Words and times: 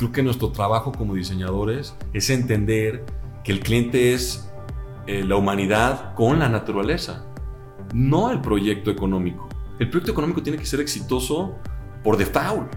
Creo 0.00 0.12
que 0.12 0.22
nuestro 0.22 0.52
trabajo 0.52 0.92
como 0.92 1.16
diseñadores 1.16 1.96
es 2.12 2.30
entender 2.30 3.04
que 3.42 3.50
el 3.50 3.58
cliente 3.58 4.14
es 4.14 4.48
eh, 5.08 5.24
la 5.24 5.34
humanidad 5.34 6.14
con 6.14 6.38
la 6.38 6.48
naturaleza, 6.48 7.26
no 7.92 8.30
el 8.30 8.40
proyecto 8.40 8.92
económico. 8.92 9.48
El 9.80 9.90
proyecto 9.90 10.12
económico 10.12 10.40
tiene 10.40 10.56
que 10.56 10.66
ser 10.66 10.78
exitoso 10.78 11.56
por 12.04 12.16
default, 12.16 12.72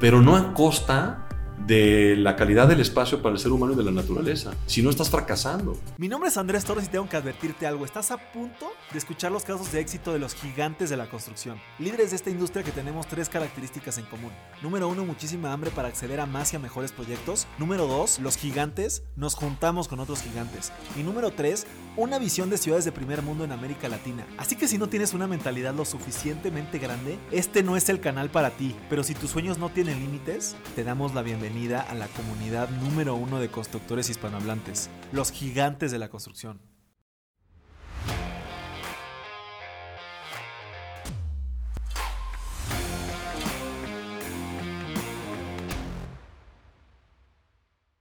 pero 0.00 0.20
no 0.20 0.34
a 0.34 0.52
costa 0.52 1.21
de 1.66 2.16
la 2.16 2.34
calidad 2.34 2.66
del 2.66 2.80
espacio 2.80 3.22
para 3.22 3.34
el 3.34 3.40
ser 3.40 3.52
humano 3.52 3.72
y 3.72 3.76
de 3.76 3.84
la 3.84 3.92
naturaleza. 3.92 4.52
Si 4.66 4.82
no 4.82 4.90
estás 4.90 5.10
fracasando. 5.10 5.76
Mi 5.96 6.08
nombre 6.08 6.28
es 6.28 6.36
Andrés 6.36 6.64
Torres 6.64 6.86
y 6.86 6.88
tengo 6.88 7.08
que 7.08 7.16
advertirte 7.16 7.66
algo. 7.66 7.84
Estás 7.84 8.10
a 8.10 8.16
punto 8.16 8.72
de 8.90 8.98
escuchar 8.98 9.30
los 9.30 9.44
casos 9.44 9.70
de 9.70 9.80
éxito 9.80 10.12
de 10.12 10.18
los 10.18 10.34
gigantes 10.34 10.90
de 10.90 10.96
la 10.96 11.08
construcción. 11.08 11.58
Líderes 11.78 12.10
de 12.10 12.16
esta 12.16 12.30
industria 12.30 12.64
que 12.64 12.72
tenemos 12.72 13.06
tres 13.06 13.28
características 13.28 13.98
en 13.98 14.06
común. 14.06 14.32
Número 14.62 14.88
uno, 14.88 15.04
muchísima 15.04 15.52
hambre 15.52 15.70
para 15.70 15.88
acceder 15.88 16.20
a 16.20 16.26
más 16.26 16.52
y 16.52 16.56
a 16.56 16.58
mejores 16.58 16.92
proyectos. 16.92 17.46
Número 17.58 17.86
dos, 17.86 18.18
los 18.18 18.36
gigantes 18.36 19.04
nos 19.16 19.34
juntamos 19.34 19.88
con 19.88 20.00
otros 20.00 20.22
gigantes. 20.22 20.72
Y 20.98 21.02
número 21.02 21.30
tres, 21.30 21.66
una 21.96 22.18
visión 22.18 22.50
de 22.50 22.58
ciudades 22.58 22.84
de 22.84 22.92
primer 22.92 23.22
mundo 23.22 23.44
en 23.44 23.52
América 23.52 23.88
Latina. 23.88 24.26
Así 24.36 24.56
que 24.56 24.66
si 24.66 24.78
no 24.78 24.88
tienes 24.88 25.14
una 25.14 25.26
mentalidad 25.26 25.74
lo 25.74 25.84
suficientemente 25.84 26.78
grande, 26.78 27.18
este 27.30 27.62
no 27.62 27.76
es 27.76 27.88
el 27.88 28.00
canal 28.00 28.30
para 28.30 28.50
ti. 28.50 28.74
Pero 28.90 29.04
si 29.04 29.14
tus 29.14 29.30
sueños 29.30 29.58
no 29.58 29.68
tienen 29.68 30.00
límites, 30.00 30.56
te 30.74 30.84
damos 30.84 31.14
la 31.14 31.22
bienvenida 31.22 31.51
a 31.52 31.94
la 31.94 32.06
comunidad 32.06 32.70
número 32.70 33.14
uno 33.14 33.38
de 33.38 33.48
constructores 33.48 34.08
hispanohablantes, 34.08 34.88
los 35.12 35.30
gigantes 35.30 35.92
de 35.92 35.98
la 35.98 36.08
construcción. 36.08 36.58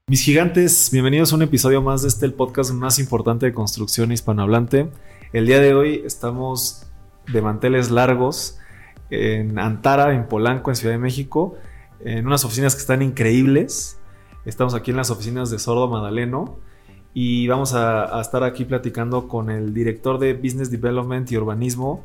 Mis 0.08 0.24
gigantes, 0.24 0.90
bienvenidos 0.94 1.34
a 1.34 1.36
un 1.36 1.42
episodio 1.42 1.82
más 1.82 2.04
de 2.04 2.08
este 2.08 2.26
el 2.26 2.34
podcast 2.34 2.72
más 2.72 3.00
importante 3.00 3.48
de 3.48 3.54
construcción 3.54 4.14
hispanohablante. 4.14 4.90
El 5.34 5.46
día 5.46 5.60
de 5.60 5.74
hoy 5.74 6.04
estamos 6.06 6.88
de 7.28 7.42
manteles 7.42 7.92
largos 7.92 8.60
en 9.10 9.60
Antara, 9.60 10.16
en 10.16 10.30
Polanco, 10.30 10.72
en 10.72 10.78
Ciudad 10.78 10.94
de 10.94 11.00
México 11.00 11.58
en 12.06 12.28
unas 12.28 12.46
oficinas 12.46 12.76
que 12.76 12.82
están 12.82 13.02
increíbles. 13.02 13.98
Estamos 14.46 14.74
aquí 14.74 14.92
en 14.92 14.98
las 14.98 15.12
oficinas 15.12 15.50
de 15.50 15.60
Sordo 15.60 15.88
Madaleno 15.88 16.58
y 17.14 17.48
vamos 17.48 17.74
a, 17.74 18.20
estar 18.22 18.44
aquí 18.44 18.66
platicando 18.66 19.28
con 19.28 19.50
el 19.50 19.74
director 19.74 20.18
de 20.20 20.34
Business 20.34 20.72
Development 20.72 21.32
y 21.32 21.38
Urbanismo, 21.38 22.04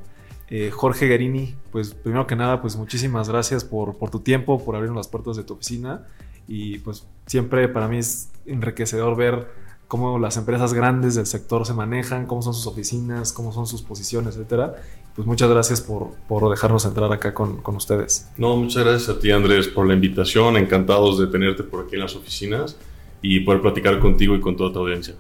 eh, 0.49 0.71
Jorge 0.71 1.07
Guerini. 1.07 1.55
Pues 1.73 1.95
primero 1.95 2.27
que 2.27 2.37
nada, 2.37 2.61
pues 2.61 2.77
muchísimas 2.77 3.29
gracias 3.29 3.65
por, 3.65 3.97
por 3.97 4.11
tu 4.11 4.21
tiempo, 4.21 4.63
por 4.65 4.77
abrirnos 4.77 4.97
las 4.97 5.09
puertas 5.09 5.37
de 5.37 5.45
tu 5.45 5.55
oficina 5.55 6.07
y 6.49 6.79
pues 6.79 7.07
siempre 7.27 7.69
para 7.69 7.89
mí 7.89 7.99
es 7.99 8.31
enriquecedor 8.47 9.17
ver 9.17 9.49
cómo 9.89 10.19
las 10.19 10.37
empresas 10.37 10.75
grandes 10.75 11.15
del 11.15 11.27
sector 11.27 11.67
se 11.67 11.75
manejan, 11.75 12.27
cómo 12.27 12.43
son 12.43 12.55
sus 12.55 12.67
oficinas, 12.67 13.33
cómo 13.33 13.53
son 13.53 13.67
sus 13.67 13.83
posiciones, 13.83 14.37
etcétera. 14.37 14.77
Pues 15.15 15.27
muchas 15.27 15.49
gracias 15.49 15.81
por, 15.81 16.11
por 16.29 16.51
dejarnos 16.51 16.85
entrar 16.85 17.11
acá 17.13 17.33
con, 17.33 17.63
con, 17.63 17.77
ustedes. 17.77 18.29
No, 18.37 18.57
muchas 18.57 18.85
gracias 18.85 19.17
a 19.17 19.19
ti 19.19 19.31
Andrés 19.31 19.69
por 19.69 19.87
la 19.87 19.95
invitación, 19.95 20.57
encantados 20.57 21.19
de 21.19 21.27
tenerte 21.29 21.63
por 21.63 21.87
aquí 21.87 21.95
en 21.95 22.03
las 22.03 22.15
oficinas 22.15 22.77
y 23.23 23.41
poder 23.41 23.63
platicar 23.63 23.99
contigo 23.99 24.35
y 24.35 24.41
con 24.41 24.57
toda 24.57 24.73
tu 24.73 24.81
audiencia. 24.81 25.15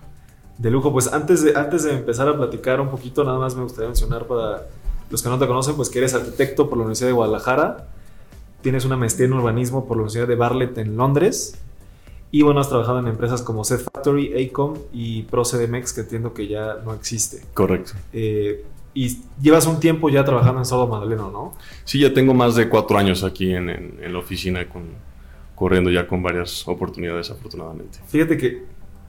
De 0.58 0.70
lujo, 0.70 0.92
pues 0.92 1.12
antes 1.12 1.42
de, 1.42 1.56
antes 1.56 1.84
de 1.84 1.92
empezar 1.92 2.28
a 2.28 2.36
platicar 2.36 2.80
un 2.80 2.90
poquito, 2.90 3.24
nada 3.24 3.38
más 3.38 3.54
me 3.54 3.62
gustaría 3.62 3.88
mencionar 3.88 4.26
para 4.26 4.66
los 5.10 5.22
que 5.22 5.28
no 5.28 5.38
te 5.38 5.46
conocen, 5.46 5.76
pues 5.76 5.88
que 5.88 5.98
eres 5.98 6.14
arquitecto 6.14 6.68
por 6.68 6.78
la 6.78 6.84
Universidad 6.84 7.08
de 7.08 7.14
Guadalajara, 7.14 7.88
tienes 8.62 8.84
una 8.84 8.96
maestría 8.96 9.26
en 9.26 9.34
urbanismo 9.34 9.86
por 9.86 9.96
la 9.96 10.02
Universidad 10.02 10.26
de 10.26 10.34
Barlett 10.34 10.78
en 10.78 10.96
Londres, 10.96 11.58
y 12.36 12.42
bueno, 12.42 12.60
has 12.60 12.68
trabajado 12.68 12.98
en 12.98 13.06
empresas 13.06 13.40
como 13.40 13.64
Set 13.64 13.80
Factory, 13.80 14.44
Acom 14.44 14.74
y 14.92 15.22
ProCDMX, 15.22 15.94
que 15.94 16.02
entiendo 16.02 16.34
que 16.34 16.46
ya 16.46 16.82
no 16.84 16.92
existe. 16.92 17.40
Correcto. 17.54 17.92
Eh, 18.12 18.62
y 18.92 19.20
llevas 19.40 19.66
un 19.66 19.80
tiempo 19.80 20.10
ya 20.10 20.22
trabajando 20.22 20.58
en 20.58 20.66
Sordo 20.66 20.86
Madaleno, 20.86 21.30
¿no? 21.30 21.54
Sí, 21.84 21.98
ya 21.98 22.12
tengo 22.12 22.34
más 22.34 22.54
de 22.54 22.68
cuatro 22.68 22.98
años 22.98 23.24
aquí 23.24 23.54
en, 23.54 24.12
la 24.12 24.18
oficina, 24.18 24.68
con, 24.68 24.82
corriendo 25.54 25.88
ya 25.90 26.06
con 26.06 26.22
varias 26.22 26.68
oportunidades, 26.68 27.30
afortunadamente. 27.30 28.00
Fíjate 28.06 28.36
que 28.36 28.64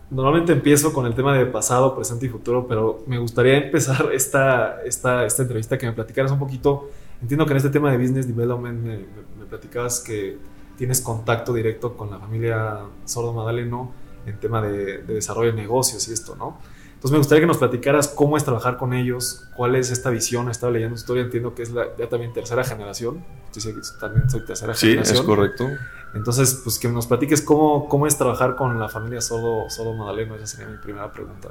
normalmente 0.10 0.54
empiezo 0.54 0.94
con 0.94 1.06
el 1.06 1.14
tema 1.14 1.38
de 1.38 1.48
pasado, 1.48 1.98
presente 1.98 2.28
y 2.28 2.30
futuro, 2.30 2.66
pero 2.66 3.04
me 3.08 3.18
gustaría 3.18 3.58
empezar 3.58 4.10
esta, 4.14 4.82
esta, 4.86 5.26
esta 5.26 5.42
entrevista 5.42 5.78
que 5.78 5.86
me 5.86 5.92
platicaras 5.92 6.32
un 6.32 6.40
poquito. 6.40 6.92
Entiendo 7.22 7.46
que 7.46 7.52
en 7.52 7.58
este 7.58 7.72
tema 7.72 7.92
de 7.92 7.98
business 7.98 8.26
development 8.26 8.82
me, 8.82 8.98
me 9.38 9.46
platicabas 9.50 10.00
que 10.00 10.38
tienes 10.78 11.02
contacto 11.02 11.54
directo 11.54 11.98
con 11.98 12.12
la 12.12 12.20
familia 12.20 12.80
Sordo 13.06 13.34
Madaleno 13.34 13.92
en 14.26 14.40
tema 14.40 14.62
de, 14.62 15.00
desarrollo 15.04 15.52
de 15.52 15.58
negocios 15.58 16.08
y 16.08 16.14
esto, 16.14 16.36
¿no? 16.36 16.60
Entonces 16.88 17.12
me 17.12 17.18
gustaría 17.20 17.42
que 17.42 17.48
nos 17.48 17.58
platicaras 17.58 18.08
cómo 18.08 18.38
es 18.38 18.44
trabajar 18.44 18.78
con 18.78 18.94
ellos, 18.94 19.48
cuál 19.56 19.76
es 19.76 19.92
esta 19.92 20.10
visión. 20.10 20.50
Estaba 20.50 20.72
leyendo 20.72 20.96
tu 20.96 21.00
historia, 21.00 21.24
entiendo 21.24 21.54
que 21.54 21.62
es 21.62 21.70
la, 21.70 21.96
ya 21.96 22.10
también 22.10 22.34
tercera 22.34 22.64
generación. 22.64 23.24
Yo 23.54 23.62
que 23.62 23.82
también 24.00 24.28
soy 24.30 24.44
tercera 24.46 24.74
generación. 24.74 25.06
Sí, 25.06 25.14
es 25.14 25.22
correcto. 25.22 25.68
Entonces, 26.16 26.60
pues 26.64 26.80
que 26.80 26.88
nos 26.88 27.06
platiques 27.06 27.44
cómo, 27.44 27.88
cómo 27.88 28.08
es 28.08 28.18
trabajar 28.18 28.56
con 28.56 28.80
la 28.80 28.90
familia 28.90 29.22
Sordo, 29.22 29.70
Sordo 29.70 29.94
Madaleno. 29.94 30.36
Esa 30.36 30.48
sería 30.48 30.68
mi 30.68 30.78
primera 30.78 31.12
pregunta. 31.14 31.50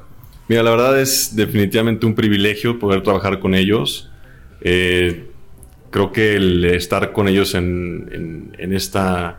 Mira, 0.48 0.64
la 0.64 0.70
verdad 0.70 1.00
es 1.00 1.37
definitivamente 1.37 2.06
un 2.06 2.16
privilegio 2.16 2.81
poder 2.81 3.04
trabajar 3.04 3.38
con 3.38 3.54
ellos. 3.54 4.10
Eh, 4.60 5.31
creo 5.97 6.12
que 6.12 6.37
el 6.37 6.62
estar 6.67 7.12
con 7.12 7.27
ellos 7.27 7.55
en, 7.55 8.55
esta 8.59 9.39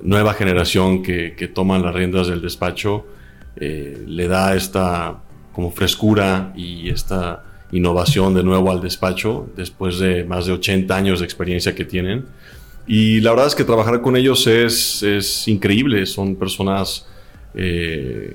nueva 0.00 0.32
generación 0.32 1.02
que, 1.02 1.34
que, 1.36 1.48
toman 1.48 1.82
las 1.82 1.94
riendas 1.94 2.28
del 2.28 2.40
despacho 2.40 3.04
eh, 3.56 4.02
le 4.06 4.26
da 4.26 4.54
esta 4.54 5.18
como 5.52 5.70
frescura 5.70 6.54
y 6.56 6.88
esta 6.88 7.44
innovación 7.72 8.32
de 8.32 8.42
nuevo 8.42 8.70
al 8.70 8.80
despacho 8.80 9.50
después 9.54 9.98
de 9.98 10.24
más 10.24 10.46
de 10.46 10.52
80 10.52 10.96
años 10.96 11.18
de 11.18 11.26
experiencia 11.26 11.74
que 11.74 11.84
tienen. 11.84 12.24
Y 12.86 13.20
la 13.20 13.32
verdad 13.32 13.48
es 13.48 13.54
que 13.54 13.64
trabajar 13.64 14.00
con 14.00 14.16
ellos 14.16 14.46
es, 14.46 15.02
es 15.02 15.46
increíble, 15.46 16.06
son 16.06 16.36
personas 16.36 17.06
eh, 17.52 18.34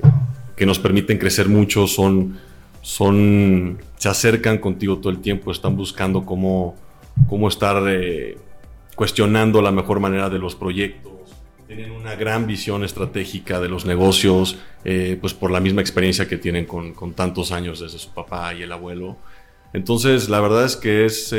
que 0.56 0.68
nos 0.68 0.78
permiten 0.78 1.18
crecer 1.18 1.50
mucho, 1.50 1.88
son, 1.88 2.38
son, 2.84 3.80
se 3.97 4.09
acercan 4.09 4.59
contigo 4.59 5.00
todo 5.00 5.09
el 5.09 5.22
tiempo, 5.22 5.51
están 5.51 5.75
buscando 5.75 6.24
cómo 6.24 6.75
cómo 7.29 7.47
estar 7.47 7.83
eh, 7.87 8.37
cuestionando 8.95 9.61
la 9.61 9.71
mejor 9.71 9.99
manera 9.99 10.29
de 10.29 10.39
los 10.39 10.55
proyectos. 10.55 11.13
Tienen 11.67 11.91
una 11.91 12.15
gran 12.15 12.47
visión 12.47 12.83
estratégica 12.83 13.61
de 13.61 13.69
los 13.69 13.85
negocios, 13.85 14.57
eh, 14.83 15.17
pues 15.19 15.33
por 15.33 15.51
la 15.51 15.59
misma 15.59 15.81
experiencia 15.81 16.27
que 16.27 16.37
tienen 16.37 16.65
con, 16.65 17.13
tantos 17.13 17.51
años 17.51 17.79
desde 17.79 17.97
su 17.97 18.09
papá 18.09 18.53
y 18.53 18.63
el 18.63 18.71
abuelo. 18.71 19.17
Entonces, 19.73 20.27
la 20.27 20.41
verdad 20.41 20.65
es 20.65 20.75
que 20.75 21.05
es 21.05 21.33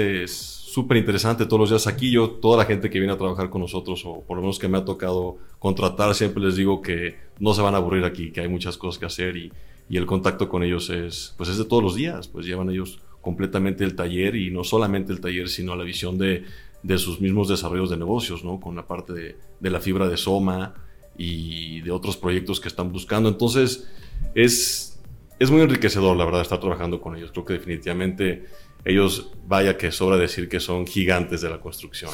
súper 0.72 0.96
interesante 0.96 1.44
todos 1.44 1.60
los 1.60 1.70
días 1.70 1.86
aquí. 1.86 2.10
Yo, 2.10 2.30
toda 2.30 2.56
la 2.56 2.64
gente 2.64 2.88
que 2.88 2.98
viene 2.98 3.12
a 3.12 3.18
trabajar 3.18 3.50
con 3.50 3.60
nosotros, 3.60 4.02
o 4.06 4.22
por 4.22 4.36
lo 4.36 4.42
menos 4.42 4.58
que 4.58 4.68
me 4.68 4.78
ha 4.78 4.84
tocado 4.84 5.36
contratar, 5.58 6.14
siempre 6.14 6.42
les 6.42 6.56
digo 6.56 6.80
que 6.80 7.16
no 7.38 7.52
se 7.52 7.60
van 7.60 7.74
a 7.74 7.76
aburrir 7.76 8.04
aquí, 8.04 8.32
que 8.32 8.40
hay 8.40 8.48
muchas 8.48 8.78
cosas 8.78 8.98
que 8.98 9.04
hacer 9.04 9.36
y, 9.36 9.52
y 9.90 9.98
el 9.98 10.06
contacto 10.06 10.48
con 10.48 10.62
ellos 10.62 10.88
es, 10.88 11.34
pues 11.36 11.50
es 11.50 11.58
de 11.58 11.66
todos 11.66 11.82
los 11.82 11.94
días, 11.94 12.28
pues 12.28 12.46
llevan 12.46 12.70
ellos 12.70 13.00
completamente 13.22 13.84
el 13.84 13.94
taller 13.94 14.36
y 14.36 14.50
no 14.50 14.64
solamente 14.64 15.12
el 15.12 15.20
taller, 15.20 15.48
sino 15.48 15.74
la 15.74 15.84
visión 15.84 16.18
de, 16.18 16.44
de 16.82 16.98
sus 16.98 17.20
mismos 17.20 17.48
desarrollos 17.48 17.88
de 17.88 17.96
negocios, 17.96 18.44
¿no? 18.44 18.60
Con 18.60 18.76
la 18.76 18.86
parte 18.86 19.12
de, 19.12 19.70
la 19.70 19.80
fibra 19.80 20.08
de 20.08 20.16
Soma 20.16 20.74
y 21.16 21.80
de 21.82 21.90
otros 21.92 22.16
proyectos 22.16 22.60
que 22.60 22.68
están 22.68 22.92
buscando. 22.92 23.28
Entonces, 23.28 23.88
es, 24.34 25.00
es 25.38 25.50
muy 25.50 25.60
enriquecedor, 25.60 26.16
la 26.16 26.24
verdad, 26.24 26.42
estar 26.42 26.58
trabajando 26.58 27.00
con 27.00 27.16
ellos. 27.16 27.30
Creo 27.30 27.44
que 27.44 27.52
definitivamente 27.54 28.46
ellos, 28.84 29.32
vaya 29.46 29.78
que 29.78 29.92
sobra 29.92 30.16
decir 30.16 30.48
que 30.48 30.58
son 30.58 30.84
gigantes 30.84 31.40
de 31.40 31.48
la 31.48 31.60
construcción, 31.60 32.10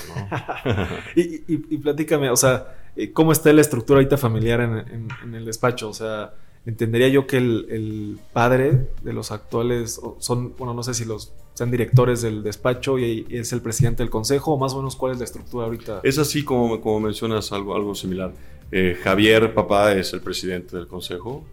y, 1.17 1.43
y, 1.47 1.79
platícame, 1.79 2.29
o 2.29 2.37
sea, 2.37 2.77
¿cómo 3.15 3.33
está 3.33 3.51
la 3.55 3.63
estructura 3.63 4.01
ahorita 4.01 4.19
familiar 4.19 4.61
en, 4.61 4.77
en, 4.77 5.09
en 5.25 5.35
el 5.35 5.47
despacho? 5.47 5.89
O 5.89 5.95
sea, 5.95 6.35
entendería 6.67 7.09
yo 7.09 7.27
que 7.27 7.39
el, 7.39 8.19
padre 8.33 8.89
de 9.03 9.13
los 9.13 9.31
actuales 9.33 10.01
son, 10.19 10.55
bueno, 10.57 10.75
no 10.75 10.83
sé 10.83 10.95
si 10.95 11.05
los 11.05 11.33
sean 11.55 11.71
directores 11.71 12.23
del 12.23 12.43
despacho 12.43 12.99
y, 12.99 13.27
es 13.31 13.53
el 13.53 13.61
presidente 13.61 14.03
del 14.03 14.11
consejo, 14.11 14.55
o 14.55 14.59
más 14.59 14.75
o 14.75 14.79
menos 14.79 14.95
cuál 14.95 15.13
es 15.13 15.19
la 15.19 15.25
estructura 15.25 15.67
ahorita. 15.67 16.01
Es 16.05 16.19
así 16.19 16.45
como, 16.45 16.81
como 16.81 17.01
mencionas 17.01 17.51
algo, 17.53 17.75
algo 17.75 17.95
similar. 17.95 18.33
Eh, 18.71 18.97
Javier, 19.03 19.55
papá, 19.55 19.95
es 19.95 20.13
el 20.13 20.21
presidente 20.21 20.77
del 20.77 20.87
consejo 20.87 21.45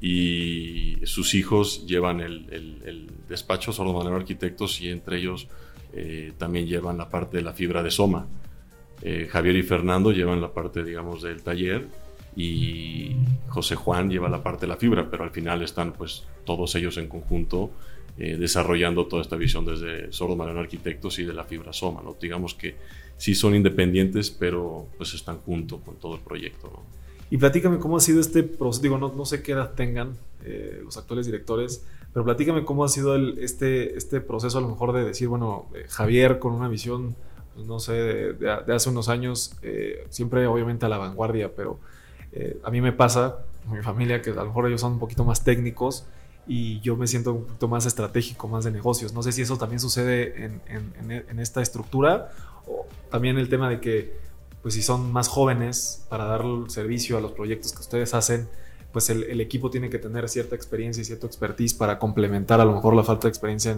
y 0.00 0.96
sus 1.04 1.34
hijos 1.34 1.86
llevan 1.86 2.20
el, 2.20 2.48
el, 2.50 3.10
despacho, 3.28 3.72
son 3.72 3.92
los 3.92 4.06
arquitectos 4.06 4.80
y 4.80 4.88
entre 4.88 5.18
ellos 5.18 5.46
eh, 5.92 6.32
también 6.36 6.66
llevan 6.66 6.98
la 6.98 7.08
parte 7.08 7.36
de 7.36 7.44
la 7.44 7.52
fibra 7.52 7.82
de 7.82 7.90
Soma. 7.90 8.26
Eh, 9.00 9.28
Javier 9.30 9.56
y 9.56 9.62
Fernando 9.62 10.10
llevan 10.10 10.40
la 10.40 10.52
parte, 10.52 10.82
digamos, 10.82 11.22
del 11.22 11.42
taller 11.42 11.86
y 12.34 13.16
José 13.48 13.74
Juan 13.74 14.10
lleva 14.10 14.28
la 14.28 14.42
parte 14.42 14.62
de 14.62 14.68
la 14.68 14.76
fibra, 14.76 15.10
pero 15.10 15.24
al 15.24 15.30
final 15.30 15.62
están 15.62 15.92
pues 15.92 16.24
todos 16.44 16.74
ellos 16.74 16.96
en 16.96 17.08
conjunto 17.08 17.70
eh, 18.18 18.36
desarrollando 18.36 19.06
toda 19.06 19.22
esta 19.22 19.36
visión 19.36 19.64
desde 19.64 20.12
Sordo 20.12 20.36
Mariano 20.36 20.60
Arquitectos 20.60 21.18
y 21.18 21.24
de 21.24 21.32
la 21.32 21.44
fibra 21.44 21.72
Soma, 21.72 22.02
¿no? 22.02 22.16
Digamos 22.20 22.54
que 22.54 22.76
sí 23.16 23.34
son 23.34 23.54
independientes, 23.54 24.30
pero 24.30 24.86
pues 24.96 25.14
están 25.14 25.38
junto 25.38 25.78
con 25.80 25.96
todo 25.96 26.16
el 26.16 26.20
proyecto. 26.20 26.70
¿no? 26.72 26.80
Y 27.32 27.38
platícame 27.38 27.78
cómo 27.78 27.96
ha 27.96 28.00
sido 28.00 28.20
este 28.20 28.42
proceso, 28.42 28.82
digo, 28.82 28.98
no, 28.98 29.10
no 29.14 29.24
sé 29.24 29.42
qué 29.42 29.52
edad 29.52 29.72
tengan 29.74 30.18
eh, 30.44 30.82
los 30.84 30.98
actuales 30.98 31.24
directores, 31.24 31.86
pero 32.12 32.24
platícame 32.24 32.62
cómo 32.64 32.84
ha 32.84 32.88
sido 32.88 33.14
el, 33.14 33.38
este, 33.38 33.96
este 33.96 34.20
proceso 34.20 34.58
a 34.58 34.60
lo 34.60 34.68
mejor 34.68 34.92
de 34.92 35.04
decir, 35.04 35.28
bueno, 35.28 35.66
eh, 35.74 35.86
Javier 35.88 36.38
con 36.38 36.52
una 36.52 36.68
visión, 36.68 37.16
pues, 37.54 37.66
no 37.66 37.78
sé, 37.78 37.92
de, 37.94 38.50
hace 38.50 38.90
unos 38.90 39.08
años, 39.08 39.54
eh, 39.62 40.06
siempre 40.10 40.46
obviamente 40.46 40.84
a 40.84 40.90
la 40.90 40.98
vanguardia, 40.98 41.54
pero 41.56 41.78
a 42.64 42.70
mí 42.70 42.80
me 42.80 42.92
pasa, 42.92 43.38
mi 43.70 43.82
familia, 43.82 44.22
que 44.22 44.30
a 44.30 44.34
lo 44.34 44.46
mejor 44.46 44.66
ellos 44.66 44.80
son 44.80 44.92
un 44.92 44.98
poquito 44.98 45.24
más 45.24 45.44
técnicos 45.44 46.06
y 46.46 46.80
yo 46.80 46.96
me 46.96 47.06
siento 47.06 47.32
un 47.32 47.44
poquito 47.44 47.68
más 47.68 47.86
estratégico, 47.86 48.48
más 48.48 48.64
de 48.64 48.70
negocios. 48.70 49.12
No 49.12 49.22
sé 49.22 49.32
si 49.32 49.42
eso 49.42 49.58
también 49.58 49.80
sucede 49.80 50.44
en, 50.44 50.60
en 51.28 51.38
esta 51.38 51.62
estructura 51.62 52.30
o 52.66 52.86
también 53.10 53.38
el 53.38 53.48
tema 53.48 53.68
de 53.68 53.80
que 53.80 54.16
pues 54.62 54.74
si 54.74 54.82
son 54.82 55.12
más 55.12 55.28
jóvenes 55.28 56.06
para 56.08 56.24
dar 56.24 56.44
servicio 56.68 57.18
a 57.18 57.20
los 57.20 57.32
proyectos 57.32 57.72
que 57.72 57.80
ustedes 57.80 58.14
hacen, 58.14 58.48
pues 58.92 59.10
el, 59.10 59.40
equipo 59.40 59.70
tiene 59.70 59.90
que 59.90 59.98
tener 59.98 60.28
cierta 60.28 60.54
experiencia 60.54 61.00
y 61.00 61.04
cierto 61.04 61.26
expertise 61.26 61.74
para 61.74 61.98
complementar 61.98 62.60
a 62.60 62.64
lo 62.64 62.72
mejor 62.72 62.94
la 62.94 63.02
falta 63.02 63.22
de 63.22 63.30
experiencia 63.30 63.76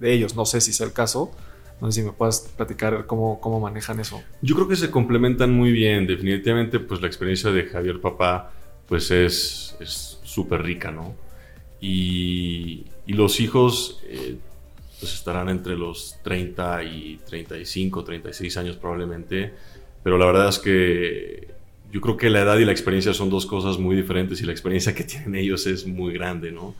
de, 0.00 0.12
ellos. 0.12 0.34
No 0.34 0.46
sé 0.46 0.60
si 0.60 0.70
es 0.70 0.80
el 0.80 0.92
caso. 0.92 1.32
No 1.80 1.90
sé 1.90 2.00
si 2.00 2.06
me 2.06 2.12
puedas 2.12 2.52
platicar 2.56 3.06
cómo, 3.06 3.40
cómo 3.40 3.60
manejan 3.60 4.00
eso. 4.00 4.22
Yo 4.42 4.54
creo 4.54 4.68
que 4.68 4.76
se 4.76 4.90
complementan 4.90 5.52
muy 5.52 5.72
bien. 5.72 6.06
Definitivamente, 6.06 6.80
pues 6.80 7.00
la 7.00 7.06
experiencia 7.06 7.50
de 7.50 7.64
Javier 7.64 8.00
Papá, 8.00 8.52
pues 8.86 9.10
es 9.10 9.76
súper 10.22 10.62
rica, 10.62 10.90
¿no? 10.90 11.14
Y, 11.80 12.86
y, 13.06 13.12
los 13.12 13.40
hijos, 13.40 14.00
eh, 14.06 14.36
pues 15.00 15.12
estarán 15.12 15.50
entre 15.50 15.76
los 15.76 16.16
30 16.22 16.82
y 16.84 17.20
35, 17.26 18.04
36 18.04 18.56
años 18.56 18.76
probablemente 18.76 19.52
pero 20.04 20.18
la 20.18 20.26
verdad 20.26 20.50
es 20.50 20.58
que 20.60 21.48
yo 21.90 22.00
creo 22.00 22.16
que 22.16 22.28
la 22.28 22.42
edad 22.42 22.58
y 22.58 22.64
la 22.66 22.72
experiencia 22.72 23.14
son 23.14 23.30
dos 23.30 23.46
cosas 23.46 23.78
muy 23.78 23.96
diferentes 23.96 24.40
y 24.42 24.44
la 24.44 24.52
experiencia 24.52 24.94
que 24.94 25.02
tienen 25.02 25.34
ellos 25.34 25.66
es 25.66 25.86
muy 25.86 26.12
grande, 26.12 26.52
¿no? 26.52 26.74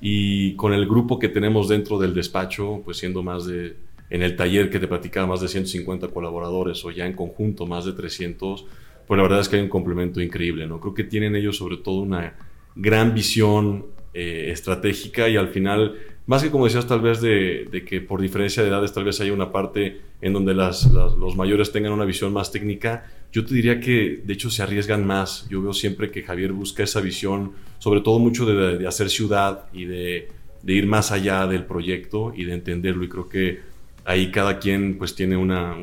Y 0.00 0.54
con 0.54 0.72
el 0.72 0.86
grupo 0.86 1.18
que 1.18 1.28
tenemos 1.28 1.68
dentro 1.68 1.98
del 1.98 2.14
despacho, 2.14 2.80
pues 2.82 2.96
siendo 2.96 3.22
más 3.22 3.44
de, 3.44 3.76
en 4.10 4.22
el 4.22 4.36
taller 4.36 4.70
que 4.70 4.78
te 4.78 4.88
platicaba, 4.88 5.26
más 5.26 5.40
de 5.40 5.48
150 5.48 6.08
colaboradores 6.08 6.84
o 6.84 6.90
ya 6.90 7.06
en 7.06 7.14
conjunto 7.14 7.66
más 7.66 7.84
de 7.84 7.92
300, 7.92 8.66
pues 9.06 9.16
la 9.16 9.22
verdad 9.22 9.40
es 9.40 9.48
que 9.48 9.56
hay 9.56 9.62
un 9.62 9.68
complemento 9.68 10.20
increíble, 10.20 10.66
¿no? 10.66 10.80
Creo 10.80 10.94
que 10.94 11.04
tienen 11.04 11.34
ellos 11.36 11.56
sobre 11.56 11.76
todo 11.76 12.00
una 12.00 12.34
gran 12.74 13.14
visión 13.14 13.86
eh, 14.12 14.50
estratégica 14.50 15.28
y 15.28 15.36
al 15.36 15.48
final 15.48 15.96
más 16.30 16.44
que 16.44 16.50
como 16.52 16.66
decías, 16.66 16.86
tal 16.86 17.00
vez 17.00 17.20
de, 17.20 17.82
que 17.84 18.00
por 18.00 18.20
diferencia 18.20 18.62
de 18.62 18.68
edades 18.68 18.92
tal 18.92 19.02
vez 19.02 19.20
haya 19.20 19.32
una 19.32 19.50
parte 19.50 20.00
en 20.20 20.32
donde 20.32 20.54
las, 20.54 20.86
los 20.92 21.34
mayores 21.34 21.72
tengan 21.72 21.90
una 21.90 22.04
visión 22.04 22.32
más 22.32 22.52
técnica, 22.52 23.04
yo 23.32 23.44
te 23.44 23.52
diría 23.52 23.80
que 23.80 24.22
de 24.24 24.32
hecho 24.32 24.48
se 24.48 24.62
arriesgan 24.62 25.04
más. 25.04 25.48
Yo 25.48 25.60
veo 25.60 25.72
siempre 25.72 26.12
que 26.12 26.22
Javier 26.22 26.52
busca 26.52 26.84
esa 26.84 27.00
visión, 27.00 27.54
sobre 27.80 28.00
todo 28.00 28.20
mucho 28.20 28.46
de, 28.46 28.86
hacer 28.86 29.10
ciudad 29.10 29.66
y 29.72 29.86
de, 29.86 30.28
ir 30.64 30.86
más 30.86 31.10
allá 31.10 31.48
del 31.48 31.64
proyecto 31.64 32.32
y 32.36 32.44
de 32.44 32.54
entenderlo. 32.54 33.02
Y 33.02 33.08
creo 33.08 33.28
que 33.28 33.58
ahí 34.04 34.30
cada 34.30 34.58
quien 34.58 34.98
pues 34.98 35.14
tiene 35.14 35.36
una, 35.36 35.76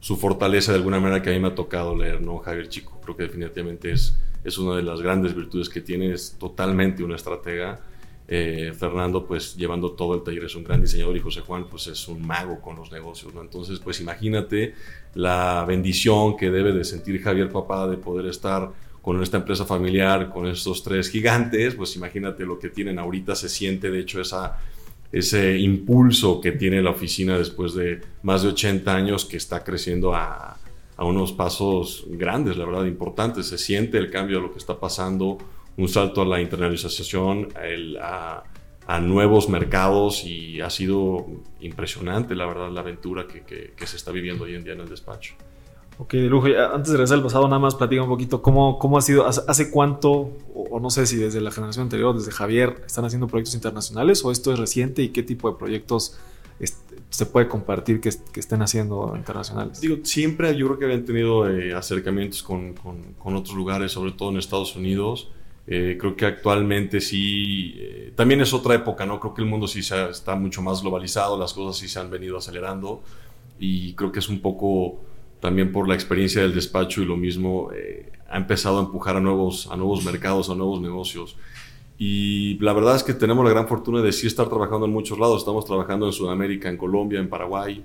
su 0.00 0.16
fortaleza 0.16 0.72
de 0.72 0.78
alguna 0.78 1.00
manera 1.00 1.22
que 1.22 1.30
a 1.30 1.32
mí 1.32 1.40
me 1.40 1.48
ha 1.48 1.54
tocado 1.54 1.96
leer, 1.96 2.20
¿no? 2.20 2.38
Javier 2.38 2.68
Chico, 2.68 3.00
creo 3.02 3.16
que 3.16 3.24
definitivamente 3.24 3.92
es, 3.92 4.18
es 4.44 4.58
una 4.58 4.76
de 4.76 4.82
las 4.82 5.00
grandes 5.00 5.34
virtudes 5.34 5.68
que 5.68 5.80
tiene, 5.80 6.12
es 6.12 6.36
totalmente 6.38 7.02
una 7.02 7.16
estratega 7.16 7.80
eh, 8.28 8.72
Fernando, 8.78 9.26
pues 9.26 9.56
llevando 9.56 9.92
todo 9.92 10.14
el 10.14 10.22
taller, 10.22 10.44
es 10.44 10.54
un 10.54 10.64
gran 10.64 10.80
diseñador 10.80 11.16
y 11.16 11.20
José 11.20 11.40
Juan, 11.40 11.66
pues 11.68 11.88
es 11.88 12.08
un 12.08 12.26
mago 12.26 12.60
con 12.60 12.76
los 12.76 12.90
negocios, 12.90 13.34
¿no? 13.34 13.42
Entonces, 13.42 13.78
pues 13.80 14.00
imagínate 14.00 14.74
la 15.14 15.64
bendición 15.66 16.36
que 16.36 16.50
debe 16.50 16.72
de 16.72 16.84
sentir 16.84 17.20
Javier 17.20 17.50
Papá 17.50 17.86
de 17.88 17.98
poder 17.98 18.26
estar 18.26 18.70
con 19.02 19.20
esta 19.22 19.36
empresa 19.36 19.66
familiar, 19.66 20.30
con 20.30 20.46
estos 20.46 20.82
tres 20.82 21.10
gigantes, 21.10 21.74
pues 21.74 21.96
imagínate 21.96 22.46
lo 22.46 22.58
que 22.58 22.70
tienen 22.70 22.98
ahorita, 22.98 23.34
se 23.34 23.48
siente 23.48 23.90
de 23.90 24.00
hecho 24.00 24.20
esa, 24.20 24.58
ese 25.12 25.58
impulso 25.58 26.40
que 26.40 26.52
tiene 26.52 26.82
la 26.82 26.90
oficina 26.90 27.38
después 27.38 27.74
de 27.74 28.00
más 28.22 28.42
de 28.42 28.48
80 28.48 28.94
años 28.94 29.24
que 29.26 29.36
está 29.36 29.62
creciendo 29.62 30.14
a, 30.14 30.56
a 30.96 31.04
unos 31.04 31.32
pasos 31.32 32.04
grandes, 32.08 32.56
la 32.56 32.64
verdad, 32.64 32.84
importantes, 32.84 33.46
se 33.46 33.58
siente 33.58 33.98
el 33.98 34.10
cambio 34.10 34.36
de 34.36 34.42
lo 34.44 34.52
que 34.52 34.58
está 34.58 34.78
pasando, 34.78 35.38
un 35.76 35.88
salto 35.88 36.22
a 36.22 36.24
la 36.24 36.40
internalización, 36.40 37.48
a, 38.00 38.44
nuevos 39.00 39.48
mercados 39.48 40.24
y 40.24 40.60
ha 40.60 40.68
sido 40.68 41.26
impresionante, 41.60 42.34
la 42.34 42.46
verdad, 42.46 42.70
la 42.70 42.80
aventura 42.80 43.26
que, 43.26 43.72
se 43.86 43.96
está 43.96 44.12
viviendo 44.12 44.44
hoy 44.44 44.54
en 44.54 44.64
día 44.64 44.74
en 44.74 44.80
el 44.80 44.88
despacho. 44.88 45.34
Ok, 46.02 46.14
de 46.14 46.28
lujo. 46.28 46.48
Antes 46.48 46.90
de 46.90 46.98
regresar 46.98 47.18
al 47.18 47.22
pasado, 47.22 47.46
nada 47.46 47.60
más 47.60 47.76
platica 47.76 48.02
un 48.02 48.08
poquito 48.08 48.42
cómo, 48.42 48.76
cómo 48.80 48.98
ha 48.98 49.02
sido, 49.02 49.24
hace, 49.24 49.70
cuánto, 49.70 50.32
o, 50.52 50.80
no 50.80 50.90
sé 50.90 51.06
si 51.06 51.16
desde 51.16 51.40
la 51.40 51.52
generación 51.52 51.84
anterior, 51.84 52.12
desde 52.12 52.32
Javier, 52.32 52.82
están 52.84 53.04
haciendo 53.04 53.28
proyectos 53.28 53.54
internacionales 53.54 54.24
o 54.24 54.32
esto 54.32 54.52
es 54.52 54.58
reciente 54.58 55.02
y 55.02 55.10
qué 55.10 55.22
tipo 55.22 55.48
de 55.48 55.56
proyectos 55.56 56.18
se 57.08 57.26
puede 57.26 57.46
compartir 57.46 58.00
que, 58.00 58.08
estén 58.08 58.62
haciendo 58.62 59.14
internacionales? 59.16 59.80
Digo, 59.80 59.98
siempre 60.02 60.56
yo 60.56 60.66
creo 60.66 60.78
que 60.80 60.84
habían 60.86 61.04
tenido 61.04 61.48
eh, 61.48 61.72
acercamientos 61.72 62.42
con, 62.42 62.74
con, 62.74 63.36
otros 63.36 63.54
lugares, 63.54 63.92
sobre 63.92 64.10
todo 64.10 64.30
en 64.30 64.38
Estados 64.38 64.74
Unidos. 64.74 65.30
Eh, 65.68 65.96
creo 66.00 66.16
que 66.16 66.26
actualmente 66.26 67.00
sí, 67.00 67.74
eh, 67.76 68.12
también 68.16 68.40
es 68.40 68.52
otra 68.52 68.74
época, 68.74 69.06
¿no? 69.06 69.20
Creo 69.20 69.34
que 69.34 69.42
el 69.42 69.48
mundo 69.48 69.68
sí 69.68 69.80
está 69.80 70.34
mucho 70.34 70.62
más 70.62 70.82
globalizado, 70.82 71.38
las 71.38 71.54
cosas 71.54 71.78
sí 71.78 71.86
se 71.86 72.00
han 72.00 72.10
venido 72.10 72.38
acelerando 72.38 73.04
y 73.60 73.92
creo 73.92 74.10
que 74.10 74.18
es 74.18 74.28
un 74.28 74.40
poco 74.40 74.98
también 75.42 75.72
por 75.72 75.88
la 75.88 75.94
experiencia 75.94 76.40
del 76.40 76.54
despacho 76.54 77.02
y 77.02 77.04
lo 77.04 77.16
mismo 77.16 77.72
eh, 77.74 78.12
ha 78.30 78.36
empezado 78.36 78.78
a 78.78 78.82
empujar 78.82 79.16
a 79.16 79.20
nuevos, 79.20 79.68
a 79.72 79.76
nuevos 79.76 80.04
mercados, 80.04 80.48
a 80.48 80.54
nuevos 80.54 80.80
negocios. 80.80 81.36
Y 81.98 82.56
la 82.60 82.72
verdad 82.72 82.94
es 82.94 83.02
que 83.02 83.12
tenemos 83.12 83.44
la 83.44 83.50
gran 83.50 83.66
fortuna 83.66 84.02
de 84.02 84.12
sí 84.12 84.28
estar 84.28 84.48
trabajando 84.48 84.86
en 84.86 84.92
muchos 84.92 85.18
lados. 85.18 85.40
Estamos 85.40 85.64
trabajando 85.64 86.06
en 86.06 86.12
Sudamérica, 86.12 86.68
en 86.68 86.76
Colombia, 86.76 87.18
en 87.18 87.28
Paraguay. 87.28 87.82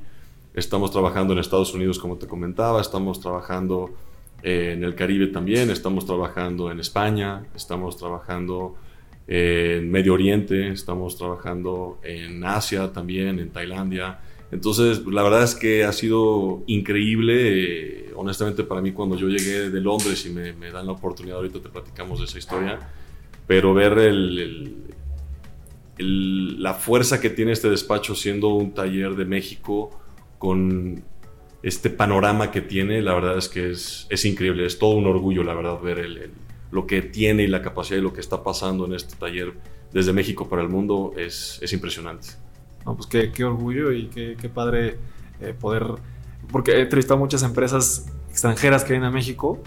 Estamos 0.53 0.91
trabajando 0.91 1.33
en 1.33 1.39
Estados 1.39 1.73
Unidos, 1.73 1.97
como 1.97 2.17
te 2.17 2.27
comentaba. 2.27 2.79
Estamos 2.79 3.19
trabajando 3.19 3.89
en 4.43 4.83
el 4.83 4.93
Caribe 4.93 5.25
también, 5.25 5.71
estamos 5.71 6.05
trabajando 6.05 6.69
en 6.71 6.79
España, 6.79 7.43
estamos 7.55 7.97
trabajando 7.97 8.75
en 9.25 9.89
Medio 9.89 10.13
Oriente, 10.13 10.67
estamos 10.67 11.17
trabajando 11.17 11.97
en 12.03 12.45
Asia 12.45 12.93
también, 12.93 13.39
en 13.39 13.49
Tailandia. 13.49 14.19
Entonces, 14.51 15.05
la 15.05 15.23
verdad 15.23 15.43
es 15.43 15.55
que 15.55 15.83
ha 15.83 15.91
sido 15.91 16.63
increíble, 16.67 17.33
eh, 18.07 18.13
honestamente 18.15 18.63
para 18.63 18.81
mí 18.81 18.93
cuando 18.93 19.17
yo 19.17 19.27
llegué 19.27 19.69
de 19.69 19.81
Londres 19.81 20.25
y 20.25 20.29
me, 20.29 20.71
dan 20.71 20.85
la 20.85 20.93
oportunidad, 20.93 21.37
ahorita 21.37 21.59
te 21.59 21.69
platicamos 21.69 22.19
de 22.19 22.25
esa 22.25 22.37
historia, 22.37 22.79
pero 23.45 23.73
ver 23.73 23.97
la 25.97 26.73
fuerza 26.75 27.19
que 27.19 27.29
tiene 27.29 27.51
este 27.51 27.69
despacho 27.69 28.15
siendo 28.15 28.49
un 28.49 28.73
taller 28.73 29.15
de 29.15 29.25
México 29.25 29.99
con 30.37 31.03
este 31.61 31.89
panorama 31.89 32.49
que 32.49 32.61
tiene, 32.61 33.01
la 33.01 33.13
verdad 33.15 33.37
es 33.37 33.49
que 33.49 33.71
es, 33.71 34.25
increíble, 34.25 34.65
es 34.65 34.79
todo 34.79 34.95
un 34.95 35.07
orgullo, 35.07 35.43
la 35.43 35.55
verdad, 35.55 35.81
ver 35.81 36.31
lo 36.71 36.87
que 36.87 37.01
tiene 37.01 37.43
y 37.43 37.47
la 37.47 37.61
capacidad 37.61 37.99
y 37.99 38.01
lo 38.01 38.13
que 38.13 38.21
está 38.21 38.43
pasando 38.43 38.85
en 38.85 38.93
este 38.93 39.17
taller 39.17 39.53
desde 39.91 40.13
México 40.13 40.47
para 40.47 40.61
el 40.61 40.69
mundo 40.69 41.13
es 41.17 41.61
impresionante. 41.73 42.46
No, 42.87 42.95
pues 42.95 43.07
qué, 43.07 43.33
qué 43.33 43.43
orgullo 43.43 43.91
y 43.91 44.07
qué, 44.07 44.37
qué 44.39 44.47
padre 44.47 44.97
eh, 45.41 45.53
poder, 45.53 45.85
porque 46.49 46.71
he 46.71 46.81
entrevistado 46.81 47.19
muchas 47.19 47.43
empresas 47.43 48.05
extranjeras 48.29 48.85
que 48.85 48.93
vienen 48.93 49.09
a 49.09 49.11
México 49.11 49.59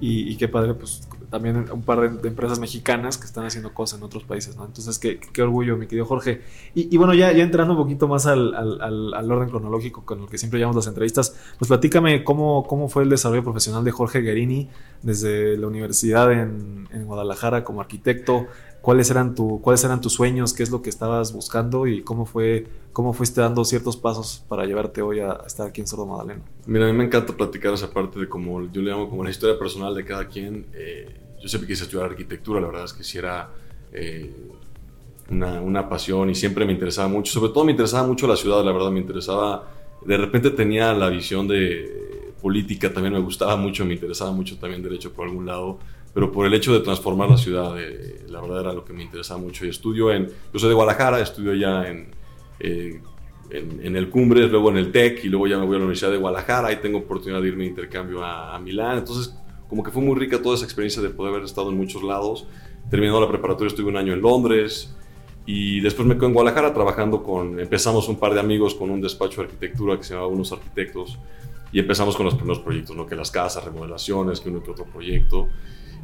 y, 0.00 0.30
y 0.30 0.36
qué 0.36 0.46
padre 0.46 0.74
pues 0.74 1.08
también 1.30 1.66
un 1.70 1.82
par 1.82 2.00
de, 2.00 2.28
empresas 2.28 2.58
mexicanas 2.58 3.18
que 3.18 3.26
están 3.26 3.44
haciendo 3.44 3.74
cosas 3.74 3.98
en 3.98 4.04
otros 4.04 4.24
países, 4.24 4.56
¿no? 4.56 4.64
Entonces, 4.64 4.98
qué, 4.98 5.20
qué 5.20 5.42
orgullo, 5.42 5.76
mi 5.76 5.86
querido 5.86 6.06
Jorge. 6.06 6.42
Y, 6.74 6.96
bueno, 6.96 7.14
ya, 7.14 7.32
ya 7.32 7.42
entrando 7.42 7.74
un 7.74 7.80
poquito 7.80 8.08
más 8.08 8.26
al, 8.26 8.54
al, 8.54 9.14
al, 9.14 9.32
orden 9.32 9.48
cronológico 9.48 10.04
con 10.04 10.22
el 10.22 10.28
que 10.28 10.38
siempre 10.38 10.58
llevamos 10.58 10.76
las 10.76 10.86
entrevistas, 10.86 11.36
pues 11.58 11.68
platícame 11.68 12.24
cómo, 12.24 12.64
cómo 12.66 12.88
fue 12.88 13.02
el 13.02 13.10
desarrollo 13.10 13.42
profesional 13.44 13.84
de 13.84 13.90
Jorge 13.90 14.20
Guerini 14.20 14.68
desde 15.02 15.56
la 15.58 15.66
universidad 15.66 16.32
en, 16.32 16.88
en 16.92 17.04
Guadalajara 17.04 17.64
como 17.64 17.80
arquitecto, 17.80 18.46
cuáles 18.80 19.10
eran, 19.10 19.34
tu, 19.34 19.60
cuáles 19.60 19.84
eran 19.84 20.00
tus 20.00 20.12
sueños, 20.12 20.52
qué 20.54 20.62
es 20.62 20.70
lo 20.70 20.82
que 20.82 20.90
estabas 20.90 21.32
buscando 21.32 21.86
y 21.86 22.02
cómo 22.02 22.24
fue 22.24 22.66
cómo 22.92 23.12
fuiste 23.12 23.40
dando 23.40 23.64
ciertos 23.64 23.96
pasos 23.96 24.44
para 24.48 24.64
llevarte 24.64 25.02
hoy 25.02 25.20
a, 25.20 25.42
estar 25.46 25.68
aquí 25.68 25.80
en 25.80 25.86
Sordo 25.86 26.06
Madaleno. 26.06 26.42
Mira, 26.66 26.88
a 26.88 26.90
mí 26.90 26.98
me 26.98 27.04
encanta 27.04 27.32
platicar 27.32 27.72
esa 27.72 27.90
parte 27.92 28.18
de 28.18 28.28
como 28.28 28.60
yo 28.72 28.82
le 28.82 28.90
llamo 28.90 29.08
como 29.08 29.22
la 29.22 29.30
historia 29.30 29.56
personal 29.56 29.94
de 29.94 30.04
cada 30.04 30.26
quien. 30.26 30.66
Eh, 30.74 31.14
yo 31.40 31.48
siempre 31.48 31.68
quise 31.68 31.84
estudiar 31.84 32.10
arquitectura, 32.10 32.60
la 32.60 32.66
verdad 32.66 32.84
es 32.84 32.92
que 32.92 33.04
sí 33.04 33.18
era 33.18 33.50
eh, 33.92 34.34
una, 35.30 35.60
una, 35.60 35.88
pasión 35.88 36.28
y 36.30 36.34
siempre 36.34 36.66
me 36.66 36.72
interesaba 36.72 37.08
mucho. 37.08 37.32
Sobre 37.32 37.52
todo 37.52 37.64
me 37.64 37.70
interesaba 37.70 38.04
mucho 38.06 38.26
la 38.26 38.34
ciudad, 38.34 38.64
la 38.64 38.72
verdad 38.72 38.90
me 38.90 38.98
interesaba. 39.00 39.70
De 40.04 40.16
repente 40.16 40.50
tenía 40.50 40.92
la 40.92 41.08
visión 41.08 41.46
de 41.46 42.32
política, 42.42 42.92
también 42.92 43.12
me 43.12 43.20
gustaba 43.20 43.56
mucho, 43.56 43.84
me 43.84 43.94
interesaba 43.94 44.32
mucho 44.32 44.58
también 44.58 44.82
derecho 44.82 45.12
por 45.12 45.28
algún 45.28 45.46
lado 45.46 45.78
pero 46.18 46.32
por 46.32 46.46
el 46.46 46.52
hecho 46.52 46.72
de 46.72 46.80
transformar 46.80 47.30
la 47.30 47.36
ciudad, 47.36 47.80
eh, 47.80 48.24
la 48.28 48.40
verdad 48.40 48.62
era 48.62 48.72
lo 48.72 48.84
que 48.84 48.92
me 48.92 49.04
interesaba 49.04 49.38
mucho. 49.38 49.64
Y 49.64 49.68
estudio 49.68 50.12
en, 50.12 50.26
yo 50.52 50.58
soy 50.58 50.68
de 50.68 50.74
Guadalajara, 50.74 51.20
estudio 51.20 51.54
ya 51.54 51.86
en, 51.86 52.08
eh, 52.58 53.00
en, 53.50 53.94
el 53.94 54.10
Cumbres, 54.10 54.50
luego 54.50 54.70
en 54.70 54.78
el 54.78 54.90
TEC 54.90 55.26
y 55.26 55.28
luego 55.28 55.46
ya 55.46 55.58
me 55.58 55.64
voy 55.64 55.76
a 55.76 55.78
la 55.78 55.84
Universidad 55.84 56.10
de 56.10 56.16
Guadalajara 56.16 56.72
y 56.72 56.78
tengo 56.78 56.98
oportunidad 56.98 57.40
de 57.40 57.46
irme 57.46 57.62
de 57.62 57.70
intercambio 57.70 58.24
a, 58.24 58.58
Milán. 58.58 58.98
Entonces, 58.98 59.32
como 59.68 59.84
que 59.84 59.92
fue 59.92 60.02
muy 60.02 60.18
rica 60.18 60.42
toda 60.42 60.56
esa 60.56 60.64
experiencia 60.64 61.00
de 61.00 61.10
poder 61.10 61.34
haber 61.34 61.44
estado 61.44 61.70
en 61.70 61.76
muchos 61.76 62.02
lados. 62.02 62.48
Terminando 62.90 63.20
la 63.20 63.28
preparatoria 63.28 63.68
estuve 63.68 63.88
un 63.88 63.96
año 63.96 64.12
en 64.12 64.20
Londres 64.20 64.92
y 65.46 65.78
después 65.78 66.08
me 66.08 66.16
quedé 66.16 66.26
en 66.26 66.34
Guadalajara 66.34 66.74
trabajando 66.74 67.22
con, 67.22 67.60
empezamos 67.60 68.08
un 68.08 68.16
par 68.18 68.34
de 68.34 68.40
amigos 68.40 68.74
con 68.74 68.90
un 68.90 69.00
despacho 69.00 69.40
de 69.40 69.46
arquitectura 69.46 69.96
que 69.96 70.02
se 70.02 70.14
llamaba 70.14 70.32
Unos 70.32 70.50
Arquitectos 70.50 71.16
y 71.70 71.78
empezamos 71.78 72.16
con 72.16 72.26
los 72.26 72.34
primeros 72.34 72.58
proyectos, 72.58 72.96
¿no? 72.96 73.06
que 73.06 73.14
las 73.14 73.30
casas, 73.30 73.64
remodelaciones, 73.64 74.40
que 74.40 74.48
uno 74.48 74.64
que 74.64 74.72
otro 74.72 74.84
proyecto. 74.84 75.48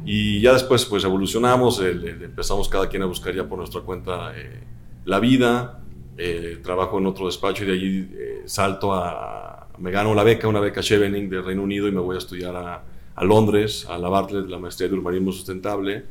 Y 0.05 0.39
ya 0.39 0.53
después 0.53 0.85
pues 0.85 1.03
evolucionamos, 1.03 1.81
empezamos 1.81 2.69
cada 2.69 2.87
quien 2.87 3.01
a 3.01 3.05
buscar 3.05 3.33
ya 3.33 3.47
por 3.47 3.57
nuestra 3.57 3.81
cuenta 3.81 4.33
eh, 4.37 4.61
la 5.05 5.19
vida 5.19 5.81
eh, 6.17 6.59
trabajo 6.63 6.97
en 6.99 7.07
otro 7.07 7.25
despacho 7.25 7.63
y 7.63 7.67
de 7.67 7.73
allí 7.73 8.09
eh, 8.13 8.43
salto 8.45 8.93
a, 8.93 9.67
me 9.79 9.91
gano 9.91 10.13
la 10.13 10.23
beca, 10.23 10.47
una 10.47 10.61
beca 10.61 10.81
Chevening 10.81 11.29
del 11.29 11.43
Reino 11.43 11.63
Unido 11.63 11.87
y 11.87 11.91
me 11.91 11.99
voy 11.99 12.15
a 12.15 12.19
estudiar 12.19 12.55
a, 12.55 12.83
a, 13.15 13.25
Londres, 13.25 13.85
a 13.89 13.97
la 13.97 14.07
Bartlett, 14.07 14.47
la 14.47 14.59
maestría 14.59 14.87
de 14.87 14.95
urbanismo 14.95 15.31
sustentable. 15.31 16.05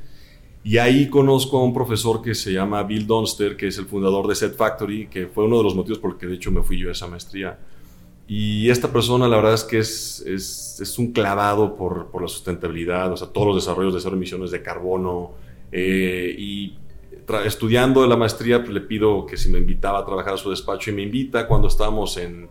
Y 0.63 0.79
ahí 0.79 1.09
conozco 1.09 1.59
a 1.59 1.65
un 1.65 1.73
profesor 1.73 2.21
que 2.21 2.35
se 2.35 2.53
llama 2.53 2.83
Bill 2.83 3.07
Donster, 3.07 3.57
que 3.57 3.69
es 3.69 3.79
el 3.79 3.87
fundador 3.87 4.27
de 4.27 4.35
Set 4.35 4.57
Factory, 4.57 5.07
que 5.07 5.27
fue 5.27 5.45
uno 5.45 5.59
de 5.59 5.65
los 5.65 5.75
motivos 5.75 5.99
por 5.99 6.11
los 6.11 6.19
que 6.19 6.27
de 6.27 6.35
hecho 6.35 6.51
me 6.51 6.63
fui 6.63 6.79
yo 6.79 6.89
a 6.89 6.93
esa 6.93 7.07
maestría. 7.07 7.59
Y 8.27 8.71
esta 8.71 8.91
persona, 8.93 9.29
la 9.29 9.37
verdad 9.37 9.55
es 9.55 9.65
que 9.65 9.79
es, 9.79 10.25
es, 10.27 10.81
es 10.81 10.99
un 10.99 11.13
clavado 11.13 11.77
por, 11.77 12.07
por, 12.07 12.23
la 12.23 12.29
sustentabilidad, 12.29 13.13
o 13.13 13.17
sea, 13.17 13.29
todos 13.29 13.49
los 13.49 13.57
desarrollos 13.57 13.93
de 13.93 14.01
cero 14.01 14.17
emisiones 14.17 14.51
de 14.51 14.63
carbono. 14.63 15.33
Eh, 15.71 16.35
y 16.39 16.79
estudiando 17.45 18.07
la 18.07 18.17
maestría, 18.17 18.61
pues, 18.61 18.73
le 18.73 18.81
pido 18.81 19.27
que 19.27 19.37
si 19.37 19.51
me 19.51 19.59
invitaba 19.59 19.99
a 19.99 20.07
trabajar 20.07 20.35
a 20.35 20.37
su 20.39 20.51
despacho 20.51 20.91
y 20.91 20.95
me 20.95 21.03
invita 21.03 21.47
cuando 21.47 21.69
estábamos 21.69 22.17
en, 22.17 22.49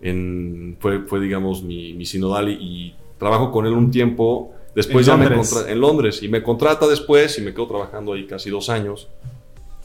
en 0.00 0.76
fue, 0.80 1.00
fue, 1.00 1.20
digamos, 1.20 1.62
mi, 1.62 1.92
mi 1.92 2.06
sinodal 2.06 2.48
y, 2.48 2.94
trabajo 3.18 3.52
con 3.52 3.66
él 3.66 3.72
un 3.72 3.90
tiempo. 3.90 4.52
Después 4.74 5.06
¿En 5.06 5.16
ya 5.16 5.24
Londres? 5.28 5.64
me 5.64 5.72
en 5.72 5.80
Londres 5.80 6.22
y 6.24 6.28
me 6.28 6.42
contrata 6.42 6.88
después 6.88 7.38
y 7.38 7.42
me 7.42 7.52
quedo 7.52 7.68
trabajando 7.68 8.14
ahí 8.14 8.26
casi 8.26 8.50
dos 8.50 8.68
años. 8.68 9.08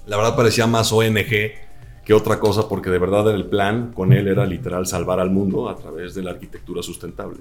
La 0.08 0.18
verdad 0.18 0.36
parecía 0.36 0.66
más 0.66 0.92
ONG 0.92 1.67
que 2.08 2.14
otra 2.14 2.40
cosa 2.40 2.70
porque 2.70 2.90
de 2.90 3.00
verdad 3.00 3.30
el 3.36 3.48
plan 3.48 3.92
con 3.94 4.14
él 4.14 4.30
era 4.30 4.46
literal 4.46 4.88
salvar 4.88 5.20
al 5.20 5.30
mundo 5.30 5.68
a 5.68 5.76
través 5.76 6.16
de 6.16 6.24
la 6.24 6.32
arquitectura 6.32 6.82
sustentable. 6.82 7.40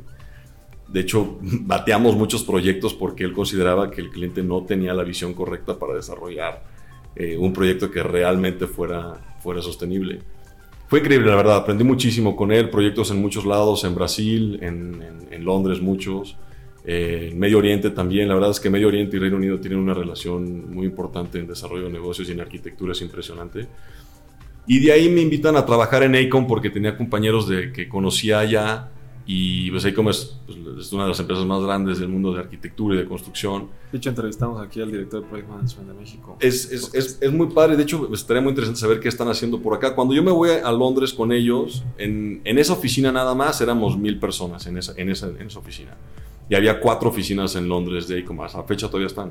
De 0.89 0.99
hecho, 1.03 1.39
bateamos 1.41 2.17
muchos 2.17 2.43
proyectos 2.43 2.93
porque 2.93 3.23
él 3.23 3.33
consideraba 3.33 3.93
que 3.93 4.01
el 4.01 4.11
cliente 4.11 4.43
no 4.43 4.65
tenía 4.65 4.93
la 4.93 5.05
visión 5.05 5.35
correcta 5.35 5.79
para 5.79 5.95
desarrollar 5.95 6.65
eh, 7.15 7.37
un 7.37 7.53
proyecto 7.53 7.93
que 7.93 8.03
realmente 8.03 8.67
fuera, 8.67 9.39
fuera 9.41 9.63
sostenible. 9.63 10.19
Fue 10.89 10.99
increíble, 10.99 11.31
la 11.31 11.37
verdad, 11.37 11.59
aprendí 11.59 11.85
muchísimo 11.85 12.35
con 12.35 12.51
él, 12.51 12.69
proyectos 12.69 13.13
en 13.13 13.23
muchos 13.23 13.47
lados, 13.47 13.85
en 13.85 13.95
Brasil, 13.95 14.59
en, 14.63 15.45
Londres 15.45 15.81
muchos, 15.81 16.37
eh, 16.85 17.29
en 17.31 17.39
Medio 17.39 17.59
Oriente 17.59 17.91
también. 17.91 18.27
La 18.27 18.35
verdad 18.35 18.51
es 18.51 18.59
que 18.59 18.69
Medio 18.69 18.89
Oriente 18.89 19.17
y 19.17 19.21
Reino 19.21 19.37
Unido 19.37 19.61
tienen 19.61 19.79
una 19.79 19.95
relación 19.95 20.75
muy 20.75 20.87
importante 20.87 21.39
en 21.39 21.47
desarrollo 21.47 21.85
de 21.85 21.93
negocios 21.93 22.29
y 22.29 22.33
en 22.33 22.41
arquitectura, 22.41 22.91
es 22.91 23.01
impresionante. 23.01 23.69
Y 24.67 24.81
de 24.81 24.93
ahí 24.93 25.09
me 25.09 25.21
invitan 25.21 25.57
a 25.57 25.65
trabajar 25.65 26.03
en 26.03 26.17
Acom 26.17 26.47
porque 26.47 26.71
tenía 26.71 26.97
compañeros 26.97 27.49
de, 27.49 27.73
que 27.73 27.89
conocía 27.89 28.41
allá 28.41 28.91
y 29.29 29.71
pues 29.73 29.85
Acom 29.85 30.09
es, 30.09 30.39
pues, 30.47 30.59
es, 30.79 30.93
una 30.93 31.03
de 31.03 31.09
las 31.11 31.21
empresas 31.21 31.45
más 31.45 31.61
grandes 31.61 31.99
del 31.99 32.09
mundo 32.09 32.33
de 32.33 32.41
arquitectura 32.41 32.95
y 32.95 32.99
de 32.99 33.07
construcción. 33.07 33.69
De 33.91 33.99
hecho, 33.99 34.09
entrevistamos 34.11 34.65
aquí 34.65 34.81
al 34.81 34.91
director 34.91 35.23
de 35.23 35.29
Project 35.29 35.49
Management 35.49 35.89
de 35.89 35.95
México. 35.95 36.37
Es, 36.41 36.71
es, 36.71 36.95
es, 36.95 37.19
es 37.21 37.33
muy 37.33 37.49
padre, 37.49 37.77
de 37.77 37.83
hecho, 37.83 38.09
estaría 38.15 38.41
muy 38.41 38.51
interesante 38.51 38.81
saber 38.81 39.01
qué 39.01 39.09
están 39.09 39.29
haciendo 39.29 39.61
por 39.61 39.75
acá. 39.75 39.97
Cuando 39.97 40.15
yo 40.15 40.23
me 40.23 40.31
voy 40.31 40.51
a 40.51 40.71
Londres 40.71 41.13
con 41.13 41.33
ellos, 41.33 41.85
en, 41.99 42.41
en 42.45 42.59
esa 42.59 42.73
oficina 42.73 43.11
nada 43.11 43.35
más 43.35 43.61
éramos 43.61 43.99
mil 43.99 44.19
personas 44.21 44.65
en 44.67 44.79
esa, 44.79 44.95
en, 44.97 45.11
esa, 45.11 45.27
en 45.27 45.47
esa 45.47 45.59
oficina. 45.59 45.97
Y 46.49 46.55
había 46.55 46.79
cuatro 46.79 47.09
oficinas 47.09 47.57
en 47.57 47.69
Londres 47.69 48.07
de 48.07 48.21
Acom, 48.21 48.41
hasta 48.43 48.59
la 48.59 48.65
fecha 48.65 48.87
todavía 48.87 49.09
están. 49.09 49.31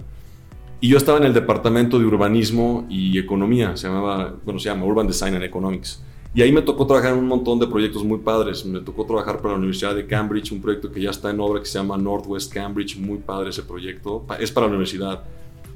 Y 0.81 0.89
yo 0.89 0.97
estaba 0.97 1.17
en 1.17 1.23
el 1.23 1.33
departamento 1.33 1.97
de 1.97 2.05
urbanismo 2.05 2.85
y 2.89 3.17
economía, 3.17 3.75
se 3.77 3.87
llamaba, 3.87 4.35
bueno, 4.43 4.59
se 4.59 4.69
llama 4.69 4.85
Urban 4.85 5.07
Design 5.07 5.35
and 5.35 5.43
Economics. 5.43 6.01
Y 6.35 6.41
ahí 6.41 6.51
me 6.51 6.61
tocó 6.61 6.85
trabajar 6.85 7.13
en 7.13 7.19
un 7.19 7.27
montón 7.27 7.59
de 7.59 7.67
proyectos 7.67 8.03
muy 8.03 8.17
padres. 8.17 8.65
Me 8.65 8.81
tocó 8.81 9.05
trabajar 9.05 9.37
para 9.37 9.53
la 9.53 9.57
Universidad 9.57 9.95
de 9.95 10.05
Cambridge, 10.05 10.51
un 10.51 10.61
proyecto 10.61 10.91
que 10.91 11.01
ya 11.01 11.11
está 11.11 11.29
en 11.29 11.39
obra 11.39 11.61
que 11.61 11.65
se 11.65 11.79
llama 11.79 11.97
Northwest 11.97 12.53
Cambridge, 12.53 12.97
muy 12.97 13.19
padre 13.19 13.51
ese 13.51 13.63
proyecto. 13.63 14.25
Es 14.37 14.51
para 14.51 14.65
la 14.65 14.71
universidad. 14.71 15.23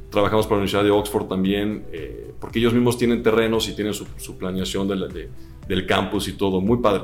Trabajamos 0.10 0.48
para 0.48 0.58
la 0.58 0.63
Universidad 0.63 0.84
de 0.84 0.91
Oxford 0.91 1.27
también, 1.27 1.86
eh, 1.94 2.34
porque 2.41 2.60
ellos 2.60 2.74
mismos 2.74 2.98
tienen 2.98 3.24
terrenos 3.24 3.70
y 3.70 3.74
tienen 3.74 3.94
su, 3.94 4.06
su 4.18 4.38
planeación 4.38 4.86
de 4.89 4.96
la, 4.98 5.08
de, 5.08 5.29
del 5.65 5.86
campus 5.86 6.27
y 6.27 6.34
todo. 6.34 6.60
Muy 6.60 6.79
padre. 6.79 7.03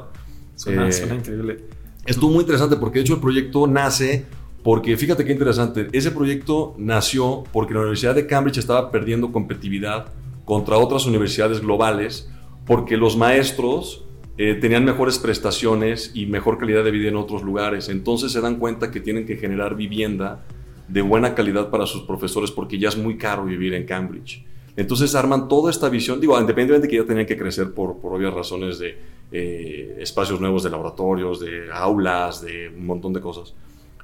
Suena, 0.56 0.90
eh, 0.90 0.92
suena 0.92 1.16
increíble. 1.16 1.64
Estuvo 2.06 2.32
muy 2.32 2.42
interesante 2.42 2.76
porque 2.76 3.00
de 3.00 3.04
hecho 3.04 3.14
el 3.14 3.22
proyecto 3.22 3.68
nace 3.68 4.26
porque 4.66 4.98
fíjate 4.98 5.24
qué 5.26 5.32
interesante, 5.32 5.90
ese 5.92 6.10
proyecto 6.10 6.74
nació 6.80 7.44
porque 7.54 7.76
la 7.76 7.82
Universidad 7.82 8.16
de 8.16 8.26
Cambridge 8.26 8.58
estaba 8.58 8.90
perdiendo 8.90 9.32
competitividad 9.32 10.08
contra 10.44 10.80
otras 10.80 11.06
universidades 11.06 11.62
globales 11.62 12.32
porque 12.66 12.98
los 12.98 13.16
maestros 13.16 14.06
eh, 14.40 14.56
tenían 14.56 14.84
mejores 14.84 15.20
prestaciones 15.20 16.10
y 16.16 16.26
mejor 16.26 16.58
calidad 16.58 16.84
de 16.84 16.90
vida 16.90 17.10
en 17.10 17.16
otros 17.16 17.44
lugares. 17.44 17.90
Entonces 17.90 18.32
se 18.32 18.42
dan 18.42 18.56
cuenta 18.56 18.90
que 18.90 19.00
tienen 19.00 19.28
que 19.28 19.38
generar 19.38 19.76
vivienda 19.76 20.44
de 20.88 21.04
buena 21.04 21.36
calidad 21.36 21.70
para 21.70 21.86
sus 21.86 22.02
profesores 22.02 22.50
porque 22.50 22.80
ya 22.80 22.90
es 22.90 22.98
muy 22.98 23.20
caro 23.20 23.46
vivir 23.46 23.76
en 23.76 23.86
Cambridge. 23.86 24.44
Entonces 24.76 25.14
arman 25.14 25.48
toda 25.48 25.70
esta 25.70 25.90
visión, 25.90 26.20
digo, 26.20 26.34
independientemente 26.40 26.88
de 26.88 26.92
que 26.92 27.04
ya 27.04 27.08
tenían 27.08 27.28
que 27.28 27.38
crecer 27.38 27.72
por, 27.72 28.00
por 28.00 28.16
obvias 28.16 28.34
razones 28.34 28.80
de 28.80 28.98
eh, 29.32 29.98
espacios 30.00 30.42
nuevos 30.42 30.64
de 30.64 30.72
laboratorios, 30.72 31.40
de 31.40 31.72
aulas, 31.72 32.42
de 32.42 32.70
un 32.76 32.88
montón 32.88 33.14
de 33.14 33.22
cosas. 33.22 33.54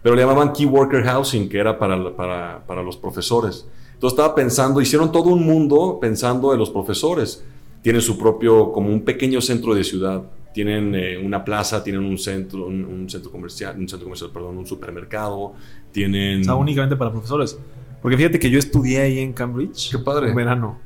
Pero 0.01 0.15
le 0.15 0.21
llamaban 0.21 0.51
Key 0.53 0.65
Worker 0.65 1.03
Housing, 1.03 1.47
que 1.47 1.59
era 1.59 1.77
para, 1.77 2.15
para, 2.15 2.63
para 2.65 2.83
los 2.83 2.97
profesores. 2.97 3.67
Entonces 3.93 4.17
estaba 4.17 4.33
pensando, 4.33 4.81
hicieron 4.81 5.11
todo 5.11 5.29
un 5.29 5.45
mundo 5.45 5.99
pensando 6.01 6.53
en 6.53 6.59
los 6.59 6.69
profesores 6.71 7.43
tienen 7.81 8.01
su 8.01 8.17
propio, 8.17 8.71
como 8.71 8.89
un 8.89 9.01
pequeño 9.01 9.41
centro 9.41 9.73
de 9.73 9.83
ciudad. 9.83 10.23
Tienen 10.53 10.93
eh, 10.95 11.17
una 11.17 11.43
plaza, 11.43 11.83
tienen 11.83 12.03
un 12.03 12.17
centro, 12.17 12.67
un, 12.67 12.83
un, 12.83 13.09
centro 13.09 13.31
comercial, 13.31 13.75
un 13.77 13.87
centro 13.87 14.05
comercial, 14.05 14.31
perdón, 14.31 14.57
un 14.57 14.67
supermercado, 14.67 15.53
tienen... 15.91 16.41
O 16.41 16.43
sea, 16.43 16.55
únicamente 16.55 16.95
para 16.95 17.11
profesores. 17.11 17.57
Porque 18.01 18.17
fíjate 18.17 18.37
que 18.37 18.49
yo 18.49 18.59
estudié 18.59 19.01
ahí 19.01 19.19
en 19.19 19.33
Cambridge. 19.33 19.91
Qué 19.91 19.99
padre. 19.99 20.29
En 20.29 20.35
verano. 20.35 20.79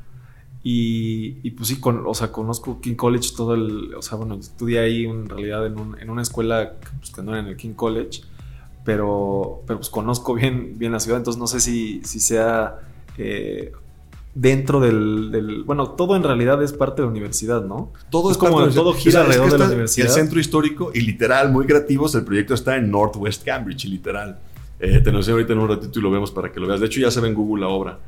Y, 0.62 1.38
y 1.42 1.50
pues 1.52 1.68
sí, 1.68 1.80
con, 1.80 2.06
o 2.06 2.14
sea, 2.14 2.32
conozco 2.32 2.80
King 2.80 2.94
College 2.94 3.30
todo 3.36 3.54
el... 3.54 3.94
O 3.94 4.02
sea, 4.02 4.16
bueno, 4.16 4.36
estudié 4.36 4.78
ahí 4.78 5.04
en 5.04 5.28
realidad 5.28 5.66
en, 5.66 5.78
un, 5.78 5.98
en 6.00 6.10
una 6.10 6.22
escuela 6.22 6.74
pues, 6.98 7.10
que 7.10 7.22
no 7.22 7.32
era 7.32 7.40
en 7.40 7.48
el 7.48 7.56
King 7.56 7.74
College. 7.74 8.22
Pero, 8.86 9.62
pero 9.66 9.80
pues 9.80 9.90
conozco 9.90 10.32
bien, 10.34 10.78
bien 10.78 10.92
la 10.92 11.00
ciudad. 11.00 11.18
Entonces 11.18 11.38
no 11.38 11.46
sé 11.46 11.60
si, 11.60 12.00
si 12.04 12.20
sea... 12.20 12.78
Eh, 13.18 13.72
dentro 14.36 14.80
del, 14.80 15.30
del, 15.32 15.64
Bueno, 15.64 15.90
todo 15.90 16.14
en 16.14 16.22
realidad 16.22 16.62
es 16.62 16.74
parte 16.74 17.00
de 17.00 17.06
la 17.06 17.10
universidad, 17.10 17.64
¿no? 17.64 17.92
Todo 18.10 18.30
es, 18.30 18.36
es 18.36 18.38
como 18.38 18.68
todo 18.68 18.92
gira 18.92 19.08
o 19.08 19.12
sea, 19.12 19.20
alrededor 19.22 19.46
es 19.46 19.52
que 19.52 19.58
de 19.58 19.64
la 19.64 19.66
universidad. 19.66 20.06
El 20.06 20.12
centro 20.12 20.38
histórico 20.38 20.90
y 20.94 21.00
literal, 21.00 21.50
muy 21.50 21.66
creativos, 21.66 22.14
el 22.14 22.24
proyecto 22.24 22.54
está 22.54 22.76
en 22.76 22.90
Northwest 22.90 23.44
Cambridge, 23.44 23.86
literal. 23.86 24.38
Eh, 24.78 25.00
te 25.02 25.10
lo 25.10 25.18
enseño 25.18 25.36
ahorita 25.36 25.54
en 25.54 25.58
un 25.58 25.68
ratito 25.68 25.98
y 25.98 26.02
lo 26.02 26.10
vemos 26.10 26.30
para 26.30 26.52
que 26.52 26.60
lo 26.60 26.66
veas. 26.66 26.80
De 26.80 26.86
hecho, 26.86 27.00
ya 27.00 27.10
se 27.10 27.20
ve 27.20 27.28
en 27.28 27.34
Google 27.34 27.62
la 27.62 27.68
obra. 27.68 27.98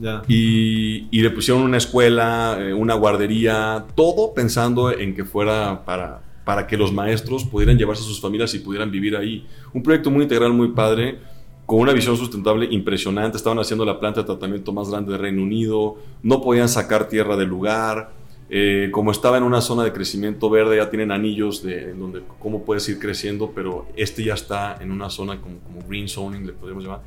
Ya. 0.00 0.22
Y, 0.26 1.06
y, 1.10 1.22
le 1.22 1.30
pusieron 1.30 1.62
una 1.62 1.78
escuela, 1.78 2.58
eh, 2.58 2.74
una 2.74 2.94
guardería, 2.94 3.86
todo 3.94 4.34
pensando 4.34 4.90
en 4.90 5.14
que 5.14 5.24
fuera 5.24 5.84
para, 5.86 6.20
para 6.46 6.68
que 6.68 6.76
los 6.76 6.92
maestros 6.92 7.42
pudieran 7.42 7.76
llevarse 7.76 8.04
a 8.04 8.06
sus 8.06 8.20
familias 8.20 8.54
y 8.54 8.60
pudieran 8.60 8.88
vivir 8.88 9.16
ahí. 9.16 9.44
Un 9.74 9.82
proyecto 9.82 10.12
muy 10.12 10.22
integral, 10.22 10.52
muy 10.52 10.68
padre 10.68 11.18
con 11.66 11.80
una 11.80 11.92
visión 11.92 12.16
sustentable 12.16 12.68
impresionante. 12.70 13.36
Estaban 13.36 13.58
haciendo 13.58 13.84
la 13.84 13.98
planta 13.98 14.20
de 14.20 14.26
tratamiento 14.26 14.72
más 14.72 14.88
grande 14.88 15.10
de 15.10 15.18
Reino 15.18 15.42
Unido, 15.42 15.96
no 16.22 16.40
podían 16.40 16.68
sacar 16.68 17.08
tierra 17.08 17.36
del 17.36 17.48
lugar. 17.48 18.12
Eh, 18.48 18.90
como 18.92 19.10
estaba 19.10 19.38
en 19.38 19.42
una 19.42 19.60
zona 19.60 19.82
de 19.82 19.92
crecimiento 19.92 20.48
verde, 20.48 20.76
ya 20.76 20.88
tienen 20.88 21.10
anillos 21.10 21.64
de 21.64 21.90
en 21.90 21.98
donde 21.98 22.22
cómo 22.38 22.64
puedes 22.64 22.88
ir 22.88 23.00
creciendo, 23.00 23.50
pero 23.52 23.88
este 23.96 24.22
ya 24.22 24.34
está 24.34 24.78
en 24.80 24.92
una 24.92 25.10
zona 25.10 25.40
como, 25.40 25.58
como 25.58 25.80
green 25.88 26.08
zoning, 26.08 26.46
le 26.46 26.52
podemos 26.52 26.84
llamar, 26.84 27.00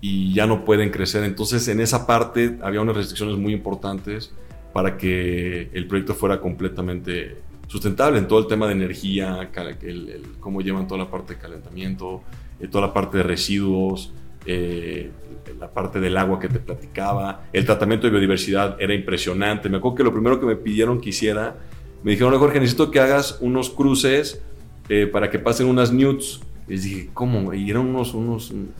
y 0.00 0.34
ya 0.34 0.48
no 0.48 0.64
pueden 0.64 0.90
crecer. 0.90 1.22
Entonces, 1.22 1.68
en 1.68 1.78
esa 1.78 2.08
parte 2.08 2.58
había 2.60 2.80
unas 2.80 2.96
restricciones 2.96 3.36
muy 3.36 3.52
importantes 3.52 4.32
para 4.72 4.96
que 4.96 5.70
el 5.72 5.86
proyecto 5.86 6.16
fuera 6.16 6.40
completamente 6.40 7.49
sustentable 7.70 8.18
en 8.18 8.26
todo 8.26 8.40
el 8.40 8.48
tema 8.48 8.66
de 8.66 8.72
energía, 8.72 9.48
el, 9.82 10.08
el, 10.08 10.22
cómo 10.40 10.60
llevan 10.60 10.88
toda 10.88 11.04
la 11.04 11.08
parte 11.08 11.34
de 11.34 11.40
calentamiento, 11.40 12.20
eh, 12.58 12.66
toda 12.66 12.88
la 12.88 12.92
parte 12.92 13.18
de 13.18 13.22
residuos, 13.22 14.12
eh, 14.44 15.12
la 15.56 15.70
parte 15.70 16.00
del 16.00 16.16
agua 16.16 16.40
que 16.40 16.48
te 16.48 16.58
platicaba, 16.58 17.44
el 17.52 17.64
tratamiento 17.64 18.08
de 18.08 18.10
biodiversidad 18.10 18.76
era 18.80 18.92
impresionante. 18.92 19.68
Me 19.68 19.76
acuerdo 19.76 19.98
que 19.98 20.02
lo 20.02 20.12
primero 20.12 20.40
que 20.40 20.46
me 20.46 20.56
pidieron 20.56 21.00
que 21.00 21.10
hiciera, 21.10 21.58
me 22.02 22.10
dijeron, 22.10 22.36
Jorge, 22.40 22.58
necesito 22.58 22.90
que 22.90 22.98
hagas 22.98 23.38
unos 23.40 23.70
cruces 23.70 24.42
eh, 24.88 25.06
para 25.06 25.30
que 25.30 25.38
pasen 25.38 25.68
unas 25.68 25.92
newts. 25.92 26.40
Les 26.66 26.82
dije, 26.82 27.10
¿cómo? 27.14 27.54
Y 27.54 27.70
eran 27.70 27.86
unos, 27.86 28.14
unos, 28.14 28.50
un, 28.50 28.72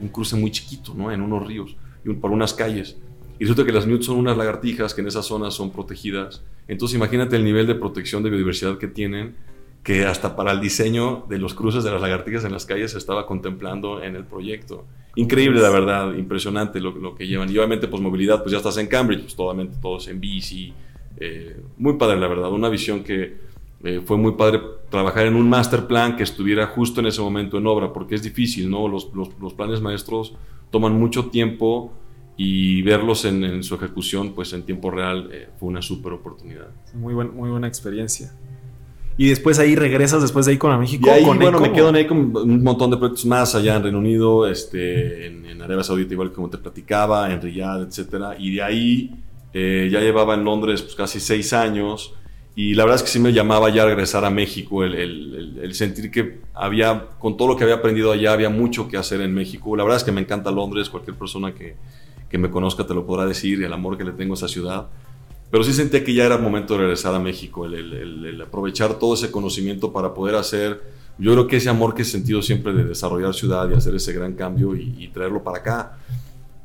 un 0.00 0.08
cruce 0.08 0.34
muy 0.34 0.50
chiquito, 0.50 0.94
¿no? 0.94 1.12
En 1.12 1.22
unos 1.22 1.46
ríos, 1.46 1.76
y 2.04 2.12
por 2.14 2.32
unas 2.32 2.54
calles. 2.54 2.96
Y 3.38 3.44
resulta 3.44 3.64
que 3.64 3.72
las 3.72 3.86
newts 3.86 4.06
son 4.06 4.18
unas 4.18 4.36
lagartijas 4.36 4.94
que 4.94 5.00
en 5.00 5.08
esas 5.08 5.26
zonas 5.26 5.54
son 5.54 5.70
protegidas. 5.70 6.42
Entonces 6.68 6.96
imagínate 6.96 7.36
el 7.36 7.44
nivel 7.44 7.66
de 7.66 7.74
protección 7.74 8.22
de 8.22 8.30
biodiversidad 8.30 8.78
que 8.78 8.88
tienen, 8.88 9.34
que 9.82 10.04
hasta 10.04 10.36
para 10.36 10.52
el 10.52 10.60
diseño 10.60 11.24
de 11.28 11.38
los 11.38 11.54
cruces 11.54 11.82
de 11.82 11.90
las 11.90 12.00
lagartijas 12.00 12.44
en 12.44 12.52
las 12.52 12.66
calles 12.66 12.92
se 12.92 12.98
estaba 12.98 13.26
contemplando 13.26 14.02
en 14.02 14.14
el 14.14 14.24
proyecto. 14.24 14.84
Increíble, 15.16 15.60
la 15.60 15.70
verdad, 15.70 16.14
impresionante 16.14 16.80
lo, 16.80 16.92
lo 16.92 17.14
que 17.14 17.26
llevan. 17.26 17.50
Y 17.50 17.58
obviamente, 17.58 17.88
pues 17.88 18.00
movilidad, 18.00 18.42
pues 18.42 18.52
ya 18.52 18.58
estás 18.58 18.78
en 18.78 18.86
Cambridge, 18.86 19.22
pues 19.22 19.34
totalmente 19.34 19.76
todos 19.82 20.06
en 20.08 20.20
bici. 20.20 20.72
Eh, 21.18 21.60
muy 21.76 21.94
padre, 21.94 22.18
la 22.18 22.28
verdad, 22.28 22.50
una 22.50 22.68
visión 22.68 23.02
que 23.02 23.36
eh, 23.84 24.00
fue 24.04 24.16
muy 24.16 24.32
padre 24.32 24.60
trabajar 24.88 25.26
en 25.26 25.34
un 25.34 25.48
master 25.48 25.86
plan 25.86 26.16
que 26.16 26.22
estuviera 26.22 26.66
justo 26.68 27.00
en 27.00 27.06
ese 27.06 27.20
momento 27.20 27.58
en 27.58 27.66
obra, 27.66 27.92
porque 27.92 28.14
es 28.14 28.22
difícil, 28.22 28.70
¿no? 28.70 28.86
Los, 28.86 29.12
los, 29.14 29.30
los 29.40 29.52
planes 29.54 29.80
maestros 29.80 30.34
toman 30.70 30.98
mucho 30.98 31.26
tiempo 31.26 31.92
y 32.36 32.82
verlos 32.82 33.24
en, 33.24 33.44
en 33.44 33.62
su 33.62 33.74
ejecución, 33.74 34.34
pues 34.34 34.52
en 34.52 34.62
tiempo 34.62 34.90
real, 34.90 35.28
eh, 35.32 35.48
fue 35.58 35.68
una 35.68 35.82
súper 35.82 36.12
oportunidad. 36.12 36.68
Muy, 36.94 37.14
buen, 37.14 37.34
muy 37.36 37.50
buena 37.50 37.68
experiencia. 37.68 38.32
Y 39.18 39.28
después 39.28 39.58
ahí 39.58 39.76
regresas, 39.76 40.22
después 40.22 40.46
de 40.46 40.52
ahí 40.52 40.58
con 40.58 40.78
México. 40.80 41.06
Y 41.06 41.10
ahí, 41.10 41.24
con 41.24 41.38
bueno, 41.38 41.60
me 41.60 41.70
quedo 41.72 41.90
ahí 41.92 42.06
con 42.06 42.34
un 42.34 42.62
montón 42.62 42.90
de 42.90 42.96
proyectos 42.96 43.26
más 43.26 43.54
allá 43.54 43.76
en 43.76 43.82
Reino 43.82 43.98
Unido, 43.98 44.46
este, 44.48 45.26
en, 45.26 45.44
en 45.44 45.60
Arabia 45.60 45.84
Saudita, 45.84 46.14
igual 46.14 46.32
como 46.32 46.48
te 46.48 46.56
platicaba, 46.56 47.30
en 47.30 47.42
Riyadh, 47.42 47.82
etcétera. 47.88 48.36
Y 48.38 48.54
de 48.54 48.62
ahí 48.62 49.10
eh, 49.52 49.90
ya 49.92 50.00
llevaba 50.00 50.32
en 50.34 50.44
Londres 50.44 50.80
pues, 50.80 50.94
casi 50.94 51.20
seis 51.20 51.52
años. 51.52 52.14
Y 52.56 52.74
la 52.74 52.84
verdad 52.84 52.96
es 52.96 53.02
que 53.02 53.08
sí 53.10 53.18
me 53.18 53.32
llamaba 53.34 53.68
ya 53.70 53.84
regresar 53.84 54.24
a 54.24 54.30
México, 54.30 54.82
el, 54.84 54.94
el- 54.94 55.34
el- 55.34 55.58
el 55.62 55.74
sentir 55.74 56.10
que 56.10 56.40
había, 56.54 57.08
con 57.18 57.36
todo 57.36 57.48
lo 57.48 57.56
que 57.56 57.64
había 57.64 57.76
aprendido 57.76 58.12
allá, 58.12 58.32
había 58.32 58.48
mucho 58.50 58.88
que 58.88 58.96
hacer 58.96 59.20
en 59.20 59.32
México. 59.34 59.74
La 59.76 59.84
verdad 59.84 59.98
es 59.98 60.04
que 60.04 60.12
me 60.12 60.20
encanta 60.22 60.50
Londres, 60.50 60.88
cualquier 60.90 61.16
persona 61.16 61.52
que, 61.54 61.76
que 62.32 62.38
me 62.38 62.50
conozca 62.50 62.84
te 62.84 62.94
lo 62.94 63.06
podrá 63.06 63.26
decir, 63.26 63.62
el 63.62 63.72
amor 63.72 63.96
que 63.96 64.02
le 64.04 64.10
tengo 64.12 64.32
a 64.34 64.36
esa 64.36 64.48
ciudad. 64.48 64.88
Pero 65.52 65.62
sí 65.62 65.72
sentía 65.72 66.02
que 66.02 66.14
ya 66.14 66.24
era 66.24 66.38
momento 66.38 66.74
de 66.74 66.80
regresar 66.80 67.14
a 67.14 67.18
México, 67.20 67.66
el, 67.66 67.74
el- 67.74 67.92
el- 67.92 68.24
el 68.24 68.40
aprovechar 68.42 68.98
todo 68.98 69.14
ese 69.14 69.30
conocimiento 69.30 69.92
para 69.92 70.14
poder 70.14 70.34
hacer, 70.34 70.82
yo 71.18 71.32
creo 71.32 71.46
que 71.46 71.58
ese 71.58 71.68
amor 71.68 71.94
que 71.94 72.02
he 72.02 72.04
sentido 72.06 72.40
siempre 72.42 72.72
de 72.72 72.84
desarrollar 72.84 73.34
ciudad 73.34 73.70
y 73.70 73.74
hacer 73.74 73.94
ese 73.94 74.12
gran 74.14 74.32
cambio 74.32 74.74
y, 74.74 74.94
y 74.98 75.08
traerlo 75.08 75.44
para 75.44 75.58
acá. 75.58 75.98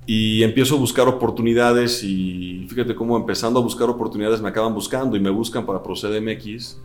Y 0.06 0.42
empiezo 0.42 0.76
a 0.76 0.80
buscar 0.80 1.06
oportunidades 1.10 2.02
y 2.02 2.66
fíjate 2.70 2.96
cómo 2.96 3.18
empezando 3.18 3.60
a 3.60 3.62
buscar 3.62 3.90
oportunidades 3.90 4.42
me 4.42 4.48
acaban 4.48 4.74
buscando 4.74 5.18
y 5.18 5.20
me 5.20 5.30
buscan 5.30 5.66
para 5.66 5.84
Procede 5.84 6.22
MX 6.22 6.78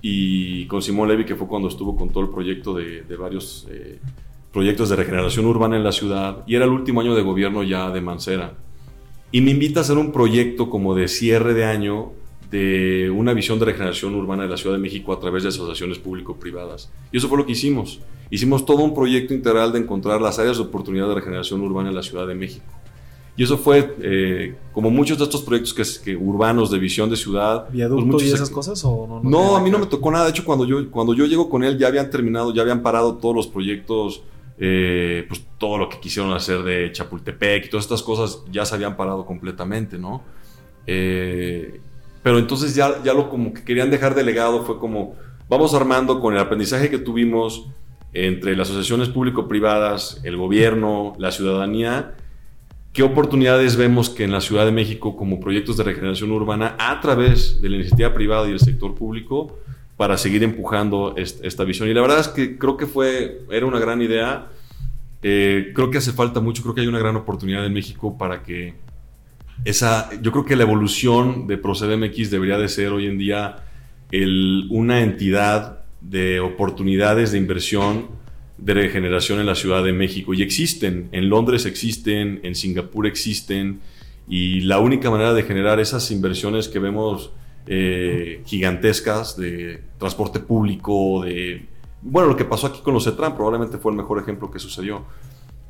y 0.00 0.66
con 0.66 0.80
Simón 0.80 1.08
Levy, 1.08 1.26
que 1.26 1.34
fue 1.36 1.46
cuando 1.46 1.68
estuvo 1.68 1.94
con 1.94 2.08
todo 2.08 2.24
el 2.24 2.30
proyecto 2.30 2.74
de, 2.74 3.02
de 3.02 3.16
varios 3.16 3.66
eh, 3.70 4.00
proyectos 4.54 4.88
de 4.88 4.96
regeneración 4.96 5.46
urbana 5.46 5.76
en 5.76 5.82
la 5.82 5.90
ciudad 5.90 6.44
y 6.46 6.54
era 6.54 6.64
el 6.64 6.70
último 6.70 7.00
año 7.00 7.16
de 7.16 7.22
gobierno 7.22 7.64
ya 7.64 7.90
de 7.90 8.00
Mancera. 8.00 8.54
Y 9.32 9.40
me 9.40 9.50
invita 9.50 9.80
a 9.80 9.82
hacer 9.82 9.98
un 9.98 10.12
proyecto 10.12 10.70
como 10.70 10.94
de 10.94 11.08
cierre 11.08 11.54
de 11.54 11.64
año 11.64 12.12
de 12.52 13.10
una 13.10 13.34
visión 13.34 13.58
de 13.58 13.64
regeneración 13.64 14.14
urbana 14.14 14.44
de 14.44 14.48
la 14.48 14.56
Ciudad 14.56 14.76
de 14.76 14.80
México 14.80 15.12
a 15.12 15.18
través 15.18 15.42
de 15.42 15.48
asociaciones 15.48 15.98
público-privadas. 15.98 16.88
Y 17.10 17.16
eso 17.16 17.28
fue 17.28 17.36
lo 17.36 17.44
que 17.44 17.52
hicimos. 17.52 17.98
Hicimos 18.30 18.64
todo 18.64 18.84
un 18.84 18.94
proyecto 18.94 19.34
integral 19.34 19.72
de 19.72 19.80
encontrar 19.80 20.22
las 20.22 20.38
áreas 20.38 20.56
de 20.56 20.62
oportunidad 20.62 21.08
de 21.08 21.16
regeneración 21.16 21.60
urbana 21.60 21.88
en 21.88 21.96
la 21.96 22.04
Ciudad 22.04 22.24
de 22.24 22.36
México. 22.36 22.64
Y 23.36 23.42
eso 23.42 23.58
fue, 23.58 23.96
eh, 24.00 24.54
como 24.72 24.88
muchos 24.90 25.18
de 25.18 25.24
estos 25.24 25.42
proyectos 25.42 25.74
que, 25.74 26.04
que 26.04 26.16
urbanos 26.16 26.70
de 26.70 26.78
visión 26.78 27.10
de 27.10 27.16
ciudad. 27.16 27.68
¿Viaducto 27.70 28.12
pues 28.12 28.22
y 28.22 28.30
esas 28.30 28.50
cosas? 28.50 28.84
¿o 28.84 29.06
no, 29.08 29.28
no, 29.28 29.38
tiene 29.38 29.56
a 29.56 29.60
mí 29.60 29.70
no 29.70 29.80
me 29.80 29.86
tocó 29.86 30.12
nada. 30.12 30.26
De 30.26 30.30
hecho, 30.30 30.44
cuando 30.44 30.64
yo, 30.64 30.88
cuando 30.92 31.12
yo 31.12 31.26
llego 31.26 31.50
con 31.50 31.64
él, 31.64 31.76
ya 31.76 31.88
habían 31.88 32.08
terminado, 32.08 32.54
ya 32.54 32.62
habían 32.62 32.82
parado 32.82 33.16
todos 33.16 33.34
los 33.34 33.48
proyectos, 33.48 34.22
eh, 34.58 35.24
pues 35.28 35.46
todo 35.58 35.78
lo 35.78 35.88
que 35.88 36.00
quisieron 36.00 36.32
hacer 36.32 36.62
de 36.62 36.92
Chapultepec 36.92 37.66
y 37.66 37.68
todas 37.70 37.84
estas 37.84 38.02
cosas 38.02 38.44
ya 38.50 38.64
se 38.64 38.74
habían 38.74 38.96
parado 38.96 39.26
completamente, 39.26 39.98
¿no? 39.98 40.22
Eh, 40.86 41.80
pero 42.22 42.38
entonces 42.38 42.74
ya, 42.74 43.02
ya 43.02 43.14
lo 43.14 43.28
como 43.28 43.52
que 43.52 43.64
querían 43.64 43.90
dejar 43.90 44.14
delegado 44.14 44.64
fue 44.64 44.78
como, 44.78 45.16
vamos 45.48 45.74
armando 45.74 46.20
con 46.20 46.34
el 46.34 46.40
aprendizaje 46.40 46.90
que 46.90 46.98
tuvimos 46.98 47.66
entre 48.12 48.56
las 48.56 48.68
asociaciones 48.68 49.08
público-privadas, 49.08 50.20
el 50.24 50.36
gobierno, 50.36 51.14
la 51.18 51.32
ciudadanía, 51.32 52.14
¿Qué 52.94 53.02
oportunidades 53.02 53.74
vemos 53.74 54.08
que 54.08 54.22
en 54.22 54.30
la 54.30 54.40
Ciudad 54.40 54.64
de 54.64 54.70
México 54.70 55.16
como 55.16 55.40
proyectos 55.40 55.76
de 55.76 55.82
regeneración 55.82 56.30
urbana 56.30 56.76
a 56.78 57.00
través 57.00 57.60
de 57.60 57.68
la 57.68 57.74
iniciativa 57.74 58.14
privada 58.14 58.48
y 58.48 58.52
el 58.52 58.60
sector 58.60 58.94
público 58.94 59.58
para 59.96 60.16
seguir 60.18 60.42
empujando 60.42 61.14
est- 61.16 61.44
esta 61.44 61.64
visión? 61.64 61.88
Y 61.88 61.94
la 61.94 62.00
verdad 62.02 62.20
es 62.20 62.28
que 62.28 62.58
creo 62.58 62.76
que 62.76 62.86
fue, 62.86 63.42
era 63.50 63.66
una 63.66 63.78
gran 63.78 64.02
idea. 64.02 64.48
Eh, 65.22 65.72
creo 65.74 65.90
que 65.90 65.98
hace 65.98 66.12
falta 66.12 66.40
mucho, 66.40 66.62
creo 66.62 66.74
que 66.74 66.80
hay 66.82 66.86
una 66.86 66.98
gran 66.98 67.16
oportunidad 67.16 67.64
en 67.64 67.72
México 67.72 68.16
para 68.18 68.42
que 68.42 68.74
esa, 69.64 70.10
yo 70.20 70.32
creo 70.32 70.44
que 70.44 70.56
la 70.56 70.64
evolución 70.64 71.46
de 71.46 71.56
ProcedeMX 71.56 72.30
debería 72.30 72.58
de 72.58 72.68
ser 72.68 72.88
hoy 72.92 73.06
en 73.06 73.18
día 73.18 73.56
el- 74.10 74.66
una 74.70 75.00
entidad 75.02 75.80
de 76.00 76.40
oportunidades 76.40 77.32
de 77.32 77.38
inversión 77.38 78.08
de 78.58 78.74
regeneración 78.74 79.40
en 79.40 79.46
la 79.46 79.54
Ciudad 79.54 79.82
de 79.82 79.92
México. 79.92 80.34
Y 80.34 80.42
existen, 80.42 81.08
en 81.12 81.28
Londres 81.30 81.64
existen, 81.66 82.40
en 82.42 82.54
Singapur 82.54 83.06
existen, 83.06 83.80
y 84.28 84.60
la 84.60 84.78
única 84.78 85.10
manera 85.10 85.32
de 85.34 85.42
generar 85.42 85.80
esas 85.80 86.10
inversiones 86.10 86.68
que 86.68 86.78
vemos 86.78 87.32
eh, 87.66 88.42
gigantescas 88.44 89.36
de 89.36 89.82
transporte 89.98 90.40
público, 90.40 91.22
de... 91.24 91.66
Bueno, 92.02 92.28
lo 92.28 92.36
que 92.36 92.44
pasó 92.44 92.66
aquí 92.66 92.80
con 92.82 92.92
los 92.94 93.04
CETRAN 93.04 93.34
probablemente 93.34 93.78
fue 93.78 93.92
el 93.92 93.96
mejor 93.96 94.18
ejemplo 94.18 94.50
que 94.50 94.58
sucedió. 94.58 95.04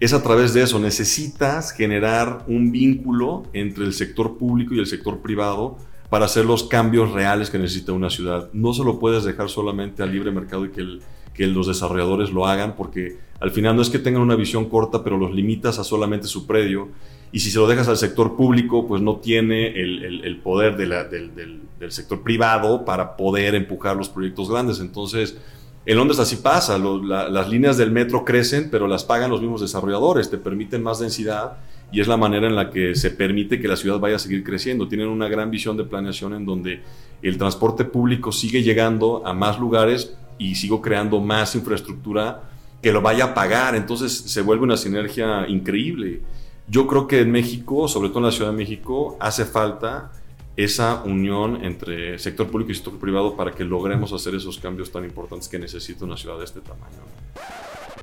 Es 0.00 0.12
a 0.12 0.22
través 0.22 0.52
de 0.52 0.62
eso, 0.62 0.80
necesitas 0.80 1.70
generar 1.72 2.44
un 2.48 2.72
vínculo 2.72 3.44
entre 3.52 3.84
el 3.84 3.92
sector 3.92 4.36
público 4.36 4.74
y 4.74 4.80
el 4.80 4.86
sector 4.86 5.20
privado 5.20 5.78
para 6.10 6.24
hacer 6.24 6.44
los 6.44 6.64
cambios 6.64 7.12
reales 7.12 7.48
que 7.50 7.58
necesita 7.58 7.92
una 7.92 8.10
ciudad. 8.10 8.50
No 8.52 8.72
se 8.74 8.82
lo 8.84 8.98
puedes 8.98 9.22
dejar 9.24 9.48
solamente 9.48 10.02
al 10.02 10.12
libre 10.12 10.32
mercado 10.32 10.64
y 10.66 10.70
que, 10.70 10.80
el- 10.80 11.00
que 11.32 11.46
los 11.46 11.68
desarrolladores 11.68 12.30
lo 12.32 12.46
hagan, 12.46 12.74
porque 12.76 13.16
al 13.40 13.50
final 13.52 13.76
no 13.76 13.82
es 13.82 13.90
que 13.90 13.98
tengan 14.00 14.22
una 14.22 14.36
visión 14.36 14.68
corta, 14.68 15.02
pero 15.04 15.16
los 15.16 15.32
limitas 15.32 15.78
a 15.78 15.84
solamente 15.84 16.26
su 16.26 16.46
predio. 16.46 16.88
Y 17.32 17.40
si 17.40 17.50
se 17.50 17.58
lo 17.58 17.66
dejas 17.66 17.88
al 17.88 17.96
sector 17.96 18.36
público, 18.36 18.86
pues 18.86 19.02
no 19.02 19.16
tiene 19.16 19.68
el, 19.80 20.22
el- 20.24 20.36
poder 20.38 20.76
de 20.76 20.86
la- 20.86 21.04
del- 21.04 21.62
del 21.84 21.92
sector 21.92 22.22
privado 22.22 22.84
para 22.84 23.16
poder 23.16 23.54
empujar 23.54 23.96
los 23.96 24.08
proyectos 24.08 24.50
grandes. 24.50 24.80
Entonces, 24.80 25.36
en 25.86 25.96
Londres 25.96 26.18
así 26.18 26.36
pasa, 26.36 26.78
las 26.78 27.48
líneas 27.48 27.76
del 27.76 27.90
metro 27.90 28.24
crecen, 28.24 28.70
pero 28.70 28.88
las 28.88 29.04
pagan 29.04 29.30
los 29.30 29.40
mismos 29.40 29.60
desarrolladores, 29.60 30.30
te 30.30 30.38
permiten 30.38 30.82
más 30.82 30.98
densidad 30.98 31.58
y 31.92 32.00
es 32.00 32.08
la 32.08 32.16
manera 32.16 32.46
en 32.46 32.56
la 32.56 32.70
que 32.70 32.94
se 32.94 33.10
permite 33.10 33.60
que 33.60 33.68
la 33.68 33.76
ciudad 33.76 33.98
vaya 34.00 34.16
a 34.16 34.18
seguir 34.18 34.42
creciendo. 34.42 34.88
Tienen 34.88 35.08
una 35.08 35.28
gran 35.28 35.50
visión 35.50 35.76
de 35.76 35.84
planeación 35.84 36.34
en 36.34 36.46
donde 36.46 36.80
el 37.22 37.36
transporte 37.36 37.84
público 37.84 38.32
sigue 38.32 38.62
llegando 38.62 39.26
a 39.26 39.34
más 39.34 39.60
lugares 39.60 40.16
y 40.38 40.54
sigo 40.54 40.80
creando 40.80 41.20
más 41.20 41.54
infraestructura 41.54 42.42
que 42.82 42.92
lo 42.92 43.00
vaya 43.00 43.24
a 43.26 43.34
pagar, 43.34 43.74
entonces 43.74 44.12
se 44.12 44.42
vuelve 44.42 44.64
una 44.64 44.76
sinergia 44.76 45.46
increíble. 45.48 46.20
Yo 46.66 46.86
creo 46.86 47.06
que 47.06 47.20
en 47.20 47.30
México, 47.30 47.88
sobre 47.88 48.08
todo 48.08 48.20
en 48.20 48.24
la 48.26 48.30
Ciudad 48.30 48.50
de 48.50 48.56
México, 48.56 49.16
hace 49.20 49.44
falta 49.44 50.12
esa 50.56 51.02
unión 51.02 51.64
entre 51.64 52.18
sector 52.18 52.50
público 52.50 52.72
y 52.72 52.74
sector 52.74 52.98
privado 52.98 53.36
para 53.36 53.52
que 53.52 53.64
logremos 53.64 54.12
hacer 54.12 54.34
esos 54.34 54.58
cambios 54.58 54.92
tan 54.92 55.04
importantes 55.04 55.48
que 55.48 55.58
necesita 55.58 56.04
una 56.04 56.16
ciudad 56.16 56.38
de 56.38 56.44
este 56.44 56.60
tamaño. 56.60 57.02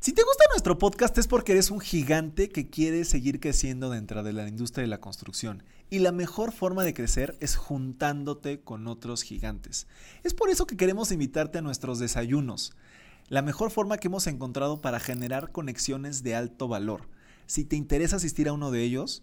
Si 0.02 0.12
te 0.12 0.22
gusta 0.22 0.44
nuestro 0.50 0.78
podcast 0.78 1.16
es 1.18 1.28
porque 1.28 1.52
eres 1.52 1.70
un 1.70 1.78
gigante 1.78 2.48
que 2.48 2.68
quiere 2.68 3.04
seguir 3.04 3.38
creciendo 3.38 3.88
dentro 3.88 4.22
de 4.22 4.32
la 4.32 4.48
industria 4.48 4.82
de 4.82 4.88
la 4.88 5.00
construcción. 5.00 5.62
Y 5.90 6.00
la 6.00 6.10
mejor 6.10 6.52
forma 6.52 6.82
de 6.84 6.92
crecer 6.92 7.36
es 7.40 7.54
juntándote 7.54 8.60
con 8.60 8.88
otros 8.88 9.22
gigantes. 9.22 9.86
Es 10.24 10.34
por 10.34 10.50
eso 10.50 10.66
que 10.66 10.76
queremos 10.76 11.12
invitarte 11.12 11.58
a 11.58 11.62
nuestros 11.62 12.00
desayunos. 12.00 12.72
La 13.28 13.42
mejor 13.42 13.70
forma 13.70 13.98
que 13.98 14.08
hemos 14.08 14.26
encontrado 14.26 14.80
para 14.80 14.98
generar 14.98 15.52
conexiones 15.52 16.22
de 16.22 16.34
alto 16.34 16.66
valor. 16.66 17.08
Si 17.46 17.64
te 17.64 17.76
interesa 17.76 18.16
asistir 18.16 18.48
a 18.48 18.52
uno 18.52 18.70
de 18.70 18.82
ellos, 18.82 19.22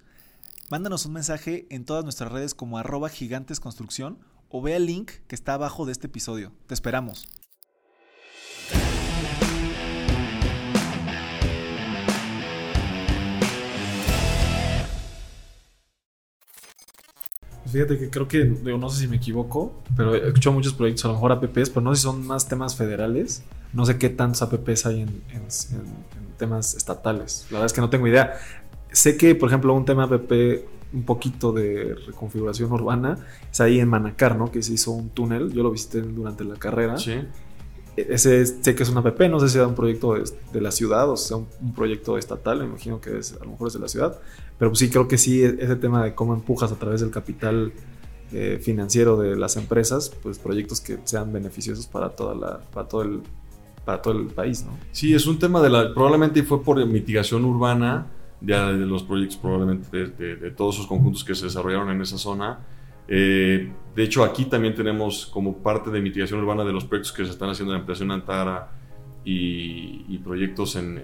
mándanos 0.69 1.07
un 1.07 1.13
mensaje 1.13 1.65
en 1.71 1.83
todas 1.83 2.03
nuestras 2.03 2.31
redes 2.31 2.53
como 2.53 2.77
arroba 2.77 3.09
gigantesconstrucción 3.09 4.19
o 4.49 4.61
ve 4.61 4.75
el 4.75 4.85
link 4.85 5.11
que 5.27 5.35
está 5.35 5.55
abajo 5.55 5.85
de 5.85 5.91
este 5.91 6.07
episodio. 6.07 6.51
Te 6.67 6.75
esperamos. 6.75 7.27
Fíjate 17.65 17.99
que 17.99 18.09
creo 18.09 18.27
que, 18.27 18.45
no 18.45 18.89
sé 18.89 19.01
si 19.01 19.07
me 19.07 19.17
equivoco, 19.17 19.83
pero 19.95 20.15
he 20.15 20.27
escuchado 20.27 20.55
muchos 20.55 20.73
proyectos, 20.73 21.05
a 21.05 21.09
lo 21.09 21.13
mejor 21.15 21.31
APPs, 21.33 21.69
pero 21.69 21.81
no 21.81 21.93
sé 21.93 22.01
si 22.01 22.03
son 22.03 22.25
más 22.25 22.47
temas 22.47 22.75
federales. 22.75 23.43
No 23.73 23.85
sé 23.85 23.99
qué 23.99 24.09
tantos 24.09 24.41
APPs 24.41 24.87
hay 24.87 25.01
en 25.01 25.19
temas 26.39 26.73
estatales. 26.73 27.45
La 27.51 27.57
verdad 27.57 27.65
es 27.67 27.73
que 27.73 27.81
no 27.81 27.91
tengo 27.91 28.07
idea. 28.07 28.39
Sé 28.91 29.17
que, 29.17 29.35
por 29.35 29.49
ejemplo, 29.49 29.73
un 29.73 29.85
tema 29.85 30.03
APP 30.03 30.31
un 30.91 31.03
poquito 31.03 31.51
de 31.51 31.95
reconfiguración 32.07 32.71
urbana 32.71 33.17
es 33.51 33.61
ahí 33.61 33.79
en 33.79 33.87
Manacar, 33.87 34.35
¿no? 34.35 34.51
Que 34.51 34.61
se 34.63 34.73
hizo 34.73 34.91
un 34.91 35.09
túnel. 35.09 35.51
Yo 35.51 35.63
lo 35.63 35.71
visité 35.71 36.01
durante 36.01 36.43
la 36.43 36.55
carrera. 36.55 36.97
Sí. 36.97 37.21
ese 37.95 38.45
sé 38.45 38.75
que 38.75 38.83
es 38.83 38.89
una 38.89 39.03
PP, 39.03 39.29
no 39.29 39.39
sé 39.39 39.49
si 39.49 39.57
era 39.57 39.67
un 39.67 39.75
proyecto 39.75 40.15
de, 40.15 40.61
la 40.61 40.71
ciudad 40.71 41.09
o 41.09 41.17
sea 41.17 41.37
un, 41.37 41.73
proyecto 41.75 42.17
estatal, 42.17 42.59
me 42.59 42.65
imagino 42.65 43.01
que 43.01 43.19
es, 43.19 43.33
a 43.33 43.43
lo 43.43 43.51
mejor 43.51 43.67
es 43.67 43.73
de 43.73 43.79
la 43.79 43.87
ciudad, 43.87 44.19
pero 44.57 44.71
pues 44.71 44.79
sí 44.79 44.89
creo 44.89 45.07
que 45.07 45.17
sí, 45.17 45.43
e, 45.43 45.57
ese 45.59 45.75
tema 45.75 46.03
de 46.03 46.15
cómo 46.15 46.33
empujas 46.33 46.71
a 46.71 46.75
través 46.75 47.01
del 47.01 47.11
capital 47.11 47.73
eh, 48.31 48.59
financiero 48.61 49.17
de 49.17 49.35
las 49.35 49.57
empresas, 49.57 50.11
pues 50.21 50.39
proyectos 50.39 50.81
que 50.81 50.99
sean 51.03 51.33
beneficiosos 51.33 51.87
para, 51.87 52.09
toda 52.09 52.35
la, 52.35 52.59
para, 52.71 52.87
todo 52.87 53.01
el, 53.01 53.21
para 53.83 54.01
todo 54.01 54.13
el 54.13 54.27
país, 54.27 54.63
¿no? 54.63 54.77
Sí, 54.91 55.13
es 55.13 55.27
un 55.27 55.37
tema 55.37 55.61
de 55.61 55.69
la, 55.69 55.93
probablemente 55.93 56.41
fue 56.43 56.63
por 56.63 56.83
mitigación 56.85 57.43
urbana, 57.43 58.07
de, 58.41 58.85
los 58.85 59.03
proyectos 59.03 59.37
probablemente 59.37 60.07
de, 60.07 60.51
todos 60.51 60.75
esos 60.75 60.87
conjuntos 60.87 61.23
que 61.23 61.35
se 61.35 61.45
desarrollaron 61.45 61.89
en 61.89 62.01
esa 62.01 62.17
zona. 62.17 62.59
Eh, 63.07 63.71
de 63.95 64.03
hecho, 64.03 64.23
aquí 64.23 64.45
también 64.45 64.75
tenemos 64.75 65.25
como 65.25 65.57
parte 65.57 65.89
de 65.89 65.99
mitigación 65.99 66.39
urbana 66.39 66.63
de 66.63 66.71
los 66.71 66.85
proyectos 66.85 67.11
que 67.11 67.25
se 67.25 67.31
están 67.31 67.49
haciendo 67.49 67.73
en 67.73 67.79
Ampliación 67.79 68.11
Antara 68.11 68.71
y, 69.25 70.17
proyectos 70.19 70.75
en, 70.75 70.97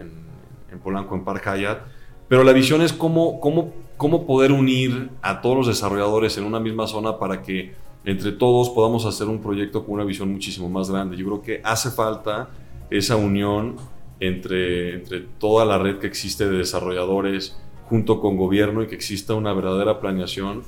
en, 0.72 0.80
Polanco, 0.80 1.16
en 1.16 1.24
Park 1.24 1.46
Hyatt. 1.46 1.80
Pero 2.28 2.44
la 2.44 2.54
visión 2.54 2.82
es 2.82 2.94
cómo, 2.94 3.40
cómo, 3.40 3.74
cómo 3.98 4.26
poder 4.26 4.52
unir 4.52 5.10
a 5.22 5.42
todos 5.42 5.58
los 5.58 5.68
desarrolladores 5.68 6.38
en 6.38 6.44
una 6.44 6.60
misma 6.60 6.88
zona 6.88 7.18
para 7.18 7.42
que 7.42 7.74
entre 8.04 8.32
todos 8.32 8.70
podamos 8.70 9.06
hacer 9.06 9.28
un 9.28 9.42
proyecto 9.42 9.84
con 9.84 9.96
una 9.96 10.04
visión 10.04 10.32
muchísimo 10.32 10.70
más 10.70 10.90
grande. 10.90 11.18
Yo 11.18 11.26
creo 11.26 11.42
que 11.42 11.62
hace 11.64 11.90
falta 11.90 12.50
esa 12.90 13.16
unión 13.16 13.78
entre, 14.20 14.96
entre 14.96 15.22
toda 15.40 15.66
la 15.66 15.78
red 15.78 15.98
que 15.98 16.08
existe 16.08 16.48
de 16.50 16.58
desarrolladores 16.58 17.58
junto 17.90 18.20
con 18.20 18.38
gobierno 18.38 18.84
y 18.84 18.88
que 18.88 18.96
exista 18.96 19.34
una 19.34 19.54
verdadera 19.54 20.00
planeación 20.00 20.64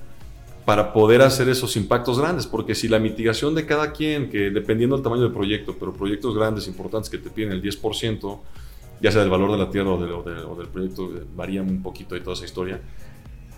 para 0.65 0.91
poder 0.91 1.21
hacer 1.21 1.47
esos 1.47 1.77
impactos 1.77 2.19
grandes, 2.19 2.45
porque 2.45 2.75
si 2.75 2.89
la 2.89 2.99
mitigación 2.99 3.55
de 3.55 3.65
cada 3.65 3.93
quien, 3.93 4.29
que 4.29 4.49
dependiendo 4.49 4.97
del 4.97 5.03
tamaño 5.03 5.21
del 5.21 5.31
proyecto, 5.31 5.77
pero 5.79 5.93
proyectos 5.93 6.35
grandes, 6.35 6.67
importantes 6.67 7.09
que 7.09 7.17
te 7.17 7.29
piden 7.29 7.53
el 7.53 7.63
10%, 7.63 8.39
ya 8.99 9.11
sea 9.11 9.21
del 9.21 9.29
valor 9.29 9.51
de 9.53 9.57
la 9.57 9.69
tierra 9.69 9.91
o, 9.91 10.55
del 10.57 10.67
proyecto, 10.67 11.09
varía 11.35 11.61
un 11.61 11.81
poquito 11.81 12.15
de 12.15 12.21
toda 12.21 12.33
esa 12.33 12.43
historia, 12.43 12.81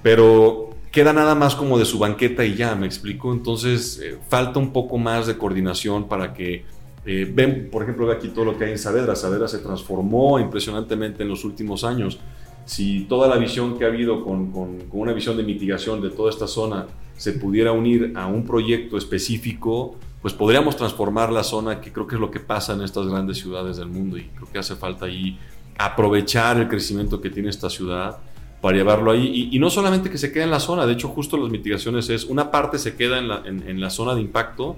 pero 0.04 0.69
queda 0.91 1.12
nada 1.12 1.34
más 1.34 1.56
como 1.56 1.80
de 1.80 1.86
su 1.86 1.97
banqueta 1.97 2.45
y 2.45 2.54
ya, 2.54 2.75
me 2.75 2.86
explico, 2.86 3.34
entonces 3.34 3.99
eh, 4.04 4.19
falta 4.30 4.60
un 4.60 4.71
poco 4.71 4.99
más 4.99 5.25
de 5.25 5.36
coordinación 5.36 6.08
para 6.08 6.36
que 6.36 6.65
eh, 7.12 7.28
ven, 7.28 7.69
por 7.72 7.82
ejemplo, 7.82 8.12
aquí 8.12 8.28
todo 8.28 8.45
lo 8.45 8.56
que 8.56 8.65
hay 8.65 8.72
en 8.72 8.78
Saavedra. 8.78 9.15
Saavedra 9.15 9.48
se 9.48 9.58
transformó 9.58 10.39
impresionantemente 10.39 11.24
en 11.24 11.30
los 11.30 11.43
últimos 11.43 11.84
años. 11.84 12.19
Si 12.65 13.06
toda 13.06 13.28
la 13.28 13.38
visión 13.38 13.80
que 13.80 13.86
ha 13.86 13.88
habido 13.88 14.24
con, 14.24 14.54
una 14.91 15.12
visión 15.12 15.36
de 15.36 15.41
mitigación 15.41 16.02
de 16.02 16.12
toda 16.12 16.30
esta 16.30 16.45
zona 16.45 16.86
se 17.17 17.34
pudiera 17.34 17.72
unir 17.72 18.13
a 18.15 18.28
un 18.28 18.45
proyecto 18.45 18.95
específico, 18.95 19.95
pues 20.22 20.36
podríamos 20.36 20.78
transformar 20.78 21.32
la 21.32 21.43
zona, 21.43 21.82
que 21.82 21.91
creo 21.91 22.06
que 22.06 22.13
es 22.13 22.22
lo 22.22 22.30
que 22.30 22.41
pasa 22.41 22.74
en 22.74 22.82
estas 22.82 23.08
grandes 23.08 23.39
ciudades 23.39 23.78
del 23.78 23.88
mundo 23.88 24.15
y 24.19 24.26
creo 24.26 24.48
que 24.52 24.60
hace 24.60 24.76
falta 24.76 25.06
ahí 25.06 25.39
aprovechar 25.80 26.58
el 26.60 26.67
crecimiento 26.67 27.19
que 27.19 27.32
tiene 27.32 27.50
esta 27.50 27.72
ciudad 27.72 28.19
para 28.62 28.78
llevarlo 28.78 29.10
ahí. 29.10 29.50
Y, 29.52 29.58
no 29.58 29.72
solamente 29.72 30.12
que 30.12 30.19
se 30.19 30.32
quede 30.32 30.43
en 30.43 30.52
la 30.52 30.60
zona, 30.60 30.86
de 30.86 30.93
hecho 30.93 31.08
justo 31.08 31.38
las 31.38 31.50
mitigaciones 31.50 32.08
es, 32.10 32.26
una 32.26 32.52
parte 32.52 32.78
se 32.78 32.95
queda 32.95 33.17
en 33.17 33.82
la 33.82 33.89
zona 33.89 34.13
de 34.13 34.22
impacto 34.22 34.78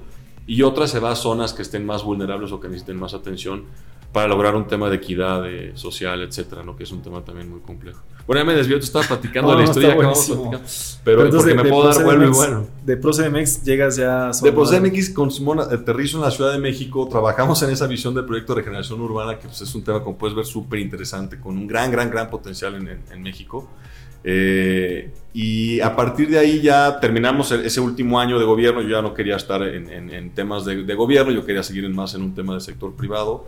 y 0.52 0.64
otra 0.64 0.86
se 0.86 1.00
va 1.00 1.12
a 1.12 1.16
zonas 1.16 1.54
que 1.54 1.62
estén 1.62 1.86
más 1.86 2.04
vulnerables 2.04 2.52
o 2.52 2.60
que 2.60 2.68
necesiten 2.68 3.00
más 3.00 3.14
atención 3.14 3.64
para 4.12 4.28
lograr 4.28 4.54
un 4.54 4.68
tema 4.68 4.90
de 4.90 4.98
equidad 4.98 5.46
social, 5.76 6.22
etcétera, 6.24 6.62
¿no? 6.62 6.76
que 6.76 6.84
es 6.84 6.92
un 6.92 7.02
tema 7.02 7.24
también 7.24 7.50
muy 7.50 7.62
complejo. 7.62 8.02
Bueno, 8.28 8.42
ya 8.42 8.46
me 8.46 8.54
desvío, 8.54 8.78
te 8.78 8.84
estaba 8.84 9.06
platicando 9.06 9.52
de 9.52 9.60
la 9.60 9.64
historia 9.64 9.96
que 9.96 10.04
vamos 10.04 10.30
a 10.30 10.60
pero, 11.06 11.30
porque 11.30 11.54
me 11.54 11.64
puedo 11.64 11.88
dar 11.88 12.04
vuelvo 12.04 12.26
y 12.26 12.28
bueno. 12.32 12.68
De 12.84 12.98
ProCDMX 12.98 13.64
llegas 13.64 13.96
ya 13.96 14.28
a 14.28 14.32
De 14.34 14.52
ProCDMX 14.52 15.12
con 15.12 15.32
Simón 15.32 15.62
aterrizo 15.62 16.18
en 16.18 16.24
la 16.24 16.32
Ciudad 16.32 16.52
de 16.52 16.60
México, 16.60 17.08
trabajamos 17.10 17.64
en 17.64 17.70
esa 17.70 17.88
visión 17.88 18.14
del 18.14 18.26
proyecto 18.26 18.54
de 18.54 18.60
regeneración 18.60 19.00
urbana, 19.00 19.40
que 19.40 19.48
pues, 19.48 19.62
es 19.62 19.74
un 19.74 19.86
tema, 19.86 20.04
como 20.04 20.18
puedes 20.18 20.36
ver, 20.36 20.46
súper 20.46 20.80
interesante, 20.80 21.40
con 21.40 21.58
un 21.58 21.66
gran, 21.66 21.90
gran, 21.92 22.12
gran 22.12 22.30
potencial 22.30 22.76
en, 22.76 23.04
en 23.10 23.24
México. 23.24 23.70
Eh, 24.24 25.12
y 25.34 25.80
a 25.80 25.96
partir 25.96 26.30
de 26.30 26.38
ahí 26.38 26.62
ya 26.62 27.00
terminamos 27.00 27.52
ese 27.52 27.80
último 27.80 28.20
año 28.20 28.38
de 28.38 28.46
gobierno. 28.46 28.82
Yo 28.82 28.90
ya 28.90 29.02
no 29.02 29.14
quería 29.14 29.38
estar 29.38 29.64
en, 29.64 30.32
temas 30.32 30.66
de, 30.66 30.96
gobierno, 30.96 31.32
yo 31.32 31.46
quería 31.46 31.64
seguir 31.64 31.88
más 31.90 32.14
en 32.16 32.24
un 32.24 32.36
tema 32.36 32.54
de 32.54 32.60
sector 32.60 32.96
privado. 32.96 33.46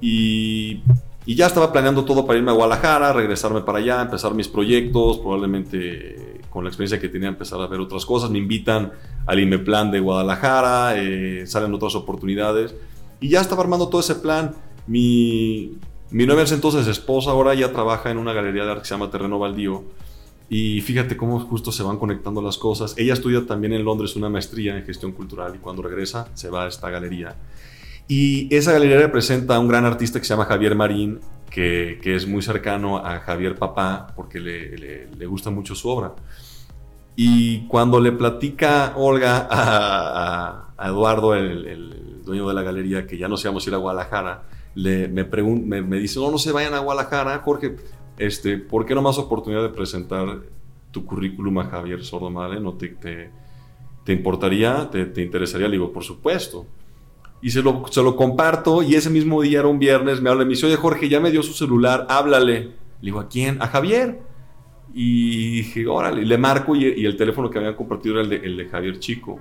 Y, 0.00 0.82
ya 1.26 1.46
estaba 1.46 1.72
planeando 1.72 2.04
todo 2.04 2.26
para 2.26 2.38
irme 2.38 2.50
a 2.50 2.54
Guadalajara, 2.54 3.12
regresarme 3.12 3.60
para 3.60 3.78
allá, 3.78 4.02
empezar 4.02 4.34
mis 4.34 4.48
proyectos, 4.48 5.18
probablemente 5.18 6.40
con 6.48 6.64
la 6.64 6.70
experiencia 6.70 6.98
que 6.98 7.08
tenía 7.08 7.28
empezar 7.28 7.60
a 7.60 7.68
ver 7.68 7.78
otras 7.78 8.04
cosas. 8.04 8.30
Me 8.30 8.38
invitan 8.38 8.90
al 9.26 9.38
IMEPLAN 9.38 9.92
de 9.92 10.00
Guadalajara, 10.00 10.94
eh, 10.96 11.46
salen 11.46 11.72
otras 11.72 11.94
oportunidades. 11.94 12.74
Y 13.20 13.28
ya 13.28 13.42
estaba 13.42 13.62
armando 13.62 13.88
todo 13.88 14.00
ese 14.00 14.16
plan. 14.16 14.54
Mi, 14.88 15.78
mi 16.10 16.26
novia 16.26 16.44
entonces 16.50 16.86
esposa 16.88 17.30
ahora 17.30 17.54
ya 17.54 17.72
trabaja 17.72 18.10
en 18.10 18.18
una 18.18 18.32
galería 18.32 18.64
de 18.64 18.70
arte 18.70 18.82
que 18.82 18.88
se 18.88 18.94
llama 18.94 19.10
Terreno 19.10 19.38
Baldío. 19.38 19.84
Y 20.48 20.80
fíjate 20.80 21.16
cómo 21.16 21.38
justo 21.38 21.70
se 21.70 21.84
van 21.84 21.98
conectando 21.98 22.42
las 22.42 22.58
cosas. 22.58 22.94
Ella 22.98 23.12
estudia 23.12 23.46
también 23.46 23.72
en 23.72 23.84
Londres 23.84 24.16
una 24.16 24.28
maestría 24.28 24.76
en 24.76 24.84
gestión 24.84 25.12
cultural 25.12 25.54
y 25.54 25.58
cuando 25.58 25.82
regresa 25.82 26.26
se 26.34 26.50
va 26.50 26.64
a 26.64 26.68
esta 26.68 26.90
galería. 26.90 27.36
Y 28.08 28.52
esa 28.52 28.72
galería 28.72 28.98
representa 28.98 29.54
a 29.54 29.60
un 29.60 29.68
gran 29.68 29.84
artista 29.84 30.18
que 30.18 30.24
se 30.24 30.30
llama 30.30 30.46
Javier 30.46 30.74
Marín, 30.74 31.20
que, 31.48 32.00
es 32.02 32.26
muy 32.26 32.42
cercano 32.42 32.98
a 32.98 33.20
Javier 33.20 33.54
Papá 33.54 34.08
porque 34.16 34.40
le, 34.40 35.26
gusta 35.26 35.50
mucho 35.50 35.76
su 35.76 35.88
obra. 35.88 36.14
Y 37.14 37.68
cuando 37.68 38.00
le 38.00 38.10
platica 38.10 38.94
Olga 38.96 39.46
a, 39.48 40.88
Eduardo, 40.88 41.36
el, 41.36 41.66
el, 41.66 42.22
dueño 42.24 42.48
de 42.48 42.54
la 42.54 42.62
galería, 42.62 43.06
que 43.06 43.16
ya 43.16 43.28
nos 43.28 43.44
íbamos 43.44 43.64
a 43.64 43.70
ir 43.70 43.74
a 43.74 43.78
Guadalajara, 43.78 44.42
le, 44.74 45.08
me, 45.08 45.24
me, 45.24 45.82
me, 45.82 45.98
dice, 45.98 46.20
no, 46.20 46.30
no 46.30 46.38
se 46.38 46.52
vayan 46.52 46.74
a 46.74 46.80
Guadalajara, 46.80 47.38
Jorge, 47.38 47.76
este, 48.18 48.58
¿por 48.58 48.86
qué 48.86 48.94
no 48.94 49.02
más 49.02 49.18
oportunidad 49.18 49.62
de 49.62 49.70
presentar 49.70 50.40
tu 50.90 51.04
currículum 51.04 51.58
a 51.58 51.64
Javier 51.64 52.04
Sordomale? 52.04 52.60
¿No 52.60 52.74
te, 52.74 52.88
te, 52.88 53.30
te 54.04 54.12
importaría? 54.12 54.88
Te, 54.90 55.06
¿Te, 55.06 55.22
interesaría? 55.22 55.68
Le 55.68 55.72
digo, 55.72 55.92
por 55.92 56.04
supuesto. 56.04 56.66
Y 57.42 57.50
se 57.50 57.62
lo, 57.62 57.84
se 57.90 58.02
lo 58.02 58.16
comparto 58.16 58.82
y 58.82 58.94
ese 58.94 59.08
mismo 59.08 59.40
día, 59.40 59.60
era 59.60 59.68
un 59.68 59.78
viernes, 59.78 60.20
me 60.20 60.28
habla 60.28 60.42
y 60.42 60.46
me 60.46 60.50
dice, 60.50 60.66
oye 60.66 60.76
Jorge, 60.76 61.08
ya 61.08 61.20
me 61.20 61.30
dio 61.30 61.42
su 61.42 61.54
celular, 61.54 62.06
háblale. 62.10 62.60
Le 62.60 62.74
digo, 63.00 63.20
¿a 63.20 63.28
quién? 63.28 63.62
A 63.62 63.66
Javier. 63.66 64.20
Y 64.92 65.52
dije, 65.52 65.86
órale, 65.86 66.24
le 66.24 66.36
marco 66.36 66.76
y, 66.76 66.84
y 66.84 67.06
el 67.06 67.16
teléfono 67.16 67.48
que 67.48 67.58
habían 67.58 67.74
compartido 67.74 68.16
era 68.16 68.24
el 68.24 68.28
de, 68.28 68.36
el 68.46 68.56
de 68.56 68.68
Javier 68.68 68.98
Chico. 68.98 69.40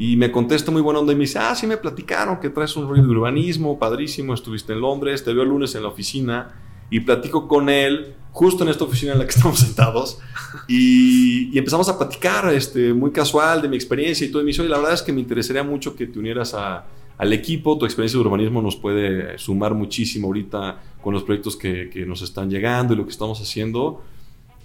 Y 0.00 0.16
me 0.16 0.32
contesta 0.32 0.70
muy 0.70 0.80
buena 0.80 1.00
onda 1.00 1.12
y 1.12 1.16
me 1.16 1.24
dice, 1.24 1.38
ah, 1.38 1.54
sí 1.54 1.66
me 1.66 1.76
platicaron 1.76 2.40
que 2.40 2.48
traes 2.48 2.74
un 2.74 2.88
rollo 2.88 3.02
de 3.02 3.08
urbanismo, 3.10 3.78
padrísimo, 3.78 4.32
estuviste 4.32 4.72
en 4.72 4.80
Londres, 4.80 5.22
te 5.22 5.34
veo 5.34 5.42
el 5.42 5.50
lunes 5.50 5.74
en 5.74 5.82
la 5.82 5.88
oficina 5.88 6.54
y 6.88 7.00
platico 7.00 7.46
con 7.46 7.68
él 7.68 8.14
justo 8.32 8.64
en 8.64 8.70
esta 8.70 8.84
oficina 8.84 9.12
en 9.12 9.18
la 9.18 9.26
que 9.26 9.30
estamos 9.36 9.60
sentados 9.60 10.18
y, 10.66 11.56
empezamos 11.58 11.86
a 11.90 11.98
platicar 11.98 12.50
este, 12.54 12.94
muy 12.94 13.10
casual 13.10 13.60
de 13.60 13.68
mi 13.68 13.76
experiencia 13.76 14.26
y 14.26 14.30
todo. 14.30 14.40
Y 14.40 14.46
me 14.46 14.52
dice, 14.52 14.66
la 14.66 14.78
verdad 14.78 14.94
es 14.94 15.02
que 15.02 15.12
me 15.12 15.20
interesaría 15.20 15.62
mucho 15.62 15.94
que 15.94 16.06
te 16.06 16.18
unieras 16.18 16.54
al 16.54 17.32
equipo, 17.34 17.76
tu 17.76 17.84
experiencia 17.84 18.18
de 18.18 18.24
urbanismo 18.24 18.62
nos 18.62 18.76
puede 18.76 19.36
sumar 19.36 19.74
muchísimo 19.74 20.28
ahorita 20.28 20.82
con 21.02 21.12
los 21.12 21.24
proyectos 21.24 21.56
que, 21.56 21.90
que 21.90 22.06
nos 22.06 22.22
están 22.22 22.48
llegando 22.48 22.94
y 22.94 22.96
lo 22.96 23.04
que 23.04 23.10
estamos 23.10 23.38
haciendo. 23.42 24.02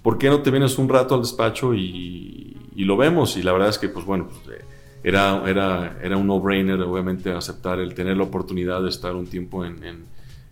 ¿Por 0.01 0.17
qué 0.17 0.29
no 0.29 0.41
te 0.41 0.49
vienes 0.49 0.77
un 0.77 0.87
rato 0.87 1.13
al 1.13 1.23
despacho 1.23 1.73
y, 1.73 2.55
y 2.73 2.85
lo 2.85 2.95
vemos? 2.95 3.35
Y 3.35 3.43
la 3.43 3.51
verdad 3.51 3.67
es 3.67 3.77
que, 3.77 3.89
pues 3.89 4.05
bueno, 4.05 4.29
pues, 4.29 4.61
era, 5.05 5.43
era, 5.47 5.99
era 6.01 6.17
un 6.17 6.25
no-brainer, 6.25 6.81
obviamente, 6.81 7.31
aceptar 7.31 7.79
el 7.79 7.93
tener 7.93 8.17
la 8.17 8.23
oportunidad 8.23 8.81
de 8.81 8.89
estar 8.89 9.15
un 9.15 9.27
tiempo 9.27 9.63
en, 9.63 10.07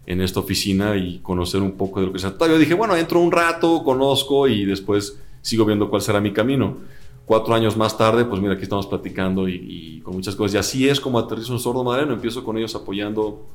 en, 0.05 0.21
esta 0.21 0.41
oficina 0.41 0.95
y 0.95 1.17
conocer 1.23 1.59
un 1.59 1.71
poco 1.71 1.99
de 1.99 2.05
lo 2.05 2.13
que 2.13 2.19
se 2.19 2.27
trata. 2.29 2.45
Yo 2.45 2.59
dije, 2.59 2.75
bueno, 2.75 2.95
entro 2.95 3.19
un 3.19 3.31
rato, 3.31 3.83
conozco 3.83 4.47
y 4.47 4.63
después 4.63 5.19
sigo 5.41 5.65
viendo 5.65 5.89
cuál 5.89 6.03
será 6.03 6.21
mi 6.21 6.31
camino. 6.31 6.77
Cuatro 7.25 7.55
años 7.55 7.75
más 7.75 7.97
tarde, 7.97 8.25
pues 8.25 8.39
mira, 8.39 8.53
aquí 8.53 8.61
estamos 8.61 8.85
platicando 8.85 9.49
y, 9.49 10.01
con 10.03 10.13
muchas 10.13 10.35
cosas. 10.35 10.53
Y 10.53 10.57
así 10.59 10.87
es 10.87 10.99
como 10.99 11.17
aterrizo 11.17 11.51
un 11.53 11.59
sordo 11.59 11.83
madreno. 11.83 12.13
Empiezo 12.13 12.43
con 12.43 12.55
ellos 12.55 12.75
apoyando 12.75 13.47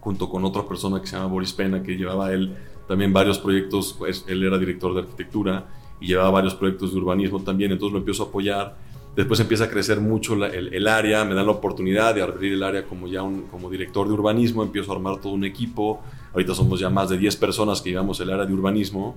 junto 0.00 0.28
con 0.28 0.44
otra 0.44 0.66
persona 0.66 1.00
que 1.00 1.06
se 1.06 1.14
llama 1.14 1.28
Boris 1.28 1.52
Pena, 1.52 1.84
que 1.84 1.96
llevaba 1.96 2.32
él 2.32 2.52
también 2.88 3.12
varios 3.12 3.38
proyectos. 3.38 3.94
Pues, 3.96 4.24
él 4.26 4.42
era 4.42 4.58
director 4.58 4.92
de 4.92 5.02
arquitectura 5.02 5.68
y 6.00 6.08
llevaba 6.08 6.30
varios 6.30 6.56
proyectos 6.56 6.92
de 6.92 6.98
urbanismo 6.98 7.40
también. 7.42 7.70
Entonces 7.70 7.92
lo 7.92 7.98
empiezo 8.00 8.24
a 8.24 8.26
apoyar 8.26 8.76
Después 9.14 9.40
empieza 9.40 9.64
a 9.64 9.68
crecer 9.68 10.00
mucho 10.00 10.34
el, 10.34 10.88
área, 10.88 11.24
me 11.24 11.34
dan 11.34 11.44
la 11.44 11.52
oportunidad 11.52 12.14
de 12.14 12.22
abrir 12.22 12.54
el 12.54 12.62
área 12.62 12.84
como 12.84 13.08
ya 13.08 13.20
como 13.20 13.68
director 13.68 14.06
de 14.08 14.14
urbanismo, 14.14 14.62
empiezo 14.62 14.90
a 14.90 14.94
armar 14.94 15.20
todo 15.20 15.34
un 15.34 15.44
equipo. 15.44 16.00
Ahorita 16.32 16.54
somos 16.54 16.80
ya 16.80 16.88
más 16.88 17.10
de 17.10 17.18
10 17.18 17.36
personas 17.36 17.82
que 17.82 17.90
llevamos 17.90 18.18
el 18.20 18.30
área 18.30 18.46
de 18.46 18.54
urbanismo. 18.54 19.16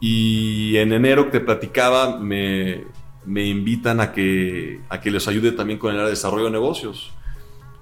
Y 0.00 0.76
en 0.76 0.92
enero 0.92 1.24
que 1.26 1.38
te 1.38 1.40
platicaba, 1.40 2.18
me, 2.18 2.84
me 3.24 3.46
invitan 3.46 4.00
a 4.00 4.12
que, 4.12 4.80
a 4.90 5.00
que 5.00 5.10
les 5.10 5.26
ayude 5.28 5.52
también 5.52 5.78
con 5.78 5.90
el 5.90 5.96
área 5.96 6.06
de 6.06 6.10
desarrollo 6.10 6.44
de 6.44 6.50
negocios. 6.50 7.10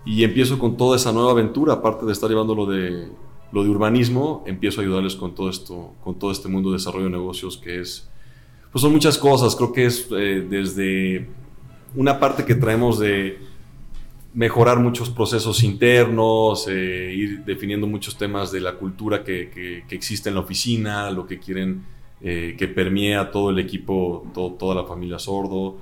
Y 0.07 0.23
empiezo 0.23 0.59
con 0.61 0.77
toda 0.77 0.97
esa 0.97 1.13
nueva 1.13 1.33
aventura, 1.33 1.75
aparte 1.75 2.07
de 2.07 2.13
estar 2.13 2.31
llevando 2.31 2.55
lo 2.55 2.67
de, 2.67 3.09
lo 3.51 3.63
de 3.63 3.71
urbanismo, 3.71 4.45
empiezo 4.47 4.81
a 4.81 4.85
ayudarles 4.85 5.17
con 5.17 5.35
todo 5.35 5.49
esto, 5.51 5.95
con 6.03 6.19
todo 6.19 6.31
este 6.31 6.49
mundo 6.49 6.71
de 6.71 6.77
desarrollo 6.77 7.05
de 7.05 7.11
negocios 7.11 7.57
que 7.57 7.81
es 7.81 8.09
pues 8.75 8.83
son 8.83 8.93
muchas 8.93 9.17
cosas. 9.17 9.57
Creo 9.57 9.73
que 9.73 9.87
es 9.87 10.07
eh, 10.11 10.47
desde 10.47 11.27
una 11.95 12.21
parte 12.21 12.45
que 12.45 12.55
traemos 12.55 12.99
de, 12.99 13.39
mejorar 14.35 14.81
muchos 14.81 15.11
procesos 15.11 15.63
internos, 15.63 16.67
eh, 16.69 17.15
ir 17.15 17.45
definiendo 17.45 17.87
muchos 17.87 18.19
temas 18.19 18.51
de 18.51 18.61
la 18.61 18.75
cultura 18.75 19.23
que, 19.23 19.49
que, 19.89 19.95
existe 19.95 20.29
en 20.29 20.35
la 20.35 20.41
oficina, 20.41 21.11
lo 21.11 21.25
que 21.27 21.39
quieren 21.39 21.85
eh, 22.21 22.57
que 22.59 22.67
permee 22.67 23.15
a 23.17 23.31
todo 23.31 23.51
el 23.51 23.61
equipo, 23.61 24.27
toda 24.35 24.75
la 24.75 24.85
familia 24.85 25.21
sordo 25.21 25.77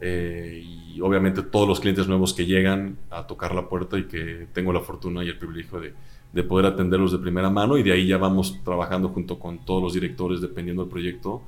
eh, 0.00 0.62
y 0.62 1.00
obviamente 1.00 1.42
todos 1.42 1.66
los 1.66 1.80
clientes 1.80 2.06
nuevos 2.06 2.34
que 2.34 2.44
llegan 2.44 2.98
a 3.10 3.26
tocar 3.26 3.54
la 3.54 3.68
puerta 3.68 3.98
y 3.98 4.04
que 4.04 4.48
tengo 4.52 4.72
la 4.72 4.80
fortuna 4.80 5.24
y 5.24 5.28
el 5.28 5.38
privilegio 5.38 5.80
de, 5.80 5.94
de 6.32 6.42
poder 6.42 6.66
atenderlos 6.66 7.12
de 7.12 7.18
primera 7.18 7.48
mano 7.48 7.78
y 7.78 7.82
de 7.82 7.92
ahí 7.92 8.06
ya 8.06 8.18
vamos 8.18 8.60
trabajando 8.64 9.08
junto 9.08 9.38
con 9.38 9.64
todos 9.64 9.82
los 9.82 9.94
directores 9.94 10.42
dependiendo 10.42 10.82
del 10.82 10.90
proyecto, 10.90 11.42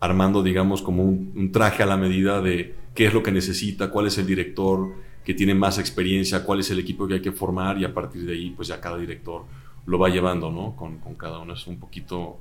armando 0.00 0.42
digamos 0.42 0.82
como 0.82 1.04
un, 1.04 1.32
un 1.34 1.52
traje 1.52 1.82
a 1.82 1.86
la 1.86 1.96
medida 1.96 2.40
de 2.40 2.74
qué 2.94 3.06
es 3.06 3.14
lo 3.14 3.22
que 3.22 3.32
necesita, 3.32 3.90
cuál 3.90 4.06
es 4.06 4.18
el 4.18 4.26
director, 4.26 4.94
que 5.26 5.34
tiene 5.34 5.54
más 5.54 5.78
experiencia, 5.78 6.44
cuál 6.44 6.60
es 6.60 6.70
el 6.70 6.78
equipo 6.78 7.08
que 7.08 7.14
hay 7.14 7.20
que 7.20 7.32
formar 7.32 7.78
y 7.78 7.84
a 7.84 7.92
partir 7.92 8.24
de 8.24 8.32
ahí 8.32 8.50
pues 8.50 8.68
ya 8.68 8.80
cada 8.80 8.96
director 8.96 9.42
lo 9.84 9.98
va 9.98 10.08
llevando, 10.08 10.52
¿no? 10.52 10.76
Con, 10.76 10.98
con 10.98 11.14
cada 11.14 11.40
uno. 11.40 11.54
Es 11.54 11.66
un 11.66 11.78
poquito 11.78 12.38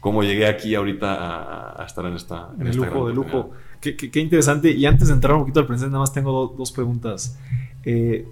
cómo 0.00 0.24
llegué 0.24 0.46
aquí 0.46 0.74
ahorita 0.74 1.80
a, 1.80 1.84
estar 1.84 2.04
en 2.04 2.14
esta... 2.14 2.50
En 2.58 2.66
de 2.66 2.74
lujo, 2.74 3.08
de 3.08 3.14
lujo. 3.14 3.50
Qué, 3.80 3.96
qué, 3.96 4.20
interesante. 4.20 4.72
Y 4.72 4.86
antes 4.86 5.06
de 5.08 5.14
entrar 5.14 5.34
un 5.34 5.42
poquito 5.42 5.60
al 5.60 5.66
presente, 5.66 5.90
nada 5.90 6.00
más 6.00 6.12
tengo 6.12 6.54
dos 6.56 6.72
preguntas. 6.72 7.38
Eh, 7.84 8.26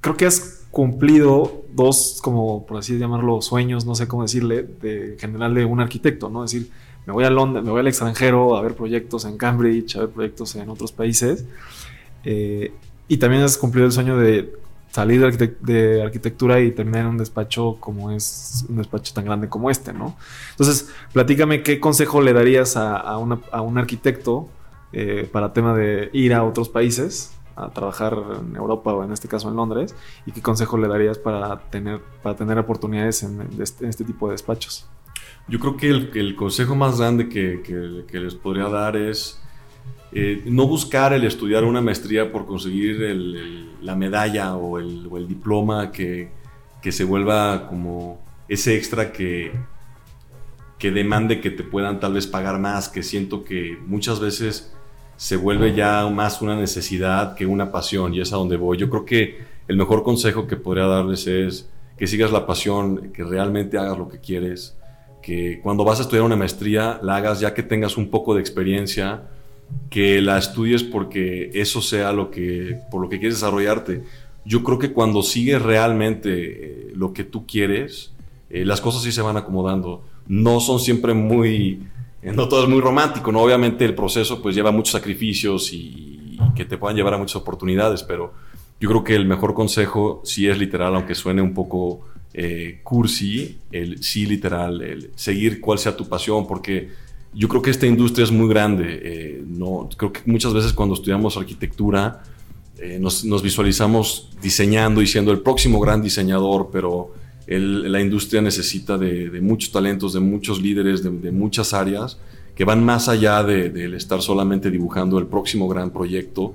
creo 0.00 0.16
que 0.16 0.26
has 0.26 0.66
cumplido 0.70 1.64
dos, 1.74 2.20
como 2.22 2.64
por 2.64 2.78
así 2.78 2.98
llamarlo, 2.98 3.42
sueños, 3.42 3.86
no 3.86 3.94
sé 3.94 4.06
cómo 4.06 4.22
decirle, 4.22 4.62
de, 4.62 5.14
en 5.14 5.18
general 5.18 5.54
de 5.54 5.64
un 5.64 5.80
arquitecto, 5.80 6.30
¿no? 6.30 6.44
Es 6.44 6.52
decir, 6.52 6.70
me 7.06 7.12
voy 7.12 7.24
a 7.24 7.30
Londres, 7.30 7.64
me 7.64 7.70
voy 7.70 7.80
al 7.80 7.88
extranjero 7.88 8.56
a 8.56 8.62
ver 8.62 8.74
proyectos 8.74 9.24
en 9.24 9.36
Cambridge, 9.36 9.96
a 9.96 10.00
ver 10.00 10.10
proyectos 10.10 10.54
en 10.56 10.68
otros 10.68 10.92
países. 10.92 11.44
Eh, 12.24 12.72
y 13.08 13.16
también 13.16 13.42
has 13.42 13.58
cumplido 13.58 13.86
el 13.86 13.92
sueño 13.92 14.16
de 14.16 14.54
salir 14.92 15.20
de, 15.60 16.02
arquitectura 16.02 16.60
y 16.60 16.70
terminar 16.70 17.02
en 17.02 17.06
un 17.08 17.18
despacho 17.18 17.76
como 17.80 18.10
es 18.10 18.64
un 18.68 18.76
despacho 18.76 19.14
tan 19.14 19.24
grande 19.24 19.48
como 19.48 19.70
este, 19.70 19.92
¿no? 19.92 20.16
Entonces, 20.50 20.90
platícame 21.12 21.62
qué 21.62 21.80
consejo 21.80 22.20
le 22.20 22.34
darías 22.34 22.76
a, 22.76 23.16
un 23.16 23.78
arquitecto 23.78 24.48
eh, 24.92 25.28
para 25.32 25.54
tema 25.54 25.74
de 25.74 26.10
ir 26.12 26.34
a 26.34 26.44
otros 26.44 26.68
países 26.68 27.32
a 27.56 27.70
trabajar 27.70 28.16
en 28.40 28.56
Europa 28.56 28.92
o 28.92 29.04
en 29.04 29.12
este 29.12 29.28
caso 29.28 29.48
en 29.48 29.56
Londres 29.56 29.94
y 30.26 30.32
qué 30.32 30.42
consejo 30.42 30.78
le 30.78 30.88
darías 30.88 31.18
para 31.18 31.58
tener, 31.70 32.00
para 32.22 32.36
tener 32.36 32.58
oportunidades 32.58 33.22
en, 33.22 33.48
este, 33.60 33.88
este, 33.88 34.04
tipo 34.04 34.26
de 34.28 34.32
despachos. 34.32 34.86
Yo 35.48 35.58
creo 35.58 35.76
que 35.76 35.88
el, 36.20 36.36
consejo 36.36 36.74
más 36.74 36.98
grande 36.98 37.28
que, 37.28 38.00
les 38.12 38.34
podría 38.34 38.68
dar 38.68 38.96
es 38.96 39.40
eh, 40.12 40.42
no 40.46 40.66
buscar 40.66 41.12
el 41.12 41.24
estudiar 41.24 41.64
una 41.64 41.80
maestría 41.80 42.30
por 42.30 42.46
conseguir 42.46 42.98
la 43.80 43.96
medalla 43.96 44.56
o 44.56 44.78
el, 44.78 45.28
diploma 45.28 45.90
que, 45.90 46.30
se 46.90 47.04
vuelva 47.04 47.68
como 47.68 48.20
ese 48.48 48.76
extra 48.76 49.12
que, 49.12 49.52
que 50.78 50.90
demande 50.90 51.40
que 51.40 51.50
te 51.50 51.64
puedan 51.64 52.00
tal 52.00 52.14
vez 52.14 52.26
pagar 52.26 52.58
más, 52.58 52.88
que 52.88 53.02
siento 53.02 53.44
que 53.44 53.78
muchas 53.86 54.20
veces 54.20 54.72
se 55.16 55.36
vuelve 55.36 55.74
ya 55.74 56.08
más 56.08 56.42
una 56.42 56.56
necesidad 56.56 57.36
que 57.36 57.46
una 57.46 57.70
pasión 57.70 58.14
y 58.14 58.20
es 58.20 58.32
a 58.32 58.36
donde 58.36 58.56
voy. 58.56 58.78
Yo 58.78 58.90
creo 58.90 59.04
que 59.04 59.38
el 59.68 59.76
mejor 59.76 60.02
consejo 60.02 60.46
que 60.46 60.56
podría 60.56 60.86
darles 60.86 61.26
es 61.26 61.68
que 61.96 62.06
sigas 62.06 62.32
la 62.32 62.46
pasión, 62.46 63.12
que 63.12 63.22
realmente 63.22 63.78
hagas 63.78 63.96
lo 63.96 64.08
que 64.08 64.18
quieres, 64.18 64.76
que 65.22 65.60
cuando 65.62 65.84
vas 65.84 66.00
a 66.00 66.02
estudiar 66.02 66.24
una 66.24 66.36
maestría 66.36 66.98
la 67.02 67.16
hagas 67.16 67.40
ya 67.40 67.54
que 67.54 67.62
tengas 67.62 67.96
un 67.96 68.10
poco 68.10 68.34
de 68.34 68.40
experiencia, 68.40 69.22
que 69.88 70.20
la 70.20 70.38
estudies 70.38 70.82
porque 70.82 71.50
eso 71.54 71.80
sea 71.80 72.12
lo 72.12 72.30
que, 72.30 72.78
por 72.90 73.00
lo 73.00 73.08
que 73.08 73.18
quieres 73.18 73.36
desarrollarte. 73.36 74.02
Yo 74.44 74.62
creo 74.64 74.78
que 74.78 74.92
cuando 74.92 75.22
sigues 75.22 75.62
realmente 75.62 76.30
eh, 76.30 76.92
lo 76.94 77.12
que 77.12 77.24
tú 77.24 77.46
quieres, 77.46 78.12
eh, 78.50 78.64
las 78.64 78.80
cosas 78.80 79.02
sí 79.02 79.12
se 79.12 79.22
van 79.22 79.36
acomodando. 79.36 80.02
No 80.26 80.60
son 80.60 80.80
siempre 80.80 81.14
muy, 81.14 81.86
eh, 82.22 82.32
no 82.32 82.48
todo 82.48 82.64
es 82.64 82.68
muy 82.68 82.80
romántico, 82.80 83.32
¿no? 83.32 83.40
Obviamente 83.40 83.84
el 83.84 83.94
proceso 83.94 84.42
pues 84.42 84.54
lleva 84.54 84.72
muchos 84.72 84.92
sacrificios 84.92 85.72
y, 85.72 86.38
que 86.56 86.64
te 86.64 86.76
puedan 86.76 86.96
llevar 86.96 87.14
a 87.14 87.18
muchas 87.18 87.36
oportunidades, 87.36 88.02
pero 88.02 88.32
yo 88.80 88.88
creo 88.88 89.04
que 89.04 89.14
el 89.14 89.26
mejor 89.26 89.54
consejo 89.54 90.20
sí 90.24 90.48
es 90.48 90.58
literal, 90.58 90.94
aunque 90.94 91.14
suene 91.14 91.40
un 91.40 91.54
poco 91.54 92.00
cursi, 92.82 93.58
el 93.70 94.02
sí 94.02 94.26
literal, 94.26 94.80
el 94.80 95.10
seguir 95.16 95.60
cuál 95.60 95.78
sea 95.78 95.96
tu 95.96 96.08
pasión, 96.08 96.46
porque 96.46 96.88
yo 97.34 97.48
creo 97.48 97.62
que 97.62 97.70
esta 97.70 97.86
industria 97.86 98.24
es 98.24 98.30
muy 98.30 98.48
grande. 98.48 99.00
Eh, 99.02 99.44
no, 99.46 99.88
creo 99.96 100.12
que 100.12 100.20
muchas 100.26 100.52
veces 100.52 100.72
cuando 100.72 100.94
estudiamos 100.94 101.36
arquitectura 101.36 102.22
eh, 102.78 102.98
nos, 102.98 103.42
visualizamos 103.42 104.30
diseñando 104.42 105.02
y 105.02 105.06
siendo 105.06 105.32
el 105.32 105.40
próximo 105.40 105.80
gran 105.80 106.02
diseñador, 106.02 106.70
pero 106.72 107.14
la 107.46 108.00
industria 108.00 108.40
necesita 108.40 108.96
de, 108.96 109.40
muchos 109.42 109.72
talentos, 109.72 110.14
de 110.14 110.20
muchos 110.20 110.60
líderes, 110.60 111.02
de, 111.02 111.30
muchas 111.32 111.74
áreas 111.74 112.18
que 112.54 112.64
van 112.64 112.82
más 112.84 113.08
allá 113.08 113.42
del 113.42 113.94
estar 113.94 114.22
solamente 114.22 114.70
dibujando 114.70 115.18
el 115.18 115.26
próximo 115.26 115.68
gran 115.68 115.90
proyecto 115.90 116.54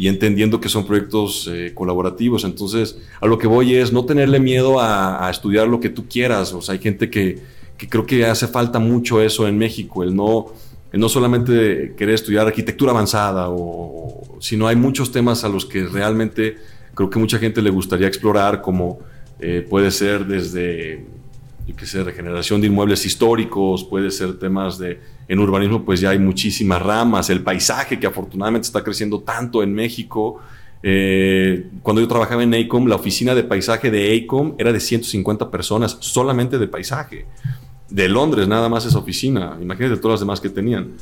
y 0.00 0.08
entendiendo 0.08 0.60
que 0.60 0.68
son 0.68 0.86
proyectos 0.86 1.48
eh, 1.52 1.72
colaborativos. 1.74 2.44
Entonces, 2.44 2.96
a 3.20 3.26
lo 3.26 3.36
que 3.36 3.46
voy 3.46 3.74
es 3.74 3.92
no 3.92 4.04
tenerle 4.04 4.40
miedo 4.40 4.80
a, 4.80 5.26
a 5.26 5.30
estudiar 5.30 5.68
lo 5.68 5.78
que 5.78 5.90
tú 5.90 6.06
quieras. 6.08 6.54
O 6.54 6.62
sea, 6.62 6.72
hay 6.72 6.78
gente 6.80 7.10
que 7.10 7.60
que 7.80 7.88
creo 7.88 8.04
que 8.04 8.26
hace 8.26 8.46
falta 8.46 8.78
mucho 8.78 9.22
eso 9.22 9.48
en 9.48 9.56
México, 9.56 10.02
el 10.02 10.14
no, 10.14 10.48
no 10.92 11.08
solamente 11.08 11.94
querer 11.96 12.14
estudiar 12.14 12.46
arquitectura 12.46 12.90
avanzada, 12.92 13.46
o, 13.48 14.36
sino 14.38 14.68
hay 14.68 14.76
muchos 14.76 15.10
temas 15.10 15.44
a 15.44 15.48
los 15.48 15.64
que 15.64 15.86
realmente 15.86 16.58
creo 16.94 17.08
que 17.08 17.18
mucha 17.18 17.38
gente 17.38 17.62
le 17.62 17.70
gustaría 17.70 18.06
explorar, 18.06 18.60
como 18.60 18.98
eh, 19.38 19.66
puede 19.66 19.90
ser 19.92 20.26
desde, 20.26 21.06
qué 21.72 21.86
sé, 21.86 22.02
regeneración 22.04 22.60
de 22.60 22.66
inmuebles 22.66 23.04
históricos, 23.06 23.84
puede 23.84 24.10
ser 24.10 24.38
temas 24.38 24.78
de, 24.78 25.00
en 25.28 25.38
urbanismo 25.38 25.84
pues 25.84 26.00
ya 26.00 26.10
hay 26.10 26.18
muchísimas 26.18 26.82
ramas, 26.82 27.30
el 27.30 27.42
paisaje 27.42 27.98
que 27.98 28.06
afortunadamente 28.06 28.66
está 28.66 28.82
creciendo 28.82 29.20
tanto 29.20 29.62
en 29.62 29.72
México. 29.72 30.40
Eh, 30.82 31.68
cuando 31.82 32.00
yo 32.00 32.08
trabajaba 32.08 32.42
en 32.42 32.54
ACOM, 32.54 32.86
la 32.86 32.96
oficina 32.96 33.34
de 33.34 33.44
paisaje 33.44 33.90
de 33.90 34.16
ACOM 34.16 34.54
era 34.58 34.72
de 34.72 34.80
150 34.80 35.50
personas 35.50 35.96
solamente 36.00 36.58
de 36.58 36.66
paisaje 36.66 37.26
de 37.88 38.08
Londres, 38.08 38.48
nada 38.48 38.68
más 38.68 38.86
esa 38.86 38.98
oficina. 38.98 39.58
Imagínate 39.60 39.96
todas 39.96 40.14
las 40.14 40.20
demás 40.20 40.40
que 40.40 40.48
tenían. 40.48 40.92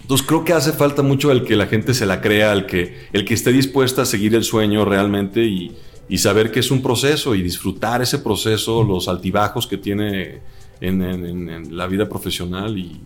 Entonces 0.00 0.26
creo 0.26 0.44
que 0.44 0.52
hace 0.52 0.72
falta 0.72 1.02
mucho 1.02 1.32
el 1.32 1.44
que 1.44 1.56
la 1.56 1.66
gente 1.66 1.94
se 1.94 2.06
la 2.06 2.20
crea, 2.20 2.52
el 2.52 2.66
que, 2.66 3.08
el 3.12 3.24
que 3.24 3.34
esté 3.34 3.52
dispuesta 3.52 4.02
a 4.02 4.04
seguir 4.04 4.34
el 4.34 4.44
sueño 4.44 4.84
realmente 4.84 5.44
y, 5.44 5.74
saber 6.16 6.50
que 6.50 6.60
es 6.60 6.70
un 6.70 6.82
proceso 6.82 7.34
y 7.34 7.42
disfrutar 7.42 8.02
ese 8.02 8.18
proceso, 8.18 8.82
los 8.82 9.08
altibajos 9.08 9.66
que 9.66 9.78
tiene 9.78 10.40
en 10.80 11.76
la 11.76 11.86
vida 11.86 12.08
profesional 12.08 12.78
y, 12.78 13.00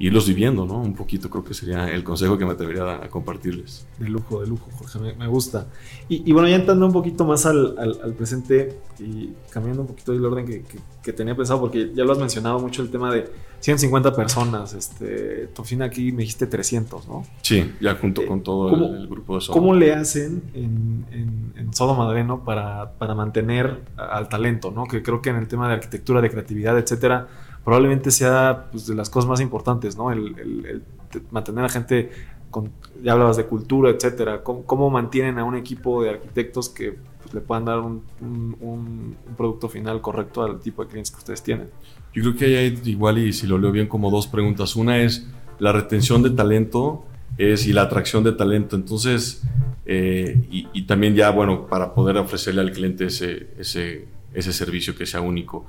irlos 0.00 0.26
viviendo, 0.26 0.64
¿no? 0.64 0.80
Un 0.80 0.94
poquito 0.94 1.28
creo 1.28 1.44
que 1.44 1.52
sería 1.52 1.86
el 1.90 2.02
consejo 2.02 2.38
que 2.38 2.46
me 2.46 2.52
atrevería 2.52 3.04
a 3.04 3.08
compartirles. 3.10 3.86
De 3.98 4.08
lujo, 4.08 4.40
de 4.40 4.46
lujo, 4.46 4.70
Jorge, 4.72 5.14
me, 5.14 5.26
gusta. 5.28 5.66
Y, 6.08 6.32
bueno, 6.32 6.48
ya 6.48 6.56
entrando 6.56 6.86
un 6.86 6.92
poquito 6.92 7.26
más 7.26 7.44
al, 7.44 7.76
al, 7.78 8.14
presente 8.14 8.78
y 8.98 9.28
cambiando 9.50 9.82
un 9.82 9.88
poquito 9.88 10.12
el 10.12 10.24
orden 10.24 10.46
que, 10.46 10.64
que, 11.02 11.12
tenía 11.12 11.36
pensado, 11.36 11.60
porque 11.60 11.92
ya 11.94 12.04
lo 12.04 12.12
has 12.12 12.18
mencionado 12.18 12.58
mucho 12.58 12.80
el 12.80 12.90
tema 12.90 13.12
de 13.12 13.30
150 13.60 14.16
personas, 14.16 14.72
este, 14.72 15.48
tu 15.48 15.60
oficina 15.60 15.84
aquí 15.84 16.12
me 16.12 16.22
dijiste 16.22 16.46
300, 16.46 17.06
¿no? 17.06 17.26
Sí, 17.42 17.70
ya 17.78 17.94
junto 17.94 18.26
con 18.26 18.42
todo 18.42 18.74
el, 18.74 19.06
grupo 19.06 19.34
de 19.34 19.42
Sodo. 19.42 19.54
¿Cómo 19.54 19.74
le 19.74 19.92
hacen 19.92 20.42
en, 20.54 21.04
en, 21.12 21.52
en 21.56 21.74
Sodo 21.74 21.94
Madreno 21.94 22.42
para, 22.42 22.92
para 22.92 23.14
mantener 23.14 23.82
al 23.98 24.30
talento, 24.30 24.70
¿no? 24.70 24.86
Que 24.86 25.02
creo 25.02 25.20
que 25.20 25.28
en 25.28 25.36
el 25.36 25.46
tema 25.46 25.68
de 25.68 25.74
arquitectura, 25.74 26.22
de 26.22 26.30
creatividad, 26.30 26.78
etcétera, 26.78 27.28
probablemente 27.64 28.10
sea 28.10 28.68
pues, 28.70 28.86
de 28.86 28.94
las 28.94 29.10
cosas 29.10 29.28
más 29.28 29.40
importantes, 29.40 29.96
¿no? 29.96 30.10
El, 30.10 30.82
mantener 31.30 31.64
a 31.64 31.68
gente, 31.68 32.10
con, 32.50 32.70
ya 33.02 33.12
hablabas 33.12 33.36
de 33.36 33.44
cultura, 33.44 33.90
etcétera. 33.90 34.42
¿Cómo, 34.42 34.90
mantienen 34.90 35.38
a 35.38 35.44
un 35.44 35.56
equipo 35.56 36.02
de 36.02 36.10
arquitectos 36.10 36.68
que 36.68 36.96
pues, 37.22 37.34
le 37.34 37.40
puedan 37.40 37.64
dar 37.64 37.80
un, 37.80 38.02
un, 38.20 39.16
producto 39.36 39.68
final 39.68 40.00
correcto 40.00 40.42
al 40.42 40.60
tipo 40.60 40.84
de 40.84 40.88
clientes 40.88 41.10
que 41.10 41.18
ustedes 41.18 41.42
tienen? 41.42 41.68
Yo 42.12 42.22
creo 42.22 42.36
que 42.36 42.58
hay 42.58 42.80
igual, 42.84 43.18
y 43.18 43.32
si 43.32 43.46
lo 43.46 43.58
leo 43.58 43.72
bien, 43.72 43.88
como 43.88 44.10
dos 44.10 44.26
preguntas. 44.26 44.76
Una 44.76 44.98
es 44.98 45.26
la 45.58 45.72
retención 45.72 46.22
de 46.22 46.30
talento 46.30 47.04
es, 47.38 47.66
y 47.66 47.72
la 47.72 47.82
atracción 47.82 48.22
de 48.24 48.32
talento. 48.32 48.76
Entonces, 48.76 49.42
eh, 49.86 50.46
y, 50.50 50.68
y, 50.72 50.82
también 50.82 51.14
ya, 51.14 51.30
bueno, 51.30 51.66
para 51.66 51.94
poder 51.94 52.16
ofrecerle 52.18 52.60
al 52.60 52.72
cliente 52.72 53.06
ese, 53.06 53.48
ese, 53.58 54.06
ese 54.32 54.52
servicio 54.52 54.94
que 54.94 55.06
sea 55.06 55.20
único. 55.20 55.66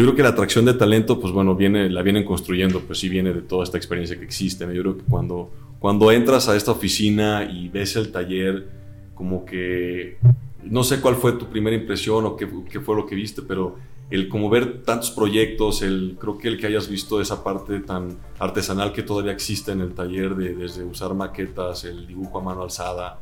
Yo 0.00 0.06
creo 0.06 0.16
que 0.16 0.22
la 0.22 0.30
atracción 0.30 0.64
de 0.64 0.72
talento, 0.72 1.20
pues 1.20 1.30
bueno, 1.30 1.54
viene, 1.54 1.90
la 1.90 2.00
vienen 2.00 2.24
construyendo, 2.24 2.80
pues 2.80 3.00
sí 3.00 3.10
viene 3.10 3.34
de 3.34 3.42
toda 3.42 3.64
esta 3.64 3.76
experiencia 3.76 4.18
que 4.18 4.24
existe. 4.24 4.64
Yo 4.74 4.80
creo 4.80 4.96
que 4.96 5.04
cuando, 5.04 5.50
cuando 5.78 6.10
entras 6.10 6.48
a 6.48 6.56
esta 6.56 6.70
oficina 6.70 7.44
y 7.44 7.68
ves 7.68 7.96
el 7.96 8.10
taller, 8.10 8.66
como 9.14 9.44
que 9.44 10.16
no 10.64 10.84
sé 10.84 11.02
cuál 11.02 11.16
fue 11.16 11.32
tu 11.32 11.50
primera 11.50 11.76
impresión 11.76 12.24
o 12.24 12.34
qué, 12.34 12.48
qué, 12.70 12.80
fue 12.80 12.96
lo 12.96 13.04
que 13.04 13.14
viste, 13.14 13.42
pero 13.42 13.76
el 14.10 14.30
como 14.30 14.48
ver 14.48 14.84
tantos 14.84 15.10
proyectos, 15.10 15.82
el, 15.82 16.16
creo 16.18 16.38
que 16.38 16.48
el 16.48 16.58
que 16.58 16.68
hayas 16.68 16.88
visto 16.88 17.20
esa 17.20 17.44
parte 17.44 17.80
tan 17.80 18.16
artesanal 18.38 18.94
que 18.94 19.02
todavía 19.02 19.32
existe 19.32 19.72
en 19.72 19.82
el 19.82 19.92
taller, 19.92 20.34
de, 20.34 20.54
desde 20.54 20.82
usar 20.82 21.12
maquetas, 21.12 21.84
el 21.84 22.06
dibujo 22.06 22.38
a 22.38 22.42
mano 22.42 22.62
alzada, 22.62 23.20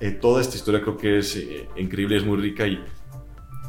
eh, 0.00 0.12
toda 0.12 0.40
esta 0.40 0.56
historia 0.56 0.80
creo 0.80 0.96
que 0.96 1.18
es 1.18 1.36
eh, 1.36 1.68
increíble, 1.76 2.16
es 2.16 2.24
muy 2.24 2.38
rica 2.38 2.66
y 2.66 2.82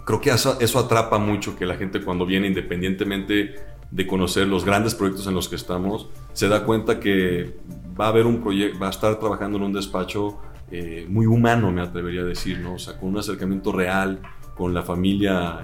creo 0.08 0.22
que 0.22 0.30
eso, 0.30 0.58
eso 0.62 0.80
atrapa 0.80 1.18
mucho 1.18 1.58
que 1.58 1.66
la 1.66 1.76
gente 1.76 2.02
cuando 2.02 2.26
viene, 2.26 2.48
independientemente 2.48 3.56
de 3.92 4.08
conocer 4.08 4.48
los 4.48 4.64
grandes 4.64 4.96
proyectos 4.96 5.28
en 5.28 5.34
los 5.34 5.50
que 5.50 5.58
estamos, 5.58 6.10
se 6.32 6.48
da 6.48 6.64
cuenta 6.64 7.02
que 7.02 7.58
va 8.00 8.06
a 8.06 8.08
haber 8.08 8.26
un 8.26 8.42
proyecto, 8.42 8.80
va 8.80 8.88
a 8.88 8.92
estar 8.92 9.20
trabajando 9.20 9.58
en 9.58 9.66
un 9.66 9.74
despacho 9.74 10.40
eh, 10.72 11.06
muy 11.10 11.26
humano, 11.26 11.74
me 11.74 11.82
atrevería 11.82 12.22
a 12.22 12.24
decir, 12.24 12.60
¿no? 12.60 12.76
O 12.76 12.80
sea, 12.80 12.98
con 12.98 13.10
un 13.10 13.18
acercamiento 13.18 13.74
real 13.74 14.22
con 14.56 14.74
la 14.74 14.82
familia 14.82 15.60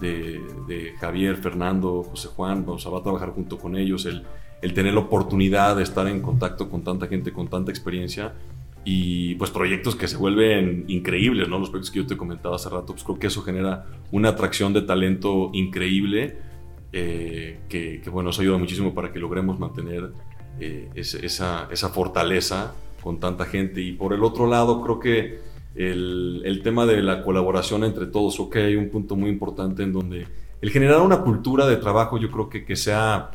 de, 0.00 0.40
de, 0.66 0.92
Javier, 1.00 1.36
Fernando, 1.36 2.02
José 2.02 2.28
Juan, 2.34 2.64
o 2.66 2.78
sea, 2.78 2.90
va 2.90 2.98
a 2.98 3.02
trabajar 3.02 3.30
junto 3.30 3.56
con 3.56 3.76
ellos, 3.76 4.04
el, 4.04 4.24
el 4.62 4.74
tener 4.74 4.94
la 4.94 5.00
oportunidad 5.00 5.76
de 5.76 5.84
estar 5.84 6.08
en 6.08 6.20
contacto 6.20 6.68
con 6.68 6.82
tanta 6.82 7.06
gente, 7.06 7.32
con 7.32 7.46
tanta 7.46 7.70
experiencia, 7.70 8.34
y 8.84 9.34
pues 9.36 9.50
proyectos 9.50 9.96
que 9.96 10.06
se 10.06 10.16
vuelven 10.16 10.84
increíbles, 10.88 11.48
¿no? 11.48 11.58
Los 11.58 11.70
proyectos 11.70 11.90
que 11.90 12.00
yo 12.00 12.06
te 12.06 12.16
comentaba 12.16 12.56
hace 12.56 12.68
rato, 12.68 12.92
pues 12.92 13.02
creo 13.02 13.18
que 13.18 13.28
eso 13.28 13.42
genera 13.42 13.86
una 14.12 14.30
atracción 14.30 14.72
de 14.74 14.82
talento 14.82 15.50
increíble, 15.54 16.36
eh, 16.92 17.60
que, 17.68 18.02
bueno, 18.10 18.30
eso 18.30 18.42
ayuda 18.42 18.58
muchísimo 18.58 18.94
para 18.94 19.12
que 19.12 19.18
logremos 19.18 19.58
mantener 19.58 20.12
eh, 20.60 20.90
esa, 20.94 21.68
esa, 21.70 21.88
fortaleza 21.88 22.74
con 23.02 23.18
tanta 23.18 23.46
gente. 23.46 23.80
Y 23.80 23.92
por 23.92 24.12
el 24.12 24.22
otro 24.22 24.46
lado, 24.46 24.82
creo 24.82 25.00
que 25.00 25.38
el, 25.74 26.42
el, 26.44 26.62
tema 26.62 26.86
de 26.86 27.02
la 27.02 27.22
colaboración 27.22 27.84
entre 27.84 28.06
todos, 28.06 28.38
que 28.52 28.60
hay 28.60 28.76
un 28.76 28.90
punto 28.90 29.16
muy 29.16 29.30
importante 29.30 29.82
en 29.82 29.92
donde 29.92 30.26
el 30.60 30.70
generar 30.70 31.00
una 31.00 31.22
cultura 31.22 31.66
de 31.66 31.76
trabajo, 31.76 32.18
yo 32.18 32.30
creo 32.30 32.48
que, 32.48 32.64
que 32.64 32.76
sea 32.76 33.30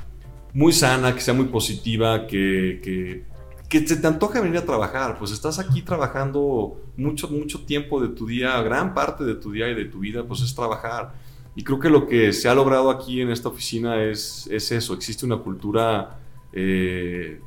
muy 0.54 0.72
sana, 0.72 1.14
que 1.14 1.22
sea 1.22 1.34
muy 1.34 1.46
positiva, 1.46 2.28
que, 2.28 2.80
que 2.84 3.24
que 3.70 3.88
se 3.88 3.98
te 3.98 4.08
antoja 4.08 4.42
venir 4.42 4.58
a 4.58 4.66
trabajar, 4.66 5.20
pues 5.20 5.32
estás 5.32 5.60
aquí 5.60 5.84
trabajando 5.84 6.82
mucho, 6.98 7.30
mucho 7.30 7.62
tiempo 7.62 8.02
de 8.02 8.10
tu 8.10 8.26
día, 8.26 8.60
gran 8.64 8.96
parte 8.96 9.24
de 9.24 9.36
tu 9.36 9.52
día 9.52 9.70
y 9.70 9.76
de 9.76 9.86
tu 9.86 10.00
vida, 10.00 10.24
pues 10.24 10.42
es 10.42 10.56
trabajar. 10.56 11.14
Y 11.56 11.64
creo 11.64 11.80
que 11.80 11.90
lo 11.90 12.08
que 12.08 12.34
se 12.34 12.50
ha 12.50 12.56
logrado 12.56 12.90
aquí 12.90 13.22
en 13.22 13.30
esta 13.30 13.48
oficina 13.48 14.04
es, 14.04 14.48
es 14.52 14.72
eso, 14.72 14.96
existe 14.96 15.24
una 15.24 15.38
cultura, 15.38 16.20
eh, 16.52 17.40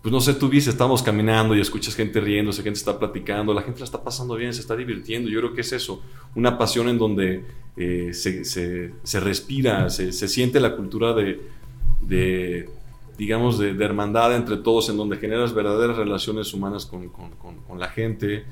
pues 0.00 0.10
no 0.10 0.20
sé, 0.20 0.32
tú 0.32 0.48
dices, 0.48 0.68
estamos 0.68 1.02
caminando 1.02 1.54
y 1.54 1.60
escuchas 1.60 1.94
gente 1.94 2.20
riéndose, 2.20 2.62
gente 2.62 2.78
está 2.78 2.98
platicando, 2.98 3.52
la 3.52 3.60
gente 3.60 3.80
la 3.80 3.84
está 3.84 4.02
pasando 4.02 4.34
bien, 4.34 4.54
se 4.54 4.62
está 4.62 4.74
divirtiendo, 4.76 5.28
yo 5.28 5.40
creo 5.40 5.52
que 5.52 5.60
es 5.60 5.72
eso, 5.72 6.02
una 6.34 6.56
pasión 6.56 6.88
en 6.88 6.96
donde 6.96 7.44
eh, 7.76 8.14
se, 8.14 8.46
se, 8.46 8.94
se, 9.02 9.20
respira, 9.20 9.90
se, 9.90 10.10
se, 10.12 10.26
siente 10.26 10.58
la 10.58 10.74
cultura 10.74 11.12
de 11.12 12.70
digamos, 13.16 13.58
de, 13.58 13.70
hermandad 13.84 14.34
entre 14.34 14.58
todos, 14.58 14.88
en 14.88 14.96
donde 14.96 15.16
generas 15.16 15.54
verdaderas 15.54 15.96
relaciones 15.96 16.52
humanas 16.52 16.86
con, 16.86 17.08
con, 17.08 17.78
la 17.78 17.88
gente. 17.88 18.44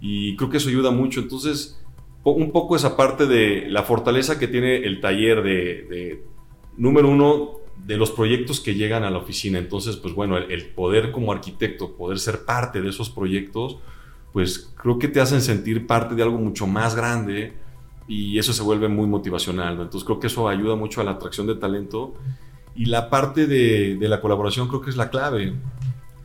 Y 0.00 0.36
creo 0.36 0.50
que 0.50 0.58
eso 0.58 0.68
ayuda 0.68 0.90
mucho. 0.90 1.20
Entonces, 1.20 1.80
un 2.22 2.52
poco 2.52 2.76
esa 2.76 2.96
parte 2.96 3.26
de 3.26 3.66
la 3.68 3.82
fortaleza 3.82 4.38
que 4.38 4.48
tiene 4.48 4.76
el 4.76 5.00
taller 5.00 5.42
de, 5.42 6.22
número 6.76 7.08
uno, 7.08 7.60
de 7.76 7.96
los 7.96 8.10
proyectos 8.10 8.60
que 8.60 8.74
llegan 8.74 9.04
a 9.04 9.10
la 9.10 9.18
oficina. 9.18 9.58
Entonces, 9.58 9.96
pues 9.96 10.14
bueno, 10.14 10.36
el, 10.36 10.66
poder 10.66 11.12
como 11.12 11.32
arquitecto, 11.32 11.96
poder 11.96 12.18
ser 12.18 12.44
parte 12.44 12.82
de 12.82 12.90
esos 12.90 13.08
proyectos, 13.08 13.78
pues 14.32 14.72
creo 14.76 14.98
que 14.98 15.08
te 15.08 15.20
hacen 15.20 15.40
sentir 15.40 15.86
parte 15.86 16.14
de 16.14 16.22
algo 16.22 16.38
mucho 16.38 16.66
más 16.66 16.94
grande 16.94 17.54
y 18.06 18.38
eso 18.38 18.52
se 18.52 18.62
vuelve 18.62 18.88
muy 18.88 19.06
motivacional. 19.06 19.80
Entonces 19.80 20.04
creo 20.04 20.20
que 20.20 20.26
eso 20.26 20.48
ayuda 20.48 20.76
mucho 20.76 21.00
a 21.00 21.04
la 21.04 21.12
atracción 21.12 21.46
de 21.46 21.54
talento 21.54 22.14
y 22.74 22.86
la 22.86 23.10
parte 23.10 23.46
de, 23.46 23.96
de, 23.96 24.08
la 24.08 24.20
colaboración 24.20 24.68
creo 24.68 24.80
que 24.80 24.90
es 24.90 24.96
la 24.96 25.10
clave. 25.10 25.54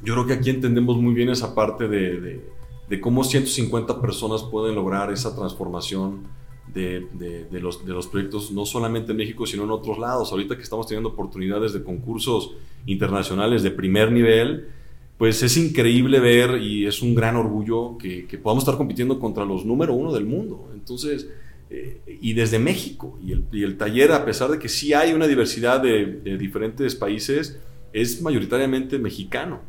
Yo 0.03 0.13
creo 0.13 0.27
que 0.27 0.33
aquí 0.33 0.49
entendemos 0.49 0.97
muy 0.97 1.13
bien 1.13 1.29
esa 1.29 1.55
parte 1.55 1.87
de, 1.87 2.41
de, 2.89 3.01
cómo 3.01 3.23
150 3.23 4.01
personas 4.01 4.43
pueden 4.43 4.75
lograr 4.75 5.11
esa 5.11 5.35
transformación 5.35 6.27
de, 6.73 7.07
los, 7.51 7.85
de 7.85 7.93
los 7.93 8.07
proyectos, 8.07 8.51
no 8.51 8.65
solamente 8.65 9.11
en 9.11 9.17
México, 9.17 9.45
sino 9.45 9.63
en 9.63 9.71
otros 9.71 9.97
lados. 9.97 10.31
Ahorita 10.31 10.55
que 10.55 10.63
estamos 10.63 10.87
teniendo 10.87 11.09
oportunidades 11.09 11.73
de 11.73 11.83
concursos 11.83 12.51
internacionales 12.85 13.63
de 13.63 13.71
primer 13.71 14.11
nivel, 14.11 14.67
pues 15.17 15.41
es 15.41 15.57
increíble 15.57 16.19
ver 16.19 16.61
y 16.61 16.85
es 16.85 17.01
un 17.01 17.15
gran 17.15 17.37
orgullo 17.37 17.97
que, 17.97 18.27
que 18.27 18.37
podamos 18.37 18.63
estar 18.63 18.77
compitiendo 18.77 19.19
contra 19.19 19.45
los 19.45 19.65
número 19.65 19.93
uno 19.93 20.13
del 20.13 20.25
mundo. 20.25 20.69
Entonces, 20.73 21.29
eh, 21.69 22.19
y 22.21 22.33
desde 22.33 22.59
México. 22.59 23.17
Y 23.23 23.63
el, 23.63 23.77
taller, 23.77 24.11
a 24.11 24.25
pesar 24.25 24.49
de 24.51 24.59
que 24.59 24.69
sí 24.69 24.93
hay 24.93 25.13
una 25.13 25.27
diversidad 25.27 25.81
de, 25.81 26.37
diferentes 26.37 26.95
países, 26.95 27.59
es 27.93 28.21
mayoritariamente 28.21 28.99
mexicano. 28.99 29.61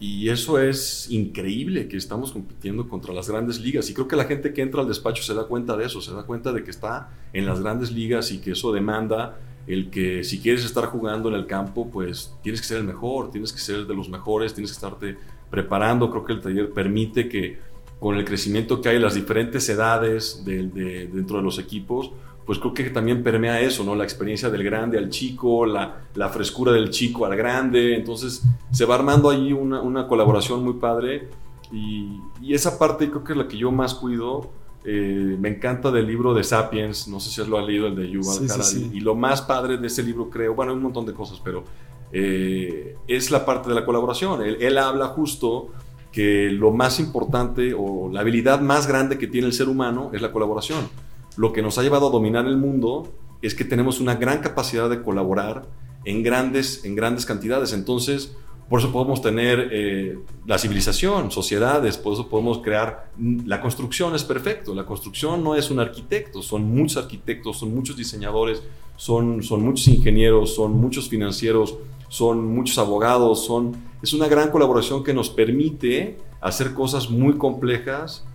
Y 0.00 0.28
eso 0.28 0.60
es 0.60 1.10
increíble 1.10 1.88
que 1.88 1.96
estamos 1.96 2.32
compitiendo 2.32 2.88
contra 2.88 3.12
las 3.12 3.28
grandes 3.28 3.60
ligas. 3.60 3.90
Y 3.90 3.94
creo 3.94 4.06
que 4.06 4.16
la 4.16 4.24
gente 4.24 4.52
que 4.52 4.62
entra 4.62 4.80
al 4.80 4.88
despacho 4.88 5.22
se 5.22 5.34
da 5.34 5.44
cuenta 5.44 5.76
de 5.76 5.86
eso, 5.86 6.00
se 6.00 6.12
da 6.12 6.22
cuenta 6.24 6.52
de 6.52 6.62
que 6.62 6.70
está 6.70 7.10
en 7.32 7.46
las 7.46 7.60
grandes 7.60 7.90
ligas 7.90 8.30
y 8.30 8.38
que 8.38 8.52
eso 8.52 8.72
demanda 8.72 9.38
el 9.66 9.90
que 9.90 10.24
si 10.24 10.38
quieres 10.40 10.64
estar 10.64 10.86
jugando 10.86 11.28
en 11.28 11.34
el 11.34 11.46
campo, 11.46 11.90
pues 11.90 12.34
tienes 12.42 12.62
que 12.62 12.66
ser 12.66 12.78
el 12.78 12.84
mejor, 12.84 13.30
tienes 13.30 13.52
que 13.52 13.58
ser 13.58 13.86
de 13.86 13.94
los 13.94 14.08
mejores, 14.08 14.54
tienes 14.54 14.70
que 14.70 14.76
estarte 14.76 15.16
preparando. 15.50 16.10
Creo 16.10 16.24
que 16.24 16.32
el 16.32 16.40
taller 16.40 16.72
permite 16.72 17.28
que 17.28 17.58
con 18.00 18.16
el 18.16 18.24
crecimiento 18.24 18.80
que 18.80 18.90
hay 18.90 18.96
en 18.96 19.02
las 19.02 19.14
diferentes 19.14 19.68
edades 19.68 20.44
de, 20.44 21.08
dentro 21.12 21.38
de 21.38 21.42
los 21.42 21.58
equipos, 21.58 22.12
pues 22.46 22.58
creo 22.58 22.72
que 22.72 22.84
también 22.90 23.22
permea 23.22 23.60
eso, 23.60 23.84
¿no? 23.84 23.94
La 23.94 24.04
experiencia 24.04 24.48
del 24.48 24.62
grande 24.64 24.96
al 24.96 25.10
chico, 25.10 25.66
la, 25.66 26.04
la 26.14 26.28
frescura 26.30 26.72
del 26.72 26.90
chico 26.90 27.26
al 27.26 27.36
grande, 27.36 27.94
entonces 27.94 28.42
se 28.70 28.84
va 28.84 28.94
armando 28.94 29.28
ahí 29.28 29.52
una, 29.52 29.82
una 29.82 30.06
colaboración 30.06 30.64
muy 30.64 30.74
padre 30.74 31.28
y, 31.70 32.20
y, 32.40 32.54
esa 32.54 32.78
parte 32.78 33.10
creo 33.10 33.22
que 33.22 33.32
es 33.32 33.38
la 33.38 33.46
que 33.46 33.58
yo 33.58 33.70
más 33.70 33.94
cuido. 33.94 34.48
Eh, 34.84 35.36
me 35.38 35.50
encanta 35.50 35.90
del 35.90 36.06
libro 36.06 36.32
de 36.32 36.42
Sapiens, 36.42 37.08
no 37.08 37.20
sé 37.20 37.30
si 37.30 37.50
lo 37.50 37.58
has 37.58 37.66
leído, 37.66 37.88
el 37.88 37.96
de 37.96 38.08
Yuval 38.08 38.50
Harari, 38.50 38.90
y 38.94 39.00
lo 39.00 39.14
más 39.14 39.42
padre 39.42 39.76
de 39.76 39.86
ese 39.86 40.02
libro 40.02 40.30
creo, 40.30 40.54
bueno, 40.54 40.72
hay 40.72 40.76
un 40.78 40.84
montón 40.84 41.04
de 41.04 41.12
cosas, 41.12 41.42
pero 41.44 41.64
eh, 42.12 42.96
es 43.06 43.30
la 43.30 43.44
parte 43.44 43.68
de 43.68 43.74
la 43.74 43.84
colaboración. 43.84 44.40
Él, 44.42 44.56
él 44.60 44.78
habla 44.78 45.08
justo 45.08 45.68
que 46.12 46.50
lo 46.50 46.72
más 46.72 47.00
importante 47.00 47.74
o 47.74 48.10
la 48.10 48.20
habilidad 48.20 48.60
más 48.60 48.86
grande 48.86 49.18
que 49.18 49.26
tiene 49.26 49.46
el 49.46 49.52
ser 49.52 49.68
humano 49.68 50.10
es 50.12 50.22
la 50.22 50.32
colaboración. 50.32 50.88
Lo 51.36 51.52
que 51.52 51.62
nos 51.62 51.78
ha 51.78 51.82
llevado 51.82 52.08
a 52.08 52.10
dominar 52.10 52.46
el 52.46 52.56
mundo 52.56 53.12
es 53.42 53.54
que 53.54 53.64
tenemos 53.64 54.00
una 54.00 54.16
gran 54.16 54.40
capacidad 54.40 54.90
de 54.90 55.02
colaborar 55.02 55.66
en 56.04 56.22
grandes, 56.22 56.84
en 56.84 56.94
grandes 56.94 57.26
cantidades. 57.26 57.72
Entonces, 57.72 58.34
por 58.68 58.80
eso 58.80 58.92
podemos 58.92 59.22
tener 59.22 59.70
eh, 59.72 60.18
la 60.46 60.58
civilización, 60.58 61.30
sociedades, 61.30 61.96
por 61.96 62.12
eso 62.12 62.28
podemos 62.28 62.58
crear... 62.58 63.10
La 63.46 63.62
construcción 63.62 64.14
es 64.14 64.24
perfecto, 64.24 64.74
la 64.74 64.84
construcción 64.84 65.42
no 65.42 65.54
es 65.54 65.70
un 65.70 65.80
arquitecto, 65.80 66.42
son 66.42 66.64
muchos 66.64 67.02
arquitectos, 67.02 67.58
son 67.58 67.74
muchos 67.74 67.96
diseñadores, 67.96 68.62
son, 68.96 69.42
son 69.42 69.62
muchos 69.62 69.88
ingenieros, 69.88 70.54
son 70.54 70.72
muchos 70.72 71.08
financieros, 71.08 71.78
son 72.08 72.46
muchos 72.54 72.76
abogados, 72.76 73.44
son, 73.46 73.74
es 74.02 74.12
una 74.12 74.28
gran 74.28 74.50
colaboración 74.50 75.02
que 75.02 75.14
nos 75.14 75.30
permite 75.30 76.18
hacer 76.40 76.74
cosas 76.74 77.08
muy 77.08 77.38
complejas 77.38 78.26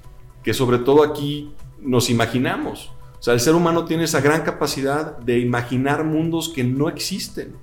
que 0.44 0.54
sobre 0.54 0.80
todo 0.80 1.04
aquí 1.04 1.52
nos 1.80 2.10
imaginamos. 2.10 2.92
O 3.20 3.24
sea, 3.24 3.36
el 3.36 3.40
ser 3.40 3.54
humano 3.54 3.86
tiene 3.86 4.04
esa 4.04 4.20
gran 4.20 4.42
capacidad 4.42 5.18
de 5.20 5.40
imaginar 5.40 6.04
mundos 6.04 6.50
que 6.50 6.64
no 6.64 6.90
existen 6.90 7.56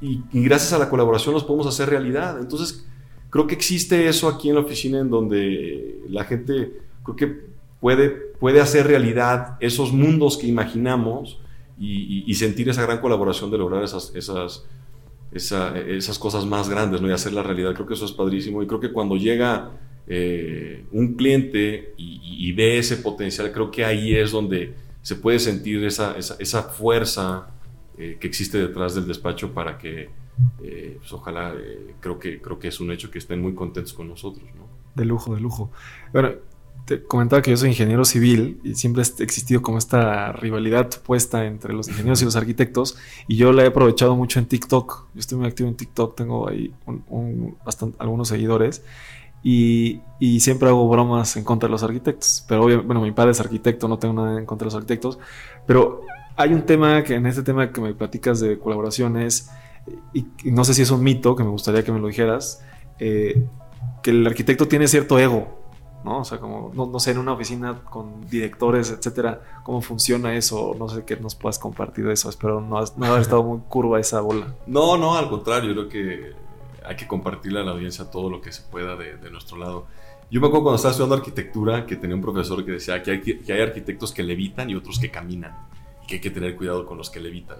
y, 0.00 0.20
gracias 0.32 0.72
a 0.72 0.78
la 0.78 0.88
colaboración 0.88 1.34
los 1.34 1.44
podemos 1.44 1.66
hacer 1.66 1.90
realidad. 1.90 2.38
Entonces, 2.40 2.86
creo 3.30 3.46
que 3.46 3.54
existe 3.54 4.08
eso 4.08 4.28
aquí 4.28 4.48
en 4.48 4.54
la 4.54 4.60
oficina 4.60 5.00
en 5.00 5.10
donde 5.10 6.00
la 6.08 6.24
gente 6.24 6.72
creo 7.02 7.16
que 7.16 7.40
puede, 7.80 8.08
puede 8.08 8.60
hacer 8.60 8.86
realidad 8.86 9.56
esos 9.60 9.92
mundos 9.92 10.36
que 10.36 10.46
imaginamos 10.46 11.40
y, 11.80 12.34
sentir 12.34 12.68
esa 12.68 12.82
gran 12.82 13.00
colaboración 13.00 13.50
de 13.50 13.58
lograr 13.58 13.84
esas, 13.84 14.12
esas, 14.14 14.64
esas 15.32 16.18
cosas 16.18 16.44
más 16.44 16.68
grandes 16.68 17.00
¿no? 17.00 17.08
y 17.08 17.12
hacer 17.12 17.32
la 17.32 17.42
realidad. 17.42 17.74
Creo 17.74 17.86
que 17.86 17.94
eso 17.94 18.04
es 18.04 18.12
padrísimo 18.12 18.62
y 18.62 18.66
creo 18.66 18.80
que 18.80 18.92
cuando 18.92 19.16
llega 19.16 19.70
eh, 20.08 20.84
un 20.90 21.14
cliente 21.14 21.94
y, 21.96 22.50
ve 22.52 22.78
ese 22.78 22.96
potencial, 22.96 23.52
creo 23.52 23.70
que 23.70 23.84
ahí 23.84 24.14
es 24.14 24.32
donde 24.32 24.74
se 25.02 25.14
puede 25.14 25.38
sentir 25.38 25.84
esa, 25.84 26.16
esa, 26.16 26.36
esa 26.40 26.62
fuerza 26.64 27.48
eh, 27.98 28.16
que 28.20 28.28
existe 28.28 28.58
detrás 28.58 28.94
del 28.94 29.08
despacho 29.08 29.52
para 29.52 29.76
que, 29.76 30.08
eh, 30.62 30.96
pues 30.98 31.12
ojalá, 31.12 31.52
eh, 31.52 31.96
creo, 31.98 32.16
que, 32.16 32.40
creo 32.40 32.56
que 32.56 32.68
es 32.68 32.78
un 32.78 32.92
hecho 32.92 33.10
que 33.10 33.18
estén 33.18 33.42
muy 33.42 33.54
contentos 33.54 33.92
con 33.92 34.06
nosotros. 34.06 34.44
¿no? 34.56 34.68
De 34.94 35.04
lujo, 35.04 35.34
de 35.34 35.40
lujo. 35.40 35.72
Bueno, 36.12 36.30
te 36.84 37.02
comentaba 37.02 37.42
que 37.42 37.50
yo 37.50 37.56
soy 37.56 37.70
ingeniero 37.70 38.04
civil 38.04 38.60
y 38.62 38.76
siempre 38.76 39.02
ha 39.02 39.22
existido 39.22 39.62
como 39.62 39.78
esta 39.78 40.30
rivalidad 40.30 40.88
puesta 41.02 41.44
entre 41.44 41.74
los 41.74 41.88
ingenieros 41.88 42.22
y 42.22 42.24
los 42.24 42.36
arquitectos 42.36 42.96
y 43.26 43.36
yo 43.36 43.52
la 43.52 43.64
he 43.64 43.66
aprovechado 43.66 44.14
mucho 44.14 44.38
en 44.38 44.46
TikTok. 44.46 45.08
Yo 45.12 45.18
estoy 45.18 45.38
muy 45.38 45.48
activo 45.48 45.68
en 45.68 45.74
TikTok, 45.74 46.16
tengo 46.16 46.48
ahí 46.48 46.72
un, 46.86 47.56
bastante, 47.64 47.96
algunos 47.98 48.28
seguidores 48.28 48.84
y, 49.42 50.00
y, 50.20 50.38
siempre 50.40 50.68
hago 50.68 50.88
bromas 50.88 51.36
en 51.36 51.42
contra 51.42 51.66
de 51.66 51.72
los 51.72 51.82
arquitectos. 51.82 52.44
Pero 52.48 52.62
bueno, 52.62 53.00
mi 53.00 53.10
padre 53.10 53.32
es 53.32 53.40
arquitecto, 53.40 53.88
no 53.88 53.98
tengo 53.98 54.14
nada 54.14 54.38
en 54.38 54.46
contra 54.46 54.64
de 54.64 54.68
los 54.68 54.74
arquitectos, 54.76 55.18
pero 55.66 56.02
hay 56.38 56.52
un 56.54 56.62
tema 56.62 57.02
que 57.02 57.16
en 57.16 57.26
este 57.26 57.42
tema 57.42 57.72
que 57.72 57.80
me 57.80 57.92
platicas 57.94 58.38
de 58.38 58.58
colaboraciones, 58.60 59.50
y, 60.14 60.24
no 60.44 60.64
sé 60.64 60.72
si 60.72 60.82
es 60.82 60.90
un 60.92 61.02
mito, 61.02 61.34
que 61.34 61.42
me 61.42 61.50
gustaría 61.50 61.82
que 61.82 61.90
me 61.90 61.98
lo 61.98 62.06
dijeras, 62.06 62.64
eh, 63.00 63.44
que 64.02 64.10
el 64.12 64.24
arquitecto 64.24 64.68
tiene 64.68 64.86
cierto 64.86 65.18
ego. 65.18 65.58
¿no? 66.04 66.20
O 66.20 66.24
sea, 66.24 66.38
como, 66.38 66.70
no, 66.72 67.00
sé, 67.00 67.10
en 67.10 67.18
una 67.18 67.32
oficina 67.32 67.80
con 67.82 68.28
directores, 68.30 68.92
etcétera, 68.92 69.42
cómo 69.64 69.82
funciona 69.82 70.32
eso, 70.36 70.76
no 70.78 70.88
sé 70.88 71.04
qué 71.04 71.16
nos 71.16 71.34
puedas 71.34 71.58
compartir 71.58 72.06
de 72.06 72.12
eso, 72.12 72.30
espero 72.30 72.60
no, 72.60 72.80
no 72.96 73.06
haber 73.06 73.20
estado 73.20 73.42
muy 73.42 73.58
curva 73.68 73.98
esa 73.98 74.20
bola. 74.20 74.54
No, 74.68 74.96
no, 74.96 75.16
al 75.18 75.28
contrario, 75.28 75.72
creo 75.72 75.88
que 75.88 76.32
hay 76.84 76.94
que 76.94 77.08
compartirle 77.08 77.60
a 77.60 77.64
la 77.64 77.72
audiencia 77.72 78.08
todo 78.08 78.30
lo 78.30 78.40
que 78.40 78.52
se 78.52 78.62
pueda 78.62 78.94
de, 78.94 79.28
nuestro 79.32 79.58
lado. 79.58 79.86
Yo 80.30 80.40
me 80.40 80.46
acuerdo 80.46 80.62
cuando 80.62 80.76
estaba 80.76 80.92
estudiando 80.92 81.16
arquitectura 81.16 81.84
que 81.84 81.96
tenía 81.96 82.14
un 82.14 82.22
profesor 82.22 82.64
que 82.64 82.72
decía 82.72 83.02
que 83.02 83.10
hay, 83.10 83.20
que 83.20 83.52
hay 83.52 83.60
arquitectos 83.60 84.12
que 84.12 84.22
levitan 84.22 84.70
y 84.70 84.76
otros 84.76 85.00
que 85.00 85.10
caminan, 85.10 85.66
y 85.87 85.87
que 86.08 86.16
hay 86.16 86.20
que 86.20 86.30
tener 86.30 86.56
cuidado 86.56 86.84
con 86.84 86.98
los 86.98 87.10
que 87.10 87.20
levitan 87.20 87.58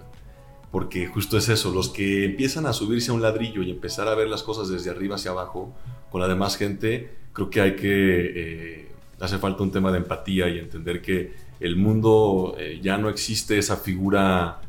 porque 0.71 1.07
justo 1.07 1.37
es 1.37 1.49
eso, 1.49 1.71
los 1.71 1.89
que 1.89 2.25
empiezan 2.25 2.65
a 2.65 2.73
subirse 2.73 3.11
a 3.11 3.13
un 3.13 3.21
ladrillo 3.21 3.63
y 3.63 3.71
empezar 3.71 4.07
a 4.07 4.15
ver 4.15 4.27
las 4.27 4.43
cosas 4.43 4.69
desde 4.69 4.91
arriba 4.91 5.15
hacia 5.15 5.31
abajo 5.31 5.73
con 6.11 6.21
la 6.21 6.27
demás 6.27 6.57
gente, 6.57 7.11
creo 7.33 7.49
que 7.49 7.61
hay 7.61 7.75
que, 7.75 7.89
eh, 8.35 8.87
hace 9.19 9.39
falta 9.39 9.63
un 9.63 9.71
tema 9.71 9.91
de 9.91 9.97
empatía 9.97 10.47
y 10.47 10.59
entender 10.59 11.01
que 11.01 11.33
el 11.59 11.75
mundo 11.75 12.55
eh, 12.57 12.79
ya 12.81 12.97
no 12.97 13.09
existe 13.09 13.57
esa 13.57 13.77
figura 13.77 14.61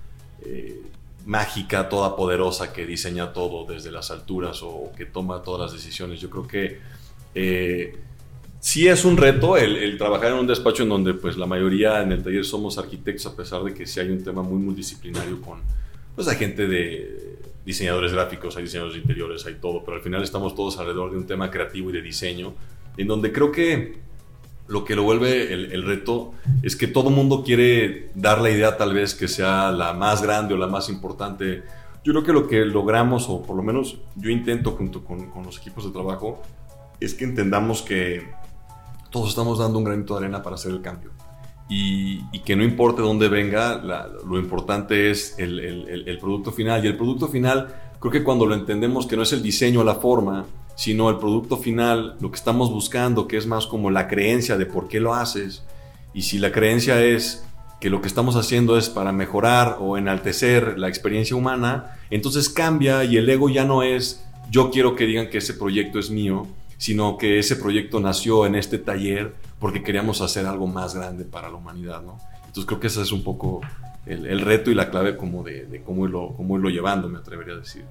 eh, 0.42 0.80
mágica, 1.26 1.88
toda 1.88 2.16
poderosa 2.16 2.72
que 2.72 2.86
diseña 2.86 3.32
todo 3.32 3.70
desde 3.70 3.92
las 3.92 4.10
alturas 4.10 4.62
o 4.62 4.92
que 4.96 5.04
toma 5.04 5.42
todas 5.42 5.60
las 5.60 5.72
decisiones. 5.72 6.18
Yo 6.20 6.30
creo 6.30 6.46
que 6.48 6.78
sí 8.60 8.86
es 8.86 9.04
un 9.04 9.16
reto 9.16 9.56
el, 9.56 9.96
trabajar 9.98 10.32
en 10.32 10.38
un 10.38 10.46
despacho 10.46 10.82
en 10.82 10.90
donde 10.90 11.14
pues 11.14 11.36
la 11.36 11.46
mayoría 11.46 12.02
en 12.02 12.12
el 12.12 12.22
taller 12.22 12.44
somos 12.44 12.78
arquitectos 12.78 13.26
a 13.26 13.34
pesar 13.34 13.64
de 13.64 13.74
que 13.74 13.86
sí 13.86 14.00
hay 14.00 14.10
un 14.10 14.22
tema 14.22 14.42
muy 14.42 14.58
multidisciplinario 14.58 15.40
con 15.40 15.60
pues 16.14 16.28
hay 16.28 16.36
gente 16.36 16.66
de 16.66 17.38
diseñadores 17.64 18.12
gráficos, 18.12 18.56
hay 18.56 18.64
diseñadores 18.64 18.94
de 18.94 19.00
interiores, 19.00 19.46
hay 19.46 19.54
todo, 19.54 19.84
pero 19.84 19.96
al 19.96 20.02
final 20.02 20.22
estamos 20.22 20.54
todos 20.54 20.78
alrededor 20.78 21.12
de 21.12 21.18
un 21.18 21.26
tema 21.26 21.50
creativo 21.50 21.90
y 21.90 21.92
de 21.92 22.02
diseño, 22.02 22.54
en 22.96 23.06
donde 23.06 23.32
creo 23.32 23.52
que 23.52 23.98
lo 24.66 24.84
que 24.84 24.94
lo 24.94 25.02
vuelve 25.02 25.52
el, 25.52 25.82
reto 25.82 26.32
es 26.62 26.76
que 26.76 26.86
todo 26.86 27.10
mundo 27.10 27.42
quiere 27.44 28.10
dar 28.14 28.40
la 28.40 28.50
idea 28.50 28.76
tal 28.76 28.94
vez 28.94 29.14
que 29.14 29.26
sea 29.26 29.72
la 29.72 29.92
más 29.94 30.22
grande 30.22 30.54
o 30.54 30.56
la 30.56 30.68
más 30.68 30.88
importante. 30.88 31.64
Yo 32.04 32.12
creo 32.12 32.22
que 32.22 32.32
lo 32.32 32.46
que 32.46 32.64
logramos, 32.64 33.28
o 33.28 33.42
por 33.42 33.56
lo 33.56 33.64
menos 33.64 33.98
yo 34.14 34.30
intento 34.30 34.72
junto 34.72 35.04
con, 35.04 35.28
con 35.30 35.42
los 35.44 35.58
equipos 35.58 35.84
de 35.84 35.90
trabajo, 35.90 36.40
es 37.00 37.14
que 37.14 37.24
entendamos 37.24 37.82
que 37.82 38.28
todos 39.10 39.30
estamos 39.30 39.58
dando 39.58 39.78
un 39.78 39.84
granito 39.84 40.14
de 40.14 40.24
arena 40.24 40.42
para 40.42 40.54
hacer 40.54 40.72
el 40.72 40.80
cambio 40.80 41.10
y, 41.70 42.40
que 42.40 42.56
no 42.56 42.64
importe 42.64 43.00
dónde 43.00 43.28
venga, 43.28 43.80
lo 44.26 44.38
importante 44.38 45.10
es 45.10 45.36
el, 45.38 46.18
producto 46.20 46.50
final. 46.50 46.84
Y 46.84 46.88
el 46.88 46.96
producto 46.96 47.28
final, 47.28 47.72
creo 48.00 48.10
que 48.10 48.24
cuando 48.24 48.44
lo 48.44 48.56
entendemos 48.56 49.06
que 49.06 49.16
no 49.16 49.22
es 49.22 49.32
el 49.32 49.40
diseño 49.40 49.80
o 49.80 49.84
la 49.84 49.94
forma, 49.94 50.46
sino 50.74 51.08
el 51.08 51.18
producto 51.18 51.56
final, 51.56 52.16
lo 52.20 52.30
que 52.30 52.36
estamos 52.36 52.70
buscando, 52.70 53.28
que 53.28 53.36
es 53.36 53.46
más 53.46 53.66
como 53.66 53.90
la 53.90 54.08
creencia 54.08 54.56
de 54.56 54.66
por 54.66 54.88
qué 54.88 54.98
lo 54.98 55.14
haces. 55.14 55.62
Y 56.12 56.22
si 56.22 56.38
la 56.38 56.50
creencia 56.50 57.00
es 57.04 57.44
que 57.80 57.88
lo 57.88 58.02
que 58.02 58.08
estamos 58.08 58.34
haciendo 58.34 58.76
es 58.76 58.88
para 58.88 59.12
mejorar 59.12 59.76
o 59.78 59.96
enaltecer 59.96 60.76
la 60.76 60.88
experiencia 60.88 61.36
humana, 61.36 61.98
entonces 62.10 62.48
cambia 62.48 63.04
y 63.04 63.16
el 63.16 63.30
ego 63.30 63.48
ya 63.48 63.64
no 63.64 63.84
es 63.84 64.24
yo 64.50 64.72
quiero 64.72 64.96
que 64.96 65.06
digan 65.06 65.30
que 65.30 65.38
ese 65.38 65.54
proyecto 65.54 66.00
es 66.00 66.10
mío, 66.10 66.48
sino 66.80 67.18
que 67.18 67.38
ese 67.38 67.56
proyecto 67.56 68.00
nació 68.00 68.46
en 68.46 68.54
este 68.54 68.78
taller 68.78 69.34
porque 69.58 69.82
queríamos 69.82 70.22
hacer 70.22 70.46
algo 70.46 70.66
más 70.66 70.94
grande 70.94 71.26
para 71.26 71.50
la 71.50 71.56
humanidad, 71.56 72.00
¿no? 72.00 72.16
Entonces 72.38 72.64
creo 72.64 72.80
que 72.80 72.86
ese 72.86 73.02
es 73.02 73.12
un 73.12 73.22
poco 73.22 73.60
el, 74.06 74.40
reto 74.40 74.70
y 74.70 74.74
la 74.74 74.90
clave 74.90 75.14
como 75.14 75.42
de, 75.44 75.82
cómo, 75.84 76.06
irlo, 76.06 76.32
cómo 76.38 76.56
irlo 76.56 76.70
llevando, 76.70 77.06
me 77.10 77.18
atrevería 77.18 77.52
a 77.52 77.58
decir. 77.58 77.84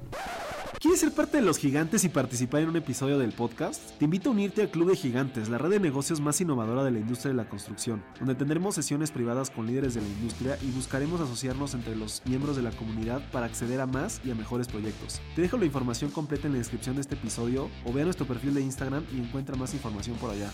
¿Quieres 0.77 0.99
ser 1.01 1.11
parte 1.11 1.37
de 1.37 1.43
los 1.43 1.57
gigantes 1.57 2.03
y 2.03 2.09
participar 2.09 2.61
en 2.61 2.69
un 2.69 2.75
episodio 2.77 3.17
del 3.17 3.33
podcast? 3.33 3.97
Te 3.97 4.05
invito 4.05 4.29
a 4.29 4.33
unirte 4.33 4.61
al 4.61 4.69
Club 4.69 4.89
de 4.89 4.95
Gigantes, 4.95 5.49
la 5.49 5.57
red 5.57 5.71
de 5.71 5.79
negocios 5.79 6.21
más 6.21 6.39
innovadora 6.39 6.83
de 6.83 6.91
la 6.91 6.99
industria 6.99 7.31
de 7.31 7.37
la 7.37 7.49
construcción, 7.49 8.03
donde 8.19 8.35
tendremos 8.35 8.75
sesiones 8.75 9.11
privadas 9.11 9.49
con 9.49 9.65
líderes 9.65 9.95
de 9.95 10.01
la 10.01 10.07
industria 10.07 10.57
y 10.61 10.71
buscaremos 10.71 11.19
asociarnos 11.19 11.73
entre 11.73 11.95
los 11.95 12.21
miembros 12.25 12.55
de 12.55 12.61
la 12.61 12.71
comunidad 12.71 13.21
para 13.31 13.47
acceder 13.47 13.81
a 13.81 13.87
más 13.87 14.21
y 14.23 14.31
a 14.31 14.35
mejores 14.35 14.67
proyectos. 14.67 15.19
Te 15.35 15.41
dejo 15.41 15.57
la 15.57 15.65
información 15.65 16.11
completa 16.11 16.47
en 16.47 16.53
la 16.53 16.59
descripción 16.59 16.95
de 16.95 17.01
este 17.01 17.15
episodio 17.15 17.69
o 17.83 17.91
ve 17.91 18.03
a 18.03 18.05
nuestro 18.05 18.25
perfil 18.25 18.53
de 18.53 18.61
Instagram 18.61 19.03
y 19.13 19.19
encuentra 19.19 19.55
más 19.57 19.73
información 19.73 20.15
por 20.17 20.29
allá. 20.29 20.51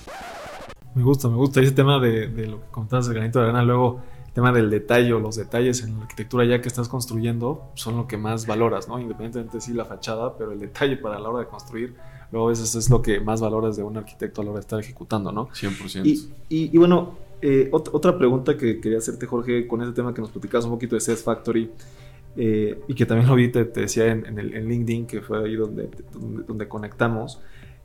Me 0.95 1.03
gusta, 1.03 1.28
me 1.28 1.36
gusta 1.36 1.59
ese 1.59 1.74
tema 1.74 1.99
de, 1.99 2.47
lo 2.47 2.61
que 2.61 2.68
contabas 2.72 3.07
del 3.07 3.16
granito 3.16 3.39
de 3.39 3.45
arena. 3.45 3.63
Luego, 3.63 4.01
tema 4.36 4.52
del 4.52 4.70
detalle 4.70 5.14
o 5.14 5.20
los 5.20 5.38
detalles 5.38 5.82
en 5.82 5.96
la 5.98 6.04
arquitectura 6.04 6.44
ya 6.44 6.62
que 6.62 6.68
estás 6.68 6.90
construyendo 6.90 7.72
son 7.74 7.96
lo 7.96 8.06
que 8.06 8.18
más 8.18 8.46
valoras, 8.46 8.90
¿no? 8.90 9.00
Independientemente 9.00 9.58
de 9.58 9.62
sí 9.62 9.74
la 9.74 9.86
fachada, 9.86 10.38
pero 10.38 10.52
el 10.52 10.60
detalle 10.60 10.98
para 10.98 11.18
la 11.18 11.30
hora 11.30 11.40
de 11.40 11.48
construir, 11.48 11.96
luego 12.34 12.48
a 12.48 12.50
veces 12.50 12.76
es 12.76 12.90
lo 12.90 13.02
que 13.02 13.22
más 13.22 13.40
valoras 13.40 13.78
de 13.78 13.84
un 13.84 13.96
arquitecto 13.96 14.42
a 14.42 14.44
la 14.44 14.52
hora 14.52 14.60
de 14.60 14.62
estar 14.62 14.78
ejecutando, 14.78 15.32
¿no? 15.32 15.48
100%. 15.48 16.06
Y, 16.50 16.70
y, 16.74 16.78
bueno, 16.78 17.18
eh, 17.42 17.70
otra 17.72 18.18
pregunta 18.18 18.58
que 18.58 18.82
quería 18.82 18.98
hacerte, 18.98 19.26
Jorge, 19.26 19.68
con 19.68 19.82
ese 19.82 19.94
tema 19.94 20.14
que 20.14 20.20
nos 20.20 20.32
platicabas 20.32 20.66
un 20.66 20.72
poquito 20.72 20.96
de 20.96 21.02
Set 21.02 21.18
Factory. 21.18 21.72
Eh, 22.38 22.78
y 22.90 22.94
que 22.94 23.06
también 23.06 23.30
lo 23.30 23.36
vi, 23.36 23.48
te, 23.48 23.64
decía 23.64 24.08
en, 24.08 24.38
el, 24.38 24.54
en 24.54 24.68
LinkedIn, 24.68 25.08
que 25.08 25.22
fue 25.22 25.46
ahí 25.46 25.56
donde, 25.56 25.90
donde 26.46 26.68
conectamos. 26.68 27.40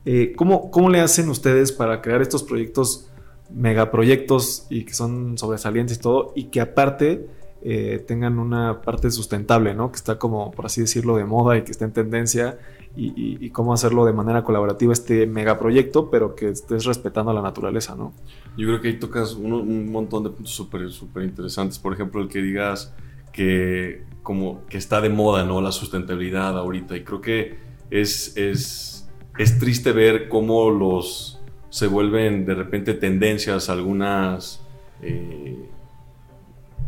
Eh, 0.04 0.32
¿cómo, 0.34 0.88
le 0.88 1.00
hacen 1.00 1.28
ustedes 1.28 1.72
para 1.72 2.00
crear 2.00 2.22
estos 2.22 2.42
proyectos, 2.42 3.09
megaproyectos 3.52 4.66
y 4.70 4.84
que 4.84 4.94
son 4.94 5.38
sobresalientes 5.38 5.98
y 5.98 6.00
todo, 6.00 6.32
y 6.34 6.44
que 6.44 6.60
aparte 6.60 7.26
eh, 7.62 8.02
tengan 8.06 8.38
una 8.38 8.80
parte 8.82 9.10
sustentable, 9.10 9.74
¿no? 9.74 9.90
Que 9.90 9.96
está 9.96 10.18
como, 10.18 10.50
por 10.50 10.66
así 10.66 10.80
decirlo, 10.80 11.16
de 11.16 11.24
moda 11.24 11.58
y 11.58 11.62
que 11.62 11.72
está 11.72 11.84
en 11.84 11.92
tendencia, 11.92 12.58
y, 12.96 13.50
cómo 13.50 13.72
hacerlo 13.72 14.04
de 14.04 14.12
manera 14.12 14.42
colaborativa 14.42 14.92
este 14.92 15.26
megaproyecto, 15.26 16.10
pero 16.10 16.34
que 16.34 16.48
estés 16.48 16.84
respetando 16.84 17.32
la 17.32 17.40
naturaleza, 17.40 17.94
¿no? 17.94 18.12
Yo 18.56 18.66
creo 18.66 18.80
que 18.80 18.88
ahí 18.88 18.98
tocas 18.98 19.34
un, 19.34 19.90
montón 19.92 20.24
de 20.24 20.30
puntos 20.30 20.52
súper 20.52 20.90
súper 20.90 21.22
interesantes. 21.22 21.78
Por 21.78 21.92
ejemplo, 21.92 22.20
el 22.20 22.28
que 22.28 22.42
digas 22.42 22.92
que 23.32 24.02
como 24.24 24.66
que 24.66 24.76
está 24.76 25.00
de 25.00 25.08
moda, 25.08 25.44
¿no? 25.44 25.60
La 25.60 25.70
sustentabilidad 25.70 26.58
ahorita. 26.58 26.96
Y 26.96 27.04
creo 27.04 27.20
que 27.20 27.58
es, 27.90 28.36
es 28.36 29.00
es 29.40 29.58
triste 29.58 29.92
ver 29.92 30.28
cómo 30.28 30.70
los 30.70 31.39
se 31.70 31.86
vuelven 31.86 32.44
de 32.44 32.54
repente 32.54 32.94
tendencias, 32.94 33.70
algunas 33.70 34.60
eh, 35.02 35.56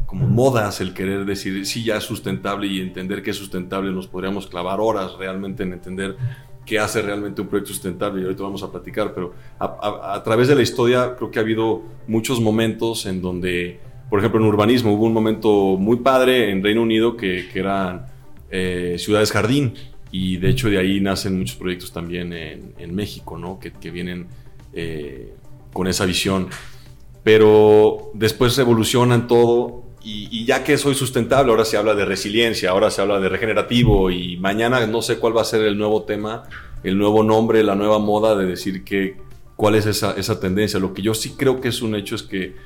como 0.07 0.27
modas, 0.27 0.81
el 0.83 0.93
querer 0.93 1.25
decir, 1.25 1.65
sí, 1.65 1.85
ya 1.85 1.97
es 1.97 2.05
sustentable 2.05 2.67
y 2.67 2.81
entender 2.81 3.23
que 3.23 3.31
es 3.31 3.37
sustentable, 3.37 3.91
nos 3.93 4.09
podríamos 4.09 4.47
clavar 4.47 4.79
horas 4.81 5.13
realmente 5.19 5.63
en 5.63 5.73
entender 5.73 6.17
qué 6.67 6.79
hace 6.79 7.01
realmente 7.01 7.41
un 7.41 7.49
proyecto 7.49 7.73
sustentable 7.73 8.21
y 8.21 8.25
ahorita 8.25 8.43
vamos 8.43 8.63
a 8.63 8.71
platicar, 8.71 9.15
pero 9.15 9.33
a, 9.59 10.21
través 10.23 10.49
de 10.49 10.55
la 10.55 10.63
historia 10.63 11.15
creo 11.17 11.31
que 11.31 11.39
ha 11.39 11.43
habido 11.43 11.83
muchos 12.07 12.41
momentos 12.41 13.07
en 13.07 13.23
donde, 13.23 13.81
por 14.11 14.19
ejemplo, 14.19 14.39
en 14.39 14.47
urbanismo 14.47 14.93
hubo 14.93 15.07
un 15.07 15.15
momento 15.15 15.77
muy 15.79 15.97
padre 15.97 16.51
en 16.51 16.63
Reino 16.63 16.83
Unido 16.83 17.17
que, 17.17 17.49
eran 17.55 18.07
eh, 18.51 18.97
ciudades 18.99 19.33
jardín, 19.33 19.75
y 20.11 20.37
de 20.37 20.51
hecho 20.51 20.69
de 20.69 20.79
ahí 20.79 21.01
nacen 21.01 21.39
muchos 21.39 21.57
proyectos 21.57 21.91
también 21.91 22.35
en, 22.35 22.95
México, 22.95 23.39
¿no? 23.39 23.59
Que, 23.59 23.91
vienen 23.91 24.27
eh, 24.73 25.35
con 25.73 25.87
esa 25.87 26.05
visión. 26.05 26.49
Pero 27.23 28.11
después 28.15 28.59
evolucionan 28.59 29.27
todo 29.27 29.85
y, 30.05 30.45
ya 30.45 30.65
que 30.65 30.77
soy 30.79 30.95
sustentable, 30.95 31.53
ahora 31.53 31.65
se 31.65 31.77
habla 31.77 31.95
de 31.95 32.05
resiliencia, 32.05 32.71
ahora 32.71 32.91
se 32.91 33.01
habla 33.01 33.21
de 33.21 33.29
regenerativo 33.29 34.11
y 34.11 34.37
mañana 34.37 34.85
no 34.87 35.01
sé 35.01 35.19
cuál 35.19 35.37
va 35.37 35.43
a 35.43 35.45
ser 35.45 35.63
el 35.63 35.79
nuevo 35.79 36.03
tema, 36.03 36.43
el 36.83 36.99
nuevo 36.99 37.23
nombre, 37.23 37.63
la 37.63 37.77
nueva 37.77 38.01
moda 38.01 38.35
de 38.35 38.47
decir 38.47 38.83
que 38.83 39.17
cuál 39.55 39.77
es 39.77 39.87
esa, 39.87 40.13
esa 40.13 40.41
tendencia. 40.41 40.81
Lo 40.81 40.93
que 40.93 41.03
yo 41.03 41.15
sí 41.15 41.35
creo 41.37 41.61
que 41.61 41.69
es 41.69 41.83
un 41.83 41.95
hecho 41.95 42.17
es 42.17 42.25
que 42.25 42.57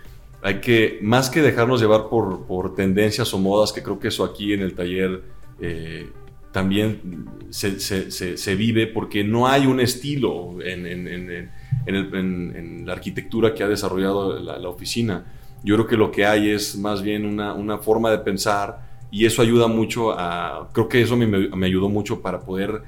hay 0.43 0.61
que, 0.61 0.99
más 1.03 1.29
que 1.29 1.43
dejarnos 1.43 1.81
llevar 1.81 2.09
por, 2.09 2.47
por 2.47 2.75
tendencias 2.75 3.35
o 3.35 3.39
modas, 3.39 3.73
que 3.73 3.83
creo 3.83 3.99
que 3.99 4.09
eso 4.09 4.25
aquí 4.25 4.53
en 4.53 4.63
el 4.63 4.75
taller... 4.75 5.23
Eh, 5.61 6.09
también 6.57 7.27
se, 7.51 8.57
vive 8.57 8.87
porque 8.87 9.23
no 9.23 9.47
hay 9.47 9.67
un 9.67 9.79
estilo 9.79 10.57
en, 10.63 11.51
la 11.87 12.93
arquitectura 12.93 13.55
que 13.55 13.63
ha 13.63 13.69
desarrollado 13.69 14.39
la, 14.39 14.69
oficina. 14.69 15.25
Yo 15.63 15.75
creo 15.77 15.87
que 15.87 15.97
lo 15.97 16.11
que 16.11 16.27
hay 16.27 16.51
es 16.51 16.77
más 16.77 17.03
bien 17.03 17.25
una, 17.27 17.79
forma 17.79 18.11
de 18.11 18.19
pensar 18.19 18.87
y 19.11 19.25
eso 19.25 19.43
ayuda 19.43 19.69
mucho 19.69 20.13
a, 20.13 20.69
creo 20.73 20.89
que 20.89 21.03
eso 21.03 21.17
me, 21.17 21.67
ayudó 21.67 21.89
mucho 21.89 22.21
para 22.21 22.41
poder 22.41 22.83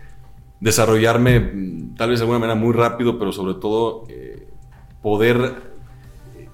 desarrollarme 0.61 1.39
mm, 1.39 1.95
tal 1.95 2.11
vez 2.11 2.19
de 2.19 2.25
alguna 2.25 2.41
manera 2.41 2.59
muy 2.59 2.73
rápido, 2.73 3.19
pero 3.19 3.33
sobre 3.33 3.55
todo 3.55 4.05
eh, 4.09 4.49
poder 5.03 5.55
eh, 6.37 6.49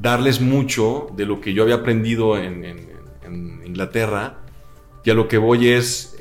darles 0.00 0.40
mucho 0.40 1.08
de 1.14 1.26
lo 1.26 1.40
que 1.40 1.52
yo 1.52 1.62
había 1.62 1.76
aprendido 1.76 2.38
en, 2.38 2.86
Inglaterra 3.66 4.38
y 5.04 5.10
a 5.10 5.14
lo 5.14 5.28
que 5.28 5.36
voy 5.36 5.68
es 5.68 6.15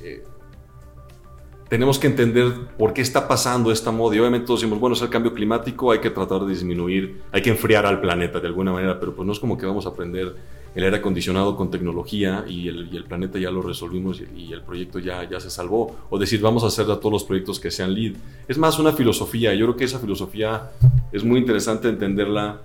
tenemos 1.69 1.97
que 1.97 2.07
entender 2.07 2.53
por 2.77 2.93
qué 2.93 3.01
está 3.01 3.27
pasando 3.27 3.71
esta 3.71 3.91
moda. 3.91 4.15
Y 4.15 4.19
obviamente 4.19 4.45
todos 4.45 4.61
decimos, 4.61 4.79
bueno, 4.79 4.95
es 4.95 5.01
el 5.01 5.09
cambio 5.09 5.33
climático, 5.33 5.91
hay 5.91 5.99
que 5.99 6.09
tratar 6.09 6.41
de 6.41 6.53
disminuir, 6.53 7.21
hay 7.31 7.41
que 7.41 7.49
enfriar 7.49 7.85
al 7.85 8.01
planeta 8.01 8.39
de 8.39 8.47
alguna 8.47 8.71
manera, 8.71 8.99
pero 8.99 9.15
pues 9.15 9.25
no 9.25 9.33
es 9.33 9.39
como 9.39 9.57
que 9.57 9.65
vamos 9.65 9.85
a 9.85 9.89
aprender 9.89 10.35
el 10.75 10.83
aire 10.83 10.97
acondicionado 10.97 11.55
con 11.55 11.71
tecnología 11.71 12.43
y 12.47 12.67
el, 12.67 13.05
planeta 13.05 13.39
ya 13.39 13.49
lo 13.49 13.61
resolvimos 13.61 14.21
y, 14.35 14.51
el 14.51 14.61
proyecto 14.61 14.99
ya, 14.99 15.27
ya 15.27 15.39
se 15.39 15.49
salvó. 15.49 15.95
O 16.09 16.19
decir, 16.19 16.41
vamos 16.41 16.63
a 16.63 16.67
hacer 16.67 16.89
a 16.91 16.99
todos 16.99 17.13
los 17.13 17.23
proyectos 17.23 17.59
que 17.59 17.71
sean 17.71 17.93
lead. 17.93 18.13
Es 18.47 18.57
más 18.57 18.77
una 18.77 18.91
filosofía. 18.91 19.53
Yo 19.55 19.65
creo 19.67 19.77
que 19.77 19.85
esa 19.85 19.99
filosofía 19.99 20.71
es 21.13 21.23
muy 21.23 21.39
interesante 21.39 21.87
entenderla, 21.87 22.61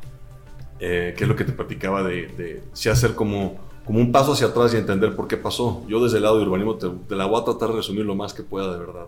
eh, 0.81 1.15
que 1.17 1.25
es 1.25 1.29
lo 1.29 1.37
que 1.37 1.45
te 1.45 1.53
platicaba 1.53 2.03
de, 2.03 2.27
de 2.27 2.63
si 2.73 2.89
hacer 2.89 3.15
como, 3.15 3.70
como 3.85 3.99
un 3.99 4.13
paso 4.13 4.33
hacia 4.33 4.49
atrás 4.49 4.73
y 4.75 4.77
entender 4.77 5.17
por 5.17 5.29
qué 5.29 5.37
pasó. 5.37 5.85
Yo 5.89 6.03
desde 6.03 6.19
el 6.19 6.25
lado 6.25 6.39
de 6.39 6.45
urbanismo 6.45 6.77
te, 6.77 6.89
te 7.09 7.17
la 7.17 7.27
voy 7.27 7.41
a 7.41 7.45
tratar 7.45 7.71
de 7.71 7.77
resumir 7.77 8.05
lo 8.05 8.15
más 8.15 8.35
que 8.35 8.43
pueda 8.43 8.73
de 8.73 8.79
verdad. 8.79 9.07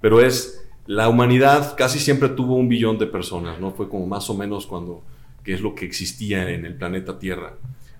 Pero 0.00 0.20
es, 0.20 0.64
la 0.86 1.08
humanidad 1.08 1.76
casi 1.76 1.98
siempre 1.98 2.28
tuvo 2.28 2.56
un 2.56 2.68
billón 2.68 2.98
de 2.98 3.06
personas, 3.06 3.60
¿no? 3.60 3.70
Fue 3.72 3.88
como 3.88 4.06
más 4.06 4.28
o 4.30 4.34
menos 4.34 4.66
cuando, 4.66 5.02
que 5.44 5.54
es 5.54 5.60
lo 5.60 5.74
que 5.74 5.84
existía 5.84 6.50
en 6.50 6.64
el 6.64 6.74
planeta 6.74 7.18
Tierra. 7.18 7.54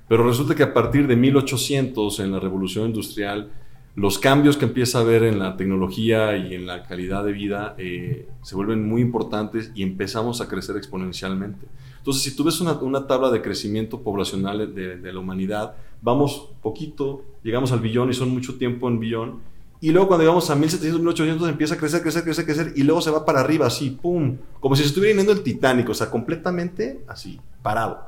Pero 0.09 0.27
resulta 0.27 0.55
que 0.55 0.63
a 0.63 0.75
partir 0.75 1.07
de 1.07 1.17
1800, 1.17 2.21
en 2.21 2.33
la 2.33 2.41
revolución 2.41 2.87
industrial, 2.87 3.51
los 3.95 4.19
cambios 4.19 4.57
que 4.57 4.65
empieza 4.65 4.99
a 4.99 5.01
haber 5.03 5.23
en 5.23 5.39
la 5.39 5.57
tecnología 5.57 6.37
y 6.37 6.55
en 6.55 6.67
la 6.67 6.83
calidad 6.83 7.25
de 7.25 7.33
vida 7.33 7.75
eh, 7.79 8.27
se 8.43 8.55
vuelven 8.55 8.89
muy 8.89 9.03
importantes 9.03 9.71
y 9.75 9.83
empezamos 9.83 10.41
a 10.41 10.49
crecer 10.49 10.77
exponencialmente. 10.77 11.67
Entonces, 12.03 12.25
si 12.25 12.35
tú 12.35 12.43
ves 12.43 12.61
una, 12.61 12.73
una 12.73 13.07
tabla 13.07 13.31
de 13.31 13.41
crecimiento 13.41 14.01
poblacional 14.01 14.75
de, 14.75 14.97
de, 14.97 15.13
la 15.13 15.21
humanidad, 15.21 15.77
vamos 16.01 16.49
poquito, 16.61 17.23
llegamos 17.45 17.71
al 17.71 17.79
billón 17.79 18.11
y 18.11 18.13
son 18.13 18.31
mucho 18.31 18.59
tiempo 18.59 18.89
en 18.89 18.99
billón, 18.99 19.41
y 19.81 19.93
luego 19.93 20.09
cuando 20.09 20.25
llegamos 20.25 20.51
a 20.51 20.57
1700, 20.57 20.99
1800 20.99 21.49
empieza 21.49 21.75
a 21.75 21.77
crecer, 21.77 22.03
crecer, 22.03 22.25
crecer, 22.25 22.45
crecer, 22.45 22.73
y 22.75 22.83
luego 22.83 23.01
se 23.01 23.13
va 23.13 23.25
para 23.25 23.39
arriba 23.39 23.69
así, 23.69 23.91
¡pum! 23.91 24.37
Como 24.59 24.75
si 24.75 24.83
estuviera 24.83 25.17
yendo 25.17 25.31
el 25.31 25.45
Titanic, 25.45 25.89
o 25.89 25.95
sea, 25.95 26.11
completamente 26.11 27.05
así, 27.07 27.39
parado. 27.63 28.05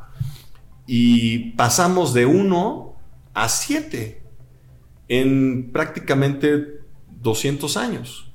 Y 0.88 1.52
pasamos 1.52 2.12
de 2.14 2.26
1 2.26 2.96
a 3.32 3.48
7 3.48 4.22
en 5.06 5.70
prácticamente 5.70 6.80
200 7.22 7.76
años. 7.76 8.28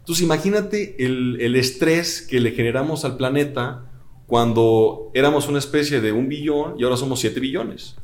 Entonces 0.00 0.24
imagínate 0.24 0.96
el, 1.04 1.40
el, 1.40 1.54
estrés 1.54 2.22
que 2.22 2.40
le 2.40 2.50
generamos 2.50 3.04
al 3.04 3.16
planeta 3.16 3.84
cuando 4.26 5.10
éramos 5.14 5.48
una 5.48 5.58
especie 5.58 6.00
de 6.00 6.12
un 6.12 6.28
billón 6.28 6.74
y 6.78 6.84
ahora 6.84 6.96
somos 6.96 7.20
7 7.20 7.38
billones. 7.40 7.96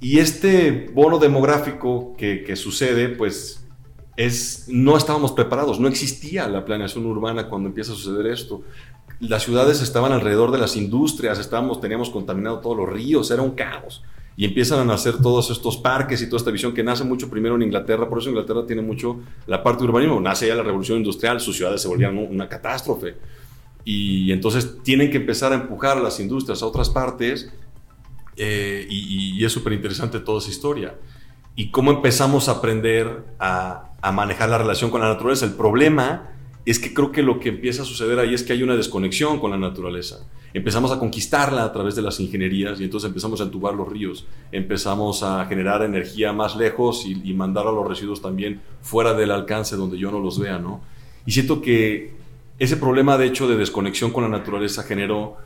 Y 0.00 0.20
este 0.20 0.90
bono 0.92 1.18
demográfico 1.18 2.14
que, 2.16 2.44
que 2.44 2.54
sucede, 2.54 3.08
pues 3.08 3.66
es, 4.16 4.66
no 4.68 4.96
estábamos 4.96 5.32
preparados, 5.32 5.80
no 5.80 5.88
existía 5.88 6.48
la 6.48 6.64
planeación 6.64 7.06
urbana 7.06 7.48
cuando 7.48 7.68
empieza 7.68 7.92
a 7.92 7.96
suceder 7.96 8.26
esto. 8.26 8.62
Las 9.18 9.42
ciudades 9.42 9.82
estaban 9.82 10.12
alrededor 10.12 10.52
de 10.52 10.58
las 10.58 10.76
industrias, 10.76 11.40
estábamos, 11.40 11.80
teníamos 11.80 12.10
contaminado 12.10 12.60
todos 12.60 12.76
los 12.76 12.88
ríos, 12.88 13.30
era 13.32 13.42
un 13.42 13.52
caos 13.52 14.04
y 14.38 14.44
empiezan 14.44 14.78
a 14.78 14.84
nacer 14.84 15.18
todos 15.20 15.50
estos 15.50 15.76
parques 15.76 16.22
y 16.22 16.26
toda 16.26 16.36
esta 16.36 16.52
visión 16.52 16.72
que 16.72 16.84
nace 16.84 17.02
mucho 17.02 17.28
primero 17.28 17.56
en 17.56 17.62
Inglaterra, 17.62 18.08
por 18.08 18.20
eso 18.20 18.28
Inglaterra 18.28 18.64
tiene 18.64 18.82
mucho 18.82 19.18
la 19.48 19.64
parte 19.64 19.82
de 19.82 19.88
urbanismo, 19.88 20.20
nace 20.20 20.46
ya 20.46 20.54
la 20.54 20.62
revolución 20.62 20.98
industrial, 20.98 21.40
sus 21.40 21.56
ciudades 21.56 21.82
se 21.82 21.88
volvían 21.88 22.16
una 22.16 22.48
catástrofe 22.48 23.16
y 23.90 24.32
entonces 24.32 24.82
tienen 24.82 25.10
que 25.10 25.16
empezar 25.16 25.50
a 25.50 25.54
empujar 25.54 25.96
a 25.96 26.02
las 26.02 26.20
industrias 26.20 26.62
a 26.62 26.66
otras 26.66 26.90
partes 26.90 27.50
eh, 28.36 28.86
y, 28.86 29.42
es 29.42 29.50
súper 29.50 29.72
interesante 29.72 30.20
toda 30.20 30.40
esa 30.40 30.50
historia. 30.50 30.98
Y 31.56 31.70
cómo 31.70 31.90
empezamos 31.90 32.50
a 32.50 32.52
aprender 32.52 33.24
a, 33.38 33.94
manejar 34.12 34.50
la 34.50 34.58
relación 34.58 34.90
con 34.90 35.00
la 35.00 35.08
naturaleza. 35.08 35.46
El 35.46 35.54
problema 35.54 36.32
es 36.66 36.78
que 36.78 36.92
creo 36.92 37.12
que 37.12 37.22
lo 37.22 37.40
que 37.40 37.48
empieza 37.48 37.80
a 37.80 37.86
suceder 37.86 38.18
ahí 38.18 38.34
es 38.34 38.42
que 38.42 38.52
hay 38.52 38.62
una 38.62 38.76
desconexión 38.76 39.40
con 39.40 39.52
la 39.52 39.56
naturaleza. 39.56 40.18
Empezamos 40.52 40.92
a 40.92 40.98
conquistarla 40.98 41.64
a 41.64 41.72
través 41.72 41.96
de 41.96 42.02
las 42.02 42.20
ingenierías 42.20 42.78
y 42.82 42.84
entonces 42.84 43.08
empezamos 43.08 43.40
a 43.40 43.44
entubar 43.44 43.72
los 43.72 43.88
ríos, 43.88 44.26
empezamos 44.52 45.22
a 45.22 45.46
generar 45.46 45.80
energía 45.80 46.34
más 46.34 46.56
lejos 46.56 47.06
y, 47.06 47.22
y 47.24 47.32
mandar 47.32 47.66
a 47.66 47.72
los 47.72 47.88
residuos 47.88 48.20
también 48.20 48.60
fuera 48.82 49.14
del 49.14 49.30
alcance 49.30 49.76
donde 49.76 49.96
yo 49.96 50.10
no 50.10 50.20
los 50.20 50.38
vea, 50.38 50.58
¿no? 50.58 50.82
Y 51.24 51.32
siento 51.32 51.62
que 51.62 52.18
ese 52.58 52.76
problema 52.76 53.16
de 53.16 53.26
hecho 53.26 53.48
de 53.48 53.56
desconexión 53.56 54.10
con 54.10 54.24
la 54.24 54.28
naturaleza 54.28 54.82
generó 54.82 55.36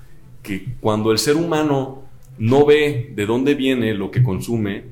que 0.43 0.75
cuando 0.81 1.13
el 1.13 1.19
ser 1.19 1.37
humano 1.37 2.03
no 2.39 2.65
ve 2.65 3.13
de 3.15 3.27
dónde 3.27 3.55
viene 3.55 3.95
lo 3.95 4.11
que 4.11 4.23
consume, 4.23 4.85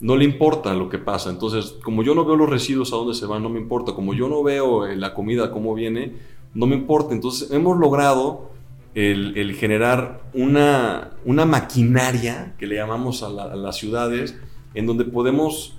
no 0.00 0.16
le 0.16 0.24
importa 0.24 0.74
lo 0.74 0.88
que 0.88 0.98
pasa. 0.98 1.30
Entonces, 1.30 1.76
como 1.82 2.02
yo 2.02 2.14
no 2.14 2.24
veo 2.24 2.36
los 2.36 2.50
residuos 2.50 2.92
a 2.92 2.96
dónde 2.96 3.14
se 3.14 3.26
van, 3.26 3.42
no 3.42 3.48
me 3.48 3.60
importa. 3.60 3.92
Como 3.92 4.14
yo 4.14 4.28
no 4.28 4.42
veo 4.42 4.86
eh, 4.86 4.96
la 4.96 5.14
comida 5.14 5.50
cómo 5.50 5.74
viene, 5.74 6.14
no 6.54 6.66
me 6.66 6.74
importa. 6.74 7.14
Entonces, 7.14 7.50
hemos 7.50 7.78
logrado 7.78 8.50
el, 8.94 9.54
generar 9.54 10.22
una, 10.34 11.12
una, 11.24 11.44
maquinaria 11.44 12.54
que 12.58 12.66
le 12.66 12.76
llamamos 12.76 13.22
a, 13.22 13.28
la, 13.28 13.44
a, 13.44 13.56
las 13.56 13.76
ciudades, 13.76 14.36
en 14.74 14.86
donde 14.86 15.04
podemos 15.04 15.76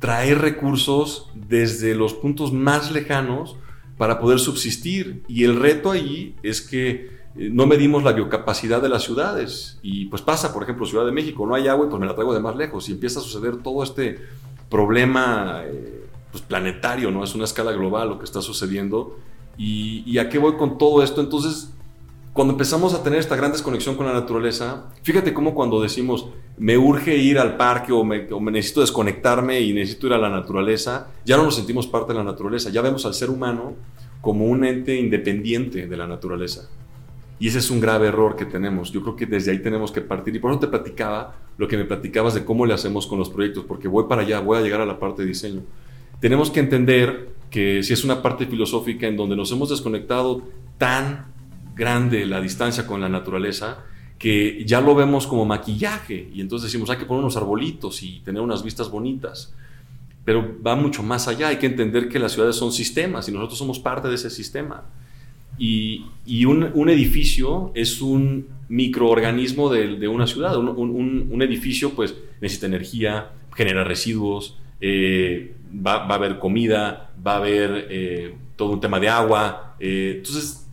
traer 0.00 0.38
recursos 0.38 1.30
desde 1.34 1.94
los 1.94 2.14
puntos 2.14 2.52
más 2.52 2.90
lejanos 2.90 3.56
para 4.00 4.18
poder 4.18 4.38
subsistir. 4.38 5.24
Y 5.28 5.44
el 5.44 5.60
reto 5.60 5.90
ahí 5.90 6.34
es 6.42 6.62
que 6.62 7.10
no 7.34 7.66
medimos 7.66 8.02
la 8.02 8.12
biocapacidad 8.12 8.80
de 8.80 8.88
las 8.88 9.02
ciudades. 9.02 9.78
Y 9.82 10.06
pues 10.06 10.22
pasa, 10.22 10.54
por 10.54 10.62
ejemplo, 10.62 10.86
Ciudad 10.86 11.04
de 11.04 11.12
México, 11.12 11.46
no 11.46 11.54
hay 11.54 11.68
agua 11.68 11.84
y 11.84 11.90
pues 11.90 12.00
me 12.00 12.06
la 12.06 12.14
traigo 12.14 12.32
de 12.32 12.40
más 12.40 12.56
lejos. 12.56 12.88
Y 12.88 12.92
empieza 12.92 13.20
a 13.20 13.22
suceder 13.22 13.58
todo 13.58 13.82
este 13.82 14.18
problema 14.70 15.60
eh, 15.66 16.06
pues, 16.32 16.42
planetario, 16.42 17.10
¿no? 17.10 17.22
Es 17.22 17.34
una 17.34 17.44
escala 17.44 17.72
global 17.72 18.08
lo 18.08 18.18
que 18.18 18.24
está 18.24 18.40
sucediendo. 18.40 19.18
Y, 19.58 20.02
¿Y 20.06 20.16
a 20.16 20.30
qué 20.30 20.38
voy 20.38 20.56
con 20.56 20.78
todo 20.78 21.02
esto? 21.02 21.20
Entonces, 21.20 21.70
cuando 22.32 22.52
empezamos 22.52 22.94
a 22.94 23.02
tener 23.02 23.18
esta 23.18 23.34
gran 23.34 23.50
desconexión 23.50 23.96
con 23.96 24.06
la 24.06 24.12
naturaleza, 24.12 24.88
fíjate 25.02 25.34
cómo 25.34 25.54
cuando 25.54 25.82
decimos, 25.82 26.28
me 26.58 26.78
urge 26.78 27.16
ir 27.16 27.38
al 27.38 27.56
parque 27.56 27.92
o 27.92 28.04
me, 28.04 28.32
o 28.32 28.38
me, 28.38 28.52
necesito 28.52 28.82
desconectarme 28.82 29.60
y 29.60 29.72
necesito 29.72 30.06
ir 30.06 30.12
a 30.12 30.18
la 30.18 30.30
naturaleza, 30.30 31.08
ya 31.24 31.36
no 31.36 31.44
nos 31.44 31.56
sentimos 31.56 31.86
parte 31.86 32.12
de 32.12 32.18
la 32.18 32.24
naturaleza, 32.24 32.70
ya 32.70 32.82
vemos 32.82 33.04
al 33.04 33.14
ser 33.14 33.30
humano 33.30 33.74
como 34.20 34.44
un 34.44 34.64
ente 34.64 34.96
independiente 34.96 35.86
de 35.86 35.96
la 35.96 36.06
naturaleza. 36.06 36.68
Y 37.40 37.48
ese 37.48 37.58
es 37.58 37.70
un 37.70 37.80
grave 37.80 38.08
error 38.08 38.36
que 38.36 38.44
tenemos. 38.44 38.92
Yo 38.92 39.00
creo 39.02 39.16
que 39.16 39.24
desde 39.24 39.50
ahí 39.50 39.60
tenemos 39.60 39.90
que 39.90 40.02
partir. 40.02 40.36
Y 40.36 40.38
por 40.38 40.50
eso 40.50 40.60
te 40.60 40.66
platicaba 40.66 41.36
lo 41.56 41.66
que 41.66 41.78
me 41.78 41.86
platicabas 41.86 42.34
de 42.34 42.44
cómo 42.44 42.66
le 42.66 42.74
hacemos 42.74 43.06
con 43.06 43.18
los 43.18 43.30
proyectos, 43.30 43.64
porque 43.64 43.88
voy 43.88 44.04
para 44.08 44.22
allá, 44.22 44.40
voy 44.40 44.58
a 44.58 44.60
llegar 44.60 44.82
a 44.82 44.86
la 44.86 44.98
parte 44.98 45.22
de 45.22 45.28
diseño. 45.28 45.62
Tenemos 46.20 46.50
que 46.50 46.60
entender 46.60 47.30
que 47.50 47.82
si 47.82 47.94
es 47.94 48.04
una 48.04 48.22
parte 48.22 48.46
filosófica 48.46 49.06
en 49.06 49.16
donde 49.16 49.36
nos 49.36 49.50
hemos 49.52 49.70
desconectado 49.70 50.42
tan 50.76 51.32
grande 51.74 52.26
la 52.26 52.40
distancia 52.40 52.86
con 52.86 53.00
la 53.00 53.08
naturaleza, 53.08 53.84
que 54.18 54.64
ya 54.66 54.80
lo 54.80 54.94
vemos 54.94 55.26
como 55.26 55.44
maquillaje. 55.44 56.28
Y 56.34 56.40
entonces 56.40 56.70
decimos, 56.70 56.90
hay 56.90 56.98
que 56.98 57.06
poner 57.06 57.22
unos 57.22 57.36
arbolitos 57.36 58.02
y 58.02 58.20
tener 58.20 58.42
unas 58.42 58.62
vistas 58.62 58.90
bonitas. 58.90 59.54
Pero 60.24 60.56
va 60.64 60.76
mucho 60.76 61.02
más 61.02 61.26
allá. 61.26 61.48
Hay 61.48 61.56
que 61.56 61.66
entender 61.66 62.08
que 62.08 62.18
las 62.18 62.32
ciudades 62.32 62.56
son 62.56 62.72
sistemas 62.72 63.28
y 63.28 63.32
nosotros 63.32 63.58
somos 63.58 63.78
parte 63.78 64.08
de 64.08 64.16
ese 64.16 64.30
sistema. 64.30 64.84
Y, 65.58 66.06
y 66.26 66.44
un, 66.44 66.70
un, 66.74 66.88
edificio 66.88 67.70
es 67.74 68.00
un 68.00 68.48
microorganismo 68.68 69.70
de, 69.70 69.96
de 69.96 70.08
una 70.08 70.26
ciudad. 70.26 70.56
Un, 70.56 70.68
un, 70.68 71.28
un, 71.30 71.42
edificio 71.42 71.90
pues 71.90 72.14
necesita 72.40 72.66
energía, 72.66 73.30
genera 73.54 73.84
residuos, 73.84 74.56
eh, 74.80 75.54
va, 75.74 76.06
va, 76.06 76.14
a 76.14 76.18
haber 76.18 76.38
comida, 76.38 77.10
va 77.26 77.34
a 77.34 77.36
haber 77.36 77.86
eh, 77.90 78.34
todo 78.56 78.70
un 78.70 78.80
tema 78.80 79.00
de 79.00 79.08
agua. 79.08 79.76
Eh, 79.80 80.14
entonces, 80.18 80.66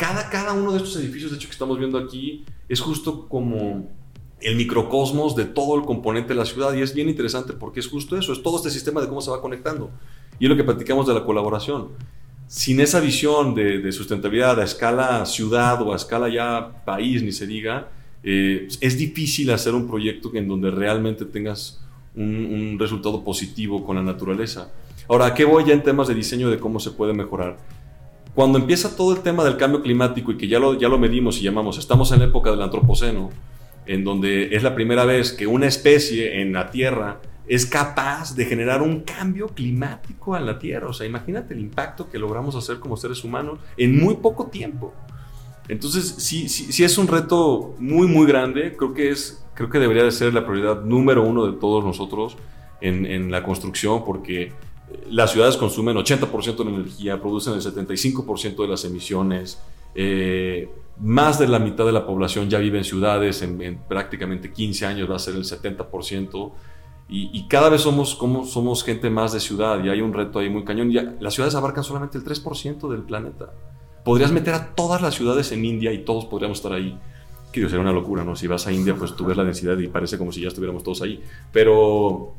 cada, 0.00 0.30
cada 0.30 0.54
uno 0.54 0.72
de 0.72 0.78
estos 0.78 0.96
edificios, 0.96 1.30
de 1.30 1.36
hecho, 1.36 1.46
que 1.46 1.52
estamos 1.52 1.78
viendo 1.78 1.98
aquí, 1.98 2.42
es 2.70 2.80
justo 2.80 3.28
como 3.28 3.86
el 4.40 4.56
microcosmos 4.56 5.36
de 5.36 5.44
todo 5.44 5.76
el 5.76 5.82
componente 5.82 6.30
de 6.30 6.36
la 6.36 6.46
ciudad 6.46 6.72
y 6.72 6.80
es 6.80 6.94
bien 6.94 7.10
interesante 7.10 7.52
porque 7.52 7.80
es 7.80 7.86
justo 7.86 8.16
eso, 8.16 8.32
es 8.32 8.42
todo 8.42 8.56
este 8.56 8.70
sistema 8.70 9.02
de 9.02 9.08
cómo 9.08 9.20
se 9.20 9.30
va 9.30 9.42
conectando. 9.42 9.90
Y 10.38 10.46
es 10.46 10.48
lo 10.48 10.56
que 10.56 10.64
platicamos 10.64 11.06
de 11.06 11.12
la 11.12 11.22
colaboración 11.22 11.88
sin 12.46 12.80
esa 12.80 12.98
visión 12.98 13.54
de, 13.54 13.78
de, 13.78 13.92
sustentabilidad 13.92 14.58
a 14.58 14.64
escala 14.64 15.24
ciudad 15.26 15.82
o 15.82 15.92
a 15.92 15.96
escala 15.96 16.30
ya 16.30 16.82
país, 16.86 17.22
ni 17.22 17.30
se 17.30 17.46
diga, 17.46 17.90
eh, 18.24 18.66
es 18.80 18.96
difícil 18.96 19.50
hacer 19.50 19.74
un 19.74 19.86
proyecto 19.86 20.30
en 20.34 20.48
donde 20.48 20.70
realmente 20.70 21.26
tengas 21.26 21.84
un, 22.16 22.24
un, 22.24 22.78
resultado 22.78 23.22
positivo 23.22 23.84
con 23.84 23.96
la 23.96 24.02
naturaleza. 24.02 24.72
Ahora, 25.08 25.26
¿a 25.26 25.34
qué 25.34 25.44
voy 25.44 25.64
ya 25.64 25.74
en 25.74 25.82
temas 25.82 26.08
de 26.08 26.14
diseño 26.14 26.50
de 26.50 26.58
cómo 26.58 26.80
se 26.80 26.90
puede 26.90 27.12
mejorar? 27.12 27.58
Cuando 28.34 28.58
empieza 28.58 28.96
todo 28.96 29.12
el 29.12 29.22
tema 29.22 29.44
del 29.44 29.56
cambio 29.56 29.82
climático 29.82 30.32
y 30.32 30.36
que 30.36 30.46
ya 30.46 30.58
lo, 30.58 30.78
ya 30.78 30.88
lo 30.88 30.98
medimos 30.98 31.38
y 31.38 31.42
llamamos, 31.42 31.78
estamos 31.78 32.12
en 32.12 32.20
la 32.20 32.26
época 32.26 32.50
del 32.50 32.62
antropoceno, 32.62 33.30
en 33.86 34.04
donde 34.04 34.54
es 34.54 34.62
la 34.62 34.74
primera 34.74 35.04
vez 35.04 35.32
que 35.32 35.46
una 35.46 35.66
especie 35.66 36.40
en 36.40 36.52
la 36.52 36.70
Tierra 36.70 37.20
es 37.48 37.66
capaz 37.66 38.36
de 38.36 38.44
generar 38.44 38.80
un 38.80 39.00
cambio 39.00 39.48
climático 39.48 40.36
a 40.36 40.40
la 40.40 40.60
Tierra. 40.60 40.86
O 40.86 40.92
sea, 40.92 41.06
imagínate 41.06 41.54
el 41.54 41.60
impacto 41.60 42.08
que 42.08 42.18
logramos 42.18 42.54
hacer 42.54 42.78
como 42.78 42.96
seres 42.96 43.24
humanos 43.24 43.58
en 43.76 43.98
muy 43.98 44.14
poco 44.14 44.46
tiempo. 44.46 44.94
Entonces, 45.66 46.14
sí, 46.18 46.48
sí, 46.48 46.72
sí 46.72 46.84
es 46.84 46.96
un 46.96 47.08
reto 47.08 47.74
muy, 47.80 48.06
muy 48.06 48.26
grande. 48.28 48.76
Creo 48.76 48.94
que, 48.94 49.10
es, 49.10 49.44
creo 49.54 49.68
que 49.68 49.80
debería 49.80 50.04
de 50.04 50.12
ser 50.12 50.32
la 50.32 50.46
prioridad 50.46 50.82
número 50.82 51.24
uno 51.24 51.46
de 51.46 51.58
todos 51.58 51.84
nosotros 51.84 52.36
en, 52.80 53.04
en 53.04 53.32
la 53.32 53.42
construcción, 53.42 54.04
porque 54.04 54.52
las 55.10 55.32
ciudades 55.32 55.56
consumen 55.56 55.96
80% 55.96 56.56
de 56.56 56.64
la 56.64 56.70
energía, 56.70 57.20
producen 57.20 57.54
el 57.54 57.60
75% 57.60 58.62
de 58.62 58.68
las 58.68 58.84
emisiones. 58.84 59.60
Eh, 59.94 60.68
más 60.98 61.38
de 61.38 61.48
la 61.48 61.58
mitad 61.58 61.84
de 61.84 61.92
la 61.92 62.06
población 62.06 62.50
ya 62.50 62.58
vive 62.58 62.78
en 62.78 62.84
ciudades, 62.84 63.42
en, 63.42 63.60
en 63.62 63.78
prácticamente 63.78 64.52
15 64.52 64.86
años 64.86 65.10
va 65.10 65.16
a 65.16 65.18
ser 65.18 65.34
el 65.34 65.44
70%. 65.44 66.52
Y, 67.08 67.30
y, 67.32 67.48
cada 67.48 67.68
vez 67.70 67.80
somos, 67.80 68.14
como, 68.14 68.46
somos 68.46 68.84
gente 68.84 69.10
más 69.10 69.32
de 69.32 69.40
ciudad 69.40 69.82
y 69.82 69.88
hay 69.88 70.00
un 70.00 70.12
reto 70.12 70.38
ahí 70.38 70.48
muy 70.48 70.64
cañón. 70.64 70.92
Ya, 70.92 71.16
las 71.18 71.34
ciudades 71.34 71.56
abarcan 71.56 71.82
solamente 71.82 72.16
el 72.18 72.24
3% 72.24 72.88
del 72.88 73.02
planeta. 73.02 73.52
podrías 74.04 74.30
meter 74.30 74.54
a 74.54 74.74
todas 74.74 75.02
las 75.02 75.14
ciudades 75.14 75.50
en 75.50 75.64
India 75.64 75.92
y 75.92 76.04
todos 76.04 76.26
podríamos 76.26 76.58
estar 76.58 76.72
ahí. 76.72 76.96
Que 77.52 77.62
sería 77.62 77.80
una 77.80 77.92
locura, 77.92 78.22
¿no? 78.22 78.36
Si 78.36 78.46
vas 78.46 78.64
a 78.68 78.72
India, 78.72 78.94
pues 78.94 79.16
tú 79.16 79.24
ves 79.24 79.36
la 79.36 79.42
densidad 79.42 79.76
y 79.78 79.88
parece 79.88 80.18
como 80.18 80.30
si 80.30 80.40
ya 80.40 80.48
estuviéramos 80.48 80.84
todos 80.84 81.02
ahí. 81.02 81.20
Pero 81.52 82.34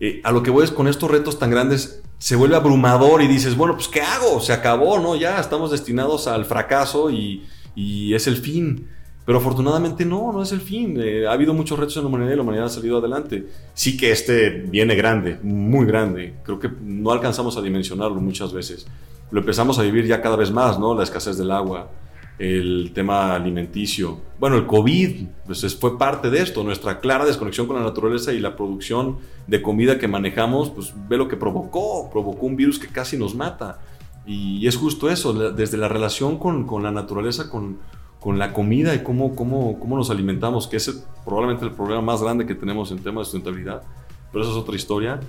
eh, 0.00 0.20
a 0.24 0.32
lo 0.32 0.42
que 0.42 0.50
voy 0.50 0.64
es 0.64 0.70
con 0.70 0.88
estos 0.88 1.10
retos 1.10 1.38
tan 1.38 1.50
grandes, 1.50 2.02
se 2.18 2.36
vuelve 2.36 2.56
abrumador 2.56 3.22
y 3.22 3.28
dices, 3.28 3.56
bueno, 3.56 3.74
pues 3.74 3.88
¿qué 3.88 4.00
hago? 4.00 4.40
Se 4.40 4.52
acabó, 4.52 4.98
¿no? 4.98 5.16
Ya 5.16 5.40
estamos 5.40 5.70
destinados 5.70 6.26
al 6.26 6.44
fracaso 6.44 7.10
y, 7.10 7.46
y 7.74 8.14
es 8.14 8.26
el 8.26 8.36
fin. 8.36 8.88
Pero 9.28 9.40
afortunadamente 9.40 10.06
no, 10.06 10.32
no 10.32 10.42
es 10.42 10.52
el 10.52 10.60
fin. 10.62 10.98
Eh, 10.98 11.26
ha 11.26 11.32
habido 11.32 11.52
muchos 11.52 11.78
retos 11.78 11.94
en 11.98 12.04
la 12.04 12.08
humanidad 12.08 12.32
y 12.32 12.36
la 12.36 12.42
humanidad 12.42 12.64
ha 12.64 12.70
salido 12.70 12.96
adelante. 12.96 13.46
Sí 13.74 13.94
que 13.98 14.10
este 14.10 14.48
viene 14.48 14.94
grande, 14.94 15.38
muy 15.42 15.84
grande. 15.84 16.32
Creo 16.44 16.58
que 16.58 16.70
no 16.80 17.10
alcanzamos 17.10 17.58
a 17.58 17.60
dimensionarlo 17.60 18.22
muchas 18.22 18.54
veces. 18.54 18.86
Lo 19.30 19.40
empezamos 19.40 19.78
a 19.78 19.82
vivir 19.82 20.06
ya 20.06 20.22
cada 20.22 20.36
vez 20.36 20.50
más, 20.50 20.78
¿no? 20.78 20.94
La 20.94 21.02
escasez 21.02 21.36
del 21.36 21.50
agua, 21.50 21.90
el 22.38 22.92
tema 22.94 23.34
alimenticio. 23.34 24.20
Bueno, 24.38 24.56
el 24.56 24.66
COVID 24.66 25.26
pues 25.46 25.76
fue 25.76 25.98
parte 25.98 26.30
de 26.30 26.40
esto, 26.40 26.62
nuestra 26.62 27.00
clara 27.00 27.24
desconexión 27.24 27.66
con 27.66 27.76
la 27.76 27.82
naturaleza 27.82 28.32
y 28.32 28.38
la 28.38 28.56
producción 28.56 29.18
de 29.46 29.60
comida 29.60 29.98
que 29.98 30.06
manejamos, 30.06 30.70
pues 30.70 30.92
ve 31.08 31.16
lo 31.16 31.26
que 31.26 31.36
provocó, 31.36 32.08
provocó 32.10 32.46
un 32.46 32.56
virus 32.56 32.78
que 32.78 32.88
casi 32.88 33.16
nos 33.16 33.34
mata. 33.34 33.80
Y 34.26 34.66
es 34.66 34.76
justo 34.76 35.08
eso, 35.10 35.32
desde 35.52 35.78
la 35.78 35.88
relación 35.88 36.38
con, 36.38 36.66
con 36.66 36.82
la 36.82 36.92
naturaleza, 36.92 37.50
con, 37.50 37.78
con 38.20 38.38
la 38.38 38.52
comida 38.52 38.94
y 38.94 39.02
cómo, 39.02 39.34
cómo, 39.34 39.78
cómo 39.80 39.96
nos 39.96 40.10
alimentamos, 40.10 40.66
que 40.66 40.76
es 40.76 41.06
probablemente 41.24 41.64
el 41.64 41.72
problema 41.72 42.02
más 42.02 42.22
grande 42.22 42.46
que 42.46 42.54
tenemos 42.54 42.92
en 42.92 42.98
tema 42.98 43.20
de 43.20 43.24
sustentabilidad, 43.24 43.82
pero 44.30 44.44
eso 44.44 44.52
es 44.52 44.58
otra 44.58 44.76
historia. 44.76 45.20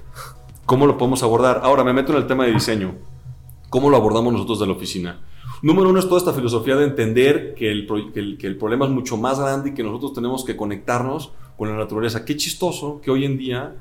¿Cómo 0.66 0.86
lo 0.86 0.98
podemos 0.98 1.24
abordar? 1.24 1.62
Ahora 1.64 1.84
me 1.84 1.94
meto 1.94 2.12
en 2.12 2.20
el 2.20 2.28
tema 2.28 2.46
de 2.46 2.52
diseño. 2.52 2.96
¿Cómo 3.70 3.90
lo 3.90 3.98
abordamos 3.98 4.34
nosotros 4.34 4.60
de 4.60 4.68
la 4.68 4.74
oficina? 4.74 5.20
Número 5.62 5.90
uno 5.90 6.00
es 6.00 6.06
toda 6.06 6.20
esta 6.20 6.34
filosofía 6.34 6.78
de 6.78 6.86
entender 6.86 7.54
que 7.54 7.70
el, 7.70 7.86
que 8.38 8.48
el, 8.48 8.58
problema 8.58 8.86
es 8.86 8.92
mucho 8.92 9.18
más 9.18 9.40
grande 9.40 9.70
y 9.70 9.74
que 9.74 9.84
nosotros 9.84 10.14
tenemos 10.14 10.46
que 10.46 10.56
conectarnos 10.56 11.34
con 11.58 11.70
la 11.70 11.76
naturaleza. 11.76 12.24
Qué 12.24 12.38
chistoso 12.38 13.02
que 13.02 13.12
hoy 13.12 13.26
en 13.26 13.38
día 13.38 13.76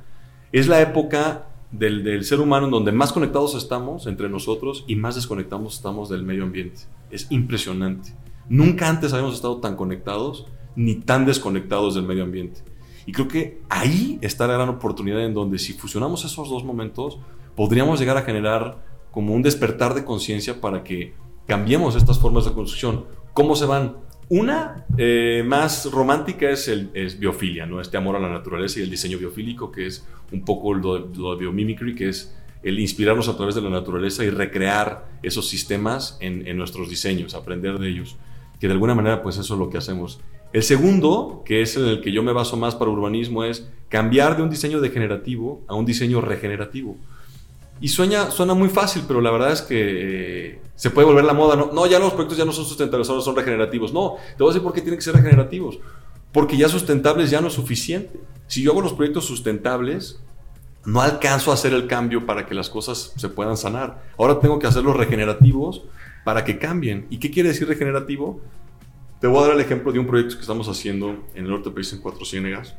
es 0.50 0.66
la 0.66 0.80
época 0.80 1.46
del, 1.70 2.02
del, 2.02 2.24
ser 2.24 2.40
humano 2.40 2.66
en 2.66 2.72
donde 2.72 2.90
más 2.90 3.12
conectados 3.12 3.54
estamos 3.54 4.08
entre 4.08 4.28
nosotros 4.28 4.84
y 4.88 4.96
más 4.96 5.14
desconectados 5.14 5.76
estamos 5.76 6.08
del 6.08 6.24
medio 6.24 6.42
ambiente. 6.42 6.82
Es 7.10 7.30
impresionante. 7.30 8.12
Nunca 8.48 8.88
antes 8.88 9.12
habíamos 9.12 9.36
estado 9.36 9.58
tan 9.58 9.76
conectados 9.76 10.46
ni 10.74 10.96
tan 10.96 11.26
desconectados 11.26 11.94
del 11.94 12.04
medio 12.04 12.24
ambiente. 12.24 12.60
Y 13.06 13.12
creo 13.12 13.28
que 13.28 13.62
ahí 13.68 14.18
está 14.20 14.48
la 14.48 14.54
gran 14.54 14.68
oportunidad 14.68 15.24
en 15.24 15.32
donde 15.32 15.58
si 15.58 15.74
fusionamos 15.74 16.24
esos 16.24 16.50
dos 16.50 16.64
momentos, 16.64 17.18
podríamos 17.54 18.00
llegar 18.00 18.16
a 18.16 18.22
generar 18.22 18.84
como 19.12 19.34
un 19.34 19.42
despertar 19.42 19.94
de 19.94 20.04
conciencia 20.04 20.60
para 20.60 20.82
que 20.82 21.14
cambiemos 21.48 21.96
estas 21.96 22.20
formas 22.20 22.44
de 22.44 22.52
construcción. 22.52 23.06
¿Cómo 23.32 23.56
se 23.56 23.66
van? 23.66 23.96
Una 24.28 24.86
eh, 24.96 25.42
más 25.44 25.90
romántica 25.90 26.50
es, 26.50 26.68
el, 26.68 26.90
es 26.94 27.18
biofilia, 27.18 27.66
¿no? 27.66 27.80
este 27.80 27.96
amor 27.96 28.14
a 28.14 28.20
la 28.20 28.28
naturaleza 28.28 28.78
y 28.78 28.82
el 28.82 28.90
diseño 28.90 29.18
biofílico, 29.18 29.72
que 29.72 29.86
es 29.86 30.06
un 30.30 30.44
poco 30.44 30.74
lo, 30.74 30.98
lo 30.98 31.32
de 31.32 31.40
biomimicry, 31.40 31.96
que 31.96 32.10
es 32.10 32.36
el 32.62 32.78
inspirarnos 32.78 33.28
a 33.28 33.36
través 33.36 33.54
de 33.54 33.62
la 33.62 33.70
naturaleza 33.70 34.22
y 34.24 34.30
recrear 34.30 35.08
esos 35.22 35.48
sistemas 35.48 36.18
en, 36.20 36.46
en 36.46 36.56
nuestros 36.56 36.88
diseños, 36.88 37.34
aprender 37.34 37.78
de 37.78 37.88
ellos 37.88 38.16
que 38.60 38.66
de 38.66 38.72
alguna 38.72 38.94
manera 38.94 39.22
pues 39.22 39.38
eso 39.38 39.54
es 39.54 39.60
lo 39.60 39.70
que 39.70 39.78
hacemos. 39.78 40.20
El 40.52 40.62
segundo, 40.62 41.42
que 41.44 41.62
es 41.62 41.76
en 41.76 41.84
el 41.84 42.00
que 42.00 42.12
yo 42.12 42.22
me 42.22 42.32
baso 42.32 42.56
más 42.56 42.74
para 42.74 42.90
urbanismo, 42.90 43.44
es 43.44 43.70
cambiar 43.88 44.36
de 44.36 44.42
un 44.42 44.50
diseño 44.50 44.80
degenerativo 44.80 45.62
a 45.68 45.74
un 45.74 45.84
diseño 45.84 46.20
regenerativo. 46.20 46.96
Y 47.80 47.88
suena, 47.88 48.30
suena 48.30 48.54
muy 48.54 48.68
fácil, 48.68 49.04
pero 49.06 49.20
la 49.20 49.30
verdad 49.30 49.52
es 49.52 49.62
que 49.62 49.76
eh, 49.78 50.62
se 50.74 50.90
puede 50.90 51.06
volver 51.06 51.24
la 51.24 51.32
moda. 51.32 51.56
No, 51.56 51.70
no, 51.72 51.86
ya 51.86 51.98
los 51.98 52.12
proyectos 52.12 52.38
ya 52.38 52.44
no 52.44 52.52
son 52.52 52.64
sustentables, 52.64 53.08
ahora 53.08 53.22
son 53.22 53.36
regenerativos. 53.36 53.92
No, 53.92 54.16
te 54.36 54.42
voy 54.42 54.50
a 54.50 54.52
decir 54.52 54.62
por 54.62 54.72
qué 54.72 54.80
tienen 54.80 54.98
que 54.98 55.04
ser 55.04 55.14
regenerativos. 55.14 55.78
Porque 56.32 56.56
ya 56.56 56.68
sustentables 56.68 57.30
ya 57.30 57.40
no 57.40 57.48
es 57.48 57.54
suficiente. 57.54 58.20
Si 58.46 58.62
yo 58.62 58.72
hago 58.72 58.82
los 58.82 58.94
proyectos 58.94 59.24
sustentables, 59.24 60.20
no 60.84 61.02
alcanzo 61.02 61.50
a 61.50 61.54
hacer 61.54 61.72
el 61.72 61.86
cambio 61.86 62.26
para 62.26 62.46
que 62.46 62.54
las 62.54 62.70
cosas 62.70 63.12
se 63.16 63.28
puedan 63.28 63.56
sanar. 63.56 64.02
Ahora 64.18 64.40
tengo 64.40 64.58
que 64.58 64.66
hacerlos 64.66 64.96
regenerativos 64.96 65.82
para 66.24 66.44
que 66.44 66.58
cambien. 66.58 67.06
¿Y 67.10 67.18
qué 67.18 67.30
quiere 67.30 67.50
decir 67.50 67.68
regenerativo? 67.68 68.40
Te 69.20 69.26
voy 69.26 69.38
a 69.38 69.46
dar 69.46 69.54
el 69.54 69.60
ejemplo 69.60 69.92
de 69.92 69.98
un 69.98 70.06
proyecto 70.06 70.36
que 70.36 70.42
estamos 70.42 70.68
haciendo 70.68 71.24
en 71.34 71.44
el 71.44 71.50
norte 71.50 71.64
del 71.64 71.74
país, 71.74 71.92
en 71.92 72.00
Cuatro 72.00 72.24
Ciénegas, 72.24 72.76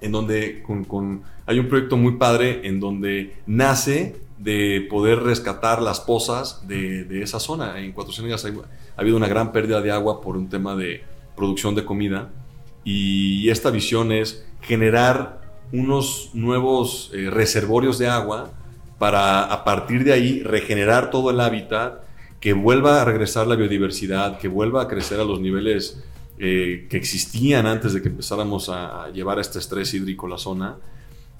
en 0.00 0.12
donde 0.12 0.62
con, 0.62 1.22
hay 1.46 1.58
un 1.58 1.68
proyecto 1.68 1.96
muy 1.96 2.16
padre 2.16 2.66
en 2.66 2.80
donde 2.80 3.34
nace 3.46 4.16
de 4.38 4.86
poder 4.88 5.22
rescatar 5.22 5.82
las 5.82 6.00
pozas 6.00 6.66
de, 6.66 7.22
esa 7.22 7.38
zona. 7.38 7.78
En 7.78 7.92
Cuatro 7.92 8.12
Ciénegas 8.12 8.44
ha 8.44 9.00
habido 9.00 9.16
una 9.16 9.28
gran 9.28 9.52
pérdida 9.52 9.80
de 9.80 9.90
agua 9.90 10.20
por 10.20 10.36
un 10.36 10.48
tema 10.48 10.74
de 10.74 11.02
producción 11.36 11.74
de 11.74 11.84
comida 11.84 12.30
y 12.84 13.48
esta 13.50 13.70
visión 13.70 14.12
es 14.12 14.46
generar 14.62 15.40
unos 15.72 16.30
nuevos 16.34 17.10
eh, 17.14 17.30
reservorios 17.30 17.98
de 17.98 18.08
agua 18.08 18.50
para 18.98 19.44
a 19.44 19.64
partir 19.64 20.04
de 20.04 20.12
ahí 20.12 20.42
regenerar 20.42 21.10
todo 21.10 21.30
el 21.30 21.40
hábitat 21.40 22.02
que 22.40 22.54
vuelva 22.54 23.02
a 23.02 23.04
regresar 23.04 23.46
la 23.46 23.54
biodiversidad, 23.54 24.38
que 24.38 24.48
vuelva 24.48 24.82
a 24.82 24.88
crecer 24.88 25.20
a 25.20 25.24
los 25.24 25.40
niveles 25.40 26.02
eh, 26.42 26.86
que 26.88 26.96
existían 26.96 27.66
antes 27.66 27.92
de 27.92 28.00
que 28.00 28.08
empezáramos 28.08 28.70
a, 28.70 29.10
llevar 29.12 29.38
este 29.38 29.58
estrés 29.58 29.92
hídrico 29.92 30.26
a 30.26 30.30
la 30.30 30.38
zona. 30.38 30.76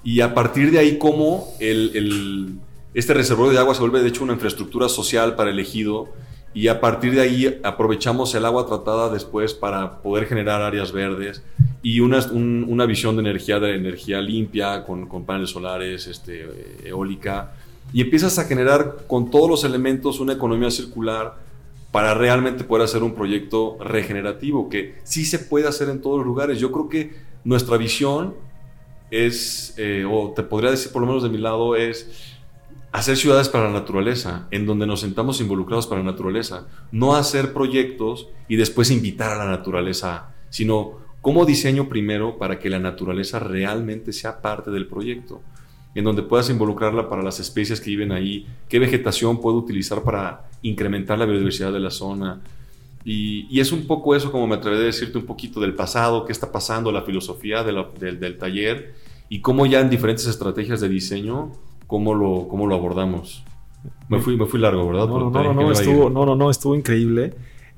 Y 0.03 0.21
a 0.21 0.35
partir 0.35 0.69
de 0.69 0.77
ahí, 0.77 0.99
cómo 0.99 1.55
el, 1.59 2.59
este 2.93 3.15
reservorio 3.15 3.51
de 3.51 3.57
agua 3.57 3.73
se 3.73 3.81
vuelve 3.81 4.03
de 4.03 4.09
hecho 4.09 4.23
una 4.23 4.33
infraestructura 4.33 4.89
social 4.89 5.35
para 5.35 5.49
el 5.49 5.57
ejido 5.57 6.09
y 6.53 6.67
a 6.67 6.79
partir 6.79 7.15
de 7.15 7.21
ahí 7.21 7.59
aprovechamos 7.63 8.35
el 8.35 8.45
agua 8.45 8.67
tratada 8.67 9.09
después 9.09 9.55
para 9.55 10.03
poder 10.03 10.27
generar 10.27 10.61
áreas 10.61 10.91
verdes 10.91 11.41
y 11.81 12.01
una, 12.01 12.23
una 12.31 12.85
visión 12.85 13.15
de 13.15 13.21
energía, 13.21 13.59
de 13.59 13.73
energía 13.73 14.21
limpia 14.21 14.83
con, 14.83 15.07
con 15.07 15.25
paneles 15.25 15.49
solares, 15.49 16.05
este, 16.05 16.47
eólica 16.85 17.53
y 17.91 18.01
empiezas 18.01 18.37
a 18.37 18.43
generar 18.43 19.05
con 19.07 19.31
todos 19.31 19.49
los 19.49 19.63
elementos 19.63 20.19
una 20.19 20.33
economía 20.33 20.69
circular 20.69 21.37
para 21.91 22.13
realmente 22.13 22.63
poder 22.63 22.85
hacer 22.85 23.03
un 23.03 23.13
proyecto 23.13 23.77
regenerativo, 23.79 24.69
que 24.69 24.95
sí 25.03 25.25
se 25.25 25.39
puede 25.39 25.67
hacer 25.67 25.89
en 25.89 26.01
todos 26.01 26.17
los 26.17 26.25
lugares. 26.25 26.59
Yo 26.59 26.71
creo 26.71 26.89
que 26.89 27.11
nuestra 27.43 27.77
visión 27.77 28.35
es, 29.09 29.73
eh, 29.77 30.05
o 30.09 30.31
te 30.31 30.43
podría 30.43 30.71
decir 30.71 30.91
por 30.91 31.01
lo 31.01 31.07
menos 31.07 31.23
de 31.23 31.29
mi 31.29 31.37
lado, 31.37 31.75
es 31.75 32.37
hacer 32.93 33.17
ciudades 33.17 33.49
para 33.49 33.65
la 33.65 33.73
naturaleza, 33.73 34.47
en 34.51 34.65
donde 34.65 34.87
nos 34.87 35.01
sentamos 35.01 35.41
involucrados 35.41 35.85
para 35.85 36.01
la 36.01 36.11
naturaleza, 36.11 36.67
no 36.91 37.15
hacer 37.15 37.53
proyectos 37.53 38.29
y 38.47 38.55
después 38.55 38.89
invitar 38.89 39.31
a 39.31 39.43
la 39.43 39.51
naturaleza, 39.51 40.33
sino 40.49 40.99
cómo 41.21 41.45
diseño 41.45 41.89
primero 41.89 42.37
para 42.37 42.59
que 42.59 42.69
la 42.69 42.79
naturaleza 42.79 43.39
realmente 43.39 44.13
sea 44.13 44.41
parte 44.41 44.71
del 44.71 44.87
proyecto 44.87 45.41
en 45.93 46.03
donde 46.03 46.23
puedas 46.23 46.49
involucrarla 46.49 47.09
para 47.09 47.21
las 47.21 47.39
especies 47.39 47.81
que 47.81 47.89
viven 47.89 48.11
ahí, 48.11 48.47
qué 48.69 48.79
vegetación 48.79 49.41
puedo 49.41 49.57
utilizar 49.57 50.03
para 50.03 50.49
incrementar 50.61 51.19
la 51.19 51.25
biodiversidad 51.25 51.73
de 51.73 51.79
la 51.79 51.91
zona. 51.91 52.41
Y, 53.03 53.59
es 53.59 53.71
un 53.71 53.87
poco 53.87 54.15
eso 54.15 54.31
como 54.31 54.47
me 54.47 54.55
atreveré 54.55 54.83
a 54.83 54.85
decirte 54.85 55.17
un 55.17 55.25
poquito 55.25 55.59
del 55.59 55.73
pasado, 55.73 56.25
qué 56.25 56.31
está 56.31 56.51
pasando, 56.51 56.91
la 56.91 57.01
filosofía 57.01 57.63
del 57.63 58.37
taller 58.37 58.93
y 59.27 59.41
cómo 59.41 59.65
ya 59.65 59.79
en 59.79 59.89
diferentes 59.89 60.27
estrategias 60.27 60.81
de 60.81 60.89
diseño, 60.89 61.51
cómo 61.87 62.13
lo, 62.13 62.47
cómo 62.47 62.67
lo 62.67 62.75
abordamos. 62.75 63.43
Me 64.07 64.19
fui, 64.19 64.37
me 64.37 64.45
fui 64.45 64.59
largo, 64.59 64.87
¿verdad? 64.87 65.07
No, 65.07 65.29
no, 65.29 65.43
no, 65.43 65.53
no, 65.53 65.71
estuvo, 65.71 66.09
no, 66.09 66.25
no, 66.25 66.35
no, 66.35 66.51
estuvo 66.51 66.75
increíble. 66.75 67.33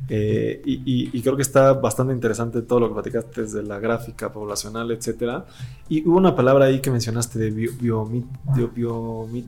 Eh, 0.09 0.61
y, 0.65 1.21
creo 1.21 1.35
que 1.35 1.41
está 1.41 1.73
bastante 1.73 2.13
interesante 2.13 2.61
todo 2.61 2.81
lo 2.81 2.87
que 2.89 2.93
platicaste 2.95 3.41
desde 3.41 3.63
la 3.63 3.79
gráfica 3.79 4.31
poblacional, 4.31 4.91
etcétera. 4.91 5.45
Y 5.87 6.07
hubo 6.07 6.17
una 6.17 6.35
palabra 6.35 6.65
ahí 6.65 6.79
que 6.81 6.91
mencionaste 6.91 7.39
de 7.39 7.51
bio, 7.51 8.09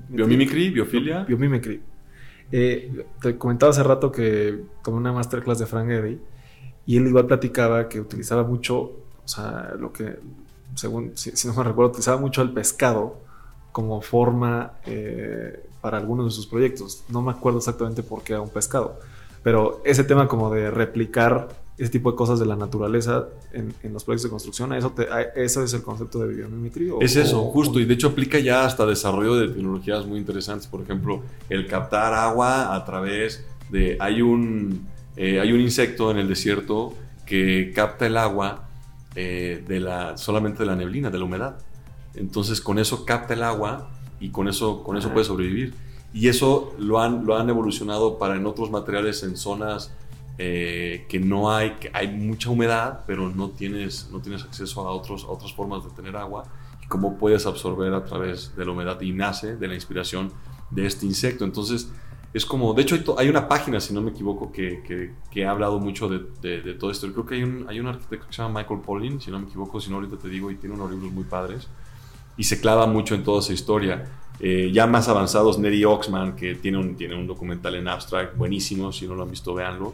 biomimicry, 0.09 0.69
biofilia. 0.69 1.23
Biomimicry. 1.25 1.81
Eh, 2.51 3.05
te 3.21 3.37
comentaba 3.37 3.71
hace 3.71 3.83
rato 3.83 4.11
que 4.11 4.63
tomé 4.83 4.97
una 4.97 5.11
masterclass 5.11 5.59
de 5.59 5.65
Frank 5.65 5.89
Eddy 5.89 6.19
y 6.85 6.97
él 6.97 7.07
igual 7.07 7.25
platicaba 7.25 7.89
que 7.89 7.99
utilizaba 7.99 8.43
mucho, 8.43 8.77
o 8.79 9.27
sea, 9.27 9.73
lo 9.77 9.91
que, 9.91 10.19
según, 10.75 11.11
si, 11.15 11.31
no 11.47 11.53
me 11.53 11.63
recuerdo, 11.63 11.89
utilizaba 11.89 12.21
mucho 12.21 12.41
el 12.41 12.51
pescado 12.51 13.17
como 13.71 14.01
forma 14.01 14.73
eh, 14.85 15.67
para 15.81 15.97
algunos 15.97 16.27
de 16.27 16.31
sus 16.31 16.47
proyectos. 16.47 17.03
No 17.09 17.21
me 17.21 17.31
acuerdo 17.31 17.57
exactamente 17.57 18.03
por 18.03 18.23
qué 18.23 18.33
era 18.33 18.41
un 18.41 18.49
pescado 18.49 18.99
pero 19.45 19.83
ese 19.85 20.03
tema 20.03 20.27
como 20.27 20.51
de 20.51 20.71
replicar 20.71 21.49
ese 21.77 21.91
tipo 21.91 22.09
de 22.09 22.17
cosas 22.17 22.39
de 22.39 22.47
la 22.47 22.55
naturaleza 22.55 23.27
en, 23.53 23.75
los 23.93 24.03
proyectos 24.03 24.23
de 24.23 24.29
construcción, 24.31 24.73
¿eso, 24.73 24.91
¿eso 25.35 25.63
es 25.63 25.71
el 25.75 25.83
concepto 25.83 26.17
de 26.17 26.33
biomimicry? 26.33 26.91
es 26.99 27.15
eso, 27.15 27.43
justo, 27.51 27.79
y 27.79 27.85
de 27.85 27.93
hecho 27.93 28.07
aplica 28.07 28.39
ya 28.39 28.65
hasta 28.65 28.87
desarrollo 28.87 29.35
de 29.35 29.49
tecnologías 29.49 30.07
muy 30.07 30.17
interesantes, 30.17 30.65
por 30.65 30.81
ejemplo, 30.81 31.21
el 31.47 31.67
captar 31.67 32.15
agua 32.15 32.73
a 32.73 32.83
través 32.85 33.45
de, 33.69 33.97
hay 33.99 34.23
un, 34.23 34.87
eh, 35.15 35.39
hay 35.39 35.53
un 35.53 35.61
insecto 35.61 36.09
en 36.09 36.17
el 36.17 36.27
desierto 36.27 36.95
que 37.27 37.71
capta 37.71 38.07
el 38.07 38.17
agua 38.17 38.67
eh, 39.13 39.63
de 39.67 39.79
la, 39.79 40.17
solamente 40.17 40.63
de 40.63 40.65
la 40.65 40.75
neblina, 40.75 41.11
de 41.11 41.19
la 41.19 41.25
humedad. 41.25 41.59
Entonces 42.15 42.61
con 42.61 42.79
eso 42.79 43.05
capta 43.05 43.35
el 43.35 43.43
agua 43.43 43.91
y 44.19 44.29
con 44.29 44.47
eso, 44.47 44.81
con 44.81 44.97
eso 44.97 45.13
puede 45.13 45.25
sobrevivir. 45.25 45.84
Y 46.15 46.29
eso 46.29 46.73
lo 46.79 47.01
han, 47.01 47.25
lo 47.25 47.35
han 47.35 47.49
evolucionado 47.49 48.17
para 48.17 48.37
en 48.37 48.45
otros 48.45 48.71
materiales 48.71 49.21
en 49.23 49.35
zonas 49.35 49.91
eh, 50.37 51.05
que 51.09 51.19
no 51.19 51.51
hay, 51.51 51.71
que 51.71 51.91
hay 51.93 52.07
mucha 52.07 52.49
humedad, 52.49 53.03
pero 53.05 53.29
no 53.29 53.49
tienes, 53.49 54.09
no 54.13 54.21
tienes 54.21 54.45
acceso 54.45 54.87
a, 54.87 54.93
otros, 54.93 55.25
a 55.25 55.27
otras 55.27 55.51
formas 55.51 55.83
de 55.83 55.89
tener 55.89 56.15
agua. 56.15 56.45
Y 56.81 56.87
cómo 56.87 57.17
puedes 57.17 57.45
absorber 57.45 57.93
a 57.93 58.05
través 58.05 58.55
de 58.55 58.65
la 58.65 58.71
humedad 58.71 59.01
y 59.01 59.11
nace 59.11 59.57
de 59.57 59.67
la 59.67 59.75
inspiración 59.75 60.31
de 60.71 60.85
este 60.85 61.05
insecto. 61.05 61.43
Entonces, 61.43 61.91
es 62.33 62.45
como, 62.45 62.73
de 62.73 62.83
hecho 62.83 62.95
hay, 63.17 63.27
una 63.27 63.49
página, 63.49 63.81
si 63.81 63.93
no 63.93 64.01
me 64.01 64.11
equivoco, 64.11 64.53
que, 64.53 65.13
que, 65.29 65.45
ha 65.45 65.51
hablado 65.51 65.79
mucho 65.79 66.07
de, 66.07 66.61
de, 66.61 66.73
todo 66.75 66.91
esto. 66.91 67.11
Creo 67.11 67.25
que 67.25 67.35
hay 67.35 67.43
un, 67.43 67.65
hay 67.67 67.81
un 67.81 67.87
arquitecto 67.87 68.27
que 68.27 68.33
se 68.33 68.41
llama 68.41 68.61
Michael 68.61 68.79
Pollan, 68.79 69.19
si 69.19 69.31
no 69.31 69.39
me 69.39 69.47
equivoco, 69.47 69.81
si 69.81 69.89
no 69.89 69.97
ahorita 69.97 70.17
te 70.17 70.29
digo, 70.29 70.49
y 70.49 70.55
tiene 70.55 70.75
unos 70.75 70.91
libros 70.91 71.11
muy 71.11 71.25
padres. 71.25 71.67
Y 72.37 72.45
se 72.45 72.61
clava 72.61 72.87
mucho 72.87 73.15
en 73.15 73.23
toda 73.25 73.41
esa 73.41 73.51
historia. 73.51 74.05
Eh, 74.39 74.71
ya 74.73 74.85
más 74.87 75.07
avanzados, 75.07 75.59
Neri 75.59 75.85
Oxman, 75.85 76.35
que 76.35 76.55
tiene 76.55 76.77
un, 76.77 76.95
tiene 76.95 77.15
un 77.15 77.27
documental 77.27 77.75
en 77.75 77.87
abstract 77.87 78.35
buenísimo, 78.35 78.91
si 78.91 79.07
no 79.07 79.15
lo 79.15 79.23
han 79.23 79.31
visto, 79.31 79.53
véanlo. 79.53 79.93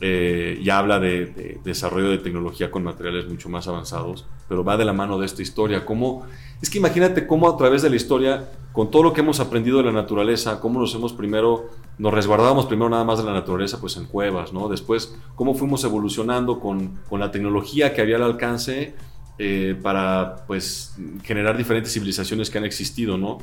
Eh, 0.00 0.60
ya 0.62 0.78
habla 0.78 1.00
de, 1.00 1.60
desarrollo 1.64 2.10
de 2.10 2.18
tecnología 2.18 2.70
con 2.70 2.84
materiales 2.84 3.28
mucho 3.28 3.48
más 3.48 3.66
avanzados, 3.66 4.26
pero 4.48 4.62
va 4.62 4.76
de 4.76 4.84
la 4.84 4.92
mano 4.92 5.18
de 5.18 5.26
esta 5.26 5.42
historia. 5.42 5.84
Cómo, 5.84 6.24
es 6.62 6.70
que 6.70 6.78
imagínate 6.78 7.26
cómo 7.26 7.48
a 7.48 7.56
través 7.56 7.82
de 7.82 7.90
la 7.90 7.96
historia, 7.96 8.48
con 8.72 8.90
todo 8.90 9.02
lo 9.02 9.12
que 9.12 9.22
hemos 9.22 9.40
aprendido 9.40 9.78
de 9.78 9.84
la 9.84 9.92
naturaleza, 9.92 10.60
cómo 10.60 10.78
nos 10.78 10.94
hemos 10.94 11.12
primero, 11.12 11.70
nos 11.98 12.14
resguardábamos 12.14 12.66
primero 12.66 12.88
nada 12.88 13.04
más 13.04 13.18
de 13.18 13.24
la 13.24 13.32
naturaleza, 13.32 13.80
pues 13.80 13.96
en 13.96 14.04
cuevas, 14.04 14.52
¿no? 14.52 14.68
Después, 14.68 15.16
cómo 15.34 15.54
fuimos 15.54 15.82
evolucionando 15.82 16.60
con, 16.60 17.00
con 17.08 17.18
la 17.18 17.32
tecnología 17.32 17.92
que 17.92 18.00
había 18.00 18.16
al 18.16 18.22
alcance 18.22 18.94
eh, 19.40 19.76
para, 19.80 20.44
pues, 20.48 20.96
generar 21.22 21.56
diferentes 21.56 21.92
civilizaciones 21.92 22.50
que 22.50 22.58
han 22.58 22.64
existido, 22.64 23.16
¿no? 23.16 23.38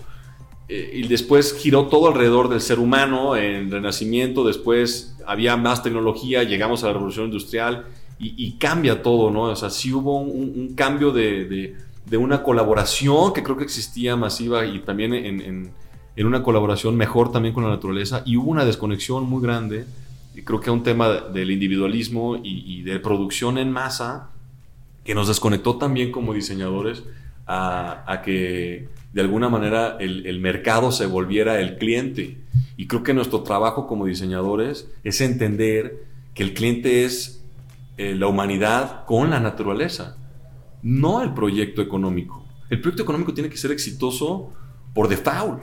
Eh, 0.68 0.92
y 0.94 1.08
después 1.08 1.56
giró 1.58 1.88
todo 1.88 2.10
alrededor 2.10 2.50
del 2.50 2.60
ser 2.60 2.80
humano, 2.80 3.38
en 3.38 3.72
Renacimiento, 3.72 4.44
después 4.44 5.16
había 5.26 5.56
más 5.56 5.84
tecnología, 5.84 6.44
llegamos 6.44 6.84
a 6.84 6.88
la 6.88 6.94
revolución 6.94 7.28
industrial 7.28 7.86
y, 8.20 8.54
cambia 8.54 9.04
todo, 9.04 9.32
¿no? 9.32 9.44
O 9.44 9.56
sea, 9.56 9.70
sí 9.70 9.94
hubo 9.94 10.20
un, 10.20 10.74
cambio 10.76 11.12
de, 11.12 11.76
de, 12.06 12.18
una 12.18 12.44
colaboración 12.44 13.34
que 13.34 13.44
creo 13.44 13.56
que 13.56 13.64
existía 13.64 14.16
masiva 14.16 14.66
y 14.66 14.80
también 14.80 15.14
en, 15.14 15.72
en, 16.16 16.26
una 16.26 16.42
colaboración 16.44 16.96
mejor 16.96 17.32
también 17.32 17.54
con 17.54 17.64
la 17.64 17.70
naturaleza 17.70 18.24
y 18.26 18.38
hubo 18.38 18.52
una 18.52 18.66
desconexión 18.66 19.26
muy 19.30 19.42
grande, 19.42 19.86
y 20.34 20.42
creo 20.42 20.60
que 20.60 20.72
un 20.72 20.84
tema 20.84 21.10
del 21.10 21.52
individualismo 21.52 22.38
y 22.42 22.82
de 22.82 23.00
producción 23.00 23.58
en 23.58 23.72
masa 23.72 24.32
que 25.06 25.16
nos 25.16 25.28
desconectó 25.28 25.78
también 25.78 26.12
como 26.12 26.34
diseñadores 26.34 27.04
a, 27.48 28.22
que 28.26 28.90
de 29.14 29.22
alguna 29.22 29.50
manera 29.50 29.98
el, 30.00 30.40
mercado 30.40 30.92
se 30.92 31.06
volviera 31.06 31.62
el 31.62 31.78
cliente. 31.78 32.40
Y 32.76 32.88
creo 32.88 33.04
que 33.04 33.14
nuestro 33.14 33.44
trabajo 33.44 33.88
como 33.88 34.06
diseñadores 34.06 34.90
es 35.04 35.22
entender 35.22 36.04
que 36.34 36.44
el 36.44 36.54
cliente 36.54 37.06
es 37.06 37.44
eh, 37.98 38.16
la 38.16 38.28
humanidad 38.28 39.06
con 39.06 39.30
la 39.30 39.40
naturaleza, 39.40 40.18
no 40.82 41.22
el 41.22 41.34
proyecto 41.34 41.82
económico. 41.82 42.44
El 42.70 42.82
proyecto 42.82 43.04
económico 43.04 43.34
tiene 43.34 43.50
que 43.50 43.58
ser 43.58 43.72
exitoso 43.72 44.52
por 44.94 45.08
default, 45.08 45.62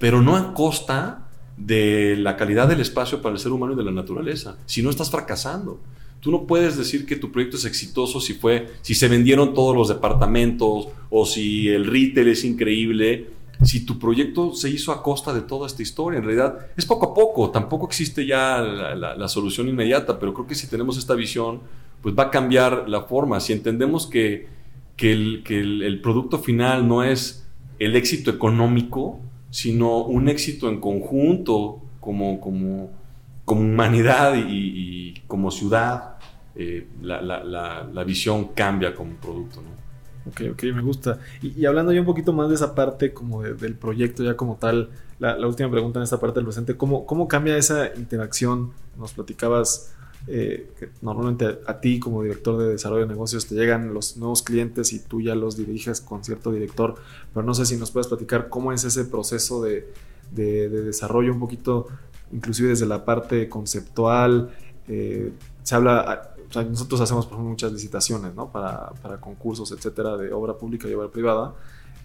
pero 0.00 0.20
no 0.20 0.36
a 0.36 0.52
costa 0.52 1.28
de 1.56 2.16
la 2.16 2.36
calidad 2.36 2.68
del 2.68 2.80
espacio 2.80 3.22
para 3.22 3.34
el 3.34 3.40
ser 3.40 3.52
humano 3.52 3.74
y 3.74 3.76
de 3.76 3.84
la 3.84 3.92
naturaleza. 3.92 4.58
Si 4.66 4.82
no 4.82 4.90
estás 4.90 5.10
fracasando. 5.10 5.80
Tú 6.20 6.30
no 6.32 6.46
puedes 6.46 6.76
decir 6.76 7.06
que 7.06 7.16
tu 7.16 7.30
proyecto 7.30 7.56
es 7.56 7.64
exitoso 7.64 8.20
si 8.20 8.34
fue, 8.34 8.68
si 8.82 8.94
se 8.94 9.08
vendieron 9.08 9.54
todos 9.54 9.76
los 9.76 9.88
departamentos 9.88 10.88
o 11.10 11.26
si 11.26 11.68
el 11.68 11.86
retail 11.86 12.28
es 12.28 12.44
increíble, 12.44 13.28
si 13.62 13.84
tu 13.84 13.98
proyecto 13.98 14.54
se 14.54 14.70
hizo 14.70 14.92
a 14.92 15.02
costa 15.02 15.32
de 15.32 15.42
toda 15.42 15.66
esta 15.66 15.82
historia. 15.82 16.18
En 16.18 16.24
realidad 16.24 16.58
es 16.76 16.86
poco 16.86 17.06
a 17.06 17.14
poco, 17.14 17.50
tampoco 17.50 17.86
existe 17.86 18.26
ya 18.26 18.60
la, 18.60 19.28
solución 19.28 19.68
inmediata, 19.68 20.18
pero 20.18 20.34
creo 20.34 20.46
que 20.46 20.54
si 20.54 20.68
tenemos 20.68 20.96
esta 20.98 21.14
visión, 21.14 21.60
pues 22.02 22.14
va 22.16 22.24
a 22.24 22.30
cambiar 22.30 22.88
la 22.88 23.02
forma. 23.02 23.40
Si 23.40 23.52
entendemos 23.52 24.06
que, 24.06 24.48
que, 24.96 25.12
el, 25.12 25.82
el, 25.82 26.00
producto 26.00 26.38
final 26.38 26.86
no 26.86 27.02
es 27.02 27.46
el 27.78 27.96
éxito 27.96 28.30
económico, 28.30 29.20
sino 29.50 30.04
un 30.04 30.28
éxito 30.28 30.68
en 30.68 30.80
conjunto 30.80 31.80
como, 32.00 32.40
como, 32.40 32.90
como 33.48 33.62
humanidad 33.62 34.34
y, 34.36 35.22
como 35.26 35.50
ciudad, 35.50 36.18
eh, 36.54 36.86
la, 37.00 38.04
visión 38.06 38.48
cambia 38.54 38.94
como 38.94 39.14
producto. 39.14 39.62
¿no? 39.62 40.30
Ok, 40.30 40.42
ok, 40.52 40.62
me 40.74 40.82
gusta. 40.82 41.18
Y, 41.40 41.64
hablando 41.64 41.90
ya 41.92 42.00
un 42.00 42.06
poquito 42.06 42.34
más 42.34 42.50
de 42.50 42.56
esa 42.56 42.74
parte 42.74 43.14
como 43.14 43.42
del 43.42 43.74
proyecto 43.74 44.22
ya 44.22 44.36
como 44.36 44.56
tal, 44.56 44.90
la, 45.18 45.34
última 45.46 45.70
pregunta 45.70 45.98
en 45.98 46.02
esta 46.04 46.20
parte 46.20 46.36
del 46.36 46.44
presente, 46.44 46.76
¿cómo, 46.76 47.06
¿cómo 47.06 47.26
cambia 47.26 47.56
esa 47.56 47.86
interacción? 47.96 48.72
Nos 48.98 49.14
platicabas 49.14 49.94
eh, 50.26 50.70
que 50.78 50.90
normalmente 51.00 51.58
a 51.66 51.80
ti 51.80 51.98
como 51.98 52.22
director 52.22 52.58
de 52.58 52.68
desarrollo 52.68 53.06
de 53.06 53.08
negocios 53.08 53.46
te 53.46 53.54
llegan 53.54 53.94
los 53.94 54.18
nuevos 54.18 54.42
clientes 54.42 54.92
y 54.92 54.98
tú 54.98 55.22
ya 55.22 55.34
los 55.34 55.56
diriges 55.56 56.02
con 56.02 56.22
cierto 56.22 56.52
director, 56.52 56.96
pero 57.32 57.46
no 57.46 57.54
sé 57.54 57.64
si 57.64 57.78
nos 57.78 57.92
puedes 57.92 58.08
platicar 58.08 58.50
cómo 58.50 58.72
es 58.72 58.84
ese 58.84 59.06
proceso 59.06 59.62
de, 59.62 59.90
de 60.32 60.68
desarrollo 60.68 61.32
un 61.32 61.40
poquito 61.40 61.86
inclusive 62.32 62.70
desde 62.70 62.86
la 62.86 63.04
parte 63.04 63.48
conceptual, 63.48 64.50
eh, 64.88 65.32
se 65.62 65.74
habla, 65.74 66.34
sea, 66.50 66.64
nosotros 66.64 67.00
hacemos 67.00 67.30
muchas 67.32 67.72
licitaciones, 67.72 68.34
¿no? 68.34 68.50
Para, 68.50 68.90
para, 69.02 69.20
concursos, 69.20 69.70
etcétera, 69.72 70.16
de 70.16 70.32
obra 70.32 70.54
pública 70.54 70.88
y 70.88 70.94
obra 70.94 71.08
privada. 71.08 71.54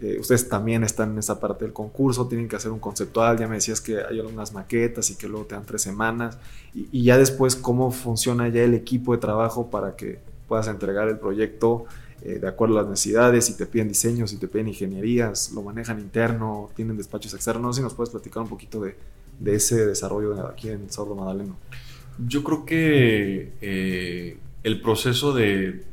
Eh, 0.02 0.18
ustedes 0.20 0.50
también 0.50 0.84
están 0.84 1.12
en 1.12 1.20
esa 1.20 1.40
parte 1.40 1.66
del 1.66 1.74
concurso, 1.74 2.28
tienen 2.28 2.48
que 2.48 2.56
hacer 2.56 2.72
un 2.72 2.80
conceptual, 2.80 3.38
ya 3.38 3.48
me 3.48 3.56
decías 3.56 3.80
que 3.80 4.00
hay 4.04 4.20
algunas 4.20 4.54
maquetas 4.54 5.10
y 5.12 5.16
que 5.16 5.28
luego 5.28 5.46
te 5.46 5.56
dan 5.56 5.66
tres 5.66 5.82
semanas, 5.82 6.38
y, 6.74 7.04
ya 7.04 7.18
después 7.18 7.56
cómo 7.56 7.92
funciona 7.92 8.50
ya 8.50 8.64
el 8.64 8.74
equipo 8.74 9.14
de 9.14 9.20
trabajo 9.20 9.70
para 9.70 9.96
que 9.96 10.20
puedas 10.48 10.68
entregar 10.68 11.08
el 11.08 11.20
proyecto 11.20 11.86
eh, 12.22 12.40
de 12.40 12.48
acuerdo 12.48 12.80
a 12.80 12.82
las 12.82 12.90
necesidades, 12.90 13.46
si 13.46 13.56
te 13.56 13.66
piden 13.66 13.88
diseños, 13.88 14.32
si 14.32 14.38
te 14.38 14.48
piden 14.48 14.70
ingenierías, 14.70 15.52
lo 15.52 15.62
manejan 15.62 16.00
interno, 16.00 16.70
tienen 16.76 16.98
despachos 16.98 17.34
externos, 17.34 17.76
si 17.76 17.82
nos 17.82 17.94
puedes 17.94 18.10
platicar 18.10 18.44
un 18.44 18.50
poquito 18.50 18.82
de, 18.82 18.96
de 19.40 19.56
ese 19.56 19.86
desarrollo 19.86 20.48
aquí 20.48 20.70
en 20.70 20.90
Sordo 20.92 21.16
Madaleno? 21.16 21.58
Yo 22.28 22.44
creo 22.44 22.66
que 22.66 23.54
eh, 23.62 24.38
el 24.64 24.82
proceso 24.82 25.34
de, 25.34 25.84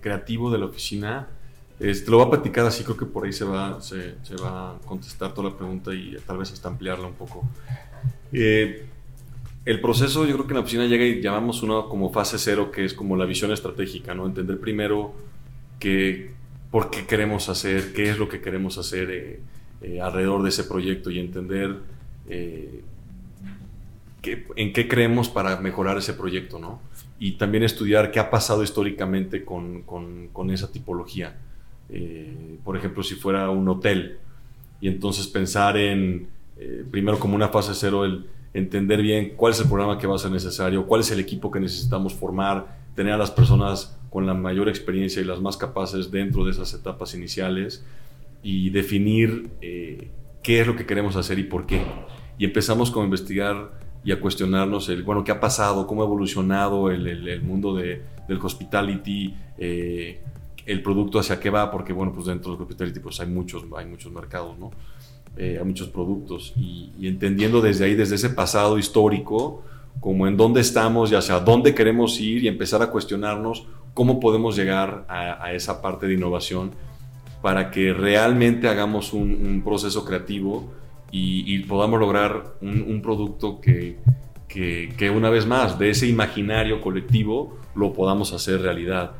creativo 0.00 0.50
de 0.50 0.58
la 0.58 0.66
oficina, 0.66 1.28
lo 1.78 2.18
voy 2.18 2.26
a 2.26 2.30
platicar 2.30 2.66
así, 2.66 2.84
creo 2.84 2.96
que 2.96 3.06
por 3.06 3.26
ahí 3.26 3.32
se 3.32 3.44
va, 3.44 3.80
se, 3.80 4.14
va 4.42 4.72
a 4.72 4.78
contestar 4.84 5.34
toda 5.34 5.50
la 5.50 5.56
pregunta 5.56 5.94
y 5.94 6.16
tal 6.26 6.38
vez 6.38 6.52
hasta 6.52 6.68
ampliarla 6.68 7.06
un 7.06 7.14
poco. 7.14 7.44
Eh, 8.32 8.86
el 9.64 9.80
proceso, 9.80 10.24
yo 10.24 10.34
creo 10.34 10.46
que 10.46 10.52
en 10.52 10.56
la 10.56 10.62
oficina 10.62 10.86
llega 10.86 11.04
y 11.04 11.20
llamamos 11.20 11.62
una 11.62 11.82
como 11.82 12.10
fase 12.10 12.38
cero, 12.38 12.70
que 12.70 12.84
es 12.84 12.94
como 12.94 13.16
la 13.16 13.26
visión 13.26 13.52
estratégica, 13.52 14.14
¿no? 14.14 14.26
Entender 14.26 14.58
primero 14.58 15.12
que, 15.78 16.30
por 16.70 16.90
qué 16.90 17.06
queremos 17.06 17.48
hacer, 17.48 17.92
qué 17.92 18.10
es 18.10 18.18
lo 18.18 18.28
que 18.28 18.40
queremos 18.40 18.78
hacer 18.78 19.42
eh, 19.82 20.00
alrededor 20.00 20.42
de 20.42 20.48
ese 20.48 20.64
proyecto 20.64 21.10
y 21.10 21.18
entender 21.18 21.76
eh, 22.28 22.82
en 24.56 24.72
qué 24.72 24.88
creemos 24.88 25.28
para 25.28 25.58
mejorar 25.60 25.96
ese 25.98 26.12
proyecto, 26.12 26.58
¿no? 26.58 26.80
Y 27.18 27.32
también 27.32 27.64
estudiar 27.64 28.10
qué 28.10 28.20
ha 28.20 28.30
pasado 28.30 28.62
históricamente 28.62 29.44
con, 29.44 29.82
con, 29.82 30.50
esa 30.50 30.70
tipología. 30.70 31.36
Eh, 31.88 32.58
por 32.64 32.76
ejemplo, 32.76 33.02
si 33.02 33.14
fuera 33.14 33.50
un 33.50 33.68
hotel, 33.68 34.18
y 34.80 34.88
entonces 34.88 35.26
pensar 35.26 35.76
en, 35.76 36.28
eh, 36.58 36.84
primero 36.90 37.18
como 37.18 37.34
una 37.34 37.48
fase 37.48 37.72
cero, 37.74 38.04
el 38.04 38.26
entender 38.54 39.02
bien 39.02 39.34
cuál 39.36 39.52
es 39.52 39.60
el 39.60 39.68
programa 39.68 39.98
que 39.98 40.06
va 40.06 40.16
a 40.16 40.18
ser 40.18 40.30
necesario, 40.30 40.86
cuál 40.86 41.00
es 41.00 41.10
el 41.10 41.20
equipo 41.20 41.50
que 41.50 41.60
necesitamos 41.60 42.14
formar, 42.14 42.78
tener 42.94 43.12
a 43.12 43.18
las 43.18 43.30
personas 43.30 43.96
con 44.10 44.26
la 44.26 44.34
mayor 44.34 44.68
experiencia 44.68 45.22
y 45.22 45.24
las 45.24 45.40
más 45.40 45.56
capaces 45.56 46.10
dentro 46.10 46.44
de 46.44 46.52
esas 46.52 46.72
etapas 46.74 47.14
iniciales 47.14 47.84
y 48.42 48.70
definir 48.70 49.50
qué 50.42 50.60
es 50.60 50.66
lo 50.66 50.76
que 50.76 50.86
queremos 50.86 51.16
hacer 51.16 51.38
y 51.38 51.44
por 51.44 51.66
qué. 51.66 51.82
Y 52.38 52.44
empezamos 52.44 52.94
a 52.94 53.00
investigar 53.00 53.78
y 54.04 54.12
a 54.12 54.20
cuestionarnos 54.20 54.88
el, 54.88 55.02
bueno, 55.02 55.24
qué 55.24 55.32
ha 55.32 55.40
pasado, 55.40 55.86
cómo 55.86 56.02
ha 56.02 56.06
evolucionado 56.06 56.90
el, 56.90 57.06
el, 57.06 57.42
mundo 57.42 57.74
de, 57.74 58.02
del 58.28 58.38
hospitality, 58.38 59.34
eh, 59.58 60.20
el 60.64 60.82
producto 60.82 61.18
hacia 61.18 61.40
qué 61.40 61.50
va, 61.50 61.70
porque 61.70 61.92
bueno, 61.92 62.12
pues 62.12 62.26
dentro 62.26 62.52
del 62.52 62.62
hospitality 62.62 63.00
pues 63.00 63.20
hay 63.20 63.26
muchos, 63.26 63.64
hay 63.76 63.86
muchos 63.86 64.12
mercados, 64.12 64.58
¿no? 64.58 64.70
Eh, 65.36 65.56
hay 65.58 65.64
muchos 65.64 65.88
productos. 65.88 66.52
Y, 66.56 66.92
entendiendo 67.02 67.60
desde 67.60 67.84
ahí, 67.84 67.94
desde 67.94 68.14
ese 68.14 68.30
pasado 68.30 68.78
histórico, 68.78 69.62
como 70.00 70.26
en 70.26 70.36
dónde 70.36 70.60
estamos 70.60 71.10
y 71.10 71.14
hacia 71.14 71.40
dónde 71.40 71.74
queremos 71.74 72.20
ir 72.20 72.44
y 72.44 72.48
empezar 72.48 72.82
a 72.82 72.90
cuestionarnos 72.90 73.66
cómo 73.94 74.20
podemos 74.20 74.56
llegar 74.56 75.04
a, 75.08 75.44
a 75.44 75.52
esa 75.54 75.82
parte 75.82 76.06
de 76.06 76.14
innovación 76.14 76.70
para 77.42 77.70
que 77.70 77.92
realmente 77.92 78.68
hagamos 78.68 79.12
un, 79.12 79.62
proceso 79.64 80.04
creativo 80.04 80.72
y, 81.10 81.58
podamos 81.60 82.00
lograr 82.00 82.54
un, 82.60 83.00
producto 83.02 83.60
que, 83.60 83.98
que, 84.48 85.10
una 85.10 85.30
vez 85.30 85.46
más 85.46 85.78
de 85.78 85.90
ese 85.90 86.06
imaginario 86.06 86.80
colectivo 86.80 87.58
lo 87.74 87.92
podamos 87.92 88.32
hacer 88.32 88.60
realidad. 88.60 89.12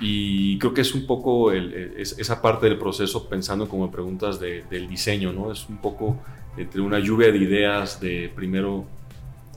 Y 0.00 0.58
creo 0.58 0.72
que 0.72 0.80
es 0.80 0.94
un 0.94 1.06
poco 1.06 1.52
esa 1.52 2.40
parte 2.40 2.66
del 2.66 2.78
proceso 2.78 3.28
pensando 3.28 3.68
como 3.68 3.90
preguntas 3.90 4.40
del 4.40 4.88
diseño, 4.88 5.32
¿no? 5.32 5.52
Es 5.52 5.68
un 5.68 5.78
poco 5.78 6.18
entre 6.56 6.80
una 6.80 6.98
lluvia 6.98 7.30
de 7.30 7.38
ideas, 7.38 8.00
de 8.00 8.30
primero 8.34 8.84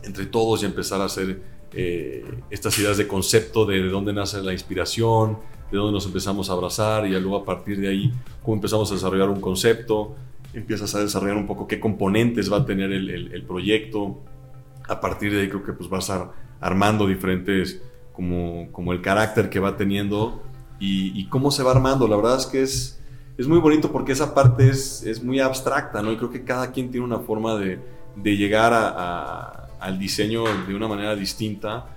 entre 0.04 0.26
todos 0.26 0.64
y 0.64 0.66
empezar 0.66 1.02
a 1.02 1.06
hacer 1.06 1.42
eh, 1.74 2.24
estas 2.50 2.78
ideas 2.78 2.98
de 2.98 3.08
concepto, 3.08 3.66
de, 3.66 3.82
de 3.82 3.90
dónde 3.90 4.14
nace 4.14 4.42
la 4.42 4.54
inspiración, 4.54 5.38
de 5.74 5.80
dónde 5.80 5.94
nos 5.94 6.06
empezamos 6.06 6.50
a 6.50 6.54
abrazar 6.54 7.08
y 7.08 7.20
luego 7.20 7.38
a 7.38 7.46
partir 7.46 7.80
de 7.80 7.90
ahí 7.90 8.14
cómo 8.44 8.56
empezamos 8.56 8.92
a 8.92 8.94
desarrollar 8.94 9.30
un 9.30 9.42
concepto, 9.42 10.16
empiezas 10.54 10.94
a 10.94 11.00
desarrollar 11.00 11.36
un 11.36 11.48
poco 11.48 11.68
qué 11.68 11.80
componentes 11.80 12.52
va 12.52 12.58
a 12.58 12.66
tener 12.66 12.92
el, 12.92 13.10
el, 13.10 13.44
proyecto, 13.44 14.20
a 14.88 15.02
partir 15.02 15.34
de 15.34 15.42
ahí 15.42 15.50
creo 15.50 15.64
que 15.64 15.74
pues 15.74 15.90
vas 15.90 16.12
a 16.12 16.32
armando 16.62 17.08
diferentes 17.08 17.82
como, 18.14 18.72
como 18.72 18.94
el 18.94 19.02
carácter 19.02 19.50
que 19.50 19.60
va 19.60 19.76
teniendo 19.76 20.44
y, 20.80 21.20
y, 21.20 21.26
cómo 21.28 21.50
se 21.50 21.64
va 21.64 21.72
armando. 21.72 22.08
La 22.08 22.18
verdad 22.18 22.38
es 22.38 22.46
que 22.46 22.62
es, 22.62 23.02
es 23.38 23.48
muy 23.48 23.58
bonito 23.58 23.92
porque 23.92 24.12
esa 24.12 24.36
parte 24.36 24.70
es, 24.70 25.02
es 25.04 25.24
muy 25.24 25.40
abstracta, 25.40 26.04
¿no? 26.04 26.12
Y 26.12 26.18
creo 26.18 26.30
que 26.30 26.44
cada 26.44 26.72
quien 26.72 26.92
tiene 26.92 27.06
una 27.06 27.20
forma 27.20 27.56
de, 27.56 27.80
de 28.16 28.38
llegar 28.38 28.74
a, 28.74 28.90
a, 28.90 29.68
al 29.80 29.98
diseño 29.98 30.44
de 30.68 30.76
una 30.76 30.88
manera 30.88 31.16
distinta 31.16 31.88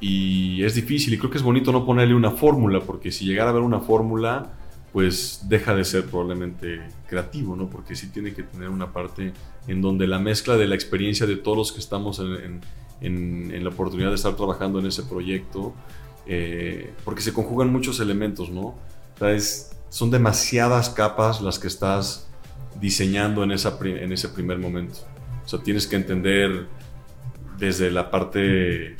y 0.00 0.64
es 0.64 0.74
difícil 0.74 1.14
y 1.14 1.18
creo 1.18 1.30
que 1.30 1.38
es 1.38 1.44
bonito 1.44 1.72
no 1.72 1.84
ponerle 1.84 2.14
una 2.14 2.30
fórmula 2.30 2.80
porque 2.80 3.12
si 3.12 3.26
llegara 3.26 3.50
a 3.50 3.52
haber 3.52 3.62
una 3.62 3.80
fórmula 3.80 4.54
pues 4.92 5.42
deja 5.48 5.74
de 5.74 5.84
ser 5.84 6.06
probablemente 6.06 6.80
creativo, 7.06 7.54
¿no? 7.54 7.70
Porque 7.70 7.94
sí 7.94 8.08
tiene 8.08 8.32
que 8.32 8.42
tener 8.42 8.68
una 8.68 8.92
parte 8.92 9.32
en 9.68 9.80
donde 9.80 10.06
la 10.08 10.18
mezcla 10.18 10.56
de 10.56 10.66
la 10.66 10.74
experiencia 10.74 11.26
de 11.26 11.36
todos 11.36 11.56
los 11.56 11.72
que 11.72 11.78
estamos 11.78 12.18
en, 12.18 12.60
en, 13.00 13.54
en 13.54 13.64
la 13.64 13.70
oportunidad 13.70 14.08
de 14.08 14.16
estar 14.16 14.34
trabajando 14.34 14.80
en 14.80 14.86
ese 14.86 15.04
proyecto, 15.04 15.74
eh, 16.26 16.92
porque 17.04 17.22
se 17.22 17.32
conjugan 17.32 17.70
muchos 17.72 18.00
elementos, 18.00 18.50
¿no? 18.50 18.60
O 18.62 18.78
sea, 19.18 19.32
es, 19.32 19.76
son 19.90 20.10
demasiadas 20.10 20.90
capas 20.90 21.40
las 21.40 21.58
que 21.58 21.68
estás 21.68 22.28
diseñando 22.80 23.44
en, 23.44 23.52
esa, 23.52 23.78
en 23.82 24.12
ese 24.12 24.28
primer 24.28 24.58
momento. 24.58 24.98
O 25.44 25.48
sea, 25.48 25.60
tienes 25.60 25.86
que 25.86 25.96
entender 25.96 26.66
desde 27.58 27.90
la 27.90 28.10
parte 28.10 28.96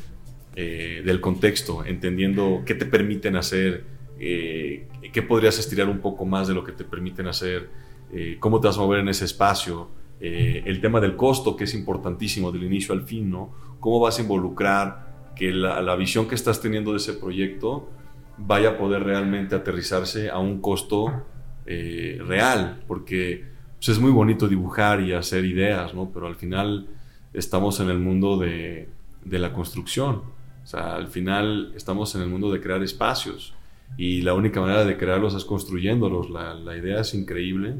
eh, 0.63 1.03
del 1.03 1.23
contexto, 1.23 1.87
entendiendo 1.87 2.63
qué 2.67 2.75
te 2.75 2.85
permiten 2.85 3.35
hacer, 3.35 3.85
eh, 4.19 4.89
qué 5.11 5.23
podrías 5.23 5.59
estirar 5.59 5.89
un 5.89 6.01
poco 6.01 6.27
más 6.27 6.49
de 6.49 6.53
lo 6.55 6.65
que 6.65 6.73
te 6.73 6.85
permiten 6.85 7.27
hacer, 7.29 7.71
eh, 8.13 8.37
cómo 8.39 8.61
te 8.61 8.67
vas 8.67 8.77
a 8.77 8.81
mover 8.81 9.01
en 9.01 9.09
ese 9.09 9.25
espacio, 9.25 9.89
eh, 10.21 10.63
el 10.67 10.83
tema 10.83 11.01
del 11.01 11.17
costo, 11.17 11.57
que 11.57 11.65
es 11.65 11.73
importantísimo 11.73 12.53
del 12.53 12.65
inicio 12.65 12.93
al 12.93 13.05
fin, 13.05 13.31
¿no? 13.31 13.55
Cómo 13.81 14.01
vas 14.01 14.19
a 14.19 14.23
involucrar 14.23 15.31
que 15.35 15.51
la, 15.51 15.81
la 15.81 15.97
visión 15.97 16.29
que 16.29 16.35
estás 16.35 16.61
teniendo 16.61 16.91
de 16.91 16.99
ese 16.99 17.15
proyecto 17.15 17.89
vaya 18.37 18.71
a 18.71 18.77
poder 18.77 19.03
realmente 19.03 19.55
aterrizarse 19.55 20.29
a 20.29 20.39
un 20.39 20.61
costo 20.61 21.25
real, 21.65 22.83
porque 22.89 23.45
pues, 23.79 23.89
es 23.91 23.99
muy 24.01 24.11
bonito 24.11 24.49
dibujar 24.49 25.01
y 25.01 25.13
hacer 25.13 25.45
ideas, 25.45 25.95
¿no? 25.95 26.11
Pero 26.13 26.27
al 26.27 26.35
final 26.35 26.89
estamos 27.33 27.79
en 27.81 27.89
el 27.89 27.99
mundo 27.99 28.37
de, 28.37 28.89
de 29.25 29.39
la 29.39 29.53
construcción. 29.53 30.40
O 30.71 30.77
sea, 30.77 30.95
al 30.95 31.09
final 31.09 31.73
estamos 31.75 32.15
en 32.15 32.23
el 32.23 32.29
mundo 32.29 32.53
de 32.53 32.61
crear 32.61 32.81
espacios 32.85 33.55
y 33.97 34.23
la 34.23 34.35
única 34.35 34.61
manera 34.61 34.85
de 34.85 34.97
crearlos 34.97 35.35
es 35.35 35.45
construyéndolos. 35.45 36.31
La, 36.31 36.55
la 36.55 36.77
idea 36.77 37.01
es 37.01 37.13
increíble, 37.13 37.75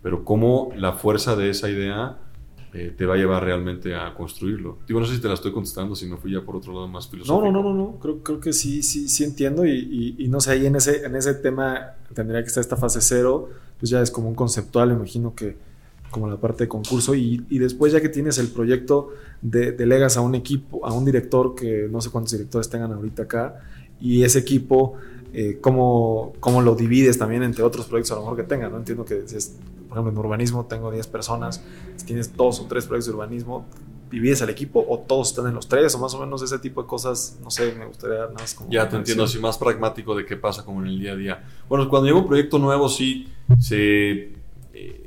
pero 0.00 0.24
cómo 0.24 0.70
la 0.76 0.92
fuerza 0.92 1.34
de 1.34 1.50
esa 1.50 1.68
idea 1.68 2.18
eh, 2.72 2.94
te 2.96 3.04
va 3.04 3.14
a 3.14 3.16
llevar 3.16 3.42
realmente 3.42 3.96
a 3.96 4.14
construirlo. 4.14 4.78
Digo, 4.86 5.00
no 5.00 5.06
sé 5.06 5.16
si 5.16 5.20
te 5.20 5.26
la 5.26 5.34
estoy 5.34 5.50
contestando, 5.50 5.96
si 5.96 6.06
me 6.06 6.18
fui 6.18 6.34
ya 6.34 6.42
por 6.42 6.54
otro 6.54 6.72
lado 6.72 6.86
más 6.86 7.08
filosófico. 7.08 7.44
No, 7.44 7.50
no, 7.50 7.62
no, 7.64 7.74
no, 7.74 7.74
no. 7.74 7.98
Creo, 7.98 8.22
creo 8.22 8.38
que 8.38 8.52
sí, 8.52 8.84
sí, 8.84 9.08
sí 9.08 9.24
entiendo 9.24 9.66
y, 9.66 9.72
y, 9.72 10.24
y, 10.24 10.28
no 10.28 10.38
sé, 10.38 10.52
ahí 10.52 10.66
en 10.66 10.76
ese, 10.76 11.04
en 11.04 11.16
ese 11.16 11.34
tema 11.34 11.96
tendría 12.14 12.42
que 12.42 12.46
estar 12.46 12.60
esta 12.60 12.76
fase 12.76 13.00
cero, 13.00 13.48
pues 13.80 13.90
ya 13.90 14.00
es 14.00 14.12
como 14.12 14.28
un 14.28 14.36
conceptual, 14.36 14.92
imagino 14.92 15.34
que 15.34 15.56
como 16.16 16.30
la 16.30 16.38
parte 16.38 16.64
de 16.64 16.68
concurso 16.68 17.14
y, 17.14 17.44
y 17.50 17.58
después 17.58 17.92
ya 17.92 18.00
que 18.00 18.08
tienes 18.08 18.38
el 18.38 18.48
proyecto, 18.48 19.10
de, 19.42 19.72
delegas 19.72 20.16
a 20.16 20.22
un 20.22 20.34
equipo, 20.34 20.86
a 20.86 20.94
un 20.94 21.04
director 21.04 21.54
que 21.54 21.88
no 21.90 22.00
sé 22.00 22.08
cuántos 22.08 22.32
directores 22.32 22.70
tengan 22.70 22.90
ahorita 22.90 23.24
acá 23.24 23.60
y 24.00 24.22
ese 24.22 24.38
equipo, 24.38 24.94
eh, 25.34 25.58
cómo, 25.60 26.32
cómo, 26.40 26.62
lo 26.62 26.74
divides 26.74 27.18
también 27.18 27.42
entre 27.42 27.62
otros 27.62 27.84
proyectos 27.84 28.12
a 28.12 28.14
lo 28.14 28.22
mejor 28.22 28.38
que 28.38 28.44
tengan, 28.44 28.72
¿no? 28.72 28.78
Entiendo 28.78 29.04
que, 29.04 29.18
es, 29.18 29.56
por 29.90 29.98
ejemplo, 29.98 30.10
en 30.10 30.26
urbanismo 30.26 30.64
tengo 30.64 30.90
10 30.90 31.06
personas, 31.08 31.62
si 31.96 32.06
tienes 32.06 32.34
dos 32.34 32.60
o 32.60 32.64
tres 32.64 32.86
proyectos 32.86 33.12
de 33.12 33.18
urbanismo, 33.18 33.66
¿divides 34.10 34.40
al 34.40 34.48
equipo 34.48 34.82
o 34.88 35.00
todos 35.00 35.28
están 35.28 35.48
en 35.48 35.54
los 35.54 35.68
tres 35.68 35.94
o 35.94 35.98
más 35.98 36.14
o 36.14 36.20
menos 36.20 36.40
ese 36.40 36.58
tipo 36.58 36.80
de 36.80 36.88
cosas? 36.88 37.38
No 37.42 37.50
sé, 37.50 37.74
me 37.78 37.84
gustaría 37.84 38.20
nada 38.20 38.32
más 38.32 38.54
como... 38.54 38.70
Ya 38.70 38.88
te 38.88 38.96
entiendo, 38.96 39.24
así 39.24 39.38
más 39.38 39.58
pragmático 39.58 40.14
de 40.14 40.24
qué 40.24 40.38
pasa 40.38 40.64
como 40.64 40.80
en 40.80 40.88
el 40.88 40.98
día 40.98 41.12
a 41.12 41.16
día. 41.16 41.44
Bueno, 41.68 41.90
cuando 41.90 42.06
llega 42.06 42.18
un 42.18 42.26
proyecto 42.26 42.58
nuevo 42.58 42.88
sí 42.88 43.28
se... 43.60 44.32
Eh, 44.72 45.05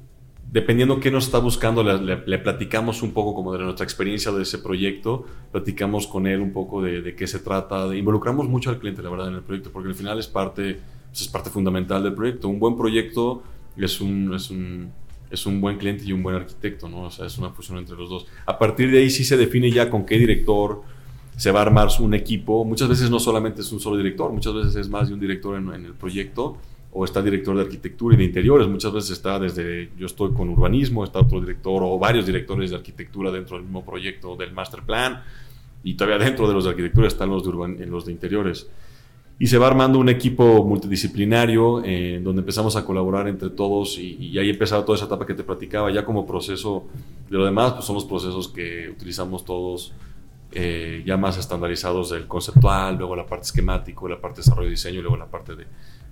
dependiendo 0.51 0.99
qué 0.99 1.11
nos 1.11 1.25
está 1.25 1.39
buscando, 1.39 1.83
le, 1.83 2.01
le, 2.01 2.23
le, 2.25 2.39
platicamos 2.39 3.03
un 3.03 3.11
poco 3.11 3.35
como 3.35 3.53
de 3.53 3.59
nuestra 3.59 3.83
experiencia 3.83 4.31
de 4.31 4.41
ese 4.41 4.57
proyecto, 4.57 5.25
platicamos 5.51 6.07
con 6.07 6.25
él 6.25 6.41
un 6.41 6.51
poco 6.51 6.81
de, 6.81 7.01
de, 7.01 7.15
qué 7.15 7.27
se 7.27 7.39
trata, 7.39 7.87
de, 7.87 7.97
involucramos 7.97 8.49
mucho 8.49 8.69
al 8.69 8.79
cliente, 8.79 9.03
la 9.03 9.09
verdad, 9.09 9.27
en 9.27 9.35
el 9.35 9.41
proyecto, 9.41 9.71
porque 9.71 9.89
al 9.89 9.95
final 9.95 10.17
es 10.17 10.27
parte, 10.27 10.79
pues 11.09 11.21
es 11.21 11.27
parte 11.27 11.49
fundamental 11.49 12.03
del 12.03 12.13
proyecto. 12.13 12.49
Un 12.49 12.59
buen 12.59 12.75
proyecto 12.75 13.43
es 13.77 14.01
un, 14.01 14.33
es 14.33 14.49
un, 14.49 14.91
es 15.29 15.45
un 15.45 15.61
buen 15.61 15.77
cliente 15.77 16.03
y 16.05 16.13
un 16.13 16.23
buen 16.23 16.35
arquitecto, 16.35 16.89
¿no? 16.89 17.03
O 17.03 17.11
sea, 17.11 17.27
es 17.27 17.37
una 17.37 17.51
fusión 17.51 17.77
entre 17.77 17.95
los 17.95 18.09
dos. 18.09 18.25
A 18.47 18.57
partir 18.57 18.91
de 18.91 18.99
ahí 18.99 19.09
sí 19.11 19.23
se 19.23 19.37
define 19.37 19.71
ya 19.71 19.89
con 19.89 20.05
qué 20.05 20.17
director 20.17 20.81
se 21.37 21.51
va 21.51 21.59
a 21.59 21.61
armar 21.61 21.89
un 21.99 22.15
equipo. 22.15 22.65
Muchas 22.65 22.89
veces 22.89 23.11
no 23.11 23.19
solamente 23.19 23.61
es 23.61 23.71
un 23.71 23.79
solo 23.79 23.97
director, 23.97 24.31
muchas 24.33 24.53
veces 24.53 24.75
es 24.75 24.89
más 24.89 25.07
de 25.07 25.13
un 25.13 25.19
director 25.19 25.55
en, 25.57 25.71
en 25.73 25.85
el 25.85 25.93
proyecto 25.93 26.57
o 26.91 27.05
está 27.05 27.19
el 27.19 27.25
director 27.25 27.55
de 27.55 27.61
arquitectura 27.61 28.15
y 28.15 28.17
de 28.17 28.23
interiores. 28.25 28.67
Muchas 28.67 28.91
veces 28.91 29.11
está 29.11 29.39
desde, 29.39 29.91
yo 29.97 30.05
estoy 30.05 30.33
con 30.33 30.49
urbanismo, 30.49 31.03
está 31.03 31.19
otro 31.19 31.39
director 31.39 31.83
o 31.83 31.99
varios 31.99 32.25
directores 32.25 32.71
de 32.71 32.77
arquitectura 32.77 33.31
dentro 33.31 33.57
del 33.57 33.65
mismo 33.65 33.85
proyecto 33.85 34.35
del 34.35 34.53
master 34.53 34.83
plan 34.83 35.23
y 35.83 35.93
todavía 35.93 36.25
dentro 36.25 36.47
de 36.47 36.53
los 36.53 36.63
de 36.63 36.71
arquitectura 36.71 37.07
están 37.07 37.29
los 37.29 37.43
de, 37.43 37.49
urban, 37.49 37.77
los 37.89 38.05
de 38.05 38.11
interiores. 38.11 38.69
Y 39.41 39.47
se 39.47 39.57
va 39.57 39.67
armando 39.67 39.99
un 39.99 40.09
equipo 40.09 40.65
multidisciplinario 40.65 41.81
eh, 41.85 42.19
donde 42.21 42.41
empezamos 42.41 42.75
a 42.75 42.83
colaborar 42.83 43.27
entre 43.29 43.49
todos 43.51 43.97
y, 43.97 44.15
y 44.15 44.37
ahí 44.37 44.49
empezaba 44.49 44.83
toda 44.83 44.97
esa 44.97 45.05
etapa 45.05 45.25
que 45.25 45.33
te 45.33 45.43
platicaba. 45.43 45.91
Ya 45.91 46.03
como 46.03 46.27
proceso 46.27 46.87
de 47.29 47.37
lo 47.37 47.45
demás, 47.45 47.73
pues 47.73 47.85
son 47.85 47.95
los 47.95 48.03
procesos 48.03 48.49
que 48.49 48.89
utilizamos 48.89 49.45
todos 49.45 49.93
eh, 50.51 51.03
ya 51.05 51.15
más 51.15 51.37
estandarizados 51.37 52.09
del 52.09 52.25
conceptual, 52.25 52.97
luego 52.97 53.15
la 53.15 53.27
parte 53.27 53.45
esquemático, 53.45 54.09
la 54.09 54.19
parte 54.19 54.37
de 54.37 54.45
desarrollo 54.45 54.67
y 54.67 54.71
diseño 54.71 54.97
y 54.97 55.01
luego 55.03 55.15
la 55.15 55.27
parte 55.27 55.55
de, 55.55 55.67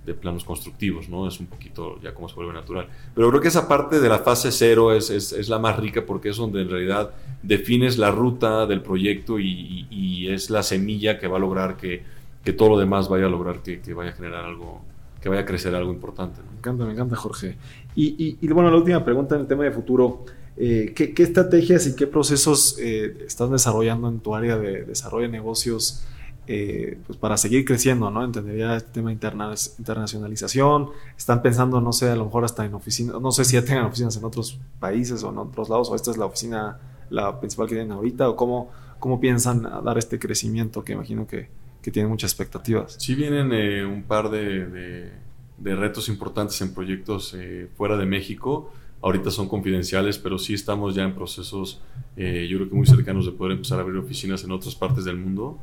de 0.08 0.14
planos 0.14 0.42
constructivos, 0.42 1.08
¿no? 1.08 1.28
Es 1.28 1.38
un 1.38 1.46
poquito 1.46 2.00
ya 2.02 2.14
como 2.14 2.28
se 2.28 2.34
vuelve 2.34 2.54
natural. 2.54 2.88
Pero 3.14 3.28
creo 3.28 3.40
que 3.40 3.48
esa 3.48 3.68
parte 3.68 4.00
de 4.00 4.08
la 4.08 4.20
fase 4.20 4.50
cero 4.50 4.92
es, 4.92 5.10
es, 5.10 5.48
la 5.48 5.58
más 5.58 5.78
rica 5.78 6.04
porque 6.04 6.30
es 6.30 6.36
donde 6.36 6.62
en 6.62 6.70
realidad 6.70 7.10
defines 7.42 7.98
la 7.98 8.10
ruta 8.10 8.66
del 8.66 8.80
proyecto 8.80 9.38
y, 9.38 9.86
y, 9.90 10.28
es 10.28 10.50
la 10.50 10.62
semilla 10.62 11.18
que 11.18 11.28
va 11.28 11.36
a 11.36 11.40
lograr 11.40 11.76
que, 11.76 12.02
que, 12.42 12.52
todo 12.52 12.70
lo 12.70 12.78
demás 12.78 13.08
vaya 13.08 13.26
a 13.26 13.28
lograr 13.28 13.62
que, 13.62 13.80
que, 13.80 13.94
vaya 13.94 14.10
a 14.10 14.14
generar 14.14 14.44
algo, 14.44 14.80
que 15.20 15.28
vaya 15.28 15.42
a 15.42 15.44
crecer 15.44 15.74
algo 15.74 15.92
importante. 15.92 16.40
Me 16.50 16.58
encanta, 16.58 16.84
me 16.84 16.92
encanta, 16.92 17.16
Jorge. 17.16 17.56
Y, 17.94 18.36
y, 18.40 18.48
bueno, 18.48 18.70
la 18.70 18.76
última 18.76 19.04
pregunta 19.04 19.34
en 19.34 19.42
el 19.42 19.46
tema 19.46 19.64
de 19.64 19.70
futuro. 19.70 20.24
Eh, 20.60 20.92
¿qué, 20.96 21.14
¿qué, 21.14 21.22
estrategias 21.22 21.86
y 21.86 21.94
qué 21.94 22.08
procesos 22.08 22.78
eh, 22.80 23.16
estás 23.24 23.48
desarrollando 23.48 24.08
en 24.08 24.18
tu 24.18 24.34
área 24.34 24.58
de 24.58 24.82
desarrollo 24.82 25.26
de 25.26 25.32
negocios 25.32 26.04
eh, 26.50 26.98
pues 27.06 27.18
para 27.18 27.36
seguir 27.36 27.66
creciendo, 27.66 28.10
¿no? 28.10 28.24
Entendería 28.24 28.74
el 28.74 28.84
tema 28.84 29.10
de 29.10 29.14
interna 29.14 29.54
internacionalización. 29.78 30.88
Están 31.16 31.42
pensando, 31.42 31.80
no 31.80 31.92
sé, 31.92 32.08
a 32.08 32.16
lo 32.16 32.24
mejor 32.24 32.44
hasta 32.44 32.64
en 32.64 32.72
oficinas, 32.72 33.20
no 33.20 33.30
sé 33.32 33.44
si 33.44 33.54
ya 33.54 33.64
tengan 33.64 33.84
oficinas 33.84 34.16
en 34.16 34.24
otros 34.24 34.58
países 34.80 35.22
o 35.22 35.30
en 35.30 35.38
otros 35.38 35.68
lados, 35.68 35.90
o 35.90 35.94
esta 35.94 36.10
es 36.10 36.16
la 36.16 36.24
oficina, 36.24 36.78
la 37.10 37.38
principal 37.38 37.68
que 37.68 37.74
tienen 37.74 37.92
ahorita, 37.92 38.30
o 38.30 38.36
cómo, 38.36 38.70
cómo 38.98 39.20
piensan 39.20 39.62
dar 39.62 39.98
este 39.98 40.18
crecimiento 40.18 40.82
que 40.82 40.94
imagino 40.94 41.26
que, 41.26 41.50
que 41.82 41.90
tienen 41.90 42.10
muchas 42.10 42.32
expectativas. 42.32 42.96
Sí, 42.98 43.14
vienen 43.14 43.52
eh, 43.52 43.84
un 43.84 44.04
par 44.04 44.30
de, 44.30 44.66
de, 44.66 45.12
de, 45.58 45.76
retos 45.76 46.08
importantes 46.08 46.58
en 46.62 46.72
proyectos 46.72 47.34
eh, 47.36 47.68
fuera 47.76 47.98
de 47.98 48.06
México 48.06 48.72
ahorita 49.00 49.30
son 49.30 49.48
confidenciales, 49.48 50.18
pero 50.18 50.38
sí 50.38 50.54
estamos 50.54 50.94
ya 50.94 51.04
en 51.04 51.14
procesos, 51.14 51.80
eh, 52.16 52.46
yo 52.50 52.58
creo 52.58 52.70
que 52.70 52.74
muy 52.74 52.86
cercanos 52.86 53.26
de 53.26 53.32
poder 53.32 53.52
empezar 53.52 53.78
a 53.78 53.82
abrir 53.82 53.98
oficinas 53.98 54.42
en 54.44 54.50
otras 54.50 54.74
partes 54.74 55.04
del 55.04 55.16
mundo. 55.16 55.58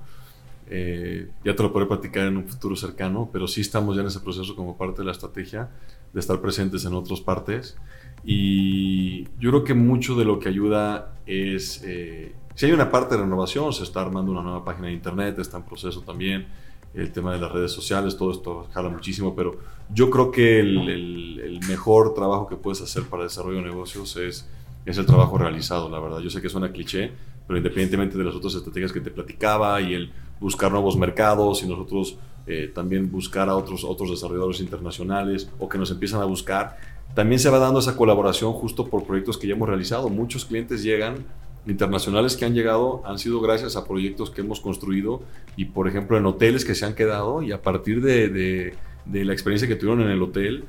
Eh, 0.69 1.29
ya 1.43 1.55
te 1.55 1.63
lo 1.63 1.71
podré 1.71 1.87
platicar 1.87 2.27
en 2.27 2.37
un 2.37 2.47
futuro 2.47 2.75
cercano, 2.75 3.29
pero 3.31 3.47
sí 3.47 3.61
estamos 3.61 3.95
ya 3.95 4.01
en 4.01 4.07
ese 4.07 4.19
proceso 4.19 4.55
como 4.55 4.77
parte 4.77 5.01
de 5.01 5.05
la 5.05 5.11
estrategia 5.11 5.69
de 6.13 6.19
estar 6.19 6.41
presentes 6.41 6.85
en 6.85 6.93
otras 6.93 7.21
partes. 7.21 7.77
Y 8.23 9.25
yo 9.39 9.51
creo 9.51 9.63
que 9.63 9.73
mucho 9.73 10.15
de 10.15 10.25
lo 10.25 10.39
que 10.39 10.49
ayuda 10.49 11.13
es, 11.27 11.83
eh, 11.85 12.33
si 12.55 12.65
hay 12.65 12.71
una 12.71 12.89
parte 12.89 13.15
de 13.15 13.21
renovación, 13.21 13.71
se 13.73 13.83
está 13.83 14.01
armando 14.01 14.31
una 14.31 14.41
nueva 14.41 14.65
página 14.65 14.87
de 14.87 14.93
internet, 14.93 15.37
está 15.37 15.57
en 15.57 15.63
proceso 15.63 16.01
también, 16.01 16.47
el 16.95 17.11
tema 17.11 17.33
de 17.33 17.39
las 17.39 17.51
redes 17.51 17.71
sociales, 17.71 18.17
todo 18.17 18.31
esto 18.31 18.67
jala 18.73 18.89
muchísimo, 18.89 19.35
pero 19.35 19.59
yo 19.93 20.09
creo 20.09 20.31
que 20.31 20.61
el, 20.61 20.89
el, 20.89 21.39
el, 21.39 21.59
mejor 21.67 22.13
trabajo 22.13 22.47
que 22.47 22.55
puedes 22.55 22.81
hacer 22.81 23.03
para 23.03 23.23
desarrollo 23.23 23.57
de 23.57 23.65
negocios 23.65 24.15
es, 24.15 24.49
es 24.85 24.97
el 24.97 25.05
trabajo 25.05 25.37
realizado, 25.37 25.89
la 25.89 25.99
verdad. 25.99 26.19
Yo 26.19 26.29
sé 26.29 26.41
que 26.41 26.47
suena 26.47 26.71
cliché, 26.71 27.11
pero 27.45 27.57
independientemente 27.57 28.17
de 28.17 28.23
las 28.23 28.33
otras 28.33 28.55
estrategias 28.55 28.93
que 28.93 29.01
te 29.01 29.11
platicaba 29.11 29.81
y 29.81 29.93
el 29.93 30.11
buscar 30.39 30.71
nuevos 30.71 30.97
mercados 30.97 31.63
y 31.63 31.67
nosotros 31.67 32.17
eh, 32.47 32.71
también 32.73 33.11
buscar 33.11 33.49
a 33.49 33.55
otros, 33.55 33.83
otros 33.83 34.11
desarrolladores 34.11 34.59
internacionales 34.59 35.49
o 35.57 35.67
que 35.67 35.77
nos 35.77 35.89
empiezan 35.91 36.21
a 36.21 36.25
buscar. 36.25 36.77
También 37.15 37.39
se 37.39 37.49
va 37.49 37.59
dando 37.59 37.79
esa 37.79 37.95
colaboración 37.95 38.53
justo 38.53 38.87
por 38.87 39.05
proyectos 39.05 39.37
que 39.37 39.47
ya 39.47 39.53
hemos 39.53 39.67
realizado. 39.67 40.09
Muchos 40.09 40.45
clientes 40.45 40.83
llegan, 40.83 41.25
internacionales 41.65 42.35
que 42.35 42.45
han 42.45 42.53
llegado, 42.53 43.01
han 43.05 43.17
sido 43.17 43.41
gracias 43.41 43.75
a 43.75 43.85
proyectos 43.85 44.29
que 44.29 44.41
hemos 44.41 44.59
construido 44.59 45.23
y, 45.55 45.65
por 45.65 45.87
ejemplo, 45.87 46.17
en 46.17 46.25
hoteles 46.25 46.65
que 46.65 46.75
se 46.75 46.85
han 46.85 46.93
quedado 46.93 47.41
y 47.41 47.51
a 47.51 47.61
partir 47.61 48.01
de, 48.01 48.29
de, 48.29 49.25
la 49.25 49.33
experiencia 49.33 49.67
que 49.67 49.75
tuvieron 49.75 50.03
en 50.03 50.11
el 50.11 50.21
hotel, 50.21 50.65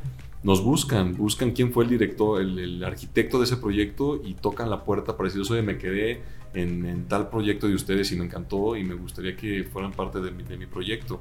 nos 0.47 0.63
buscan, 0.63 1.17
buscan 1.17 1.51
quién 1.51 1.73
fue 1.73 1.83
el 1.83 1.91
director, 1.91 2.41
el, 2.41 2.85
arquitecto 2.85 3.39
de 3.39 3.45
ese 3.47 3.57
proyecto 3.57 4.21
y 4.25 4.35
tocan 4.35 4.71
la 4.71 4.85
puerta 4.85 5.17
para 5.17 5.29
decir, 5.29 5.43
oye, 5.51 5.61
me 5.61 5.77
quedé 5.77 6.23
en, 6.55 7.09
tal 7.09 7.29
proyecto 7.31 7.67
de 7.67 7.75
ustedes 7.75 8.13
y 8.13 8.17
me 8.17 8.27
encantó 8.27 8.77
y 8.77 8.85
me 8.85 8.95
gustaría 8.95 9.37
que 9.37 9.65
fueran 9.65 9.91
parte 9.91 10.21
de 10.21 10.31
mi, 10.31 10.45
de 10.45 10.57
mi 10.57 10.67
proyecto. 10.67 11.21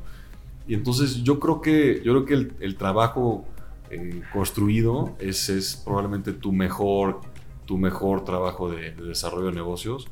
Y 0.68 0.76
entonces 0.76 1.24
yo 1.24 1.40
creo 1.40 1.60
que, 1.60 2.04
yo 2.06 2.14
creo 2.14 2.26
que 2.26 2.64
el, 2.64 2.76
trabajo 2.76 3.46
eh, 3.90 4.22
construido 4.32 5.16
es, 5.18 5.50
es, 5.50 5.76
probablemente 5.76 6.32
tu 6.32 6.52
mejor, 6.52 7.22
tu 7.66 7.80
mejor 7.80 8.26
trabajo 8.26 8.70
de, 8.70 8.92
desarrollo 8.92 9.48
de 9.48 9.54
negocios. 9.54 10.08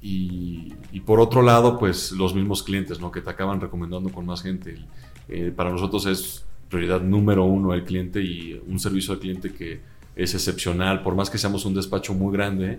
Y, 0.00 0.72
y, 0.92 1.00
por 1.00 1.20
otro 1.20 1.42
lado, 1.42 1.78
pues 1.78 2.12
los 2.12 2.34
mismos 2.34 2.62
clientes, 2.62 3.00
¿no? 3.00 3.10
Que 3.10 3.20
te 3.20 3.28
acaban 3.28 3.60
recomendando 3.60 4.08
con 4.10 4.24
más 4.24 4.42
gente. 4.42 4.82
Eh, 5.28 5.52
para 5.54 5.68
nosotros 5.70 6.06
es 6.06 6.46
prioridad 6.70 7.02
número 7.02 7.44
uno 7.44 7.74
el 7.74 7.84
cliente 7.84 8.22
y 8.22 8.58
un 8.66 8.78
servicio 8.78 9.12
al 9.12 9.18
cliente 9.18 9.52
que 9.52 9.80
es 10.16 10.34
excepcional. 10.34 11.02
Por 11.02 11.14
más 11.14 11.28
que 11.28 11.36
seamos 11.36 11.64
un 11.64 11.74
despacho 11.74 12.14
muy 12.14 12.32
grande, 12.32 12.78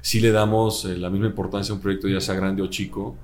sí 0.00 0.20
le 0.20 0.32
damos 0.32 0.84
eh, 0.86 0.96
la 0.96 1.10
misma 1.10 1.26
importancia 1.26 1.72
a 1.72 1.76
un 1.76 1.82
proyecto, 1.82 2.08
ya 2.08 2.20
sea 2.20 2.34
grande 2.34 2.62
o 2.62 2.66
chico, 2.68 3.16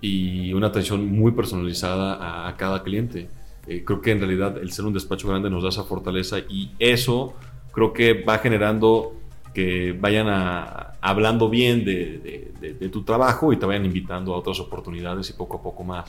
y 0.00 0.52
una 0.52 0.68
atención 0.68 1.06
muy 1.06 1.32
personalizada 1.32 2.48
a, 2.48 2.56
cada 2.56 2.82
cliente. 2.82 3.28
Eh, 3.66 3.84
creo 3.84 4.00
que 4.00 4.12
en 4.12 4.20
realidad 4.20 4.56
el 4.56 4.72
ser 4.72 4.86
un 4.86 4.94
despacho 4.94 5.28
grande 5.28 5.50
nos 5.50 5.62
da 5.62 5.68
esa 5.68 5.84
fortaleza 5.84 6.38
y 6.48 6.70
eso 6.78 7.34
creo 7.72 7.92
que 7.92 8.22
va 8.22 8.38
generando 8.38 9.16
que 9.52 9.96
vayan 9.98 10.26
hablando 11.00 11.50
bien 11.50 11.84
de, 11.84 12.52
de, 12.60 12.88
tu 12.88 13.02
trabajo 13.02 13.52
y 13.52 13.56
te 13.56 13.66
vayan 13.66 13.84
invitando 13.84 14.32
a 14.32 14.38
otras 14.38 14.60
oportunidades 14.60 15.28
y 15.30 15.32
poco 15.32 15.56
a 15.56 15.62
poco 15.62 15.82
más. 15.82 16.08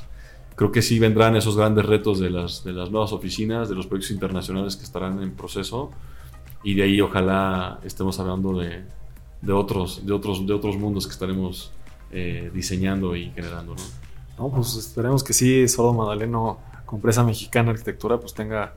Creo 0.62 0.72
que 0.72 0.84
sí 0.84 1.00
vendrán 1.00 1.36
esos 1.36 1.58
grandes 1.58 1.88
retos 1.88 2.20
de 2.20 2.30
las, 2.30 2.64
de 2.64 2.72
las 2.72 2.92
nuevas 2.92 3.14
oficinas, 3.14 3.68
de 3.68 3.74
los 3.74 3.88
proyectos 3.88 4.12
internacionales 4.12 4.76
que 4.76 4.84
estarán 4.84 5.20
en 5.24 5.32
proceso 5.32 5.90
y 6.64 6.76
de 6.76 6.84
ahí 6.84 7.02
ojalá 7.02 7.80
estemos 7.84 8.20
hablando 8.20 8.56
de, 8.60 8.84
de, 9.42 9.54
otros, 9.54 10.06
de, 10.06 10.14
otros, 10.14 10.46
de 10.46 10.54
otros 10.54 10.78
mundos 10.78 11.08
que 11.08 11.14
estaremos 11.14 11.72
eh, 12.12 12.52
diseñando 12.54 13.16
y 13.16 13.32
generando, 13.32 13.74
¿no? 13.74 13.82
No, 14.38 14.56
pues 14.56 14.76
esperemos 14.76 15.24
que 15.24 15.34
sí, 15.34 15.68
Sordo 15.68 15.94
Madaleno, 15.94 16.60
con 16.86 16.98
empresa 16.98 17.24
mexicana 17.24 17.72
arquitectura, 17.72 18.20
pues 18.20 18.36
tenga, 18.36 18.76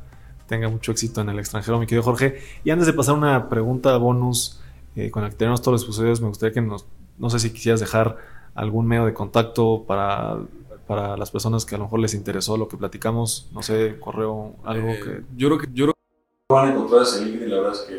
tenga 0.48 0.70
mucho 0.70 0.90
éxito 0.90 1.20
en 1.20 1.28
el 1.28 1.38
extranjero, 1.38 1.78
mi 1.78 1.84
querido 1.84 2.02
Jorge. 2.02 2.38
Y 2.64 2.70
antes 2.70 2.86
de 2.86 2.94
pasar 2.94 3.14
una 3.14 3.50
pregunta 3.50 3.94
bonus 3.98 4.58
eh, 4.96 5.10
con 5.10 5.22
la 5.22 5.28
que 5.28 5.36
tenemos 5.36 5.60
todos 5.60 5.82
los 5.82 5.84
episodios, 5.84 6.22
me 6.22 6.28
gustaría 6.28 6.54
que 6.54 6.62
nos, 6.62 6.86
no 7.18 7.28
sé 7.28 7.38
si 7.40 7.52
quisieras 7.52 7.80
dejar 7.80 8.16
algún 8.54 8.86
medio 8.86 9.04
de 9.04 9.12
contacto 9.12 9.84
para, 9.86 10.38
para 10.86 11.16
las 11.16 11.30
personas 11.30 11.64
que 11.64 11.74
a 11.74 11.78
lo 11.78 11.84
mejor 11.84 12.00
les 12.00 12.14
interesó 12.14 12.56
lo 12.56 12.68
que 12.68 12.76
platicamos, 12.76 13.48
no 13.52 13.62
sé, 13.62 13.98
correo, 13.98 14.56
algo 14.64 14.88
eh, 14.88 15.00
que... 15.02 15.24
Yo 15.36 15.48
creo 15.48 15.58
que, 15.58 15.66
yo 15.72 15.84
creo 15.86 15.94
que 15.94 16.54
van 16.54 16.68
a 16.68 16.72
encontrar 16.72 17.02
ese 17.02 17.24
LinkedIn, 17.24 17.50
la 17.50 17.56
verdad 17.56 17.72
es 17.72 17.80
que 17.80 17.94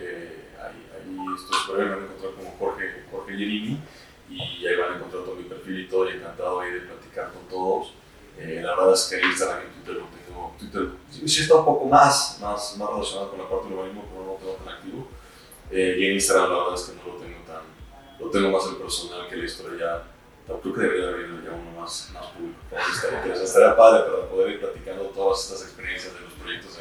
ahí, 0.62 0.90
ahí 0.94 1.26
estos 1.36 1.78
van 1.78 1.82
a 1.82 2.04
encontrar 2.04 2.32
como 2.34 2.56
Jorge, 2.60 3.06
Jorge 3.12 3.38
Yerini 3.38 3.80
y 4.30 4.66
ahí 4.66 4.76
van 4.76 4.94
a 4.94 4.96
encontrar 4.98 5.24
todo 5.24 5.36
mi 5.36 5.44
perfil 5.44 5.80
y 5.80 5.88
todo, 5.88 6.10
y 6.10 6.14
encantado 6.14 6.60
ahí 6.60 6.72
de 6.72 6.80
platicar 6.82 7.32
con 7.32 7.48
todos. 7.48 7.94
Eh, 8.38 8.62
la 8.64 8.76
verdad 8.76 8.94
es 8.94 9.06
que 9.06 9.26
Instagram 9.26 9.62
y 9.64 9.76
Twitter 9.76 10.02
lo 10.02 10.08
tengo, 10.26 10.56
Twitter 10.60 10.90
sí, 11.10 11.42
está 11.42 11.56
un 11.56 11.66
poco 11.66 11.86
más, 11.86 12.38
más, 12.42 12.78
más 12.78 12.90
relacionado 12.90 13.30
con 13.32 13.40
la 13.40 13.50
parte 13.50 13.70
del 13.70 13.78
urbanismo, 13.78 14.04
pero 14.10 14.26
no 14.26 14.32
lo 14.34 14.38
tengo 14.38 14.54
tan 14.54 14.74
activo. 14.74 15.08
Eh, 15.72 15.96
y 16.00 16.06
en 16.08 16.14
Instagram 16.14 16.50
la 16.52 16.58
verdad 16.58 16.76
es 16.76 16.82
que 16.82 16.96
no 16.98 17.14
lo 17.14 17.20
tengo 17.20 17.40
tan, 17.48 17.64
lo 18.20 18.30
tengo 18.30 18.52
más 18.52 18.68
el 18.68 18.76
personal 18.76 19.30
que 19.30 19.36
la 19.38 19.46
historia 19.46 19.80
ya, 19.80 20.15
creo 20.46 20.74
que 20.74 20.82
debería 20.82 21.10
haber 21.10 21.28
ya 21.44 21.52
uno 21.52 21.82
más, 21.82 22.10
más 22.14 22.28
público. 22.28 22.60
Estaría, 22.72 23.34
estaría 23.34 23.76
padre 23.76 24.12
para 24.12 24.30
poder 24.30 24.52
ir 24.52 24.60
platicando 24.60 25.04
todas 25.06 25.44
estas 25.44 25.64
experiencias 25.64 26.14
de 26.14 26.22
los 26.22 26.34
proyectos 26.34 26.80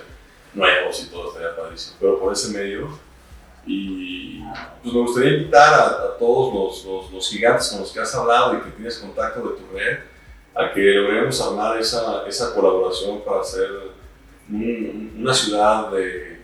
nuevos 0.52 1.02
y 1.02 1.10
todo, 1.10 1.28
estaría 1.28 1.56
padrísimo. 1.56 1.96
Pero 2.00 2.20
por 2.20 2.32
ese 2.32 2.52
medio, 2.56 2.98
y 3.66 4.42
pues 4.82 4.94
me 4.94 5.00
gustaría 5.00 5.38
invitar 5.38 5.74
a, 5.74 6.18
todos 6.18 6.84
los, 6.84 7.12
los, 7.12 7.30
gigantes 7.30 7.68
con 7.68 7.80
los 7.80 7.92
que 7.92 8.00
has 8.00 8.14
hablado 8.14 8.54
y 8.54 8.60
que 8.60 8.70
tienes 8.70 8.98
contacto 8.98 9.40
de 9.40 9.56
tu 9.56 9.76
red 9.76 9.98
a 10.54 10.72
que 10.72 10.80
logremos 10.80 11.40
armar 11.40 11.78
esa, 11.78 12.26
esa 12.26 12.54
colaboración 12.54 13.22
para 13.22 13.40
hacer 13.40 13.68
una 14.48 15.32
ciudad 15.32 15.90
de, 15.90 16.42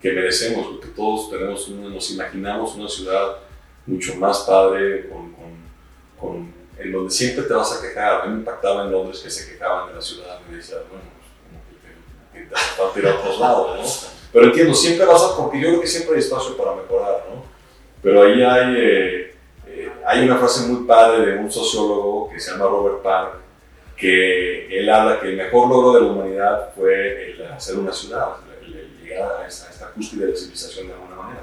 que 0.00 0.12
merecemos, 0.12 0.66
porque 0.66 0.88
todos 0.88 1.30
tenemos 1.30 1.68
nos 1.68 2.10
imaginamos 2.12 2.74
una 2.74 2.88
ciudad 2.88 3.36
mucho 3.86 4.14
más 4.16 4.40
padre, 4.40 5.08
con, 5.08 5.32
con, 5.32 5.50
con, 6.18 6.59
en 6.80 6.92
donde 6.92 7.10
siempre 7.10 7.44
te 7.44 7.54
vas 7.54 7.72
a 7.72 7.82
quejar. 7.82 8.22
A 8.22 8.24
mí 8.24 8.32
me 8.32 8.38
impactaba 8.38 8.84
en 8.84 8.92
Londres 8.92 9.20
que 9.20 9.30
se 9.30 9.52
quejaban 9.52 9.88
de 9.88 9.94
la 9.94 10.00
ciudad, 10.00 10.40
me 10.48 10.56
decía, 10.56 10.78
bueno, 10.88 11.04
pues 11.18 12.42
que 12.42 12.48
te, 12.48 12.54
te, 12.94 13.00
te, 13.02 13.08
a 13.08 13.14
otros 13.20 13.40
lados, 13.40 13.78
¿no? 13.78 14.20
Pero 14.32 14.46
entiendo, 14.46 14.74
siempre 14.74 15.06
vas 15.06 15.22
a, 15.22 15.36
porque 15.36 15.60
yo 15.60 15.68
creo 15.68 15.80
que 15.80 15.86
siempre 15.86 16.14
hay 16.14 16.20
espacio 16.20 16.56
para 16.56 16.74
mejorar, 16.74 17.24
¿no? 17.28 17.44
Pero 18.02 18.22
ahí 18.22 18.42
hay, 18.42 18.74
eh, 18.76 19.34
eh, 19.66 19.92
hay 20.06 20.24
una 20.24 20.36
frase 20.36 20.68
muy 20.68 20.86
padre 20.86 21.26
de 21.26 21.38
un 21.38 21.50
sociólogo 21.50 22.30
que 22.30 22.38
se 22.38 22.52
llama 22.52 22.66
Robert 22.66 23.02
Park, 23.02 23.34
que 23.96 24.78
él 24.78 24.88
habla 24.88 25.20
que 25.20 25.28
el 25.28 25.36
mejor 25.36 25.68
logro 25.68 25.92
de 25.92 26.00
la 26.00 26.06
humanidad 26.06 26.72
fue 26.74 27.32
el 27.32 27.42
hacer 27.46 27.78
una 27.78 27.92
ciudad, 27.92 28.36
el, 28.62 28.98
llegar 29.02 29.42
a 29.42 29.46
esta, 29.46 29.68
esta 29.70 29.90
cúspide 29.90 30.26
de 30.26 30.32
la 30.32 30.38
civilización 30.38 30.86
de 30.86 30.94
alguna 30.94 31.16
manera. 31.16 31.42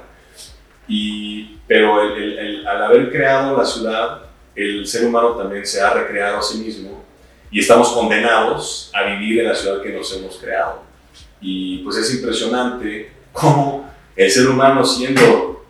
Y, 0.88 1.58
pero 1.68 2.02
el, 2.02 2.38
el, 2.38 2.66
al 2.66 2.84
haber 2.84 3.12
creado 3.12 3.56
la 3.56 3.64
ciudad, 3.64 4.22
el 4.58 4.84
ser 4.88 5.06
humano 5.06 5.36
también 5.36 5.64
se 5.64 5.80
ha 5.80 5.90
recreado 5.90 6.38
a 6.38 6.42
sí 6.42 6.58
mismo 6.58 7.04
y 7.48 7.60
estamos 7.60 7.90
condenados 7.90 8.90
a 8.92 9.04
vivir 9.04 9.40
en 9.40 9.48
la 9.48 9.54
ciudad 9.54 9.80
que 9.80 9.92
nos 9.92 10.12
hemos 10.16 10.36
creado. 10.36 10.82
Y 11.40 11.78
pues 11.78 11.96
es 11.96 12.12
impresionante 12.14 13.12
cómo 13.32 13.88
el 14.16 14.28
ser 14.28 14.48
humano 14.48 14.84
siendo, 14.84 15.64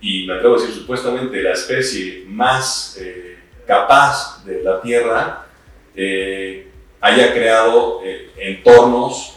y 0.00 0.26
me 0.26 0.34
atrevo 0.34 0.56
a 0.56 0.58
decir 0.58 0.74
supuestamente, 0.74 1.40
la 1.42 1.52
especie 1.52 2.24
más 2.26 2.96
eh, 3.00 3.38
capaz 3.66 4.44
de 4.44 4.64
la 4.64 4.80
Tierra, 4.80 5.46
eh, 5.94 6.68
haya 7.00 7.32
creado 7.32 8.00
eh, 8.02 8.32
entornos 8.36 9.36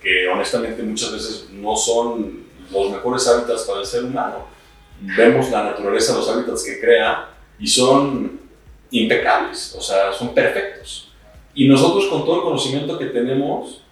que 0.00 0.26
honestamente 0.26 0.82
muchas 0.82 1.12
veces 1.12 1.48
no 1.52 1.76
son 1.76 2.44
los 2.70 2.90
mejores 2.90 3.28
hábitats 3.28 3.64
para 3.64 3.80
el 3.80 3.86
ser 3.86 4.04
humano. 4.04 4.46
Vemos 5.00 5.50
la 5.50 5.64
naturaleza, 5.64 6.14
los 6.14 6.28
hábitats 6.30 6.64
que 6.64 6.80
crea 6.80 7.37
y 7.58 7.66
son 7.66 8.40
impecables, 8.90 9.74
o 9.76 9.80
sea, 9.80 10.12
son 10.12 10.34
perfectos. 10.34 11.12
Y 11.54 11.68
nosotros 11.68 12.06
con 12.06 12.24
todo 12.24 12.36
el 12.36 12.42
conocimiento 12.42 12.98
que 12.98 13.06
tenemos, 13.06 13.82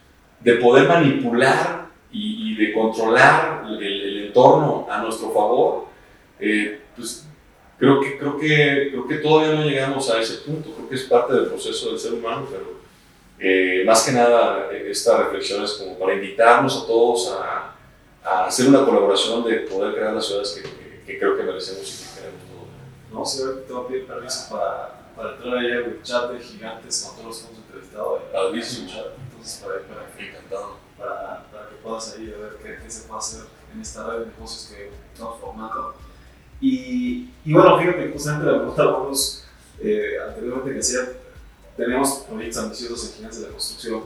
de 0.41 0.55
poder 0.55 0.89
manipular 0.89 1.87
y, 2.13 2.55
de 2.55 2.73
controlar 2.73 3.65
el, 3.69 4.27
entorno 4.27 4.87
a 4.91 5.03
nuestro 5.03 5.31
favor, 5.31 5.87
eh, 6.39 6.81
pues 6.95 7.27
creo 7.79 8.01
que, 8.01 8.19
creo, 8.19 8.39
que, 8.39 8.89
creo 8.91 9.09
que 9.09 9.17
todavía 9.17 9.55
no 9.55 9.65
llegamos 9.65 10.11
a 10.11 10.21
ese 10.21 10.39
punto, 10.39 10.71
creo 10.73 10.89
que 10.89 10.95
es 10.95 11.03
parte 11.05 11.35
del 11.35 11.47
proceso 11.47 11.91
del 11.91 11.99
ser 11.99 12.15
humano, 12.15 12.47
pero 12.51 12.77
eh, 13.39 13.83
más 13.85 14.05
que 14.05 14.13
nada 14.13 14.71
esta 14.73 15.19
reflexión 15.25 15.63
es 15.63 15.73
como 15.73 15.99
para 15.99 16.15
invitarnos 16.15 16.83
a 16.83 16.87
todos 16.87 17.33
a, 17.33 17.77
a 18.25 18.47
hacer 18.47 18.69
una 18.69 18.85
colaboración 18.85 19.45
de 19.45 19.59
poder 19.61 19.95
crear 19.95 20.15
las 20.15 20.27
ciudades 20.27 20.53
que, 20.53 21.05
que, 21.07 21.19
creo 21.19 21.37
que 21.37 21.43
merecemos 21.43 21.83
y 21.83 22.05
que 22.05 22.21
queremos. 22.21 22.46
No, 23.13 23.25
sí, 23.25 23.43
te 23.67 23.73
voy 23.73 23.85
a 23.85 23.89
pedir 23.89 24.07
permiso 24.07 24.55
para, 24.55 25.01
para 25.17 25.35
entrar 25.35 25.59
ahí 25.59 25.73
al 25.73 26.03
chat 26.03 26.31
de 26.31 26.41
gigantes 26.41 27.03
con 27.03 27.17
todos 27.17 27.27
los 27.27 27.39
que 27.39 27.47
hemos 27.47 27.59
entrevistado. 27.67 28.23
Entonces, 29.31 29.65
para, 29.65 29.81
para, 29.83 30.17
que, 30.17 30.29
encantado. 30.29 30.77
Para, 30.99 31.47
para, 31.51 31.69
que 31.69 31.77
puedas 31.83 32.15
ahí 32.15 32.27
ver 32.27 32.59
qué, 32.63 32.83
qué, 32.83 32.91
se 32.91 33.07
puede 33.07 33.19
hacer 33.19 33.45
en 33.73 33.81
esta 33.81 34.07
red 34.07 34.21
de 34.21 34.27
negocios 34.27 34.73
que 34.73 34.91
estamos 35.13 35.41
formando. 35.41 35.95
Y, 36.61 37.31
y 37.45 37.53
bueno, 37.53 37.79
fíjate, 37.79 38.11
justamente 38.13 38.47
la 38.47 38.59
pregunta 38.59 38.85
vamos 38.85 39.47
eh, 39.81 40.17
anteriormente 40.27 40.71
que 40.71 40.77
decía, 40.77 41.01
tenemos 41.77 42.25
proyectos 42.29 42.63
ambiciosos 42.63 43.09
en 43.09 43.15
gigantes 43.17 43.41
de 43.41 43.47
la 43.47 43.53
construcción, 43.53 44.05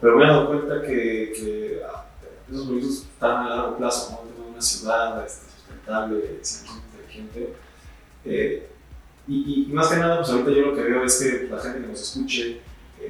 pero 0.00 0.16
me 0.16 0.24
he 0.24 0.28
dado 0.28 0.48
cuenta 0.48 0.82
que, 0.82 1.32
que 1.34 1.82
ah, 1.90 2.04
esos 2.50 2.66
proyectos 2.66 2.96
están 2.98 3.46
a 3.46 3.56
largo 3.56 3.76
plazo, 3.78 4.10
¿no? 4.12 4.50
Una 4.50 4.60
ciudad 4.60 5.24
este, 5.24 5.46
sustentable, 5.56 6.40
100% 6.42 6.82
inteligente. 6.92 7.54
Eh, 8.24 8.68
y, 9.26 9.66
y, 9.68 9.72
más 9.72 9.88
que 9.88 9.96
nada, 9.96 10.18
pues 10.18 10.30
ahorita 10.30 10.50
yo 10.50 10.66
lo 10.66 10.74
que 10.74 10.82
veo 10.82 11.04
es 11.04 11.18
que 11.18 11.48
la 11.48 11.60
gente 11.60 11.80
que 11.80 11.86
nos 11.86 12.00
escuche 12.00 12.60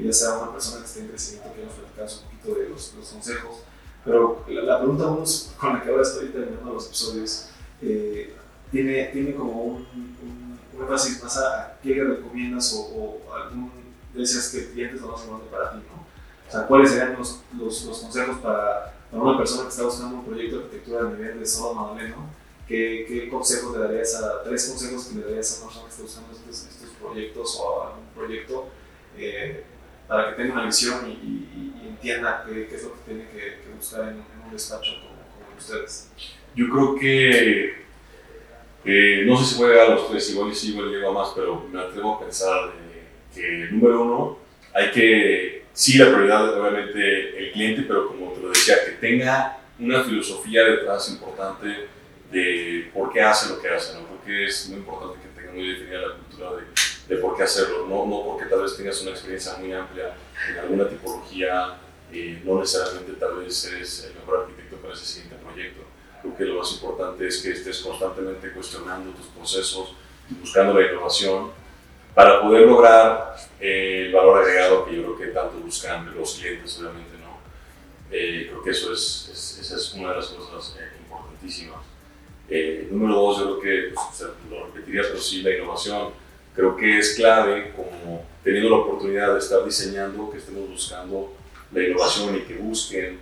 ya 0.02 0.12
sea 0.12 0.38
una 0.38 0.52
persona 0.52 0.80
que 0.80 0.86
esté 0.86 1.00
en 1.00 1.08
crecimiento, 1.08 1.52
que 1.54 2.00
nos 2.00 2.16
un 2.16 2.24
poquito 2.24 2.54
de 2.60 2.68
los, 2.68 2.94
los 2.94 3.08
consejos. 3.08 3.56
Pero 4.04 4.44
la, 4.48 4.62
la 4.62 4.78
pregunta 4.78 5.04
con 5.58 5.74
la 5.74 5.82
que 5.82 5.90
ahora 5.90 6.02
estoy 6.02 6.28
terminando 6.28 6.72
los 6.72 6.86
episodios 6.86 7.48
eh, 7.82 8.34
tiene, 8.70 9.06
tiene 9.06 9.34
como 9.34 9.62
un, 9.62 9.74
un, 9.76 10.58
un 10.74 10.82
énfasis 10.82 11.22
más 11.22 11.36
a, 11.38 11.78
qué 11.82 12.02
recomiendas 12.02 12.72
o, 12.74 12.80
o 13.28 13.34
algún 13.34 13.70
de 14.14 14.22
esos 14.22 14.48
que 14.48 14.72
clientes 14.72 15.00
lo 15.00 15.08
más 15.08 15.22
importante 15.22 15.50
para 15.50 15.72
ti, 15.72 15.78
¿no? 15.88 16.00
O 16.48 16.50
sea, 16.50 16.66
¿cuáles 16.66 16.90
serían 16.90 17.16
los, 17.16 17.40
los, 17.56 17.84
los 17.84 17.98
consejos 17.98 18.38
para, 18.38 18.94
para, 19.10 19.22
una 19.22 19.38
persona 19.38 19.64
que 19.64 19.68
está 19.68 19.84
buscando 19.84 20.16
un 20.16 20.24
proyecto 20.24 20.56
de 20.56 20.64
arquitectura 20.64 21.00
a 21.00 21.10
nivel 21.10 21.38
de 21.38 21.46
solo 21.46 21.74
Madaleno? 21.74 22.16
¿Qué, 22.70 23.04
¿Qué, 23.08 23.28
consejos 23.28 23.76
le 23.76 23.82
darías 23.82 24.14
a, 24.14 24.44
tres 24.44 24.68
consejos 24.68 25.06
que 25.06 25.18
le 25.18 25.24
darías 25.24 25.58
a 25.58 25.64
una 25.64 25.66
persona 25.66 25.86
que 25.86 25.90
está 25.90 26.02
buscando 26.04 26.30
estos, 26.30 26.68
estos 26.68 26.90
proyectos 27.00 27.60
o 27.60 27.82
algún 27.82 28.06
proyecto 28.14 28.68
eh, 29.18 29.64
para 30.06 30.30
que 30.30 30.40
tenga 30.40 30.54
una 30.54 30.66
visión 30.66 31.04
y, 31.04 31.10
y, 31.10 31.74
y 31.82 31.88
entienda 31.88 32.44
qué, 32.46 32.68
qué, 32.68 32.76
es 32.76 32.84
lo 32.84 32.92
que 32.92 33.00
tiene 33.06 33.28
que, 33.28 33.38
que 33.38 33.74
buscar 33.76 34.02
en, 34.02 34.18
en, 34.18 34.46
un 34.46 34.52
despacho 34.52 34.92
como, 35.00 35.16
como 35.46 35.58
ustedes? 35.58 36.12
Yo 36.54 36.70
creo 36.70 36.94
que 36.94 37.74
eh, 38.84 39.24
no 39.26 39.36
sé 39.36 39.52
si 39.52 39.60
voy 39.60 39.70
a 39.70 39.72
llegar 39.72 39.90
a 39.90 39.94
los 39.96 40.08
tres, 40.08 40.30
igual 40.30 40.52
y 40.52 40.54
sí, 40.54 40.70
igual 40.70 40.90
llego 40.90 41.10
a 41.10 41.12
más, 41.12 41.32
pero 41.34 41.66
me 41.72 41.80
atrevo 41.80 42.14
a 42.14 42.20
pensar 42.20 42.70
que, 43.34 43.66
número 43.72 44.02
uno, 44.04 44.38
hay 44.72 44.92
que, 44.92 45.64
sí, 45.72 45.98
la 45.98 46.06
prioridad 46.06 46.56
obviamente 46.56 47.36
el 47.36 47.50
cliente, 47.50 47.82
pero 47.82 48.06
como 48.06 48.30
te 48.30 48.40
lo 48.42 48.50
decía, 48.50 48.76
que 48.84 48.92
tenga 48.92 49.58
una 49.80 50.04
filosofía 50.04 50.62
detrás 50.62 51.10
importante 51.10 51.98
de 52.30 52.90
por 52.94 53.12
qué 53.12 53.22
hace 53.22 53.48
lo 53.48 53.60
que 53.60 53.68
hace, 53.68 53.94
¿no? 53.94 54.06
Porque 54.06 54.46
es 54.46 54.68
muy 54.68 54.78
importante 54.78 55.18
que 55.20 55.40
tenga 55.40 55.52
muy 55.52 55.68
definida 55.68 56.00
la 56.00 56.14
cultura 56.16 56.50
de, 56.56 57.14
de 57.14 57.20
por 57.20 57.36
qué 57.36 57.42
hacerlo, 57.42 57.86
no, 57.88 58.06
no 58.06 58.24
porque 58.24 58.46
tal 58.46 58.62
vez 58.62 58.76
tengas 58.76 59.00
una 59.02 59.10
experiencia 59.10 59.56
muy 59.56 59.72
amplia 59.72 60.14
en 60.50 60.58
alguna 60.58 60.88
tipología, 60.88 61.78
eh, 62.12 62.40
no 62.44 62.60
necesariamente 62.60 63.12
tal 63.14 63.36
vez 63.36 63.64
eres 63.66 64.04
el 64.04 64.14
mejor 64.14 64.40
arquitecto 64.40 64.76
para 64.76 64.94
ese 64.94 65.04
siguiente 65.04 65.36
proyecto 65.44 65.90
Creo 66.20 66.36
que 66.36 66.44
lo 66.44 66.58
más 66.58 66.72
importante 66.72 67.26
es 67.26 67.38
que 67.38 67.52
estés 67.52 67.80
constantemente 67.80 68.52
cuestionando 68.52 69.12
tus 69.12 69.26
procesos, 69.26 69.94
buscando 70.28 70.78
la 70.78 70.92
innovación, 70.92 71.50
para 72.14 72.42
poder 72.42 72.66
lograr 72.66 73.36
eh, 73.58 74.04
el 74.06 74.12
valor 74.12 74.42
agregado 74.42 74.84
que 74.84 74.96
yo 74.96 75.02
creo 75.02 75.18
que 75.18 75.26
tanto 75.28 75.58
buscan 75.58 76.14
los 76.14 76.34
clientes, 76.34 76.78
obviamente, 76.78 77.16
¿no? 77.18 77.38
Eh, 78.10 78.48
creo 78.50 78.62
que 78.62 78.70
eso 78.70 78.92
es, 78.92 79.30
es, 79.32 79.58
esa 79.60 79.76
es 79.76 79.94
una 79.94 80.10
de 80.10 80.16
las 80.16 80.26
cosas 80.26 80.76
eh, 80.78 80.98
importantísimas. 80.98 81.80
Eh, 82.50 82.88
número 82.90 83.14
dos, 83.14 83.38
yo 83.38 83.58
creo 83.58 83.60
que, 83.60 83.94
pues, 83.94 84.06
o 84.10 84.12
sea, 84.12 84.26
lo 84.50 84.66
repetirías, 84.66 85.06
pero 85.06 85.20
sí, 85.20 85.42
la 85.42 85.56
innovación. 85.56 86.08
Creo 86.54 86.76
que 86.76 86.98
es 86.98 87.14
clave, 87.14 87.72
como 87.76 88.24
teniendo 88.42 88.70
la 88.70 88.76
oportunidad 88.76 89.32
de 89.32 89.38
estar 89.38 89.64
diseñando, 89.64 90.30
que 90.30 90.38
estemos 90.38 90.68
buscando 90.68 91.32
la 91.72 91.82
innovación 91.84 92.36
y 92.36 92.40
que 92.40 92.56
busquen 92.56 93.18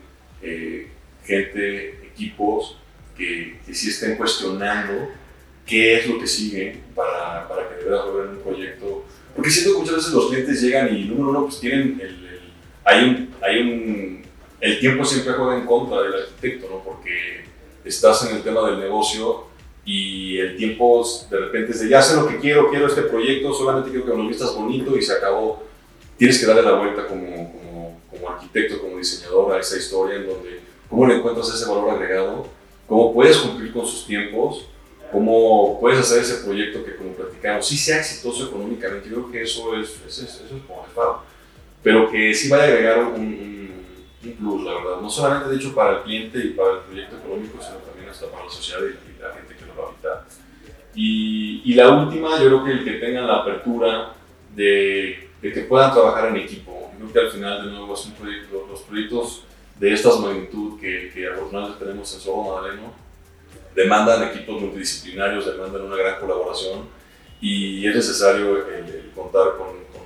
gente, 1.24 2.06
equipos 2.06 2.78
que, 3.16 3.58
que 3.66 3.74
sí 3.74 3.90
estén 3.90 4.16
cuestionando 4.16 5.08
qué 5.66 5.96
es 5.96 6.08
lo 6.08 6.18
que 6.18 6.26
sigue 6.26 6.80
para, 6.94 7.46
para 7.46 7.68
que 7.68 7.74
de 7.76 7.84
verdad 7.84 8.06
logren 8.06 8.30
un 8.30 8.42
proyecto. 8.42 9.04
Porque 9.36 9.50
siento 9.50 9.74
que 9.74 9.80
muchas 9.80 9.96
veces 9.96 10.12
los 10.12 10.28
clientes 10.28 10.62
llegan 10.62 10.96
y, 10.96 11.04
número 11.04 11.30
uno, 11.30 11.42
pues 11.44 11.60
tienen 11.60 12.00
el, 12.00 12.24
el, 12.24 12.40
hay 12.84 13.04
un, 13.04 13.34
hay 13.42 13.60
un, 13.60 14.22
el 14.60 14.80
tiempo 14.80 15.04
siempre 15.04 15.34
juega 15.34 15.58
en 15.58 15.66
contra 15.66 16.02
del 16.02 16.14
arquitecto, 16.22 16.68
¿no? 16.70 16.82
Porque 16.82 17.44
estás 17.88 18.28
en 18.28 18.36
el 18.36 18.42
tema 18.42 18.68
del 18.68 18.80
negocio 18.80 19.44
y 19.84 20.38
el 20.38 20.56
tiempo 20.56 21.06
de 21.30 21.38
repente 21.38 21.72
es 21.72 21.80
de 21.80 21.88
ya 21.88 22.02
sé 22.02 22.16
lo 22.16 22.26
que 22.26 22.38
quiero, 22.38 22.70
quiero 22.70 22.86
este 22.86 23.02
proyecto, 23.02 23.52
solamente 23.54 23.90
quiero 23.90 24.04
que 24.04 24.12
me 24.12 24.22
lo 24.22 24.28
vistas 24.28 24.54
bonito 24.54 24.96
y 24.96 25.02
se 25.02 25.14
acabó. 25.14 25.62
Tienes 26.16 26.38
que 26.38 26.46
darle 26.46 26.62
la 26.62 26.72
vuelta 26.72 27.06
como, 27.06 27.52
como, 27.52 28.00
como 28.10 28.28
arquitecto, 28.28 28.80
como 28.80 28.98
diseñador 28.98 29.54
a 29.54 29.60
esa 29.60 29.76
historia 29.76 30.16
en 30.16 30.26
donde 30.26 30.60
cómo 30.88 31.06
le 31.06 31.16
encuentras 31.16 31.48
ese 31.48 31.68
valor 31.68 31.90
agregado 31.90 32.58
cómo 32.88 33.12
puedes 33.12 33.36
cumplir 33.36 33.72
con 33.72 33.86
sus 33.86 34.06
tiempos, 34.06 34.66
cómo 35.12 35.78
puedes 35.78 36.00
hacer 36.00 36.22
ese 36.22 36.42
proyecto 36.44 36.84
que, 36.84 36.96
como 36.96 37.10
platicamos, 37.10 37.68
sí 37.68 37.76
sea 37.76 37.98
exitoso 37.98 38.46
económicamente. 38.46 39.08
Yo 39.08 39.16
creo 39.16 39.30
que 39.30 39.42
eso 39.42 39.76
es, 39.76 39.90
eso 40.06 40.24
es, 40.24 40.42
eso 40.46 41.22
pero 41.82 42.10
que 42.10 42.34
sí 42.34 42.48
vaya 42.48 42.64
a 42.64 42.66
agregar 42.66 43.04
un, 43.04 43.57
un, 44.24 44.32
plus, 44.32 44.64
la 44.64 44.74
verdad. 44.74 45.00
No 45.00 45.10
solamente, 45.10 45.50
de 45.50 45.56
hecho, 45.56 45.74
para 45.74 45.98
el 45.98 46.02
cliente 46.02 46.38
y 46.38 46.50
para 46.50 46.72
el 46.72 46.78
proyecto 46.80 47.16
económico, 47.16 47.62
sino 47.62 47.76
también 47.78 48.08
hasta 48.08 48.26
para 48.26 48.44
la 48.44 48.50
sociedad 48.50 48.80
y, 48.82 49.22
la 49.22 49.32
gente 49.32 49.56
que 49.56 49.66
lo 49.66 49.76
va 49.76 49.84
a 49.84 49.92
habitar. 49.92 50.24
Y, 50.94 51.62
y, 51.64 51.74
la 51.74 51.88
última, 51.90 52.38
yo 52.38 52.46
creo 52.46 52.64
que 52.64 52.72
el 52.72 52.84
que 52.84 52.92
tengan 52.92 53.26
la 53.26 53.38
apertura 53.38 54.14
de, 54.54 55.30
de 55.40 55.52
que 55.52 55.62
puedan 55.62 55.92
trabajar 55.92 56.28
en 56.28 56.36
equipo. 56.36 56.90
Yo 56.98 57.06
creo 57.06 57.12
que 57.12 57.20
al 57.20 57.30
final, 57.30 57.64
de 57.64 57.70
nuevo, 57.72 57.94
es 57.94 58.06
un 58.06 58.12
proyecto, 58.12 58.66
los 58.68 58.82
proyectos 58.82 59.44
de 59.78 59.92
estas 59.92 60.18
magnitud 60.20 60.80
que, 60.80 61.10
que 61.14 61.28
afortunadamente 61.28 61.84
tenemos 61.84 62.12
en 62.14 62.20
Solo 62.20 62.54
Madaleno, 62.54 62.92
demandan 63.74 64.24
equipos 64.24 64.60
multidisciplinarios, 64.60 65.46
demandan 65.46 65.82
una 65.82 65.96
gran 65.96 66.18
colaboración 66.18 66.88
y 67.40 67.86
es 67.86 67.94
necesario 67.94 68.66
el, 68.66 68.84
el 68.88 69.10
contar 69.14 69.56
con, 69.56 69.68
con, 69.68 70.02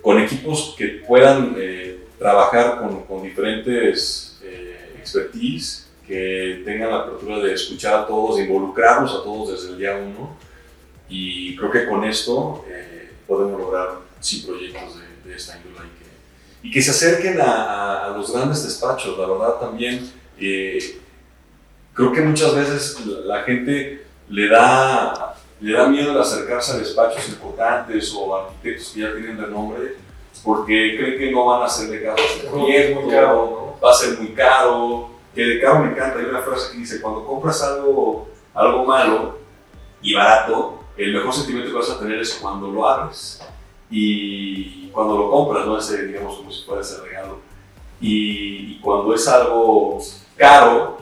con, 0.00 0.22
equipos 0.22 0.76
que 0.78 1.02
puedan 1.06 1.56
eh, 1.58 2.05
trabajar 2.18 2.78
con, 2.78 3.04
con 3.04 3.22
diferentes 3.22 4.38
eh, 4.42 4.96
expertise, 4.98 5.86
que 6.06 6.62
tengan 6.64 6.90
la 6.90 6.98
apertura 6.98 7.38
de 7.38 7.52
escuchar 7.52 7.94
a 8.00 8.06
todos, 8.06 8.36
de 8.36 8.44
involucrarlos 8.44 9.12
a 9.12 9.22
todos 9.24 9.50
desde 9.50 9.72
el 9.72 9.78
día 9.78 9.96
uno 9.96 10.36
y 11.08 11.56
creo 11.56 11.70
que 11.70 11.86
con 11.86 12.04
esto 12.04 12.64
eh, 12.68 13.10
podemos 13.26 13.60
lograr 13.60 13.98
sí 14.20 14.44
proyectos 14.46 15.00
de, 15.00 15.30
de 15.30 15.36
esta 15.36 15.56
índole 15.56 15.76
y 16.66 16.70
que 16.72 16.82
se 16.82 16.90
acerquen 16.90 17.40
a, 17.40 18.06
a, 18.06 18.08
los 18.08 18.32
grandes 18.32 18.64
despachos, 18.64 19.16
la 19.16 19.26
verdad 19.28 19.54
también. 19.60 20.10
Eh, 20.36 20.98
creo 21.94 22.12
que 22.12 22.20
muchas 22.22 22.56
veces 22.56 23.06
la 23.24 23.44
gente 23.44 24.04
le 24.28 24.48
da, 24.48 25.36
le 25.60 25.72
da 25.72 25.86
miedo 25.86 26.12
de 26.12 26.20
acercarse 26.20 26.72
a 26.72 26.78
despachos 26.78 27.28
importantes 27.28 28.12
o 28.12 28.36
arquitectos 28.36 28.90
que 28.92 29.00
ya 29.00 29.12
tienen 29.12 29.38
renombre 29.38 29.94
porque 30.44 30.96
creen 30.96 31.18
que 31.18 31.30
no 31.30 31.46
van 31.46 31.62
a 31.62 31.82
de 31.84 32.02
caso 32.02 32.22
es 32.68 32.94
muy 32.94 33.10
caro, 33.10 33.76
va 33.82 33.90
a 33.90 33.94
ser 33.94 34.18
muy 34.18 34.28
caro, 34.28 35.10
que 35.34 35.42
de 35.42 35.60
caro 35.60 35.80
me 35.80 35.90
encanta, 35.90 36.18
hay 36.18 36.26
una 36.26 36.40
frase 36.40 36.72
que 36.72 36.78
dice, 36.78 37.00
cuando 37.00 37.24
compras 37.26 37.62
algo, 37.62 38.28
algo 38.54 38.84
malo 38.84 39.38
y 40.00 40.14
barato, 40.14 40.80
el 40.96 41.12
mejor 41.12 41.32
sentimiento 41.32 41.70
que 41.70 41.78
vas 41.78 41.90
a 41.90 41.98
tener 41.98 42.18
es 42.20 42.34
cuando 42.34 42.68
lo 42.68 42.88
abres 42.88 43.42
y 43.90 44.88
cuando 44.88 45.18
lo 45.18 45.30
compras, 45.30 45.66
¿no? 45.66 45.78
Ese, 45.78 46.06
digamos, 46.06 46.36
como 46.36 46.50
si 46.50 46.64
fuera 46.64 46.80
ese 46.80 47.02
regalo. 47.02 47.38
Y, 48.00 48.72
y 48.72 48.80
cuando 48.80 49.14
es 49.14 49.28
algo 49.28 50.00
caro, 50.36 50.98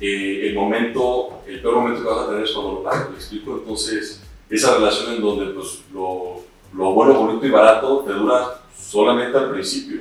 eh, 0.00 0.48
el 0.48 0.54
momento, 0.54 1.40
el 1.46 1.60
peor 1.60 1.76
momento 1.76 2.02
que 2.02 2.08
vas 2.08 2.20
a 2.20 2.28
tener 2.28 2.44
es 2.44 2.52
cuando 2.52 2.72
lo 2.72 2.82
pagas, 2.82 3.10
¿me 3.10 3.16
explico? 3.16 3.52
Entonces, 3.58 4.22
esa 4.50 4.74
relación 4.74 5.14
en 5.14 5.22
donde 5.22 5.46
pues, 5.46 5.82
lo, 5.92 6.40
lo 6.72 6.92
bueno, 6.92 7.14
bonito 7.14 7.46
y 7.46 7.50
barato 7.50 8.04
te 8.06 8.12
dura 8.12 8.57
solamente 8.78 9.36
al 9.36 9.50
principio. 9.50 10.00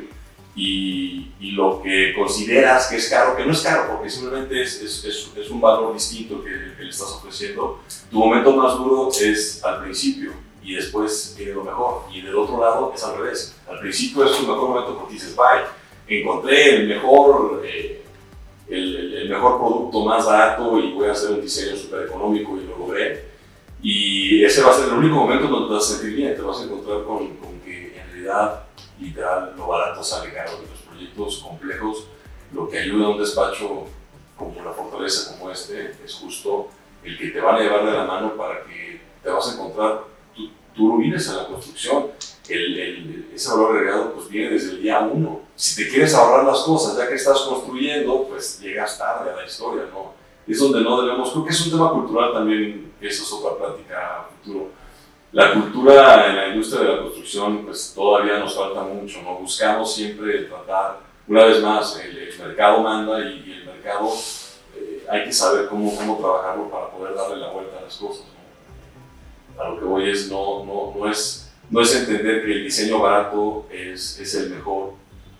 Y, 0.56 1.34
y, 1.40 1.52
lo 1.52 1.82
que 1.84 2.16
consideras 2.16 2.88
que 2.88 2.96
es 2.96 3.10
caro, 3.10 3.36
que 3.36 3.46
no 3.46 3.52
es 3.52 3.62
caro, 3.62 3.94
porque 3.94 4.10
simplemente 4.10 4.60
es, 4.60 4.82
es, 4.82 5.06
es, 5.06 5.32
es 5.38 5.50
un 5.52 5.62
valor 5.62 5.94
distinto 5.94 6.44
que, 6.44 6.50
que 6.76 6.84
le 6.84 6.90
estás 6.90 7.12
ofreciendo, 7.12 7.82
tu 8.10 8.18
momento 8.18 8.56
más 8.56 8.76
duro 8.76 9.10
es 9.12 9.64
al 9.64 9.84
principio 9.84 10.32
y 10.68 10.76
después 10.76 11.34
viene 11.38 11.54
lo 11.54 11.64
mejor. 11.64 12.04
Y 12.14 12.22
del 12.22 12.36
otro 12.36 12.60
lado 12.60 12.92
es 12.94 13.02
al 13.02 13.18
revés. 13.18 13.56
Al 13.70 13.80
principio 13.80 14.26
es 14.26 14.38
un 14.40 14.48
mejor 14.48 14.70
momento 14.70 14.98
porque 14.98 15.14
dices, 15.14 15.34
bye, 15.34 15.64
encontré 16.08 16.76
el 16.76 16.88
mejor, 16.90 17.64
eh, 17.66 18.04
el, 18.68 19.14
el, 19.14 19.30
mejor 19.30 19.60
producto 19.60 20.04
más 20.04 20.26
barato 20.26 20.78
y 20.78 20.92
voy 20.92 21.08
a 21.08 21.14
hacer 21.14 21.32
un 21.32 21.42
diseño 21.42 21.78
súper 21.78 22.08
económico 22.08 22.58
y 22.58 22.68
lo 22.68 22.78
logré. 22.80 23.26
Y 23.82 24.44
ese 24.44 24.62
va 24.62 24.72
a 24.72 24.74
ser 24.74 24.90
el 24.90 24.96
único 24.96 25.16
momento 25.16 25.48
donde 25.48 25.68
te 25.70 25.74
vas 25.76 25.90
a 25.90 25.95
sentir 25.95 26.16
bien, 26.16 26.36
te 26.36 26.41
vas 26.41 26.60
a 26.60 26.64
encontrar 26.64 27.04
con, 27.04 27.38
con 27.38 27.60
que 27.62 27.98
en 27.98 28.12
realidad, 28.12 28.66
literal, 28.99 29.53
lo 29.57 29.68
barato 29.68 30.03
sale 30.03 30.34
caro 30.34 30.57
de 30.61 30.68
los 30.68 30.80
proyectos 30.80 31.40
complejos. 31.40 32.07
Lo 32.53 32.68
que 32.69 32.80
ayuda 32.80 33.07
a 33.07 33.10
un 33.10 33.19
despacho 33.19 33.86
como 34.36 34.64
la 34.64 34.72
fortaleza 34.72 35.38
como 35.38 35.52
este 35.52 35.95
es 36.03 36.14
justo 36.14 36.69
el 37.03 37.18
que 37.18 37.30
te 37.30 37.41
van 37.41 37.56
a 37.56 37.60
llevar 37.60 37.86
de 37.86 37.91
la 37.91 38.03
mano 38.03 38.36
para 38.36 38.64
que 38.64 39.02
te 39.24 39.30
vas 39.30 39.49
a 39.49 39.53
encontrar 39.53 40.03
tú 40.78 40.88
no 40.88 40.98
vienes 40.98 41.28
a 41.30 41.38
la 41.38 41.48
construcción. 41.48 42.11
El, 42.48 42.80
el, 42.80 43.30
ese 43.34 43.49
valor 43.49 43.76
agregado 43.76 44.14
pues 44.14 44.30
viene 44.30 44.52
desde 44.52 44.72
el 44.72 44.82
día 44.82 44.99
uno. 44.99 45.41
Si 45.56 45.84
te 45.84 45.90
quieres 45.90 46.14
ahorrar 46.14 46.45
las 46.45 46.60
cosas 46.60 46.95
ya 46.95 47.10
que 47.10 47.15
estás 47.15 47.41
construyendo, 47.41 48.26
pues 48.30 48.61
llegas 48.61 48.98
tarde 48.98 49.32
a 49.32 49.36
la 49.36 49.45
historia, 49.45 49.86
¿no? 49.91 50.14
Es 50.48 50.60
donde 50.60 50.82
no 50.82 51.02
debemos, 51.02 51.32
creo 51.32 51.44
que 51.44 51.52
es 51.52 51.65
un 51.65 51.72
tema 51.72 51.91
cultural 51.91 52.32
también, 52.32 52.94
eso 53.02 53.24
es 53.24 53.34
otra 53.34 53.57
plática 53.57 54.19
a 54.19 54.30
futuro. 54.30 54.69
La 55.32 55.54
cultura 55.54 56.28
en 56.28 56.36
la 56.36 56.48
industria 56.48 56.84
de 56.84 56.95
la 56.95 57.02
construcción, 57.02 57.66
pues 57.66 57.94
todavía 57.94 58.40
nos 58.40 58.56
falta 58.56 58.82
mucho, 58.82 59.22
¿no? 59.22 59.36
Buscamos 59.36 59.94
siempre 59.94 60.44
tratar, 60.44 60.99
una 61.28 61.45
vez 61.45 61.62
más, 61.62 61.99
el, 61.99 62.18
el 62.18 62.40
mercado 62.40 62.82
manda 62.82 63.20
y, 63.20 63.44
y 63.45 63.54
el 63.54 63.66
mercado 63.66 64.10
eh, 64.76 65.06
hay 65.10 65.26
que 65.26 65.34
saber 65.34 65.68
cómo, 65.68 65.95
cómo 65.95 66.18
trabajarlo 66.18 66.70
para 66.70 66.90
poder 66.91 67.14
darle 67.14 67.38
la 67.38 67.52
vuelta 67.52 67.78
a 67.80 67.82
las 67.82 67.98
cosas 67.98 68.26
a 69.58 69.70
lo 69.70 69.80
que 69.80 69.86
voy 69.86 70.10
es 70.10 70.30
no, 70.30 70.64
no, 70.64 70.94
no, 70.95 71.10
es, 71.10 71.52
no 71.70 71.82
es 71.82 71.95
entender 71.95 72.45
que 72.45 72.52
el 72.52 72.64
diseño 72.64 72.99
barato 72.99 73.66
es, 73.72 74.20
es 74.20 74.36
el 74.36 74.49
mejor 74.52 74.94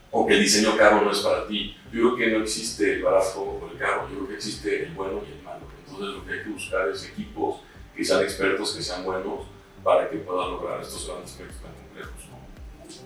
o 0.09 0.26
que 0.26 0.34
el 0.34 0.41
diseño 0.41 0.76
caro 0.77 1.01
no 1.01 1.11
es 1.11 1.19
para 1.19 1.47
ti. 1.47 1.76
Yo 1.91 2.15
creo 2.15 2.15
que 2.15 2.27
no 2.38 2.43
existe 2.43 2.93
el 2.93 3.03
barato 3.03 3.41
o 3.41 3.69
el 3.72 3.77
caro, 3.77 4.07
yo 4.09 4.15
creo 4.15 4.27
que 4.30 4.35
existe 4.35 4.85
el 4.85 4.93
bueno 4.93 5.22
y 5.27 5.38
el 5.38 5.43
malo. 5.43 5.61
Entonces 5.85 6.15
lo 6.15 6.26
que 6.26 6.34
hay 6.34 6.43
que 6.43 6.49
buscar 6.49 6.89
es 6.89 7.05
equipos 7.05 7.61
que 7.95 8.03
sean 8.03 8.22
expertos, 8.23 8.76
que 8.76 8.81
sean 8.81 9.03
buenos, 9.03 9.45
para 9.88 10.09
que 10.09 10.18
puedan 10.18 10.51
lograr 10.51 10.81
estos 10.81 11.07
grandes 11.07 11.31
proyectos 11.31 11.61
tan 11.61 11.72
complejos. 11.73 12.27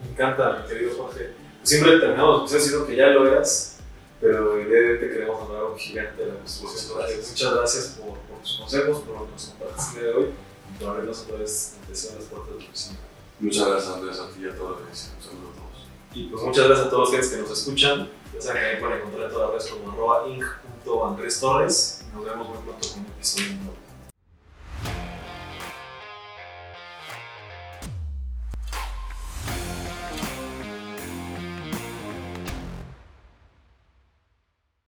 Me 0.01 0.11
encanta, 0.13 0.63
mi 0.63 0.67
querido 0.67 0.97
Jorge. 0.97 1.35
siempre 1.61 1.99
terminamos 1.99 2.49
pues, 2.49 2.63
diciendo 2.63 2.87
que 2.87 2.95
ya 2.95 3.07
lo 3.09 3.27
eras, 3.27 3.77
pero 4.19 4.57
el 4.57 4.67
día 4.67 4.79
de 4.79 4.91
hoy 4.93 4.99
te 4.99 5.09
queremos 5.11 5.43
hablar 5.43 5.65
un 5.65 5.77
gigante 5.77 6.25
de 6.25 6.29
la 6.29 6.39
construcción. 6.39 6.97
Muchas 6.97 7.53
gracias 7.53 7.85
por, 7.99 8.17
por, 8.17 8.39
tus 8.41 8.57
consejos, 8.57 8.97
por 9.01 9.13
lo 9.15 9.25
que 9.27 9.31
nos 9.31 9.45
compartiste 9.45 9.99
el 9.99 10.03
día 10.03 10.11
de 10.11 10.17
hoy 10.17 10.33
y 10.33 10.79
por 10.79 10.89
abrirnos 10.89 11.21
otra 11.21 11.37
vez 11.37 11.75
las 11.87 12.01
puertas 12.01 12.49
de 12.49 12.57
tu 12.57 12.65
oficina. 12.65 12.99
Muchas 13.39 13.67
gracias 13.67 13.93
Andrés, 13.93 14.19
a 14.19 14.29
ti 14.29 14.39
y 14.41 14.49
a 14.49 14.55
todos 14.55 14.69
los 14.71 14.89
que 14.89 14.95
Saludos 14.95 15.21
a 15.21 15.59
todos. 15.61 15.87
Y 16.15 16.29
pues 16.29 16.43
muchas 16.43 16.65
gracias 16.65 16.87
a 16.87 16.89
todos 16.89 17.13
los 17.13 17.29
que 17.29 17.37
nos 17.37 17.51
escuchan. 17.51 18.09
Ya 18.33 18.41
saben 18.41 18.63
que 18.63 18.69
ahí 18.69 18.79
pueden 18.79 18.97
encontrar 18.97 19.25
en 19.25 19.31
todas 19.31 19.53
las 19.53 19.67
redes 19.67 19.79
como 19.79 19.91
arroba 19.91 20.27
inc.andrés 20.29 21.39
Torres. 21.39 22.05
Nos 22.11 22.25
vemos 22.25 22.49
muy 22.49 22.57
pronto 22.57 22.87
con 22.89 22.99
un 23.01 23.05
episodio 23.05 23.53
nuevo. 23.53 23.80